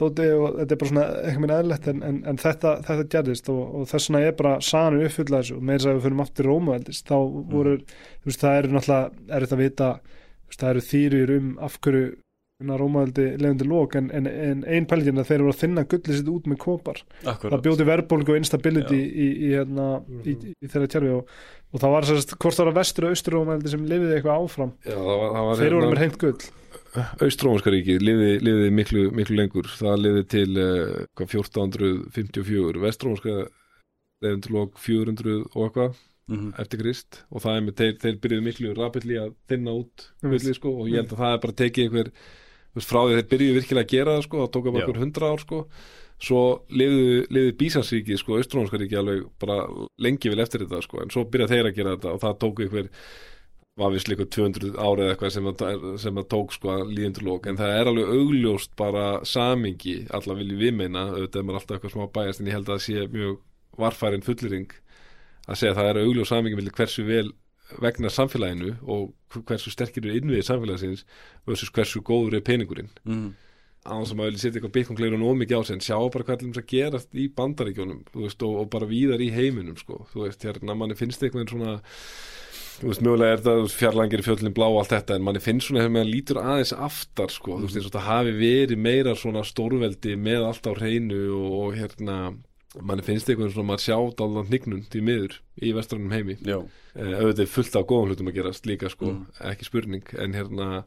dóti 0.00 0.24
og 0.32 0.56
þetta 0.56 0.72
er 0.72 0.78
bara 0.80 0.88
svona 0.88 1.04
eitthvað 1.20 1.42
minn 1.44 1.54
eðlert 1.58 1.88
en, 1.92 2.02
en, 2.08 2.18
en 2.32 2.38
þetta, 2.40 2.70
þetta 2.86 3.08
gerðist 3.12 3.50
og, 3.52 3.60
og 3.76 3.88
þess 3.90 4.08
vegna 4.08 4.22
er 4.30 4.36
bara 4.38 4.54
sanur 4.64 5.04
uppfulla 5.04 5.42
þessu. 5.42 5.58
Og 5.58 5.66
meira 5.68 5.90
að 5.90 5.98
við 5.98 6.06
fyrir 6.06 6.22
aftur 6.24 6.48
Rómaveldist 6.48 7.10
þá 7.12 7.16
voru, 7.52 7.74
þú 8.22 8.30
veist, 8.30 8.40
það 8.46 8.56
eru 8.62 8.72
náttúrulega 8.78 9.36
erfitt 9.36 9.52
að 9.58 9.62
vita, 9.66 9.90
það 10.56 10.70
eru 10.72 10.84
þýrjur 10.88 11.34
um 11.36 11.50
af 11.68 11.76
hverju 11.84 12.06
Rómaveldi 12.80 13.24
lefandi 13.42 13.66
lók 13.68 13.96
en, 13.98 14.10
en, 14.14 14.26
en 14.30 14.62
ein 14.64 14.86
pælgin 14.90 15.18
að 15.18 15.28
þeir 15.30 15.38
eru 15.40 15.50
að 15.52 15.60
þinna 15.62 15.84
gullið 15.92 16.16
sitt 16.20 16.30
út 16.32 16.46
með 16.52 16.58
kopar. 16.62 17.02
Akkurat. 17.24 17.52
það 17.56 17.64
bjóti 17.66 17.86
verðbólgu 17.90 18.34
og 18.34 18.40
instability 18.42 19.00
í, 19.02 19.28
í, 19.28 19.50
hérna, 19.56 19.86
í, 20.24 20.36
í 20.62 20.70
þeirra 20.72 20.90
kjærfi 20.94 21.12
og, 21.18 21.32
og 21.72 21.82
það 21.84 21.94
var 21.96 22.08
sérst, 22.12 22.36
hvort 22.38 22.58
það 22.60 22.68
var 22.70 22.78
vestur 22.80 23.08
og 23.08 23.14
austur 23.16 23.36
Rómaveldi 23.38 23.72
sem 23.74 23.86
lifiði 23.92 24.16
eitthvað 24.20 24.44
áfram? 24.46 24.72
Já, 24.86 24.96
það 24.98 25.16
var, 25.22 25.30
það 25.38 25.48
var 25.50 25.62
þeir 25.64 25.76
voru 25.78 25.90
með 25.92 26.02
hreint 26.04 26.20
gull. 26.22 26.50
Austrómanska 27.24 27.72
ríki 27.72 27.98
liði, 28.04 28.30
liði 28.44 28.70
miklu, 28.76 29.06
miklu 29.16 29.36
lengur. 29.38 29.68
Það 29.80 29.98
liði 30.04 30.24
til 30.28 30.48
uh, 30.60 31.04
hvað, 31.16 31.36
1454 31.40 32.82
Vestrómanska 32.82 33.36
liði 34.22 34.40
til 34.44 34.56
lók 34.58 34.80
400 34.80 35.36
og 35.52 35.62
eitthvað 35.68 36.00
Mhm. 36.30 36.52
eftir 36.62 36.78
Krist. 36.78 37.16
Og 37.34 37.42
það 37.42 37.56
er 37.58 37.62
með 37.66 37.74
þeir, 37.80 37.94
þeir 37.98 38.18
byrjuðu 38.22 38.42
miklu 38.46 38.68
rapidli 38.78 39.16
að 39.18 39.32
þinna 39.50 39.72
út 39.74 40.04
Einmitt. 40.22 40.40
villi, 40.44 40.54
sko, 40.54 40.70
og 40.80 40.86
ég 40.88 41.00
held 41.00 41.10
að 41.12 41.18
það 41.18 41.32
er 41.34 41.40
bara 41.42 41.56
tekið 41.58 41.82
einhver 41.88 42.10
veist, 42.76 42.88
frá 42.88 43.00
því 43.02 43.18
þeir 43.18 43.28
byrjuðu 43.32 43.58
virkilega 43.58 43.86
að 43.86 43.92
gera 43.96 44.14
það 44.16 44.24
sko, 44.28 44.44
það 44.44 44.54
tók 44.56 44.70
að 44.70 44.78
bara 44.78 45.02
hundra 45.02 45.32
ár 45.32 45.44
sko. 45.44 45.60
svo 46.22 46.40
liði, 46.70 47.50
Bísansríki 47.58 48.16
sko, 48.20 48.38
Austrómanska 48.38 48.78
ríki 48.78 48.98
alveg 49.00 49.26
bara 49.42 49.66
lengi 49.98 50.30
vel 50.30 50.42
eftir 50.44 50.62
þetta 50.62 50.82
sko, 50.84 51.02
en 51.02 51.10
svo 51.10 51.24
byrjaði 51.26 51.56
þeir 51.56 51.68
að 51.70 51.78
gera 51.80 51.94
þetta 51.96 52.12
og 52.12 52.22
það 52.22 52.40
tók 52.44 52.62
einhver 52.62 52.90
var 53.80 53.92
vist 53.94 54.08
líka 54.10 54.26
200 54.28 54.74
árið 54.76 55.10
eitthvað 55.10 55.32
sem 55.32 55.46
að, 55.48 55.84
sem 56.02 56.18
að 56.20 56.26
tók 56.34 56.52
sko 56.52 56.72
að 56.74 56.90
líðendur 56.92 57.24
lók 57.24 57.46
en 57.48 57.56
það 57.56 57.76
er 57.78 57.90
alveg 57.90 58.10
augljóst 58.18 58.74
bara 58.76 59.04
samingi, 59.24 59.94
alla 60.12 60.36
viljum 60.36 60.60
við 60.60 60.74
meina 60.76 61.06
auðvitað 61.08 61.40
er 61.40 61.46
maður 61.48 61.60
alltaf 61.60 61.78
eitthvað 61.78 61.94
smá 61.94 62.10
bæjast 62.18 62.42
en 62.42 62.50
ég 62.50 62.58
held 62.58 62.68
að 62.68 62.74
það 62.74 62.84
sé 62.86 63.06
mjög 63.14 63.38
varfærin 63.80 64.26
fullering 64.26 64.74
að 65.48 65.58
segja 65.58 65.72
að 65.72 65.78
það 65.80 65.88
er 65.90 66.00
augljóst 66.02 66.34
samingi 66.34 66.58
millir 66.58 66.76
hversu 66.76 67.06
vel 67.08 67.30
vegna 67.80 68.08
samfélaginu 68.12 68.74
og 68.86 69.12
hversu 69.46 69.70
sterkir 69.72 70.04
eru 70.06 70.18
innviðið 70.20 70.48
samfélagsins 70.50 71.04
versus 71.46 71.70
hversu 71.70 72.02
góður 72.02 72.36
er 72.36 72.44
peningurinn 72.46 72.90
Mhm. 73.04 73.32
á 73.86 73.94
þess 73.98 74.12
að 74.14 74.20
vilja 74.26 74.38
setja 74.42 74.60
eitthvað 74.60 74.76
bitcoin-gleirun 74.76 75.24
og 75.26 75.36
mikið 75.40 75.58
á 75.58 75.62
sig 75.66 75.74
en 75.74 75.80
sjá 75.80 75.96
bara 76.12 76.24
hvað 76.24 76.42
er 76.42 76.60
að 76.62 76.66
gerast 76.70 77.14
í 77.14 77.28
bandaríkjónum 77.34 78.04
veist, 78.14 78.42
og, 78.42 78.54
og 78.60 78.70
bara 78.70 78.86
víðar 78.86 79.20
í 79.20 79.30
heiminum 79.32 79.76
sko. 79.76 80.06
þú 80.12 80.26
veist, 80.28 80.42
hérna 80.42 80.76
manni 80.76 80.94
finnst 80.94 81.20
eitthvað 81.22 81.50
svona 81.50 81.80
þú 82.82 82.88
veist, 82.88 83.02
mögulega 83.02 83.32
er 83.32 83.42
það 83.42 83.66
fjarlangir 83.74 84.22
fjöllin 84.22 84.54
blá 84.54 84.66
og 84.70 84.78
allt 84.82 84.94
þetta 84.94 85.14
en 85.16 85.22
manni 85.26 85.40
finnst 85.42 85.68
svona 85.68 85.82
hefur 85.82 85.94
maður 85.96 86.12
lítur 86.14 86.38
aðeins 86.42 86.72
aftar 86.78 87.28
sko. 87.30 87.58
þú 87.58 87.68
veist, 87.68 87.90
það 87.92 88.06
hafi 88.06 88.32
verið 88.38 88.78
meira 88.78 89.14
svona 89.18 89.42
stórveldi 89.44 90.16
með 90.16 90.46
allt 90.46 90.66
á 90.66 90.72
hreinu 90.78 91.20
og, 91.34 91.52
og 91.62 91.74
hérna 91.76 92.16
manni 92.80 93.02
finnst 93.04 93.28
eitthvað 93.28 93.52
svona 93.52 93.68
maður 93.72 93.84
sjá 93.84 93.96
dálðan 94.16 94.46
hnignun 94.48 94.84
því 94.88 95.00
miður 95.04 95.34
í 95.60 95.72
vestrannum 95.76 96.12
heimi. 96.14 96.38
Uh, 96.96 97.16
auðvitað 97.20 97.48
fullt 97.52 97.76
af 97.76 97.86
góðum 97.90 98.08
hlutum 98.12 98.28
að 98.32 98.38
gerast 98.38 98.66
líka 98.68 98.88
sko, 98.92 99.10
Mm. 99.12 99.26
ekki 99.52 99.64
spurning 99.68 100.14
en 100.18 100.32
hérna 100.32 100.84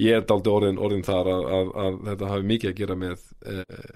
ég 0.00 0.16
er 0.16 0.22
daldi 0.24 0.48
orðin, 0.52 0.78
orðin 0.80 1.04
þar 1.04 1.26
að, 1.28 1.44
að, 1.58 1.72
að 1.84 1.98
þetta 2.08 2.30
hafi 2.32 2.46
mikið 2.54 2.70
að 2.70 2.78
gera 2.80 2.96
með 2.96 3.18
uh, 3.46 3.90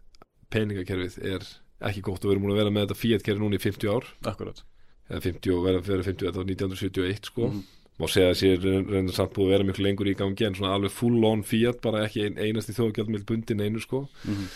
peningakerfið 0.50 1.18
er 1.34 1.46
ekki 1.84 2.02
gott. 2.06 2.24
Og 2.24 2.28
við 2.30 2.34
erum 2.36 2.44
múin 2.46 2.54
að 2.56 2.60
vera 2.62 2.74
með 2.74 2.86
þetta 2.86 3.00
Fiat-kerfi 3.00 3.40
núna 3.42 3.56
í 3.58 3.62
50 3.62 3.90
ár. 3.94 4.04
Akkurat. 4.30 4.62
Eða 5.10 5.20
50 5.26 5.54
og 5.56 5.64
vera 5.66 5.80
fyrir 5.84 6.04
50 6.06 6.28
þetta 6.28 6.40
var 6.40 6.46
1971 6.52 7.30
sko. 7.32 7.48
Mhm. 7.48 7.64
má 7.94 8.08
segja 8.10 8.30
að 8.32 8.38
sér 8.40 8.64
reynir 8.90 9.14
samt 9.14 9.34
búið 9.36 9.44
að 9.46 9.52
vera 9.54 9.64
miklu 9.68 9.84
lengur 9.86 10.08
í 10.10 10.14
gangi 10.18 10.42
en 10.48 10.54
svona 10.58 10.72
alveg 10.74 10.90
full 10.90 11.24
on 11.28 11.44
Fiat 11.46 11.76
bara 11.80 12.00
ekki 12.08 12.24
ein, 12.26 12.34
einasti 12.42 12.72
þjóðgjaldmiðl 12.74 13.24
bundin 13.28 13.60
einu 13.62 13.78
sko. 13.78 14.08
Mhm. 14.24 14.48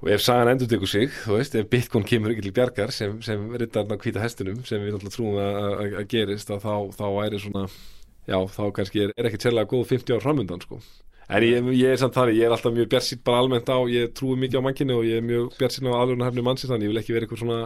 Og 0.00 0.08
ef 0.14 0.22
sagan 0.24 0.48
endur 0.54 0.70
tekur 0.70 0.88
sig, 0.88 1.12
þú 1.26 1.36
veist, 1.36 1.54
ef 1.58 1.68
Bitcoin 1.70 2.06
kemur 2.08 2.32
ekki 2.32 2.46
til 2.46 2.54
bjargar 2.56 2.92
sem, 2.94 3.18
sem 3.24 3.42
rittarna 3.60 3.98
hvíta 4.00 4.22
hestinum 4.22 4.62
sem 4.68 4.80
við 4.80 4.96
náttúrulega 4.96 5.16
trúum 5.16 5.38
að, 5.42 5.60
að, 5.60 5.94
að 6.00 6.08
gerist 6.14 6.52
að 6.54 6.64
þá, 6.64 6.74
þá 6.96 7.04
væri 7.18 7.42
svona 7.42 7.66
já, 7.68 8.38
þá 8.56 8.64
kannski 8.78 9.04
er, 9.04 9.14
er 9.16 9.28
ekki 9.30 9.42
sérlega 9.44 9.70
góð 9.70 9.86
50 9.92 10.16
ár 10.16 10.24
framöndan 10.24 10.64
sko. 10.64 10.80
en 11.28 11.46
ég, 11.46 11.70
ég 11.76 11.94
er 11.94 12.00
samt 12.00 12.16
þannig, 12.16 12.40
ég 12.40 12.48
er 12.48 12.56
alltaf 12.56 12.74
mjög 12.74 12.90
bjarsýtt 12.94 13.24
bara 13.28 13.44
almennt 13.44 13.70
á, 13.70 13.78
ég 13.92 14.12
trúi 14.16 14.40
mikið 14.40 14.60
á 14.60 14.66
mannkinu 14.66 14.98
og 14.98 15.06
ég 15.08 15.20
er 15.20 15.26
mjög 15.26 15.54
bjarsýtt 15.60 15.88
á 15.88 16.00
alveg 16.00 16.26
hefni 16.26 16.46
mannsins 16.48 16.72
þannig 16.72 16.88
ég 16.88 16.94
vil 16.94 17.02
ekki 17.02 17.16
vera 17.16 17.28
eitthvað 17.28 17.44
svona 17.44 17.60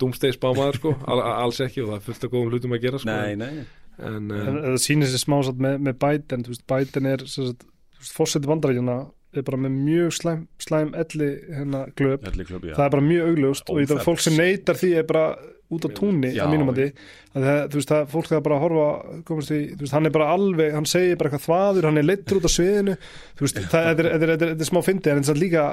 dúmstegsbámaður 0.00 0.80
sko, 0.80 0.96
Al, 1.06 1.20
alls 1.44 1.60
ekki 1.62 1.84
og 1.84 1.92
það 1.92 1.98
er 2.00 2.06
fullt 2.08 2.24
af 2.26 2.32
góðum 2.32 2.50
hlutum 2.50 2.74
að 2.74 2.86
gera 2.88 3.00
sko. 3.04 3.12
Nei, 3.12 3.36
nei 3.38 3.66
en, 3.98 4.30
en 4.32 4.56
uh, 4.58 4.62
það 4.72 4.80
sýnir 4.82 5.10
sér 5.10 5.22
smá 5.22 5.36
satt 5.46 5.60
með, 5.62 5.76
með 5.86 6.00
Biden 6.02 6.44
þú 6.46 6.54
veist, 6.54 6.64
Biden 6.70 7.10
er 7.12 7.24
er 9.40 9.46
bara 9.48 9.60
með 9.64 9.74
mjög 9.88 10.12
slæm, 10.18 10.44
slæm 10.62 10.92
elli 11.04 11.30
hérna 11.56 11.80
glöp. 11.98 12.28
Elli 12.30 12.44
já. 12.70 12.76
Það 12.78 12.84
er 12.86 12.94
bara 12.98 13.08
mjög 13.08 13.26
augljóst 13.32 13.68
og 13.74 13.80
í 13.80 13.88
það 13.88 13.98
Óþefs. 13.98 14.06
fólk 14.08 14.24
sem 14.24 14.38
neytar 14.38 14.80
því 14.80 14.92
er 15.00 15.06
bara 15.10 15.26
út 15.74 15.86
á 15.88 15.90
túnni 15.96 16.28
Já, 16.36 16.44
að 16.44 16.50
mínum 16.52 16.68
að 16.70 16.76
því 16.78 16.84
að 17.34 17.44
það, 17.48 17.60
þú 17.72 17.78
veist 17.80 17.90
það, 17.90 18.02
fólk 18.12 18.28
það 18.30 18.42
bara 18.44 18.56
að 18.58 18.62
horfa 18.64 19.22
komast 19.26 19.50
því, 19.50 19.58
þú 19.74 19.80
veist, 19.86 19.94
hann 19.96 20.06
er 20.06 20.12
bara 20.14 20.26
alveg, 20.34 20.74
hann 20.76 20.86
segir 20.86 21.16
bara 21.18 21.30
eitthvað 21.30 21.46
þvaður, 21.48 21.88
hann 21.88 21.98
er 22.02 22.06
leittur 22.06 22.38
út 22.38 22.46
á 22.46 22.52
sviðinu. 22.54 22.94
Þú 23.34 23.46
veist, 23.46 23.60
það, 23.72 23.88
er, 23.94 24.10
er, 24.12 24.26
er, 24.36 24.44
er 24.54 24.68
smá 24.68 24.80
fyndi 24.84 25.10
en 25.10 25.22
þetta 25.24 25.34
er 25.34 25.40
líka 25.40 25.64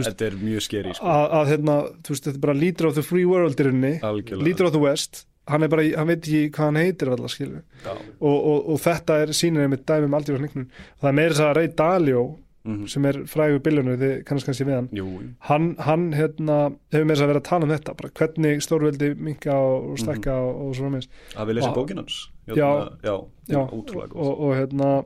veist. 0.00 0.10
Þetta 0.10 0.26
er 0.30 0.38
mjög 0.42 0.66
skeri, 0.66 0.96
sko. 0.96 1.06
Að, 1.12 1.26
hérna, 1.52 1.76
þú 2.02 2.14
veist, 2.16 2.26
þetta 2.26 2.36
er 2.40 2.44
bara 2.48 2.58
leader 2.64 2.88
of 2.90 2.98
the 2.98 3.04
free 3.06 3.28
world 3.28 3.60
í 3.62 3.68
rauninni, 3.68 3.94
leader 4.42 4.70
of 4.70 4.74
the 4.74 4.82
west 4.82 5.26
hann 5.46 5.62
er 5.62 5.70
bara, 5.70 5.84
í- 5.86 5.94
hann 5.94 6.08
veit 6.10 6.24
ekki 6.24 6.50
hvað 6.56 6.64
hann 6.66 6.78
heitir 6.80 7.10
alltaf 7.12 7.30
skilur, 7.30 7.60
og, 7.86 8.34
og, 8.34 8.64
og 8.74 8.80
þetta 8.82 9.20
er 9.22 9.30
sýnir 9.36 9.62
einmitt 9.62 9.84
dæmi 9.86 10.08
um 10.08 10.16
aldrei 10.18 10.34
á 10.34 10.40
hnignun 10.42 10.64
það 10.98 11.06
er 11.12 11.14
meira 11.20 11.36
þess 11.36 11.44
að 11.46 11.52
Ray 11.60 11.68
Dalio 11.78 12.22
Mhm. 12.66 12.86
sem 12.90 13.04
er 13.06 13.20
frægur 13.30 13.62
billjónu, 13.62 13.96
þið 14.00 14.14
kannast 14.28 14.48
kannski 14.48 14.66
við 14.66 14.74
hann. 14.74 14.88
Jú, 14.92 15.06
hann, 15.48 15.74
hann 15.78 16.12
hérna, 16.12 16.56
hefur 16.92 17.06
með 17.06 17.14
þess 17.14 17.24
að 17.26 17.32
vera 17.32 17.42
að 17.42 17.50
tala 17.50 17.64
um 17.64 17.74
þetta 17.74 17.96
bara 17.96 18.14
hvernig 18.20 18.62
stórveldi 18.66 19.10
minka 19.16 19.54
og, 19.54 19.98
stekka 20.02 20.34
og, 20.34 20.62
og 20.66 20.78
svona 20.78 20.94
meins 20.96 21.08
að 21.36 21.52
við 21.52 21.60
lesum 21.60 21.76
bókin 21.76 22.02
hans. 22.02 22.22
Já. 22.46 22.54
já, 23.02 23.14
Já, 23.46 23.58
og, 23.62 23.94
og, 24.14 24.32
og 24.40 24.52
hérna 24.54 25.04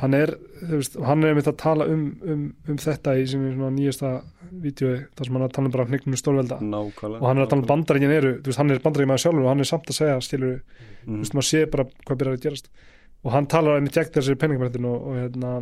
hann 0.00 0.14
er, 0.16 0.34
veist, 0.70 0.96
hann 1.04 1.24
er 1.24 1.32
einmitt 1.32 1.48
að 1.50 1.58
tala 1.60 1.86
um, 1.90 2.04
um, 2.24 2.44
um 2.68 2.78
þetta 2.80 3.16
í 3.20 3.24
nýjasta 3.28 4.12
vídeo, 4.50 4.94
þar 5.16 5.28
sem 5.28 5.36
hann 5.36 5.44
er 5.44 5.50
að 5.50 5.56
tala 5.56 5.70
um 5.70 5.74
bara 5.74 5.86
hnignum 5.88 6.18
stórvelda. 6.18 6.60
Nákvæmlega 6.64 7.20
og 7.20 7.28
hann 7.28 7.40
er 7.40 7.46
að 7.46 7.52
tala 7.52 7.64
um 7.64 7.68
bandaríkin 7.70 8.14
eru, 8.14 8.32
veist, 8.46 8.60
hann 8.60 8.72
er 8.72 8.80
bandaríkin 8.82 9.12
maður 9.12 9.24
sjálfur 9.26 9.44
og 9.44 9.50
hann 9.52 9.64
er 9.64 9.70
samt 9.70 9.90
að 9.92 9.98
segja, 10.00 10.16
stilur, 10.24 10.56
mm. 11.04 11.20
veist, 11.20 11.36
maður 11.36 11.48
sé 11.50 11.62
bara 11.70 11.86
hvað 12.06 12.22
byrjar 12.22 12.38
að 12.38 12.46
gerast. 12.46 12.72
Og 13.20 13.34
hann 13.34 13.50
talar 13.52 13.76
einmitt 13.76 13.96
gegn 13.98 14.14
þessi 14.14 14.36
peningabrættin 14.40 14.88
og, 14.88 15.08
og 15.10 15.18
hérna, 15.20 15.54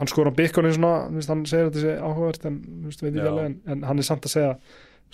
hann 0.00 0.08
skor 0.10 0.30
á 0.30 0.38
byggunni 0.40 0.72
svona, 0.76 0.92
hann 1.12 1.44
segir 1.46 1.66
að 1.66 1.74
þetta 1.74 1.82
sé 1.84 1.96
áhugavert 2.00 2.46
en, 2.48 2.56
en, 3.44 3.58
en 3.74 3.82
hann 3.88 4.00
er 4.00 4.06
samt 4.08 4.24
að 4.26 4.32
segja 4.34 4.54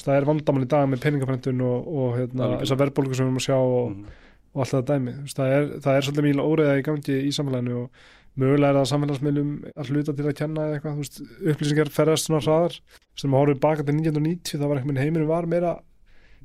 það 0.02 0.18
er 0.20 0.26
vandamál 0.28 0.62
í 0.66 0.68
dag 0.70 0.86
með 0.92 1.00
peningaprentun 1.06 1.60
og, 1.64 1.86
og 1.88 2.10
hérna, 2.18 2.50
þessar 2.60 2.78
verðbólgu 2.84 3.16
sem 3.16 3.24
við 3.24 3.30
erum 3.30 3.40
að 3.40 3.46
sjá 3.48 3.56
og, 3.56 3.90
Mhm. 3.96 4.22
og 4.56 4.60
allt 4.62 4.72
það 4.72 4.84
dæmi. 4.90 5.12
Það 5.36 5.50
er, 5.56 5.64
það 5.84 5.96
er 5.98 6.04
svolítið 6.06 6.26
mjög 6.26 6.46
óreiða 6.50 6.76
í 6.80 6.84
gangi 6.86 7.16
í 7.28 7.32
samfélaginu 7.36 7.74
og 7.82 8.04
mögulega 8.40 8.70
er 8.70 8.76
það 8.78 8.90
samfélagsmiðlum 8.92 9.50
að 9.76 9.90
hluta 9.92 10.14
til 10.16 10.26
að 10.30 10.36
kenna 10.38 10.64
eitthvað, 10.74 10.96
veist, 11.00 11.18
upplýsingar 11.52 11.90
ferðast 11.92 12.28
svona 12.28 12.40
hraðar. 12.44 12.78
Sem 13.16 13.32
að 13.34 13.40
horfum 13.42 13.60
baka 13.64 13.84
til 13.88 13.96
1990 13.96 14.60
þá 14.60 14.66
var 14.70 14.80
veginn 14.84 15.00
heiminu 15.02 15.26
var 15.28 15.48
meira 15.48 15.74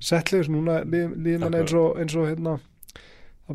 settlegur, 0.02 0.50
núna 0.52 0.80
líður 0.88 1.44
mann 1.46 1.60
eins 1.62 1.74
og, 1.78 2.00
eins 2.02 2.16
og 2.18 2.28
hérna 2.32 2.56
það 2.58 2.68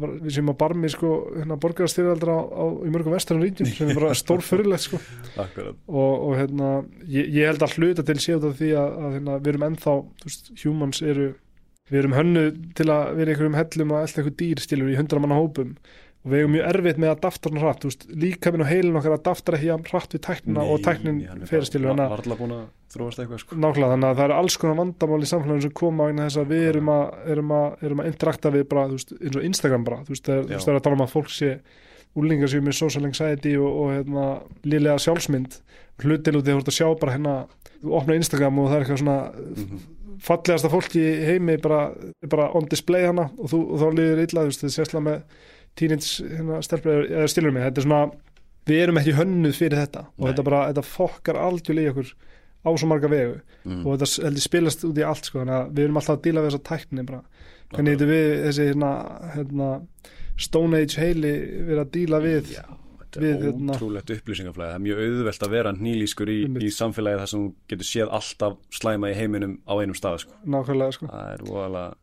bara, 0.03 0.19
við 0.23 0.37
séum 0.37 0.53
að 0.53 0.59
barmi 0.61 0.91
sko 0.93 1.13
hérna, 1.37 1.59
borgarstyrjaldra 1.63 2.37
á, 2.37 2.43
á, 2.53 2.65
í 2.87 2.93
mörgum 2.95 3.17
vesturinn 3.17 3.45
ríkjum 3.47 3.71
sem 3.71 3.91
er 3.93 3.99
bara 4.01 4.13
stór 4.23 4.45
fyrirlegt 4.45 4.87
sko. 4.89 5.01
Og, 5.37 6.13
og 6.29 6.37
hérna, 6.39 6.71
ég, 7.05 7.33
ég 7.37 7.51
held 7.51 7.65
að 7.67 7.77
hluta 7.81 8.07
til 8.07 8.19
séu 8.21 8.39
þetta 8.39 8.55
því 8.61 8.71
að, 8.83 8.95
að 9.01 9.19
hérna, 9.19 9.41
við 9.41 9.53
erum 9.55 9.67
ennþá 9.71 9.99
veist, 10.25 10.53
humans 10.65 11.03
eru 11.03 11.33
við 11.87 12.01
erum 12.01 12.17
hönnu 12.17 12.47
til 12.75 12.89
að 12.91 13.13
vera 13.21 13.33
einhverjum 13.33 13.61
hellum 13.61 13.95
að 13.95 14.07
elda 14.07 14.23
einhver 14.23 14.37
dýr 14.41 14.63
stilur 14.63 14.91
í 14.91 14.99
hundra 14.99 15.23
manna 15.23 15.39
hópum 15.39 15.77
og 16.27 16.33
við 16.33 16.41
erum 16.43 16.55
mjög 16.57 16.65
erfitt 16.73 16.97
með 16.99 17.11
að 17.13 17.21
dafta 17.23 17.51
hann 17.53 17.61
hratt. 17.63 17.85
Veist, 17.87 18.07
líka 18.11 18.51
minn 18.51 18.65
og 18.65 18.71
heilin 18.73 18.97
okkar 18.99 19.15
að 19.15 19.29
ekki 19.55 19.69
jafn 19.71 19.85
hratt 19.93 20.17
við 20.17 20.23
tæknina 20.27 20.65
og 20.67 20.81
tæknin 20.83 21.21
fyrir 21.47 21.69
stilur 21.69 21.93
Hann 21.93 22.01
þannig 22.01 22.11
að 22.11 22.15
varla 22.17 22.39
búin 22.41 22.55
að 22.57 22.65
þróast 22.97 23.21
eitthvað 23.23 23.43
sko. 23.45 23.59
Nákvæmlega 23.63 23.93
þannig 23.95 24.09
að 24.11 24.19
það 24.19 24.25
eru 24.27 24.37
alls 24.41 24.57
konar 24.59 24.79
vandamál 24.81 25.21
í 25.23 25.31
samfélaginu 25.31 25.63
sem 25.67 25.75
koma 25.79 26.09
vegna 26.11 26.27
þess 26.27 26.41
að 26.43 26.51
við 26.51 26.65
erum 26.73 26.91
að, 26.97 27.05
erum 27.37 27.53
að, 27.57 27.67
erum 27.87 28.03
að 28.03 28.11
interakta 28.11 28.53
við 28.57 28.65
bara, 28.73 28.87
veist, 28.91 29.15
eins 29.21 29.39
og 29.39 29.47
Instagram 29.51 29.87
bara, 29.87 29.99
þú 30.07 30.15
veist, 30.17 30.31
það 30.31 30.55
er, 30.57 30.79
að 30.81 30.85
tala 30.87 30.99
um 30.99 31.05
að 31.07 31.15
fólk 31.15 31.31
sé 31.37 31.53
úlingar 32.17 32.49
séu 32.51 32.65
með 32.65 32.79
social 32.79 33.05
anxiety 33.07 33.55
og, 33.61 33.69
og 33.85 33.91
hérna, 33.95 34.27
lílega 34.67 34.99
sjálfsmynd. 35.05 35.59
Hlutil 36.03 36.39
út 36.41 36.49
í 36.49 36.55
að 36.57 36.73
sjá 36.75 36.89
bara 37.01 37.15
hérna 37.17 37.35
þú 37.83 37.93
opna 38.01 38.17
Instagram 38.19 38.59
og 38.63 38.71
það 38.71 38.77
er 38.81 38.85
eitthvað 38.87 39.03
svona 39.03 39.19
Mhm. 39.37 39.85
fallegasta 40.23 40.71
fólk 40.73 40.95
í 40.97 41.05
heimi 41.29 41.59
bara, 41.61 41.91
bara 42.29 42.49
on 42.57 42.65
display 42.71 43.05
hana 43.05 43.29
og, 43.37 43.51
þú, 43.53 43.59
og 43.75 43.83
þá 43.83 43.87
líður 43.99 44.23
illa, 44.25 44.45
þú 44.47 44.49
veist, 44.49 44.63
það 44.65 44.73
sérslega 44.79 45.05
með 45.05 45.23
teenage 45.77 46.25
hérna, 46.25 46.61
stilur 46.65 47.53
mig, 47.55 47.63
þetta 47.67 47.83
er 47.83 47.87
svona 47.87 48.01
við 48.67 48.81
erum 48.83 48.99
ekki 49.03 49.15
hönnuð 49.15 49.59
fyrir 49.61 49.79
þetta 49.85 50.07
og 50.09 50.25
Nei. 50.25 50.31
þetta 50.33 50.45
bara, 50.49 50.63
þetta 50.73 50.83
fokkar 50.89 51.37
aldjúlega 51.39 51.87
í 51.87 51.93
okkur 51.95 52.15
á 52.67 52.69
svo 52.75 52.89
marga 52.91 53.09
vegu 53.13 53.37
Mm. 53.67 53.83
og 53.87 53.97
þetta 53.99 54.25
heldur 54.29 54.43
spilast 54.45 54.85
út 54.87 54.99
í 54.99 55.03
allt 55.07 55.25
sko, 55.27 55.41
þannig 55.43 55.55
að 55.59 55.71
við 55.75 55.85
erum 55.85 55.97
alltaf 55.99 56.17
að 56.17 56.23
díla 56.23 56.43
við 56.45 56.51
þessa 56.53 56.65
tækni 56.69 57.03
bara. 57.07 57.23
hvernig 57.75 57.97
getur 57.97 58.11
við 58.13 58.27
þessi 58.47 58.67
hérna, 58.71 58.91
hérna, 59.35 59.69
Stone 60.39 60.77
Age 60.83 61.01
heili 61.01 61.33
verið 61.67 61.81
að 61.83 61.91
díla 61.97 62.21
við 62.23 62.51
Já, 62.55 62.63
þetta 63.01 63.21
við, 63.25 63.33
er 63.35 63.43
hérna- 63.49 63.75
ótrúlegt 63.79 64.13
upplýsingaflæði 64.15 64.71
það 64.71 64.79
er 64.79 64.85
mjög 64.87 65.03
auðvelt 65.07 65.43
að 65.47 65.51
vera 65.57 65.73
nýlískur 65.73 66.31
í, 66.31 66.39
í 66.63 66.71
samfélagi 66.77 67.19
þar 67.25 67.31
sem 67.33 67.47
getur 67.73 67.89
séð 67.91 68.13
alltaf 68.21 68.57
slæma 68.71 69.11
í 69.11 69.15
heiminum 69.19 69.59
á 69.67 69.75
einum 69.83 69.99
stað 69.99 70.19
sko. 70.23 70.33
nákvæmlega 70.47 70.93
sko, 70.95 71.07
það 71.11 71.33
er 71.35 71.43
voðalega 71.51 71.95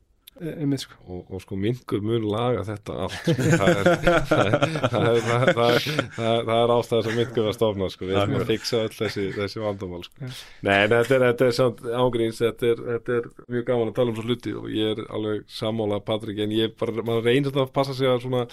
e- 0.41 0.53
einmitt 0.63 0.84
sko 0.84 0.97
og, 1.07 1.34
og 1.34 1.43
sko 1.43 1.57
mingur 1.59 2.03
mun 2.05 2.27
laga 2.29 2.63
þetta 2.67 2.95
allt 3.05 3.17
sko. 3.19 3.36
það 3.61 3.73
er 3.73 3.89
það 4.29 4.45
er, 4.45 4.55
það 4.93 5.07
er, 5.09 5.21
það 5.27 5.43
er, 5.43 5.53
það 5.53 5.73
er, 5.73 6.47
það 6.47 6.55
er 6.57 6.73
ástæða 6.77 7.01
sem 7.07 7.19
mingur 7.19 7.49
að 7.49 7.57
stofna 7.57 7.89
sko. 7.93 8.07
við 8.09 8.21
erum 8.21 8.39
að 8.39 8.53
fixa 8.53 8.81
öll 8.84 8.95
þessi, 8.97 9.27
þessi 9.38 9.63
vandamál 9.63 10.01
sko. 10.07 10.31
Nei, 10.65 10.79
þetta 10.93 11.17
er, 11.17 11.27
þetta 11.27 11.49
er 11.49 11.57
samt 11.59 11.86
ágríns 12.03 12.41
þetta 12.43 12.71
er, 12.71 12.84
þetta 12.93 13.19
er 13.19 13.29
mjög 13.57 13.67
gaman 13.69 13.93
að 13.93 13.99
tala 13.99 14.13
um 14.13 14.17
svo 14.19 14.27
hluti 14.29 14.55
og 14.57 14.71
ég 14.73 14.95
er 14.95 15.05
alveg 15.13 15.45
sammála 15.59 16.01
Patrik 16.07 16.43
en 16.43 16.55
ég 16.55 16.75
bara, 16.79 16.97
maður 17.03 17.29
reynir 17.29 17.51
þetta 17.51 17.67
að 17.67 17.77
passa 17.77 17.97
sig 17.97 18.09
að 18.09 18.25
svona 18.25 18.47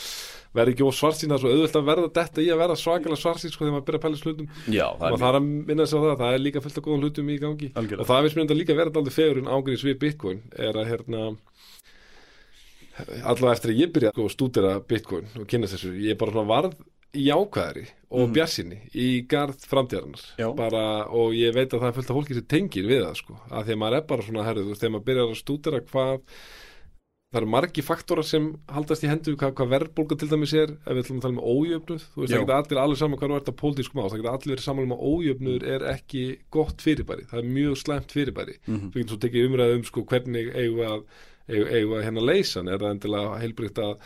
verði 0.57 0.75
ekki 0.75 0.87
of 0.87 0.97
svartsýn 0.99 1.31
það 1.31 1.37
er 1.37 1.43
svo 1.45 1.51
auðvöld 1.55 1.77
að 1.79 1.89
verða 1.89 2.09
þetta 2.17 2.43
í 2.43 2.49
að 2.51 2.61
verða 2.61 2.77
svakalega 2.81 3.23
svartsýn 3.23 3.53
sko 3.55 3.65
þegar 3.65 3.75
maður 3.77 3.87
byrja 3.87 4.01
að 4.01 4.05
pæla 4.05 4.19
í 4.19 4.25
hlutum 4.25 4.49
já, 4.75 4.87
það 4.99 5.15
og 5.15 5.21
það 5.21 5.29
er 5.29 5.39
að 5.39 5.47
minna 5.71 5.87
sig 5.87 5.95
á 5.95 6.03
það, 6.03 6.17
það 6.23 6.35
er 6.35 6.43
líka 6.43 6.63
fullt 6.65 6.81
af 6.81 6.87
góðum 6.87 7.05
hlutum 7.05 7.31
í 7.31 7.37
gangi 7.45 7.69
Algjörlega. 7.71 8.01
og 8.03 8.11
það 8.11 8.25
finnst 8.25 8.39
mér 8.39 8.45
enda 8.47 8.59
líka 8.59 8.79
verið 8.81 8.99
aldrei 9.01 9.15
fegur 9.15 9.41
en 9.41 9.53
ágríns 9.55 9.87
við 9.87 10.01
Bitcoin 10.03 10.43
er 10.59 10.81
að 10.81 10.91
hérna 10.91 11.23
allavega 13.25 13.53
eftir 13.57 13.71
að 13.75 13.81
ég 13.85 13.93
byrja 13.95 14.13
að 14.15 14.31
stúdera 14.35 14.73
Bitcoin 14.87 15.27
og 15.39 15.47
kynast 15.51 15.77
þessu, 15.77 15.93
ég 16.01 16.19
bara 16.19 16.33
svona 16.33 16.49
varð 16.51 16.75
jákvæðari 17.15 17.87
og 18.11 18.29
Mhm. 18.29 18.33
bjarsinni 18.35 18.79
í 18.95 19.27
Já. 20.39 20.53
bara, 20.55 21.07
og 21.11 21.33
ég 21.35 21.53
veit 21.55 21.71
að 21.73 21.81
það 21.81 21.89
er 21.89 21.93
fullt 21.99 22.11
af 22.11 22.17
fólki 22.17 22.35
sem 22.35 22.47
tengir 22.47 22.87
við 22.87 23.03
það 23.05 23.17
sko, 23.17 23.35
að 23.51 23.65
því 23.67 23.73
að 23.75 23.79
maður 23.83 23.97
er 23.97 24.07
bara 24.07 24.23
svona 24.23 24.45
herrið, 24.47 24.77
þegar 24.79 24.91
maður 24.95 25.05
byrjar 25.09 25.31
að 25.31 25.41
stúdera 25.43 25.81
hvað 25.81 26.21
það 27.33 27.39
eru 27.43 27.47
margi 27.47 27.83
faktorar 27.87 28.25
sem 28.27 28.47
haldast 28.69 29.05
í 29.05 29.09
hendu, 29.11 29.37
hvað, 29.39 29.53
hvað 29.55 29.69
verðbólga 29.71 30.19
til 30.19 30.29
dæmis 30.29 30.53
er, 30.55 30.71
ef 30.87 30.95
við 30.97 31.03
ætlum 31.05 31.19
að 31.19 31.23
tala 31.23 31.35
um 31.35 31.45
ójöfnuð 31.47 32.03
þú 32.11 32.19
veist, 32.25 32.33
það 32.35 32.41
geta 32.43 32.57
allir 32.59 32.81
alveg 32.83 32.99
saman 32.99 33.19
hvað 33.21 33.31
þú 33.31 33.37
ert 33.41 33.51
að 33.53 33.61
pólitískum 33.61 34.01
á 34.03 34.07
það 34.11 34.19
geta 34.23 34.33
allir 34.35 34.55
verið 34.57 34.67
saman 34.67 34.85
um 34.85 34.95
að 34.97 35.05
ójöfnuður 35.11 35.63
er 35.75 35.81
ekki 35.95 36.23
gott 36.51 36.79
fyrirbæri, 36.83 37.27
það 37.31 37.39
er 37.39 37.51
mjög 37.55 37.75
slæmt 37.79 38.11
fyrirbæri 38.15 38.57
Mhm. 38.67 38.91
við 38.91 38.99
getum 38.99 39.09
svo 39.15 39.21
tekið 39.23 39.47
umræðu 39.51 39.75
um 39.79 39.85
sko, 39.85 40.03
hvernig 40.11 40.55
eigum 40.55 40.79
við 40.79 40.89
að, 40.91 41.03
eigum, 41.51 41.91
við 41.91 41.97
að 42.01 42.05
hérna 42.09 42.27
leysa 42.31 42.61
hann, 42.61 42.69
er 42.69 42.79
það 42.85 42.95
endilega 42.95 43.41
heilbrygt 43.43 43.79
að 43.83 43.97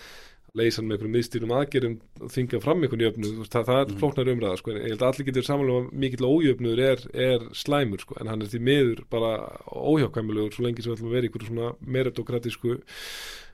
leysa 0.54 0.78
hann 0.78 0.86
með 0.86 0.94
einhverjum 0.94 1.14
miðstýrum 1.16 1.52
aðgerum 1.58 1.94
og 2.22 2.30
þinga 2.30 2.60
fram 2.62 2.82
einhvern 2.86 3.02
veist, 3.04 3.50
það, 3.50 3.64
það 3.66 3.78
er 3.80 3.88
Mhm. 3.90 3.98
flóknar 3.98 4.28
umræða 4.34 4.58
sko, 4.60 4.70
en 4.70 4.76
ég 4.78 4.92
held 4.94 5.02
að 5.02 5.08
allir 5.10 5.26
getur 5.26 5.46
samanlega 5.48 5.80
að 5.82 5.92
mikill 6.04 6.28
ójöfnuður 6.30 6.82
er, 6.84 7.00
er 7.14 7.40
slæmur 7.52 8.00
sko, 8.04 8.14
en 8.20 8.26
hann 8.30 8.42
er 8.42 8.46
því 8.52 8.60
miður 8.68 9.00
bara 9.10 9.32
óhjákvæmulegur 9.74 10.54
svo 10.54 10.62
lengi 10.64 10.82
sem 10.82 10.92
við 10.92 10.96
ætlum 10.98 11.10
að 11.10 11.16
vera 11.16 11.26
í 11.26 11.28
einhverju 11.32 11.48
svona 11.50 11.74
meritokratísku 11.96 12.76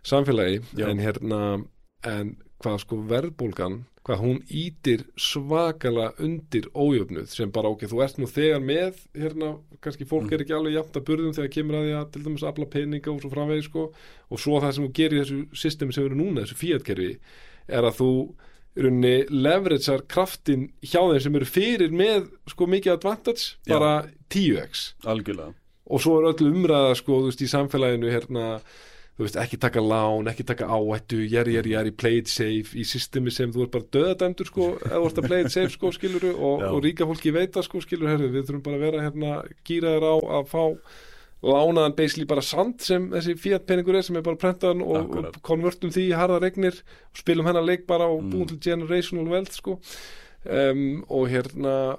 samfélagi. 0.04 0.60
Já. 0.76 0.88
en 0.90 0.98
hérna 0.98 1.40
en 2.04 2.36
hvað 2.62 2.78
sko 2.84 2.96
verðbólgan 3.08 3.84
hvað 4.10 4.22
hún 4.24 4.40
ítir 4.50 5.04
svakala 5.20 6.08
undir 6.18 6.66
ójöfnuð 6.74 7.30
sem 7.30 7.50
bara 7.54 7.70
ok, 7.70 7.86
þú 7.90 8.02
ert 8.04 8.18
nú 8.18 8.26
þegar 8.26 8.60
með 8.66 8.98
hérna, 9.14 9.52
kannski 9.80 10.04
fólk 10.10 10.26
Mm. 10.28 10.34
er 10.34 10.42
ekki 10.44 10.56
alveg 10.58 10.74
jafnt 10.74 10.98
að 10.98 11.06
burðum 11.08 11.34
þegar 11.38 11.52
kemur 11.54 11.78
að 11.78 11.86
því 11.86 11.94
að 12.00 12.10
til 12.12 12.22
dæmis 12.26 12.44
afla 12.50 12.66
peninga 12.74 13.12
og 13.14 13.20
svo 13.22 13.30
framvegi 13.32 13.64
sko. 13.68 13.86
Og 14.30 14.38
svo 14.42 14.60
það 14.60 14.74
sem 14.74 14.84
þú 14.88 14.92
gerir 14.98 15.16
í 15.16 15.22
þessu 15.24 15.40
systemi 15.62 15.92
sem 15.94 16.04
eru 16.04 16.18
núna, 16.18 16.42
þessu 16.44 16.58
fíatkerfi 16.60 17.10
er 17.70 17.86
að 17.86 17.98
þú 18.02 18.10
í 18.70 18.82
rauninni 18.84 19.14
leveragear 19.30 20.04
kraftin 20.06 20.68
hjá 20.82 21.00
þeim 21.02 21.20
sem 21.24 21.36
eru 21.40 21.48
fyrir 21.48 21.90
með 21.90 22.28
sko 22.52 22.66
mikið 22.70 22.92
advantage, 22.92 23.56
bara 23.66 23.94
10x 24.30 24.94
algjörlega. 25.04 25.54
Og 25.90 25.98
svo 26.02 26.20
er 26.20 26.28
öll 26.30 26.52
umræða 26.52 26.94
sko, 27.00 27.16
þú 27.22 27.30
veist, 27.32 27.42
í 27.42 27.48
samfélaginu 27.50 28.12
hérna, 28.12 28.60
þú 29.20 29.26
veist, 29.26 29.36
ekki 29.36 29.58
taka 29.60 29.82
lán, 29.84 30.30
ekki 30.32 30.46
taka 30.48 30.64
áhættu, 30.72 31.18
jæri, 31.28 31.52
jæri, 31.58 31.74
jæri, 31.74 31.90
play 31.92 32.22
it 32.22 32.30
safe. 32.32 32.72
Í 32.72 32.86
systemi 32.88 33.28
sem 33.34 33.52
þú 33.52 33.66
er 33.66 33.72
bara 33.74 33.84
döðadæmdur 33.92 34.48
sko, 34.48 34.68
eða 34.88 35.02
ert 35.10 35.20
að 35.20 35.26
play 35.28 35.44
it 35.44 35.52
safe 35.52 35.74
sko, 35.74 35.90
skiluru 35.92 36.30
og, 36.38 36.64
og 36.70 36.80
ríka 36.86 37.04
fólki 37.04 37.34
veit 37.36 37.52
það 37.52 37.66
sko, 37.68 37.82
skiluru, 37.84 38.08
herru, 38.14 38.30
við 38.32 38.46
þurfum 38.48 38.62
bara 38.64 38.78
að 38.80 38.84
vera 38.86 39.02
hérna, 39.04 39.34
gýraðir 39.68 40.06
á 40.08 40.14
að 40.40 40.48
fá 40.54 40.64
lánaðan 41.50 41.94
basically 41.96 42.26
bara 42.28 42.42
sand 42.44 42.80
sem 42.84 43.06
þessi 43.12 43.36
fiat 43.40 43.62
peningur 43.68 43.96
er 43.96 44.04
sem 44.04 44.16
er 44.16 44.24
bara 44.24 44.40
prentaðan 44.40 44.82
og, 44.84 45.14
og 45.20 45.38
konvertum 45.44 45.92
því 45.92 46.02
í 46.10 46.16
harða 46.16 46.40
regnir 46.42 46.80
og 46.80 47.20
spilum 47.22 47.48
hennar 47.48 47.64
leik 47.64 47.86
bara 47.88 48.08
og 48.08 48.22
Mm. 48.24 48.32
búum 48.34 48.48
til 48.50 48.58
generational 48.60 49.28
wealth 49.28 49.56
sko. 49.56 49.78
Um, 50.44 51.04
og 51.08 51.28
hérna 51.32 51.96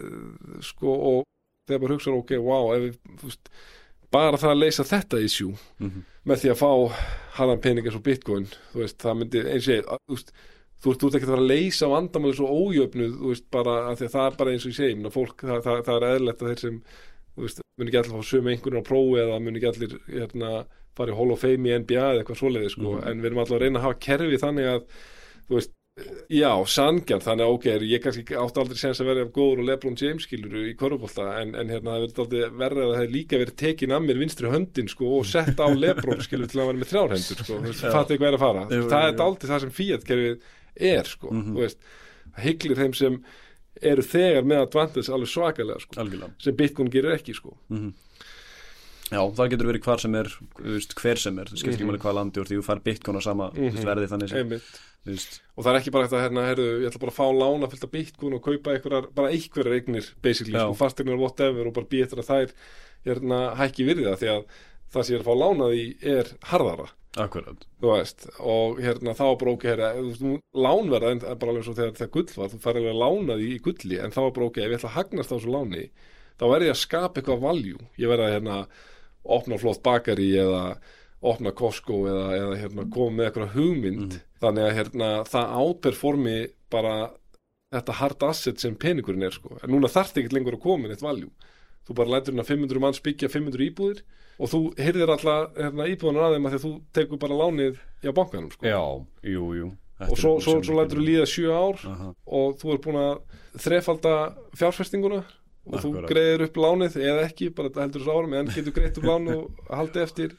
uh, 0.00 0.56
sko 0.64 0.88
og 0.88 1.22
þegar 1.68 1.82
bara 1.84 1.96
hugsa 1.98 2.12
ok, 2.16 2.32
wow, 2.40 2.72
ef 2.76 2.82
við 2.86 2.96
þú 3.20 3.28
veist, 3.28 3.52
bara 4.12 4.36
það 4.40 4.52
að 4.54 4.60
leysa 4.62 4.84
þetta 4.84 5.20
issue 5.24 5.54
Mhm. 5.80 6.02
með 6.26 6.36
því 6.42 6.50
að 6.52 6.60
fá 6.62 6.70
harðan 7.38 7.62
pening 7.62 7.86
eins 7.86 7.96
og 7.98 8.02
bitcoin 8.06 8.46
þú 8.72 8.82
veist, 8.82 8.98
það 8.98 9.16
myndi 9.22 9.44
eins 9.52 9.68
og 9.68 9.74
ég 9.74 9.84
þú 9.86 10.16
veist, 10.16 10.32
þú 10.82 10.90
ert, 10.92 11.04
ert 11.04 11.14
ekki 11.16 11.26
að 11.26 11.32
fara 11.32 11.42
að 11.42 11.50
leysa 11.52 11.88
vandamáli 11.92 12.34
svo 12.36 12.48
ójöfnuð, 12.50 13.16
þú 13.22 13.28
veist, 13.32 13.46
bara 13.50 13.74
að 13.90 13.96
því 13.98 14.06
að 14.08 14.14
það 14.16 14.26
er 14.32 14.36
bara 14.42 14.50
eins 14.52 14.66
og 14.66 14.70
ég 14.72 14.78
segi, 14.80 14.94
menn 14.98 15.10
að 15.10 15.16
fólk, 15.16 15.36
það, 15.46 15.62
það, 15.66 15.82
það 15.86 15.96
er 15.96 16.06
eðlilegt 16.12 16.42
að 16.42 16.48
þeir 16.52 16.60
sem, 16.64 16.78
þú 17.36 17.42
veist, 17.46 17.60
muni 17.78 17.90
ekki 17.90 18.00
allir 18.02 18.12
fá 18.12 18.30
sömu 18.32 18.50
einhvern 18.52 18.80
á 18.82 18.88
prófi 18.90 19.18
eða 19.22 19.40
muni 19.42 19.58
ekki 19.62 19.70
allir 19.72 19.98
hérna, 20.12 20.50
fara 20.94 21.12
í 21.12 21.16
Hall 21.16 21.32
of 21.32 21.40
Fame 21.40 21.64
í 21.70 21.76
NBA 21.78 22.02
eða 22.12 22.20
eitthvað 22.22 22.40
svoleiði, 22.42 22.70
sko, 22.74 22.88
Mhm. 22.98 23.06
en 23.08 23.20
við 23.22 23.26
erum 23.30 23.38
alltaf 23.42 23.56
að 23.56 23.62
reyna 23.64 23.78
að 23.78 23.86
hafa 23.86 24.00
kerfi 24.06 24.38
þannig 24.42 24.66
að, 24.74 24.82
þú 25.48 25.54
veist 25.56 25.70
já, 26.32 26.48
sangjarn, 26.72 27.20
þannig 27.20 27.44
að 27.44 27.54
ok, 27.56 27.66
ég 27.84 28.00
kannski 28.02 28.22
átti 28.40 28.60
aldrei 28.62 28.78
sens 28.80 29.00
að 29.02 29.10
vera 29.10 29.24
góður 29.28 29.60
og 29.60 29.66
Lebron 29.68 29.98
James 30.00 30.24
skiluru 30.24 30.62
í 30.70 30.74
korfbólta, 30.80 31.26
en, 31.42 31.52
en 31.58 31.68
hérna 31.68 31.92
það 31.98 32.04
verður 32.06 32.22
aldrei 32.24 32.40
verið 32.62 32.80
að 32.80 32.92
það 32.92 33.00
hefði 33.02 33.12
líka 33.18 33.40
verið 33.42 33.58
tekin 33.60 33.92
að 33.92 34.06
mér 34.06 34.20
vinstri 34.22 34.52
höndin, 34.54 34.88
sko, 34.88 35.10
og 35.18 35.28
sett 35.28 35.60
á 35.60 35.66
Lebron 35.68 36.24
skiluru 36.24 36.48
til 36.48 36.62
að 36.62 36.70
vera 36.70 36.80
með 36.80 36.92
þrjár 36.94 37.14
hendur, 37.16 37.42
sko, 37.44 37.60
fattu 37.92 38.16
ekki 38.16 38.22
hvað 38.22 38.30
er 38.32 38.38
að 38.38 38.44
fara, 38.46 38.64
Jú, 38.72 38.86
það 38.88 39.04
jú, 39.04 39.12
er 39.12 39.24
aldrei 39.26 39.50
það 39.52 39.64
sem 39.66 39.74
Fiat-kerfið 39.80 40.50
er, 40.92 41.12
sko, 41.12 41.32
Mhm. 41.36 41.52
þú 41.52 41.66
veist 41.66 41.78
hygglir 42.46 42.80
þeim 42.80 42.94
sem 42.96 43.20
eru 43.92 44.02
þegar 44.06 44.48
með 44.48 44.62
advantage 44.64 45.12
alveg 45.12 45.28
svakalega, 45.28 45.80
sko 45.84 46.00
algjörlega. 46.00 46.32
sem 46.40 46.56
Bitcoin 46.56 46.88
gerir 46.92 47.18
ekki, 47.18 47.34
sko. 47.36 47.52
Mhm. 47.68 47.92
Já, 49.12 49.20
það 49.36 49.50
getur 49.52 49.68
verið 49.68 49.84
hvar 49.86 50.00
sem 50.00 50.14
er 50.16 50.30
þú 50.32 50.72
veist, 50.72 50.94
hver 50.96 51.18
sem 51.20 51.38
er, 51.42 51.50
það 51.52 51.60
skiptir 51.60 51.74
ekki 51.76 51.84
Mhm. 51.84 51.90
máli 51.92 52.00
hvað 52.02 52.14
landi 52.18 52.40
úr 52.40 52.48
því 52.48 52.56
þú 52.58 52.64
fær 52.68 52.80
bitcoin 52.86 53.18
á 53.20 53.22
sama 53.22 53.50
mm 53.52 53.68
Mhm. 53.72 53.84
verði 53.84 54.08
þannig 54.08 54.28
sem 54.32 54.38
þú 54.38 54.50
og 55.58 55.64
það 55.64 55.72
er 55.74 55.78
ekki 55.80 55.92
bara 55.92 56.06
þetta 56.08 56.22
hérna, 56.22 56.42
herðu, 56.46 56.66
ég 56.80 56.88
ætla 56.88 57.00
bara 57.02 57.12
að 57.12 57.18
fá 57.18 57.26
lána 57.34 57.68
fyllt 57.70 57.84
af 57.84 57.90
bitcoin 57.92 58.34
og 58.34 58.42
kaupa 58.42 58.70
einhverjar, 58.72 59.06
bara 59.14 59.28
einhverjar 59.34 59.74
eignir 59.76 60.10
basically, 60.22 60.54
sko, 60.58 60.74
fastegnar 60.78 61.18
whatever 61.18 61.66
og 61.66 61.74
bara 61.74 61.86
býja 61.86 62.06
eftir 62.06 62.22
að 62.22 62.30
þær 62.30 62.52
hérna, 63.04 63.38
hækki 63.58 63.84
virði 63.84 64.06
það 64.06 64.18
því 64.22 64.28
að 64.32 64.44
það 64.92 65.04
sem 65.04 65.14
ég 65.16 65.18
er 65.18 65.24
að 65.24 65.30
fá 65.30 65.34
lánað 65.42 65.72
í 65.74 65.86
er 66.06 66.24
harðara. 66.52 66.88
Akkurat. 67.16 67.66
Þú 67.82 67.88
veist, 67.92 68.26
og 68.40 68.78
hérna 68.80 69.12
þá 69.12 69.26
þú 69.98 70.06
veist, 70.08 70.22
nú, 70.22 70.38
lánverða 70.54 71.10
en 71.10 71.18
bara 71.38 71.52
alveg 71.52 71.64
svo 71.66 71.74
þegar 71.76 71.92
það 71.98 72.10
gull 72.14 72.30
var, 72.36 72.48
þú 72.48 72.60
fær 72.62 72.78
alveg 72.80 72.96
lánað 73.02 73.42
í, 73.44 73.50
gulli, 73.60 73.98
en 74.00 74.10
þá 74.14 74.20
ok, 74.48 74.56
ef 74.62 74.70
ég 74.70 74.78
ætla 74.78 74.88
að 74.88 74.96
hagnast 74.96 75.32
á 75.32 75.36
þessu 75.36 75.52
láni, 75.52 75.90
þá 76.38 76.44
verð 76.48 76.62
ég 76.68 76.72
að 76.72 76.80
skapa 76.86 77.20
eitthvað 77.20 77.42
valjú, 77.42 77.78
ég 77.98 78.08
verð 78.08 78.24
að 78.28 78.32
hérna 78.38 78.66
opna 79.24 79.58
flott 79.60 79.82
bakari 79.84 80.30
eða 80.38 80.62
opna 81.22 81.52
Costco 81.54 82.02
eða, 82.10 82.28
eða 82.36 82.56
hérna, 82.58 82.86
koma 82.90 83.16
með 83.16 83.28
eitthvað 83.28 83.56
hugmynd 83.56 84.16
þannig 84.42 84.64
að 84.66 84.76
hérna, 84.78 85.10
það 85.30 85.52
outperformi 85.62 86.38
bara 86.72 86.94
þetta 87.72 87.98
hard 88.00 88.24
asset 88.26 88.60
sem 88.60 88.74
peningurinn 88.76 89.28
er 89.28 89.34
sko. 89.34 89.54
en 89.62 89.70
núna 89.70 89.90
þarf 89.92 90.18
ekki 90.18 90.34
lengur 90.34 90.58
að 90.58 90.64
koma 90.64 90.86
með 90.86 90.96
eitt 90.96 91.06
valjú 91.06 91.30
þú 91.86 91.96
bara 91.98 92.16
lætur 92.16 92.34
hérna 92.34 92.48
500 92.48 92.82
manns 92.82 93.02
byggja 93.04 93.30
500 93.30 93.68
íbúðir 93.70 94.02
og 94.42 94.50
þú 94.50 94.60
hyrðir 94.80 95.14
alltaf 95.14 95.54
hérna, 95.58 95.86
íbúðunar 95.92 96.26
að 96.26 96.36
þeim 96.36 96.48
að 96.48 96.52
því 96.52 96.58
að 96.58 96.66
þú 96.66 96.72
tekur 96.98 97.22
bara 97.22 97.38
lánið 97.38 97.78
hjá 98.02 98.12
bankanum 98.16 98.50
sko. 98.50 98.66
Já, 98.66 98.82
jú, 99.28 99.46
jú 99.60 99.70
og 100.02 100.18
svo, 100.18 100.32
svo, 100.42 100.56
svo 100.64 100.76
lætur 100.78 100.98
þú 100.98 101.06
líða 101.06 101.26
7 101.30 101.52
ár 101.54 101.84
Aha. 101.92 102.08
og 102.38 102.56
þú 102.58 102.72
er 102.72 102.80
búin 102.82 102.98
að 102.98 103.12
þrefalda 103.62 104.14
fjárfestinguna 104.58 105.20
og 105.66 105.76
þú 105.78 105.90
Akkurat. 105.92 106.10
greiðir 106.10 106.44
upp 106.48 106.56
lánið 106.64 106.96
eða 107.06 107.24
ekki, 107.28 107.50
bara 107.54 107.70
heldur 107.84 108.02
þessu 108.02 108.14
árum 108.18 108.32
en 108.38 108.48
getur 108.54 108.74
greitt 108.76 108.98
upp 108.98 109.06
lánið 109.06 109.36
og 109.38 109.60
haldið 109.78 110.02
eftir 110.06 110.32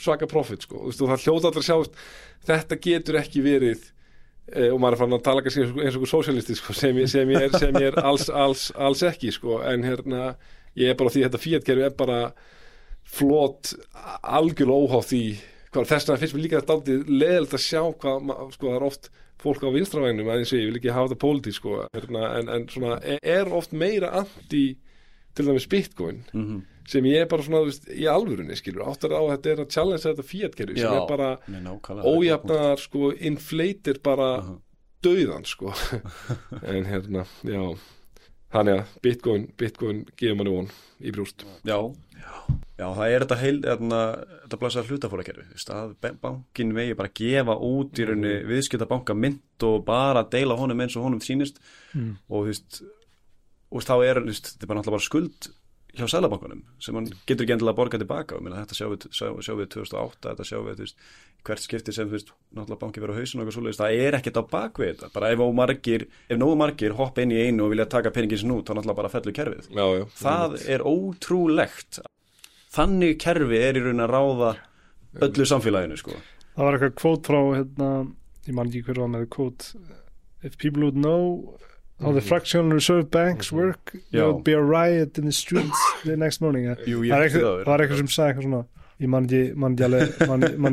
svaka 0.00 0.26
profit 0.28 0.64
sko. 0.66 0.78
Þú 0.82 0.90
veist, 0.90 1.02
og 1.04 1.10
það 1.12 1.24
hljóta 1.26 1.50
allir 1.50 1.62
að 1.62 1.68
sjá 1.68 1.78
þetta 2.50 2.78
getur 2.86 3.18
ekki 3.20 3.42
verið 3.44 3.86
eh, 4.52 4.68
og 4.72 4.78
maður 4.80 4.96
er 4.96 5.00
fann 5.04 5.16
að 5.16 5.24
tala 5.26 5.42
eins 5.44 5.56
og- 5.64 5.80
eins 5.84 5.96
og 6.00 6.06
sósialisti 6.10 6.56
sko, 6.58 6.76
sem, 6.76 7.00
sem, 7.08 7.32
ég 7.34 7.46
er, 7.48 7.56
sem 7.58 7.74
ég 7.80 7.88
er 7.92 7.98
alls, 8.04 8.28
alls, 8.30 8.68
alls 8.76 9.02
ekki 9.08 9.32
sko. 9.34 9.60
en 9.64 9.84
hérna 9.84 10.34
ég 10.76 10.92
er 10.92 10.98
bara 11.00 11.12
því 11.12 11.24
að 11.24 11.28
þetta 11.30 11.44
fíatkerfi 11.46 11.86
er 11.88 11.96
bara 11.96 12.20
flott 13.06 13.74
algjörlega 14.22 14.86
óháð 14.86 15.06
því 15.12 15.20
hvað 15.72 15.88
þess 15.90 16.08
vegna 16.08 16.20
finnst 16.22 16.36
mér 16.36 16.44
líka 16.46 16.60
þetta 16.60 16.74
aldrei 16.76 16.96
leðilegt 17.20 17.56
að 17.56 17.64
sjá 17.66 17.82
hvað 18.00 18.30
sko, 18.56 18.66
það 18.70 18.76
er 18.80 18.86
oft 18.88 19.10
fólk 19.42 19.62
á 19.62 19.70
vinstravægnum 19.74 20.26
að 20.32 20.38
eins 20.40 20.52
og 20.52 20.58
ég 20.60 20.70
vil 20.70 20.78
ekki 20.80 20.92
hafa 20.94 21.10
þetta 21.12 21.22
pólitík 21.26 21.54
sko, 21.58 21.74
hérna, 21.94 22.22
en, 22.38 22.48
en 22.48 22.66
svona 22.72 22.96
e- 23.04 23.18
er 23.22 23.50
oft 23.52 23.72
meira 23.72 24.10
anti 24.22 24.76
til 25.36 25.44
dæmis 25.46 25.66
bitcoin 25.68 26.22
Mhm. 26.32 26.62
sem 26.88 27.04
ég 27.04 27.20
er 27.22 27.26
bara 27.26 27.42
svona 27.42 27.64
veist, 27.66 27.88
í 27.90 28.06
alvörunni 28.08 28.56
skilur 28.56 28.86
áttar 28.86 29.10
á 29.12 29.20
að 29.20 29.32
þetta 29.36 29.50
er 29.52 29.60
að 29.64 29.70
challenge 29.74 30.02
þetta 30.06 30.22
fíatkerfi 30.24 30.78
sem 30.78 30.92
er 30.92 31.06
bara 31.08 31.38
ójafnar 32.06 32.78
sko 32.78 33.10
inflator 33.12 33.98
bara 34.02 34.28
Aha. 34.38 34.56
dauðan 35.02 35.44
sko 35.44 35.72
en 36.72 36.84
hérna, 36.88 37.26
já 37.44 37.62
þannig 38.54 38.78
að 38.80 38.94
bitcoin, 39.02 39.48
bitcoin 39.58 40.04
gefur 40.16 40.36
manni 40.38 40.54
von 40.54 40.68
í 41.02 41.12
brúst 41.12 41.44
Já, 41.66 41.76
já, 42.16 42.35
það 42.76 43.10
er 43.14 43.24
þetta 43.24 43.38
heil 43.40 43.60
þarna, 43.64 44.00
þetta 44.44 44.58
blæsa 44.60 44.82
hlutafórakerfi 44.84 45.66
að 45.72 45.94
bankin 46.20 46.74
vegi 46.76 46.96
bara 46.98 47.08
gefa 47.16 47.54
út 47.56 47.96
í 47.96 48.04
rauninni 48.06 48.34
Mhm. 48.42 48.48
viðskipta 48.52 48.88
banka 48.88 49.14
mynd 49.16 49.40
og 49.64 49.84
bara 49.86 50.22
deila 50.24 50.56
honum 50.58 50.80
eins 50.84 50.96
og 50.96 51.04
honum 51.08 51.20
sýnist. 51.20 51.56
Mm. 51.94 52.18
og 52.28 52.44
þú 52.44 52.46
veist 52.50 52.82
og 53.72 53.82
þá 53.82 53.94
er, 54.04 54.20
þú 54.20 54.26
veist, 54.30 54.44
þetta 54.58 54.62
er 54.62 54.66
bara 54.68 54.80
náttúrulega 54.80 54.98
bara 54.98 55.08
skuld 55.10 55.48
hjá 55.96 56.04
sælabankunum 56.12 56.62
sem 56.78 56.94
hann 56.94 57.06
getur 57.26 57.46
ekki 57.46 57.54
endilega 57.56 57.72
að 57.72 57.78
borga 57.80 57.98
tilbaka 57.98 58.36
og 58.36 58.42
minna, 58.44 58.60
þetta 58.66 58.76
sjáum 58.76 58.92
við, 58.92 59.06
sjá, 59.16 59.32
sjá 59.40 59.54
við 59.56 59.68
2008 59.72 60.28
þetta 60.28 60.44
sjáum 60.44 60.66
við, 60.68 60.74
þú 60.76 60.84
veist, 60.84 60.96
hvert 61.46 61.62
skipti 61.64 61.92
sem 61.96 62.06
þú 62.10 62.12
veist, 62.12 62.30
náttúrulega 62.52 62.80
banki 62.82 63.00
verið 63.00 63.16
á 63.16 63.18
hausinu 63.22 63.40
og 63.40 63.46
eitthvað 63.46 63.56
svoleiðis. 63.56 63.80
Það 63.80 63.96
er 64.04 64.12
ekkert 64.18 64.36
á 64.36 64.44
bakvið 64.52 64.90
þetta, 64.92 65.08
bara 65.14 65.30
ef, 65.32 65.38
margir, 65.56 66.06
ef 66.28 66.36
nógu 66.38 66.56
margir 66.60 66.92
hoppa 66.92 67.22
inn 67.24 67.32
í 67.32 67.40
einu 67.48 67.64
og 67.64 67.70
vilja 67.72 67.88
taka 67.88 68.10
peningins 68.12 68.44
nú, 68.44 68.60
þá 68.60 68.74
náttúrulega 68.76 68.96
bara 69.00 69.08
fellur 69.08 69.32
kerfið. 69.32 69.70
Já, 69.72 69.86
já, 69.96 70.04
það 70.20 70.68
er 70.68 70.80
ótrúlegt 70.84 72.00
þannig 72.74 73.18
kerfi 73.22 73.58
er 73.62 73.78
í 73.78 73.84
raun 73.84 74.02
að 74.04 74.10
ráða 74.14 74.50
öllu 75.26 75.46
samfélaginu 75.48 75.96
sko. 76.00 76.12
það 76.56 76.64
var 76.64 76.78
eitthvað 76.78 76.96
kvót 77.00 77.26
frá 77.30 77.40
hérna, 77.56 77.90
ég 78.46 78.54
man 78.54 78.68
ekki 78.70 78.82
hver 78.86 79.00
var 79.04 79.08
með 79.14 79.26
kvót 79.28 79.74
if 80.42 80.56
people 80.58 80.82
would 80.84 80.96
know 80.96 81.54
how 82.00 82.12
the 82.12 82.20
Mhm. 82.20 82.28
fractional 82.28 82.72
reserve 82.72 83.10
banks 83.10 83.50
Mhm. 83.52 83.56
work 83.58 83.92
there 84.12 84.26
would 84.30 84.44
be 84.44 84.52
a 84.52 84.60
riot 84.62 85.18
in 85.18 85.24
the 85.24 85.32
streets 85.32 85.78
the 86.04 86.16
next 86.16 86.40
morning 86.40 86.66
það 86.66 86.86
Jú, 86.86 87.00
það 87.08 87.64
var 87.64 87.78
eitthvað 87.80 87.96
sem 87.96 88.06
sagði 88.06 88.34
eitthvað 88.34 88.42
svona 88.44 88.66
ég 89.00 89.08
man 89.08 89.26
ekki 89.26 89.52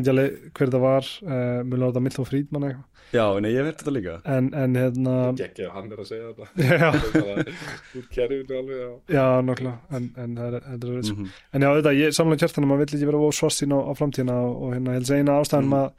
alveg 0.10 0.52
hver 0.54 0.70
það 0.70 0.80
var 0.82 1.04
uh, 1.24 1.64
mjög 1.64 1.80
láta 1.80 2.02
Milton 2.02 2.26
Friedman 2.26 2.64
eitthvað 2.64 2.84
Já, 3.14 3.26
nei, 3.44 3.52
ég 3.54 3.62
hef 3.68 3.76
þetta 3.78 3.94
líka 3.94 4.16
en, 4.26 4.48
en 4.58 4.74
hérna 4.80 5.14
ekki 5.46 5.68
að 5.68 5.72
hann 5.76 5.92
er 5.94 6.02
að 6.02 6.08
segja 6.10 6.32
þetta 6.34 6.48
já, 6.74 6.90
úr 8.00 8.08
kerfinu 8.16 8.58
alveg 8.58 8.82
já. 8.82 8.90
já, 9.18 9.26
nokkla 9.46 9.74
en, 9.94 10.10
en 10.18 10.36
það 10.40 10.48
er, 10.50 10.60
þetta 10.72 10.88
mm 10.88 11.14
Mhm. 11.14 11.30
En 11.54 11.62
já, 11.62 11.70
þetta, 11.78 11.94
ég 12.00 12.18
samla 12.18 12.40
kjartanum 12.42 12.68
að 12.70 12.74
maður 12.74 12.84
vill 12.88 12.98
ekki 13.00 13.10
vera 13.12 13.24
ósvarsinn 13.30 13.76
á, 13.76 13.80
á 13.86 13.92
framtíðina 14.00 14.38
og, 14.48 14.54
og 14.66 14.74
hérna, 14.74 14.94
ég 14.96 15.00
held 15.02 15.12
að 15.14 15.22
eina 15.22 15.40
ástæðan 15.44 15.64
Mm. 15.64 15.74
mm. 15.74 15.80
að 15.84 15.90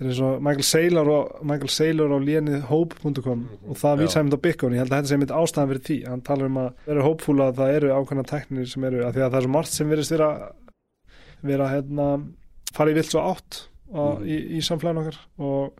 þetta 0.00 0.06
er 0.06 0.10
eins 0.10 0.20
og 0.24 0.42
Michael 0.46 0.64
Saylor 0.64 1.08
og 1.12 1.42
Michael 1.44 1.70
Saylor 1.76 2.14
á 2.16 2.18
lénið 2.24 2.62
hope.com 2.70 3.40
og 3.68 3.76
það 3.76 3.98
vísaði 4.00 4.24
mynd 4.26 4.36
á 4.40 4.44
Bitcoin, 4.46 4.72
ég 4.74 4.80
held 4.80 4.92
að 4.94 4.96
þetta 5.02 5.10
sé 5.12 5.18
mynd 5.20 5.34
ástæðan 5.40 5.70
fyrir 5.70 5.84
því, 5.86 5.96
hann 6.08 6.22
talar 6.24 6.48
um 6.50 6.56
að 6.62 6.70
vera 6.88 7.04
hópfúl 7.04 7.36
að 7.44 7.58
það 7.60 7.74
eru 7.76 7.90
ákveðna 7.98 8.24
teknir 8.30 8.70
sem 8.72 8.86
eru, 8.88 9.02
að 9.04 9.12
því 9.18 9.24
að 9.26 9.30
það 9.30 9.38
er 9.42 9.46
svo 9.46 9.52
margt 9.58 9.74
sem 9.76 9.92
verðist 9.92 10.14
vera 10.16 10.30
vera 11.52 11.68
hérna 11.74 12.06
fara 12.74 12.90
í 12.92 12.96
vilt 12.96 13.12
svo 13.12 13.22
átt 13.28 13.60
á, 13.92 14.02
Mhm. 14.16 14.24
í, 14.24 14.36
í 14.56 14.60
samflæðin 14.64 15.00
okkar 15.04 15.18
og 15.38 15.72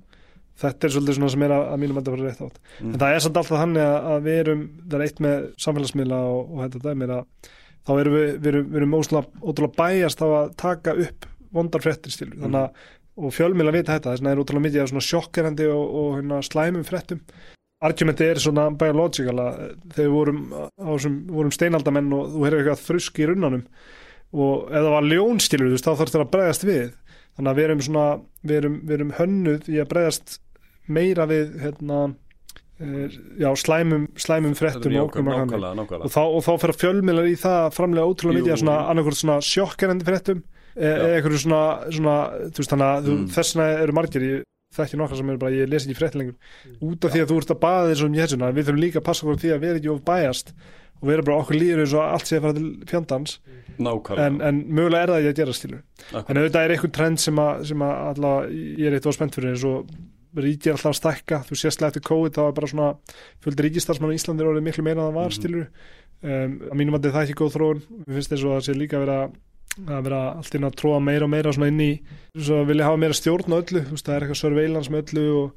þetta 0.61 0.87
er 0.89 0.95
svolítið 0.95 1.17
svona 1.19 1.31
sem 1.35 1.43
er 1.47 1.55
að, 1.57 1.65
að 1.73 1.81
mínum 1.85 1.99
enda 2.01 2.11
að 2.13 2.17
fara 2.19 2.29
rétt 2.31 2.45
átt 2.47 2.61
Mhm. 2.81 2.93
en 2.95 3.01
það 3.01 3.15
er 3.17 3.25
samt 3.27 3.41
alltaf 3.41 3.61
þannig 3.65 3.85
að, 3.87 3.99
að 4.15 4.23
við 4.29 4.39
erum 4.45 4.63
það 4.91 4.97
er 5.01 5.05
eitt 5.07 5.21
með 5.27 5.49
samfélagsmiðla 5.67 6.21
og, 6.31 6.41
og 6.55 6.63
þetta 6.67 6.85
dæmir 6.89 7.15
að 7.17 7.51
þá 7.87 7.93
erum 8.01 8.15
við, 8.19 8.31
við 8.41 8.49
erum, 8.55 8.67
við 8.71 8.81
erum 8.83 8.97
ósla, 9.01 9.23
ótrúlega 9.41 9.79
bæjast 9.81 10.21
á 10.21 10.29
að 10.29 10.51
taka 10.61 10.95
upp 11.07 11.27
vondar 11.53 11.81
fréttir 11.85 12.13
stil 12.13 12.29
Mhm. 12.35 12.43
þannig 12.45 12.61
að 12.65 12.71
og 13.21 13.33
fjölmiðla 13.37 13.73
vita 13.75 13.93
þetta, 13.99 14.13
þess 14.15 14.21
vegna 14.23 14.31
er 14.33 14.41
ótrúlega 14.41 14.65
mikið 14.65 14.89
svona 14.89 15.05
sjokkerandi 15.05 15.67
og, 15.69 15.95
og 16.01 16.13
hérna, 16.21 16.37
slæmum 16.47 16.85
fréttum 16.89 17.21
argumenti 17.83 18.25
er 18.29 18.39
svona 18.41 18.67
biological 18.77 19.35
að 19.41 19.59
þegar 19.95 20.05
við 20.07 20.13
vorum, 20.15 20.41
á 20.53 20.89
þessum, 20.93 21.15
vorum 21.33 21.53
steinaldamenn 21.53 22.13
og 22.13 22.27
þú 22.35 22.45
heyrður 22.45 22.61
eitthvað 22.63 22.85
þrusk 22.87 23.21
í 23.21 23.29
runnanum 23.31 23.63
og 24.37 24.69
ef 24.71 24.77
það 24.85 24.91
var 24.95 25.07
veist, 25.73 25.85
þá 25.85 25.91
þarf 25.97 26.11
þetta 26.13 26.25
að 26.27 26.33
bregðast 26.35 26.65
við 26.69 26.93
þannig 27.37 27.51
að 27.51 27.57
við 27.61 27.65
erum 27.69 27.81
svona 27.87 28.05
við 28.45 28.57
erum, 28.61 28.77
við 28.85 28.95
erum 28.99 29.13
hönnuð 29.19 29.69
í 29.73 29.79
að 29.81 29.89
bregðast 29.95 30.39
meira 30.91 31.27
við 31.31 31.55
hérna, 31.63 32.01
já, 33.41 33.51
slæmum, 33.61 34.07
slæmum 34.17 34.55
fréttum 34.57 34.95
og 34.97 35.11
ógnum 35.11 35.29
og 35.35 35.97
og 36.01 36.13
þá, 36.15 36.21
og 36.25 36.45
þá 36.47 36.53
fyrir 36.65 36.79
fjölmiðlar 36.81 37.29
í 37.29 37.35
það 37.41 37.59
að 37.67 37.75
framlega 37.77 38.09
ótrúlega 38.09 38.41
mikið 38.41 38.63
jú. 38.65 38.71
annarkvort 38.91 39.21
svona 39.21 39.41
sjokkerandi 39.45 40.07
fréttum 40.09 40.41
e- 40.77 40.87
eða 40.95 41.11
eitthvað 41.19 41.37
svona, 41.45 41.63
svona 41.93 42.15
þú 42.49 42.63
veist 42.63 42.73
þannig 42.73 42.89
að 42.89 43.11
Mm. 43.11 43.19
mm. 43.21 43.29
þessna 43.37 43.67
eru 43.83 43.93
margir 44.01 44.23
ég 44.31 44.47
þekki 44.71 44.97
nokkra 45.01 45.17
sem 45.19 45.31
eru 45.31 45.39
bara, 45.43 45.51
ég 45.51 45.69
les 45.69 45.85
ekki 45.87 45.99
frétt 45.99 46.15
lengur. 46.15 46.37
Út 46.81 47.05
af 47.05 47.11
því 47.11 47.21
að 47.25 47.31
þú 47.33 47.39
ert 47.43 47.51
að 47.51 47.61
baða 47.65 47.89
þessum 47.91 48.15
í 48.15 48.21
þessuna 48.23 48.53
við 48.55 48.69
þurfum 48.69 48.85
líka 48.85 49.01
að 49.01 49.07
passa 49.09 49.25
okkur 49.27 49.35
á 49.37 49.43
því 49.43 49.51
að 49.51 49.61
við 49.65 49.71
erum 49.71 49.81
ekki 49.81 49.91
of 49.91 50.05
bæjast 50.07 50.53
og 51.01 51.09
við 51.09 51.15
erum 51.17 51.27
bara 51.27 51.41
okkur 51.43 51.57
líður 51.59 51.81
eins 51.83 51.95
og 51.97 52.05
allt 52.07 52.27
sé 52.31 52.37
að 52.39 52.45
fara 52.47 52.55
til 52.61 52.69
fjandans. 52.87 53.41
En, 54.21 54.41
en 54.45 54.57
mögulega 54.69 55.03
er 55.03 55.11
það 55.11 55.19
ekki 55.21 55.31
að 55.33 55.39
gera 55.41 55.53
stilu 55.57 55.79
en 56.29 56.37
auðvitað 56.39 56.65
er 56.65 56.71
eitthvað 56.75 56.93
trend 56.93 57.21
sem 57.21 57.39
að, 57.41 57.65
sem 57.71 57.83
að 57.83 57.93
allavega 58.13 58.51
ég 58.79 58.87
er 58.87 58.97
eitthvað 58.99 59.17
spennt 59.17 59.35
fyrir 59.39 59.51
eins 59.55 59.65
og 59.65 59.87
ríkir 60.37 60.73
alltaf 60.73 60.93
að 60.93 60.99
stækka, 61.01 61.39
þú 61.49 61.57
sést 61.59 61.83
eftir 61.83 62.03
COVID 62.07 62.33
þá 62.37 62.43
er 62.49 62.53
bara 62.53 62.67
svona, 62.71 62.91
fjöldi 63.43 63.65
ríkistarsmann 63.67 64.13
í 64.13 64.19
Íslandi 64.21 64.41
er 64.45 64.51
orðið 64.53 64.67
miklu 64.69 64.85
meira 64.85 65.01
en 65.03 65.09
það 65.11 65.15
var 65.19 65.31
Mhm. 65.31 65.39
stilur 65.41 65.67
um, 66.23 66.59
að 66.71 66.77
mínum 66.77 66.95
að 66.95 67.07
það 67.11 67.17
er 67.23 67.27
ekki 67.31 67.39
góð 67.41 67.55
þróun. 67.57 67.83
Við 68.07 68.15
finnst 68.15 68.31
þess 68.31 68.45
að 68.45 68.55
það 68.55 68.65
sé 68.69 68.75
líka 68.79 68.97
að 69.01 69.07
vera 69.07 69.31
að 69.87 70.03
vera 70.05 70.21
allt 70.37 70.55
inn 70.55 70.65
að 70.67 70.75
tróða 70.77 71.03
meira 71.03 71.25
og 71.25 71.31
meira 71.31 71.53
svona 71.55 71.69
inn 71.71 71.81
í 71.81 72.01
svo 72.37 72.65
vilja 72.67 72.85
hafa 72.85 72.99
meira 72.99 73.15
stjórn 73.15 73.55
á 73.55 73.61
öllu. 73.63 73.83
Það 73.97 74.15
er 74.17 74.21
eitthvað 74.27 74.41
surveillance 74.43 74.91
með 74.91 75.03
öllu 75.15 75.27
og, 75.45 75.53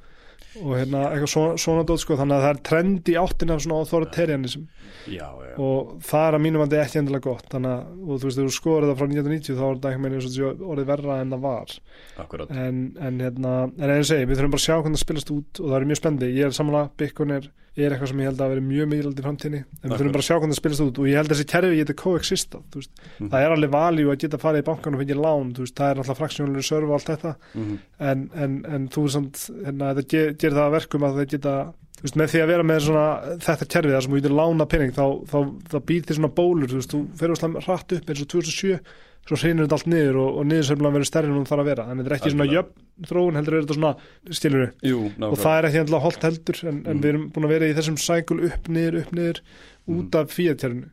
og 0.61 0.75
hérna, 0.77 1.01
eitthvað 1.09 1.31
svona, 1.33 1.55
svona 1.63 1.85
dót 1.89 2.01
sko, 2.03 2.17
þannig 2.19 2.35
að 2.37 2.43
það 2.45 2.53
er 2.53 2.61
trend 2.69 3.09
í 3.09 3.15
áttina 3.21 3.55
af 3.55 3.63
svona 3.63 3.79
authoritarianism. 3.81 4.67
Já, 5.09 5.25
já. 5.43 5.55
Og 5.63 5.95
það 6.05 6.27
er 6.27 6.37
að 6.37 6.43
mínum 6.45 6.63
að 6.65 6.77
ekki 6.81 7.01
endilega 7.01 7.27
gott 7.27 7.49
þannig 7.53 7.73
að, 7.73 7.97
og 8.03 8.21
þú 8.21 8.29
veist, 8.29 8.41
þú 8.41 8.53
skoður 8.57 8.87
þetta 8.87 8.99
frá 8.99 9.07
1990 9.09 9.57
þá 9.59 9.63
er 9.65 9.73
þetta 9.73 9.91
ekki 9.91 10.03
meina 10.03 10.19
eins 10.19 10.27
og 10.29 10.37
þetta 10.37 10.69
orðið 10.75 10.91
verra 10.93 11.17
en 11.23 11.33
það 11.35 11.43
var. 11.47 11.75
Akkurat. 12.23 12.53
En, 12.63 12.85
en 13.09 13.19
hérna, 13.25 13.55
en 13.73 13.89
eða 13.89 13.99
ég 13.99 14.09
segi, 14.11 14.29
við 14.29 14.39
þurfum 14.39 14.55
bara 14.55 14.63
að 14.63 14.67
sjá 14.67 14.77
hvernig 14.77 14.99
það 14.99 15.05
spilast 15.07 15.35
út 15.35 15.63
og 15.63 15.73
það 15.73 15.79
er 15.79 15.89
mjög 15.91 16.01
spendi, 16.03 16.31
ég 16.37 16.47
er 16.49 16.57
samanlega 16.57 16.93
Bitcoin 17.01 17.35
er, 17.75 17.89
eitthvað 17.95 18.09
sem 18.11 18.19
ég 18.21 18.27
held 18.29 18.41
að 18.43 18.51
vera 18.53 18.61
mjög 18.61 18.87
mikilvægt 18.91 19.19
í 19.19 19.25
framtíðinni, 19.25 19.61
en 19.81 19.89
við 19.89 19.97
þurfum 19.97 20.13
bara 20.13 20.23
að 20.23 20.27
sjá 20.27 20.35
hvernig 20.37 20.53
það 20.53 20.59
spilast 20.61 20.83
út. 20.85 20.99
Og 21.01 21.07
ég 21.09 21.17
held 21.17 21.29
að 21.31 21.33
þessi 21.33 21.47
kerfi 21.53 21.77
geti 21.79 21.95
coexista 22.03 22.57
Mhm. 22.59 23.29
það 23.33 23.39
er 23.45 23.51
alveg 23.55 23.71
valjú 23.73 24.11
að 24.13 24.19
geta 24.23 24.37
farið 24.37 24.61
í 24.61 24.67
bankan 24.69 24.93
og 24.95 25.01
fengið 25.01 25.21
lán, 25.23 25.53
veist, 25.57 25.75
það 25.75 25.89
er 25.91 26.01
alltaf 26.03 26.19
fraksjónulegur 26.21 26.67
serv 26.67 26.89
og 26.89 26.93
allt 26.99 27.09
þetta, 27.13 27.35
Mhm. 27.55 27.79
en, 27.99 28.29
en, 28.35 28.65
en 28.69 28.87
þú 28.89 29.09
samt, 29.09 29.49
hérna, 29.65 29.93
þetta 29.95 30.07
ger, 30.07 30.33
gerir 30.33 30.53
það 30.57 30.67
að 30.69 30.75
verkum 30.77 31.01
að 31.03 31.15
það 31.17 31.29
geta, 31.33 31.73
veist, 32.03 32.15
með 32.19 32.27
því 32.33 32.39
að 32.43 32.47
vera 32.53 32.63
með 32.63 32.79
svona, 32.85 33.07
þetta 33.39 33.67
kerfi 33.73 33.89
þar 33.93 34.01
sem 34.03 34.11
þú 34.13 34.21
getur 34.21 34.37
lána 34.37 34.65
pening, 34.69 34.91
þá, 34.93 35.05
þá, 35.25 35.39
þá 35.73 35.77
býr 35.85 36.03
þér 36.05 36.17
svona 36.19 36.35
bólur, 36.35 36.67
þú 36.69 36.79
þú 36.93 36.99
fer 37.17 37.29
úrslega 37.33 37.63
hratt 37.65 37.91
upp 37.97 38.05
eins 38.09 38.21
og 38.21 38.27
2007, 38.27 38.79
svo 39.23 39.37
hreinur 39.39 39.65
þetta 39.67 39.77
allt 39.79 39.87
niður 39.93 40.17
og, 40.19 40.29
og 40.41 40.47
niðurseflan 40.49 40.93
verður 40.97 41.07
stærri 41.09 41.29
en 41.31 41.37
hún 41.37 41.45
þarf 41.47 41.63
að 41.63 41.69
vera, 41.71 41.85
þannig 41.89 42.03
þetta 42.03 42.13
er 42.13 42.17
ekki 42.19 42.33
svona 42.33 42.47
jöfn 42.51 43.07
þróun, 43.07 43.37
heldur 43.39 43.53
er 43.55 43.61
þetta 43.63 43.77
svona, 43.77 43.93
stilur 44.39 44.65
Jú, 44.83 44.99
og 45.29 45.37
það 45.39 45.55
er 45.61 45.67
ekki 45.69 45.79
endilega 45.83 46.03
holdt 46.07 46.27
heldur 46.27 46.57
en, 46.63 46.81
en 46.83 46.97
Mm. 46.97 47.01
við 47.03 47.09
erum 47.13 47.23
búin 47.31 47.45
að 47.47 47.53
vera 47.55 47.69
í 47.71 47.77
þessum 47.77 47.97
sækul 48.03 48.39
upp 48.49 48.67
niður, 48.69 48.99
upp 49.05 49.11
niður 49.15 49.39
Mm. 49.87 49.95
út 49.99 50.15
af 50.15 50.31
fíatjörnu 50.31 50.87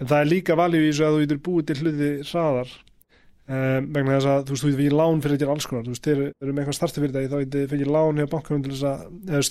en 0.00 0.06
það 0.10 0.18
er 0.20 0.28
líka 0.32 0.56
valjú 0.56 0.80
í 0.80 0.88
þessu 0.90 1.04
að 1.06 1.14
þú 1.14 1.20
getur 1.26 1.38
búið 1.46 1.64
til 1.70 1.78
hluti 1.80 2.08
hraðar 2.28 2.68
um, 3.48 3.86
vegna 3.94 4.16
þess 4.18 4.28
að 4.32 4.40
þú 4.44 4.50
veist 4.54 4.64
þú 4.64 4.68
getur 4.70 4.80
fengið 4.80 4.96
lán 4.98 5.22
fyrir 5.24 5.34
að 5.36 5.42
gera 5.44 5.52
alls 5.54 5.66
konar. 5.68 5.84
Þú 5.84 5.92
veist 5.94 6.06
þeir 6.08 6.20
eru 6.42 6.52
með 6.52 6.60
eitthvað 6.64 6.78
startu 6.78 7.02
fyrirtæki 7.04 7.30
þá 7.32 7.38
getur 7.44 7.70
fengið 7.72 7.90
lán 7.94 8.16
hjá 8.20 8.26
bankanum 8.32 8.62
til 8.64 8.72
þess 8.72 8.86
að 8.88 8.98
eða 9.28 9.44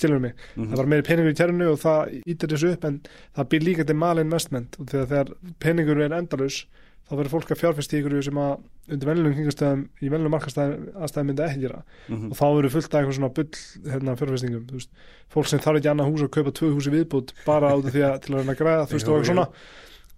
í 7.04 7.08
þá 7.08 7.14
verður 7.18 7.32
fólk 7.34 7.52
að 7.52 7.60
fjárfesti 7.60 7.98
ykkur 8.00 8.16
sem 8.24 8.38
að 8.40 8.52
undir 8.94 9.08
velunum 9.10 9.34
kringastæðum 9.36 9.82
í 10.00 10.10
velunum 10.12 10.32
markastæðum 10.34 11.26
myndi 11.28 11.44
ekki 11.44 11.62
gera. 11.64 11.82
Mhm. 12.08 12.30
og 12.30 12.36
þá 12.38 12.44
verður 12.44 12.74
fullt 12.74 12.94
af 12.94 13.00
eitthvað 13.00 13.18
svona 13.18 13.34
bull 13.38 13.50
hérna, 13.92 14.16
fjárfestingum, 14.20 14.66
þú 14.68 14.78
veist, 14.78 14.90
fólk 15.32 15.46
sem 15.46 15.60
þarf 15.64 15.80
ekki 15.80 15.90
annað 15.92 16.10
hús 16.10 16.24
að 16.24 16.34
kaupa 16.36 16.54
tvö 16.58 16.70
húsi 16.74 16.94
viðbútt 16.94 17.34
bara 17.44 17.74
út 17.76 17.86
af 17.86 17.92
því 17.92 18.04
að 18.08 18.20
til 18.24 18.34
að 18.34 18.38
reyna 18.40 18.54
að 18.54 18.60
græða, 18.60 18.86
þú 18.88 18.96
veist, 18.96 19.08
og 19.08 19.18
eitthvað 19.18 19.30
svona. 19.32 19.48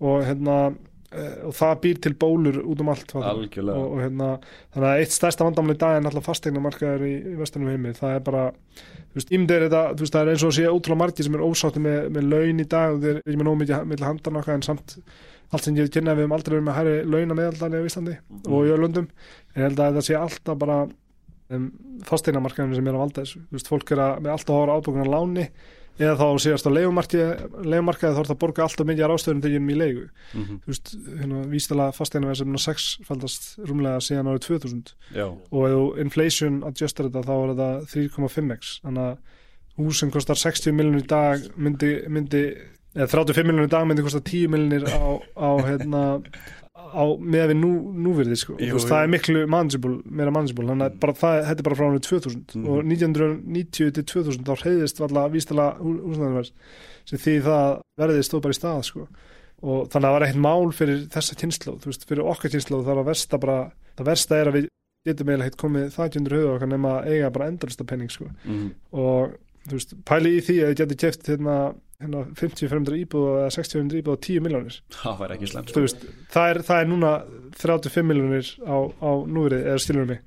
og 0.01 0.25
hérna 0.27 0.57
og 1.47 1.55
það 1.55 1.75
býr 1.85 2.01
til 2.03 2.13
bólur 2.19 2.59
út 2.63 2.81
um 2.83 2.91
allt 2.91 3.15
og, 3.15 3.27
og 3.77 4.01
hérna, 4.03 4.31
þannig 4.75 4.89
að 4.91 5.03
eitt 5.03 5.15
stærsta 5.15 5.47
vandamál 5.47 5.77
í 5.77 5.79
dag 5.79 5.97
er 5.97 6.03
náttúrulega 6.05 6.27
fastegna 6.27 6.63
markaður 6.65 7.07
í, 7.07 7.13
í 7.21 7.37
vestunum 7.39 7.71
heimi, 7.71 7.95
það 7.97 8.17
er 8.17 8.25
bara 8.27 8.43
þú 8.51 9.21
veist, 9.21 9.31
ímyndir 9.31 9.67
þetta, 9.69 9.85
þú 9.93 10.05
veist, 10.05 10.17
það 10.17 10.21
er 10.25 10.33
eins 10.33 10.45
og 10.45 10.53
að 10.53 10.59
sé 10.59 10.67
ótrúlega 10.67 11.03
margir 11.05 11.29
sem 11.29 11.39
er 11.39 11.47
ósátti 11.47 11.85
með, 11.87 12.11
með 12.17 12.29
laun 12.35 12.65
í 12.65 12.69
dag 12.75 12.97
og 12.97 13.01
þeir 13.07 13.23
eru 13.23 13.41
með 13.41 13.59
mikið 13.63 13.89
milli 13.93 14.09
handan 14.11 14.41
okkar 14.43 14.59
en 14.59 14.67
samt 14.67 14.97
allt 15.55 15.63
sem 15.69 15.79
ég 15.79 15.91
kynna 15.95 16.17
við 16.19 16.27
um 16.27 16.35
aldrei 16.35 16.57
verið 16.57 16.67
með 16.67 16.79
hærri 16.81 16.95
launa 17.07 17.39
meðaldali 17.39 17.81
á 17.81 17.87
Íslandi 17.87 18.17
og 18.51 18.67
í 18.67 18.73
öllundum 18.75 19.07
en 19.07 19.61
ég 19.61 19.69
held 19.69 19.83
að 19.85 19.99
það 20.01 20.09
sé 20.09 20.19
alltaf 20.19 20.59
bara 20.59 20.81
um, 21.55 21.69
fastegna 22.07 22.43
markaðurinn 22.43 22.81
sem 22.81 22.91
er 22.91 22.97
að 22.97 23.05
valda 23.05 23.25
þessu. 23.25 23.43
Þú 23.47 23.59
veist, 23.59 23.71
fólk 23.71 23.93
er 23.95 24.03
að, 24.03 24.15
með 24.25 24.35
alltaf 24.35 24.59
hóra 24.59 24.79
ábúkunar 24.79 25.13
láni 25.13 25.47
eða 25.97 26.17
þá 26.21 26.27
síðast 26.45 26.69
á 26.69 26.77
leigumarkaði 26.77 28.13
þá 28.13 28.21
er 28.21 28.29
það 28.29 28.35
að 28.35 28.41
borga 28.43 28.65
alltaf 28.67 28.89
mikið 28.89 29.09
rástöðun 29.11 29.43
þegar 29.45 29.71
í 29.73 29.79
leigu. 29.81 30.05
Mhm. 30.35 30.59
þú 30.65 30.73
veist, 30.73 30.93
hérna, 31.21 31.43
vístala 31.53 31.87
fastegna 31.97 32.35
sem 32.37 32.53
er 32.53 32.65
sexfaldast 32.67 33.49
rúmlega 33.65 34.03
síðan 34.05 34.31
árið 34.33 34.45
2000 34.47 34.95
Já, 35.15 35.27
og 35.27 35.63
ef 35.67 35.77
þú 35.77 35.85
inflation 36.05 36.63
adjustar 36.65 37.09
þetta 37.09 37.25
þá 37.27 37.35
er 37.37 37.55
þetta 37.55 37.71
3,5x 37.95 38.81
þannig 38.85 39.07
að 39.07 39.17
hús 39.77 40.01
sem 40.01 40.11
kostar 40.11 40.41
60 40.41 40.73
miljonir 40.77 41.05
í 41.05 41.09
dag 41.11 41.43
myndi, 41.57 41.91
myndi 42.09 42.45
eða 42.97 43.11
35 43.13 43.45
miljonir 43.45 43.69
í 43.69 43.75
dag 43.75 43.89
myndi 43.89 44.05
kosta 44.07 44.23
10 44.25 44.53
miljonir 44.53 44.87
á, 44.89 45.05
á 45.37 45.51
hérna 45.65 46.03
á, 46.97 47.05
með 47.21 47.45
við 47.53 47.59
nú, 47.61 47.71
núvirði 48.07 48.37
sko. 48.41 48.57
Jú, 48.57 48.73
veist, 48.75 48.87
jú. 48.89 48.91
það 48.95 49.03
er 49.05 49.13
miklu 49.13 49.43
manageable, 49.53 49.97
meira 50.09 50.33
manageable 50.33 50.67
þannig 50.71 50.87
að 50.89 50.99
bara 51.05 51.13
það, 51.21 51.37
þetta 51.51 51.61
er 51.63 51.69
bara 51.69 51.77
frá 51.77 51.87
ánum 51.91 52.03
2000 52.09 52.57
Mhm. 52.57 52.67
og 52.73 52.85
1990 52.85 53.93
til 53.93 54.05
2000 54.05 54.45
þá 54.49 54.55
reyðist 54.65 55.01
valla 55.05 55.29
vístala 55.29 55.67
húsnæðanverð 55.81 56.51
sem 57.05 57.19
því 57.19 57.35
það 57.47 57.81
verðið 58.01 58.25
stóð 58.27 58.43
bara 58.43 58.57
í 58.57 58.61
stað 58.61 58.83
sko. 58.85 59.09
og 59.63 59.89
þannig 59.89 60.05
að 60.05 60.11
það 60.11 60.17
var 60.19 60.27
eitt 60.27 60.37
mál 60.37 60.73
fyrir 60.77 60.99
þessa 61.09 61.35
kynnslóð, 61.41 61.79
þú 61.81 61.87
veist, 61.89 62.03
fyrir 62.07 62.27
okkar 62.29 62.51
kynnslóð 62.53 62.83
það 62.85 62.93
er 62.93 63.01
að 63.01 63.07
versta 63.09 63.39
bara, 63.41 63.71
það 63.97 64.07
versta 64.11 64.37
er 64.37 64.47
að 64.51 64.57
við 64.59 64.67
getum 65.07 65.27
eiginlega 65.31 65.47
heitt 65.49 65.57
komið 65.57 65.87
það 65.95 66.07
ekki 66.07 66.19
undir 66.21 66.35
höfu 66.37 66.67
nema 66.69 66.93
eiga 67.07 67.31
bara 67.33 67.47
endalista 67.49 67.85
penning 67.87 68.11
sko. 68.11 68.27
Mhm. 68.45 68.71
og 68.93 69.33
þú 69.67 69.73
veist, 69.73 69.95
pæli 70.05 70.37
í 70.37 70.43
því 70.45 70.57
að 70.63 70.69
þið 70.71 70.77
getur 70.83 70.97
keft 71.03 71.23
hérna, 71.27 71.75
hérna 72.03 72.23
50 72.37 72.69
fremdra 72.73 72.97
íbúð 73.01 73.27
eða 73.41 73.51
60 73.57 73.79
fremdra 73.81 74.01
íbúð 74.03 74.17
á 74.17 74.25
10 74.27 74.43
miljónir 74.47 74.79
það 74.97 75.21
væri 75.23 75.37
ekki 75.39 75.51
slemt 75.53 75.73
þú 75.75 75.85
veist, 75.87 76.07
það 76.35 76.51
er, 76.55 76.61
það 76.69 76.81
er 76.85 76.91
núna 76.93 77.13
35 77.63 78.09
miljónir 78.11 78.51
á, 78.69 78.77
á 79.01 79.11
núverið 79.37 79.69
eða 79.71 79.83
skilur 79.87 80.09
mig, 80.11 80.21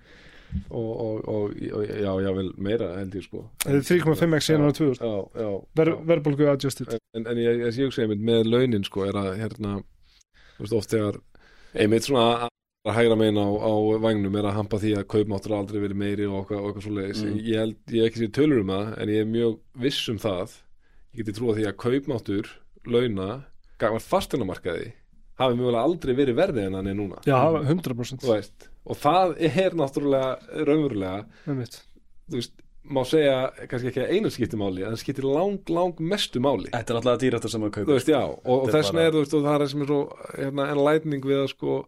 og, 0.74 0.90
og, 1.06 1.28
og, 1.30 1.52
já, 1.62 2.10
já, 2.26 2.30
vel 2.34 2.48
meira 2.58 2.88
held 2.98 3.14
ég 3.20 3.26
sko. 3.28 3.44
Þetta 3.62 3.78
er 3.78 3.84
3,5x 4.02 4.48
síðan 4.50 4.64
ára 4.66 4.78
2000 4.80 5.04
já, 5.06 5.44
já, 5.44 5.50
Ver, 5.78 5.92
já. 5.94 5.98
verðbólgu 6.10 6.48
adjusted. 6.50 6.96
En, 7.14 7.28
en 7.30 7.38
ég, 7.44 7.60
ég 7.68 7.76
sé 7.76 7.86
ekki 7.86 8.00
segja 8.00 8.18
með 8.18 8.50
launin 8.50 8.88
sko 8.88 9.06
er 9.06 9.20
að 9.22 9.36
hérna 9.44 9.76
þú 10.58 10.64
veist 10.66 10.78
oft 10.80 10.96
þegar 10.96 11.20
einmitt 11.78 12.08
svona 12.10 12.48
að 12.90 12.96
hægra 12.98 13.20
megin 13.20 13.38
á, 13.38 13.46
á 13.46 13.74
vagnum 14.02 14.40
er 14.42 14.48
að 14.50 14.56
hampa 14.58 14.80
því 14.82 14.96
að 14.98 15.06
kaupmáttur 15.14 15.54
aldrei 15.60 15.84
verið 15.84 16.00
meiri 16.02 16.26
og 16.32 16.40
okkar, 16.42 16.66
okkar 16.72 16.82
svo 16.88 16.96
leiðis 16.98 17.22
Mm. 17.28 17.38
ég 17.46 17.60
held, 17.62 17.78
ég 17.94 18.02
hef 18.02 18.10
ekki 18.10 18.24
sér 18.24 18.34
tölur 18.40 18.64
um 18.64 18.72
það 18.74 18.90
en 19.04 19.14
ég 19.14 19.22
er 19.22 19.30
mjög 19.30 19.60
viss 19.86 20.10
um 20.10 20.18
það 20.18 20.58
ég 21.16 21.24
geti 21.24 21.38
trúa 21.40 21.58
því 21.58 21.68
að 21.70 21.78
kaupmáttur 21.84 22.50
launa, 22.90 23.30
gafar 23.82 24.04
fasteinamarkaði 24.04 24.94
hafi 25.40 25.56
mjögulega 25.58 25.84
aldrei 25.88 26.16
verið 26.18 26.40
verði 26.40 26.66
en 26.68 26.80
hann 26.80 26.90
er 26.92 26.98
núna. 26.98 27.20
Já, 27.28 27.38
100% 27.64 28.24
Þú 28.24 28.34
veist, 28.34 28.66
og 28.86 29.00
það 29.00 29.38
er 29.48 29.78
náttúrulega 29.80 30.64
raunverulega 30.68 31.22
þú 31.48 32.36
veist, 32.36 32.58
má 32.90 33.02
segja 33.06 33.38
kannski 33.70 33.92
ekki 33.92 34.04
að 34.04 34.12
einu 34.16 34.32
skipti 34.34 34.60
máli 34.60 34.84
en 34.84 34.96
það 34.96 35.02
skiptir 35.04 35.28
lang, 35.30 35.72
lang 35.72 36.04
mestu 36.12 36.42
máli. 36.44 36.72
Þetta 36.74 36.94
er 36.94 37.00
alltaf 37.00 37.22
dýrættar 37.24 37.54
sem 37.54 37.66
að 37.68 37.74
kaupa 37.78 37.88
þú 37.92 37.98
veist, 37.98 38.12
já, 38.12 38.22
og, 38.26 38.52
og 38.56 38.68
er 38.68 38.76
þess 38.76 38.92
vegna 38.92 39.06
er, 39.06 39.16
þú 39.16 39.24
veist, 39.24 39.38
og 39.38 39.48
það 39.48 39.58
er 39.66 39.74
sem 39.74 39.86
er 39.86 39.92
svo 39.94 40.02
hérna, 40.36 40.68
enlightening 40.76 41.28
við 41.30 41.42
að 41.44 41.50
sko 41.54 41.80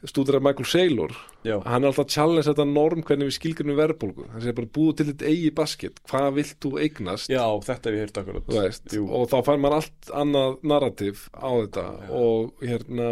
Mhm. 0.00 0.08
stúdra 0.08 0.40
Michael 0.40 0.64
Saylor, 0.66 1.12
Já, 1.44 1.60
hann 1.64 1.82
er 1.84 1.88
alltaf 1.90 2.06
að 2.06 2.12
challenge 2.14 2.46
þetta 2.46 2.66
norm 2.72 3.02
hvernig 3.02 3.28
við 3.28 3.36
skilgjörnum 3.38 3.78
verðbólgu. 3.78 4.26
Hann 4.30 4.40
segir 4.40 4.54
bara 4.54 4.66
búið 4.66 4.96
til 4.96 5.06
þetta 5.12 5.26
eigi 5.26 5.50
basket 5.54 6.00
hvað 6.08 6.34
vilt 6.34 6.56
þú 6.60 6.70
eignast? 6.84 7.28
Já, 7.28 7.42
þetta 7.66 7.90
hef 7.90 7.94
ég 7.94 8.04
heyrt 8.04 8.20
akkurat. 8.22 9.08
Og 9.10 9.28
þá 9.28 9.38
fær 9.44 9.58
maður 9.58 9.78
allt 9.80 10.12
annað 10.14 10.58
narrativ 10.62 11.28
á 11.34 11.50
þetta 11.62 11.86
Já. 11.98 12.10
og 12.10 12.52
hérna 12.62 13.08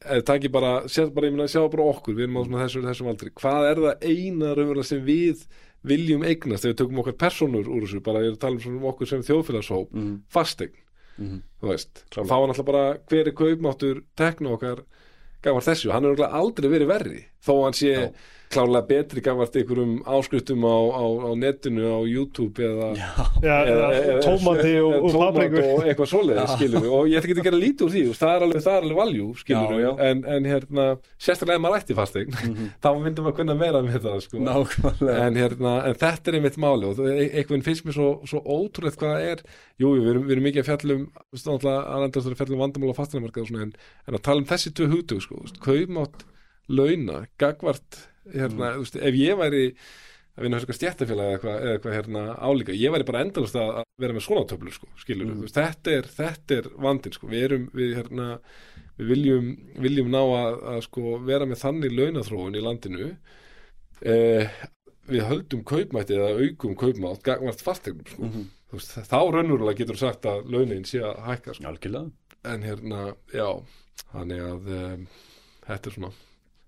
eða 0.00 0.22
það 0.24 0.36
ekki 0.38 0.52
bara, 0.52 0.70
sjá 0.88 1.04
bara, 1.12 1.26
ég 1.28 1.34
meina, 1.36 1.48
sjá 1.52 1.60
bara 1.70 1.88
okkur 1.92 2.14
við 2.16 2.24
erum 2.24 2.38
á 2.40 2.64
þessum, 2.64 2.86
þessum 2.88 3.10
aldri. 3.12 3.30
Hvað 3.36 3.66
er 3.70 3.82
það 3.84 4.06
eina 4.08 4.54
raunverulega 4.56 4.88
sem 4.88 5.02
við 5.04 5.42
viljum 5.84 6.22
eignast? 6.24 6.64
Þegar 6.64 6.72
við 6.72 6.78
tökum 6.80 7.02
okkar 7.02 7.18
personur 7.20 7.68
úr 7.68 7.84
þessu 7.84 8.00
bara 8.02 8.20
ég 8.24 8.32
er 8.32 8.36
að 8.38 8.40
tala 8.40 8.56
um 8.56 8.60
svona 8.64 8.80
um 8.80 8.88
okkur 8.88 9.06
sem 9.08 9.20
þjóðfélagshóp 9.28 9.92
þú 11.60 11.68
veist 11.68 12.04
Klárlega. 12.08 12.22
og 12.24 12.26
þá 12.30 12.36
var 12.40 12.48
náttúrulega 12.48 12.64
bara 12.64 12.98
hver 13.10 13.26
er 13.28 13.32
kaupmáttur 13.36 14.02
tekna 14.16 14.54
okkar 14.56 14.82
gafar 15.44 15.66
þessu, 15.70 15.92
hann 15.94 16.08
er 16.10 16.24
aldrei 16.28 16.68
verið 16.72 16.90
verri 16.90 17.22
þó 17.44 17.54
hann 17.64 17.76
sé 17.76 17.92
Já. 17.94 18.10
Klárlega 18.50 18.86
betri 18.90 19.22
gafart 19.22 19.54
einhverjum 19.60 19.92
áskriftum 20.10 20.64
á, 20.66 20.74
á, 20.90 21.04
á 21.06 21.30
netinu 21.38 21.84
á 21.86 21.98
YouTube 22.10 22.58
eða 22.66 22.88
já, 22.98 23.54
eða 23.70 23.90
tómati 24.24 24.72
og, 24.82 24.96
og 25.06 25.14
og 25.70 25.84
eitthvað 25.86 26.10
svoleiðis 26.10 26.50
Já. 26.50 26.56
skilur 26.56 26.82
við 26.84 26.94
og 26.96 27.10
ég 27.12 27.20
ætla 27.20 27.30
ekki 27.30 27.36
að 27.44 27.46
gera 27.46 27.60
lítið 27.62 27.84
úr 27.86 27.92
því 27.94 28.02
það 28.18 28.32
er 28.34 28.46
alveg, 28.46 28.66
alveg 28.82 28.98
valjú 29.00 29.28
skilur 29.38 29.74
við 29.76 30.02
en, 30.08 30.22
en 30.34 30.48
hérna, 30.50 30.86
sérstaklega 31.22 31.60
ef 31.60 31.64
maður 31.66 31.78
ætti 31.84 31.98
fasteign 32.00 32.34
Mhm. 32.40 32.70
þá 32.82 32.88
myndum 33.04 33.26
við 33.28 33.32
að 33.32 33.38
kunna 33.38 33.56
meira 33.60 33.82
með 33.86 34.00
það 34.08 34.18
sko. 34.24 34.40
nákvæmlega. 34.46 35.16
En, 35.26 35.38
hérna, 35.38 35.72
en 35.86 35.96
þetta 36.00 36.30
er 36.30 36.38
einmitt 36.40 36.58
máli 36.62 36.88
og 36.90 37.00
e- 37.06 37.30
einhvern 37.40 37.64
finnst 37.66 37.86
mér 37.86 37.96
svo, 37.96 38.08
svo 38.26 38.40
ótrúlegt 38.42 38.98
hvað 39.00 39.14
það 39.14 39.28
er. 39.30 39.42
Jú, 39.80 39.92
jú, 39.94 40.02
við 40.04 40.10
erum, 40.14 40.26
við 40.26 40.34
erum 40.36 40.46
mikið 40.48 40.62
að 40.64 40.68
fjallum 40.70 41.06
náttúrulega, 41.36 41.80
að 42.34 42.38
fjallum 42.40 42.62
vandamál 42.64 42.92
á 42.94 42.98
fasteignamarkað 42.98 43.44
og 43.46 43.50
svona, 43.52 43.66
en, 43.68 43.72
en 44.08 44.18
að 44.18 44.24
tala 44.26 44.42
um 44.42 44.48
þessi 44.50 44.72
tvö 44.74 44.88
hugtug 44.94 45.22
sko, 45.24 45.44
launa, 46.70 47.24
gagvart 47.40 48.09
hérna, 48.28 48.74
þú 48.76 48.84
veist, 48.84 48.96
ef 49.00 49.18
ég 49.20 49.38
væri 49.40 49.62
að 50.36 50.46
vinna 50.46 50.60
fyrir 50.62 50.78
stjættafélag 50.78 51.26
eða 51.26 51.36
eitthvað, 51.36 51.56
eða 51.60 51.76
eitthvað 51.76 51.96
hérna 51.98 52.24
álíka, 52.38 52.76
ég 52.78 52.94
væri 52.94 53.06
bara 53.08 53.22
endalast 53.24 53.58
að 53.60 53.82
vera 54.00 54.16
með 54.16 54.26
svona 54.26 54.44
töflur 54.48 54.76
sko, 54.76 54.90
skilur 55.00 55.26
Mm. 55.30 55.40
mm. 55.40 55.54
þetta, 55.56 55.96
er, 55.98 56.10
er 56.56 56.68
vandinn 56.80 57.16
sko, 57.16 57.30
við 57.30 57.46
erum 57.48 57.66
við 57.76 57.96
hérna, 57.98 58.28
við 58.98 59.10
viljum, 59.14 59.50
viljum 59.80 60.12
ná 60.12 60.20
að, 60.22 60.60
að 60.74 60.80
sko 60.86 61.18
vera 61.26 61.48
með 61.50 61.62
þannig 61.64 61.96
launaþróun 61.96 62.56
í 62.56 62.64
landinu 62.64 63.10
eh, 64.00 64.48
við 65.10 65.26
höldum 65.26 65.64
kaupmætti 65.66 66.16
eða 66.16 66.32
aukum 66.38 66.76
kaupmátt 66.78 67.22
gagvart 67.26 67.62
fastegnum 67.64 68.06
sko. 68.06 68.28
Mhm. 68.28 68.48
Þú 68.70 68.78
veist, 68.78 68.92
þá 69.10 69.18
raunverulega 69.34 69.78
getur 69.80 69.98
sagt 69.98 70.26
að 70.30 70.44
launin 70.46 70.84
sé 70.86 71.00
að 71.02 71.16
hækka 71.26 71.56
sko. 71.58 72.04
En 72.46 72.62
hérna, 72.62 73.00
já 73.34 73.48
þannig 74.12 74.44
að 74.46 74.68
um, 74.76 75.06
þetta 75.66 75.90
er 75.90 75.96
svona 75.96 76.12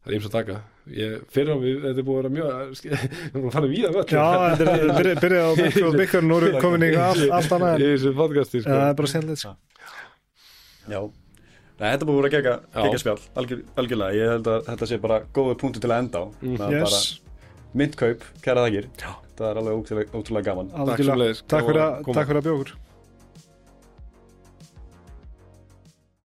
það 0.02 0.10
er 0.10 0.16
eins 0.16 0.28
að 0.28 0.34
taka. 0.34 0.58
Ég, 0.92 1.16
fyrir 1.30 1.52
að 1.54 1.60
við, 1.62 1.76
þetta 1.84 2.02
er 2.02 2.06
búið 2.08 2.16
að 2.16 2.22
vera 2.22 2.32
mjög 2.34 2.46
við 2.82 3.36
erum 3.36 3.46
að 3.46 3.56
fara 3.56 3.68
víða 3.70 3.90
völl 3.94 4.04
já, 4.10 4.24
þetta 4.52 4.74
er 4.74 4.92
byrja, 4.98 5.14
byrja 5.22 5.42
á 5.42 5.48
og 5.52 5.98
byggur 6.00 6.26
nú 6.26 6.38
erum 6.40 6.48
við 6.56 6.64
komin 6.64 6.86
í 6.86 6.92
allt, 6.98 7.52
annað 7.54 7.84
í 7.84 7.86
en 7.86 7.92
þessu 7.92 8.14
podcasti 8.18 8.58
Já, 8.58 8.64
sko. 8.64 8.74
það 8.74 8.86
er 8.88 8.96
bara 9.00 9.12
sérlega 9.12 9.42
sko. 9.42 9.54
Já. 10.90 11.00
Nei, 11.82 11.88
þetta 11.88 12.08
búið 12.08 12.16
að 12.16 12.22
vera 12.22 12.32
gegga, 12.36 12.54
Já. 12.66 12.80
gegga 12.82 13.02
spjall 13.04 13.18
algjör, 13.42 13.64
algjörlega, 13.78 14.18
ég 14.18 14.32
held 14.34 14.52
að 14.52 14.70
þetta 14.72 14.90
sé 14.90 15.00
bara 15.06 15.20
góðu 15.38 15.58
punktu 15.62 15.82
til 15.82 15.90
að 15.92 16.02
enda 16.02 16.22
á. 16.22 16.24
Mm. 16.42 16.56
Það 16.58 16.66
er 16.66 16.78
yes, 16.80 16.96
bara 16.98 17.78
myndkaup, 17.82 18.26
kæra 18.44 18.66
þakkir. 18.66 18.88
Það 19.38 19.48
er 19.48 19.60
alveg 19.62 19.78
ótrúlega, 19.78 20.18
ótrúlega 20.18 20.50
gaman. 20.50 20.72
Að, 20.74 20.92
að 20.92 21.44
takk 21.46 21.70
fyrir 21.70 22.42
að 22.42 22.50
bjókur 22.50 22.74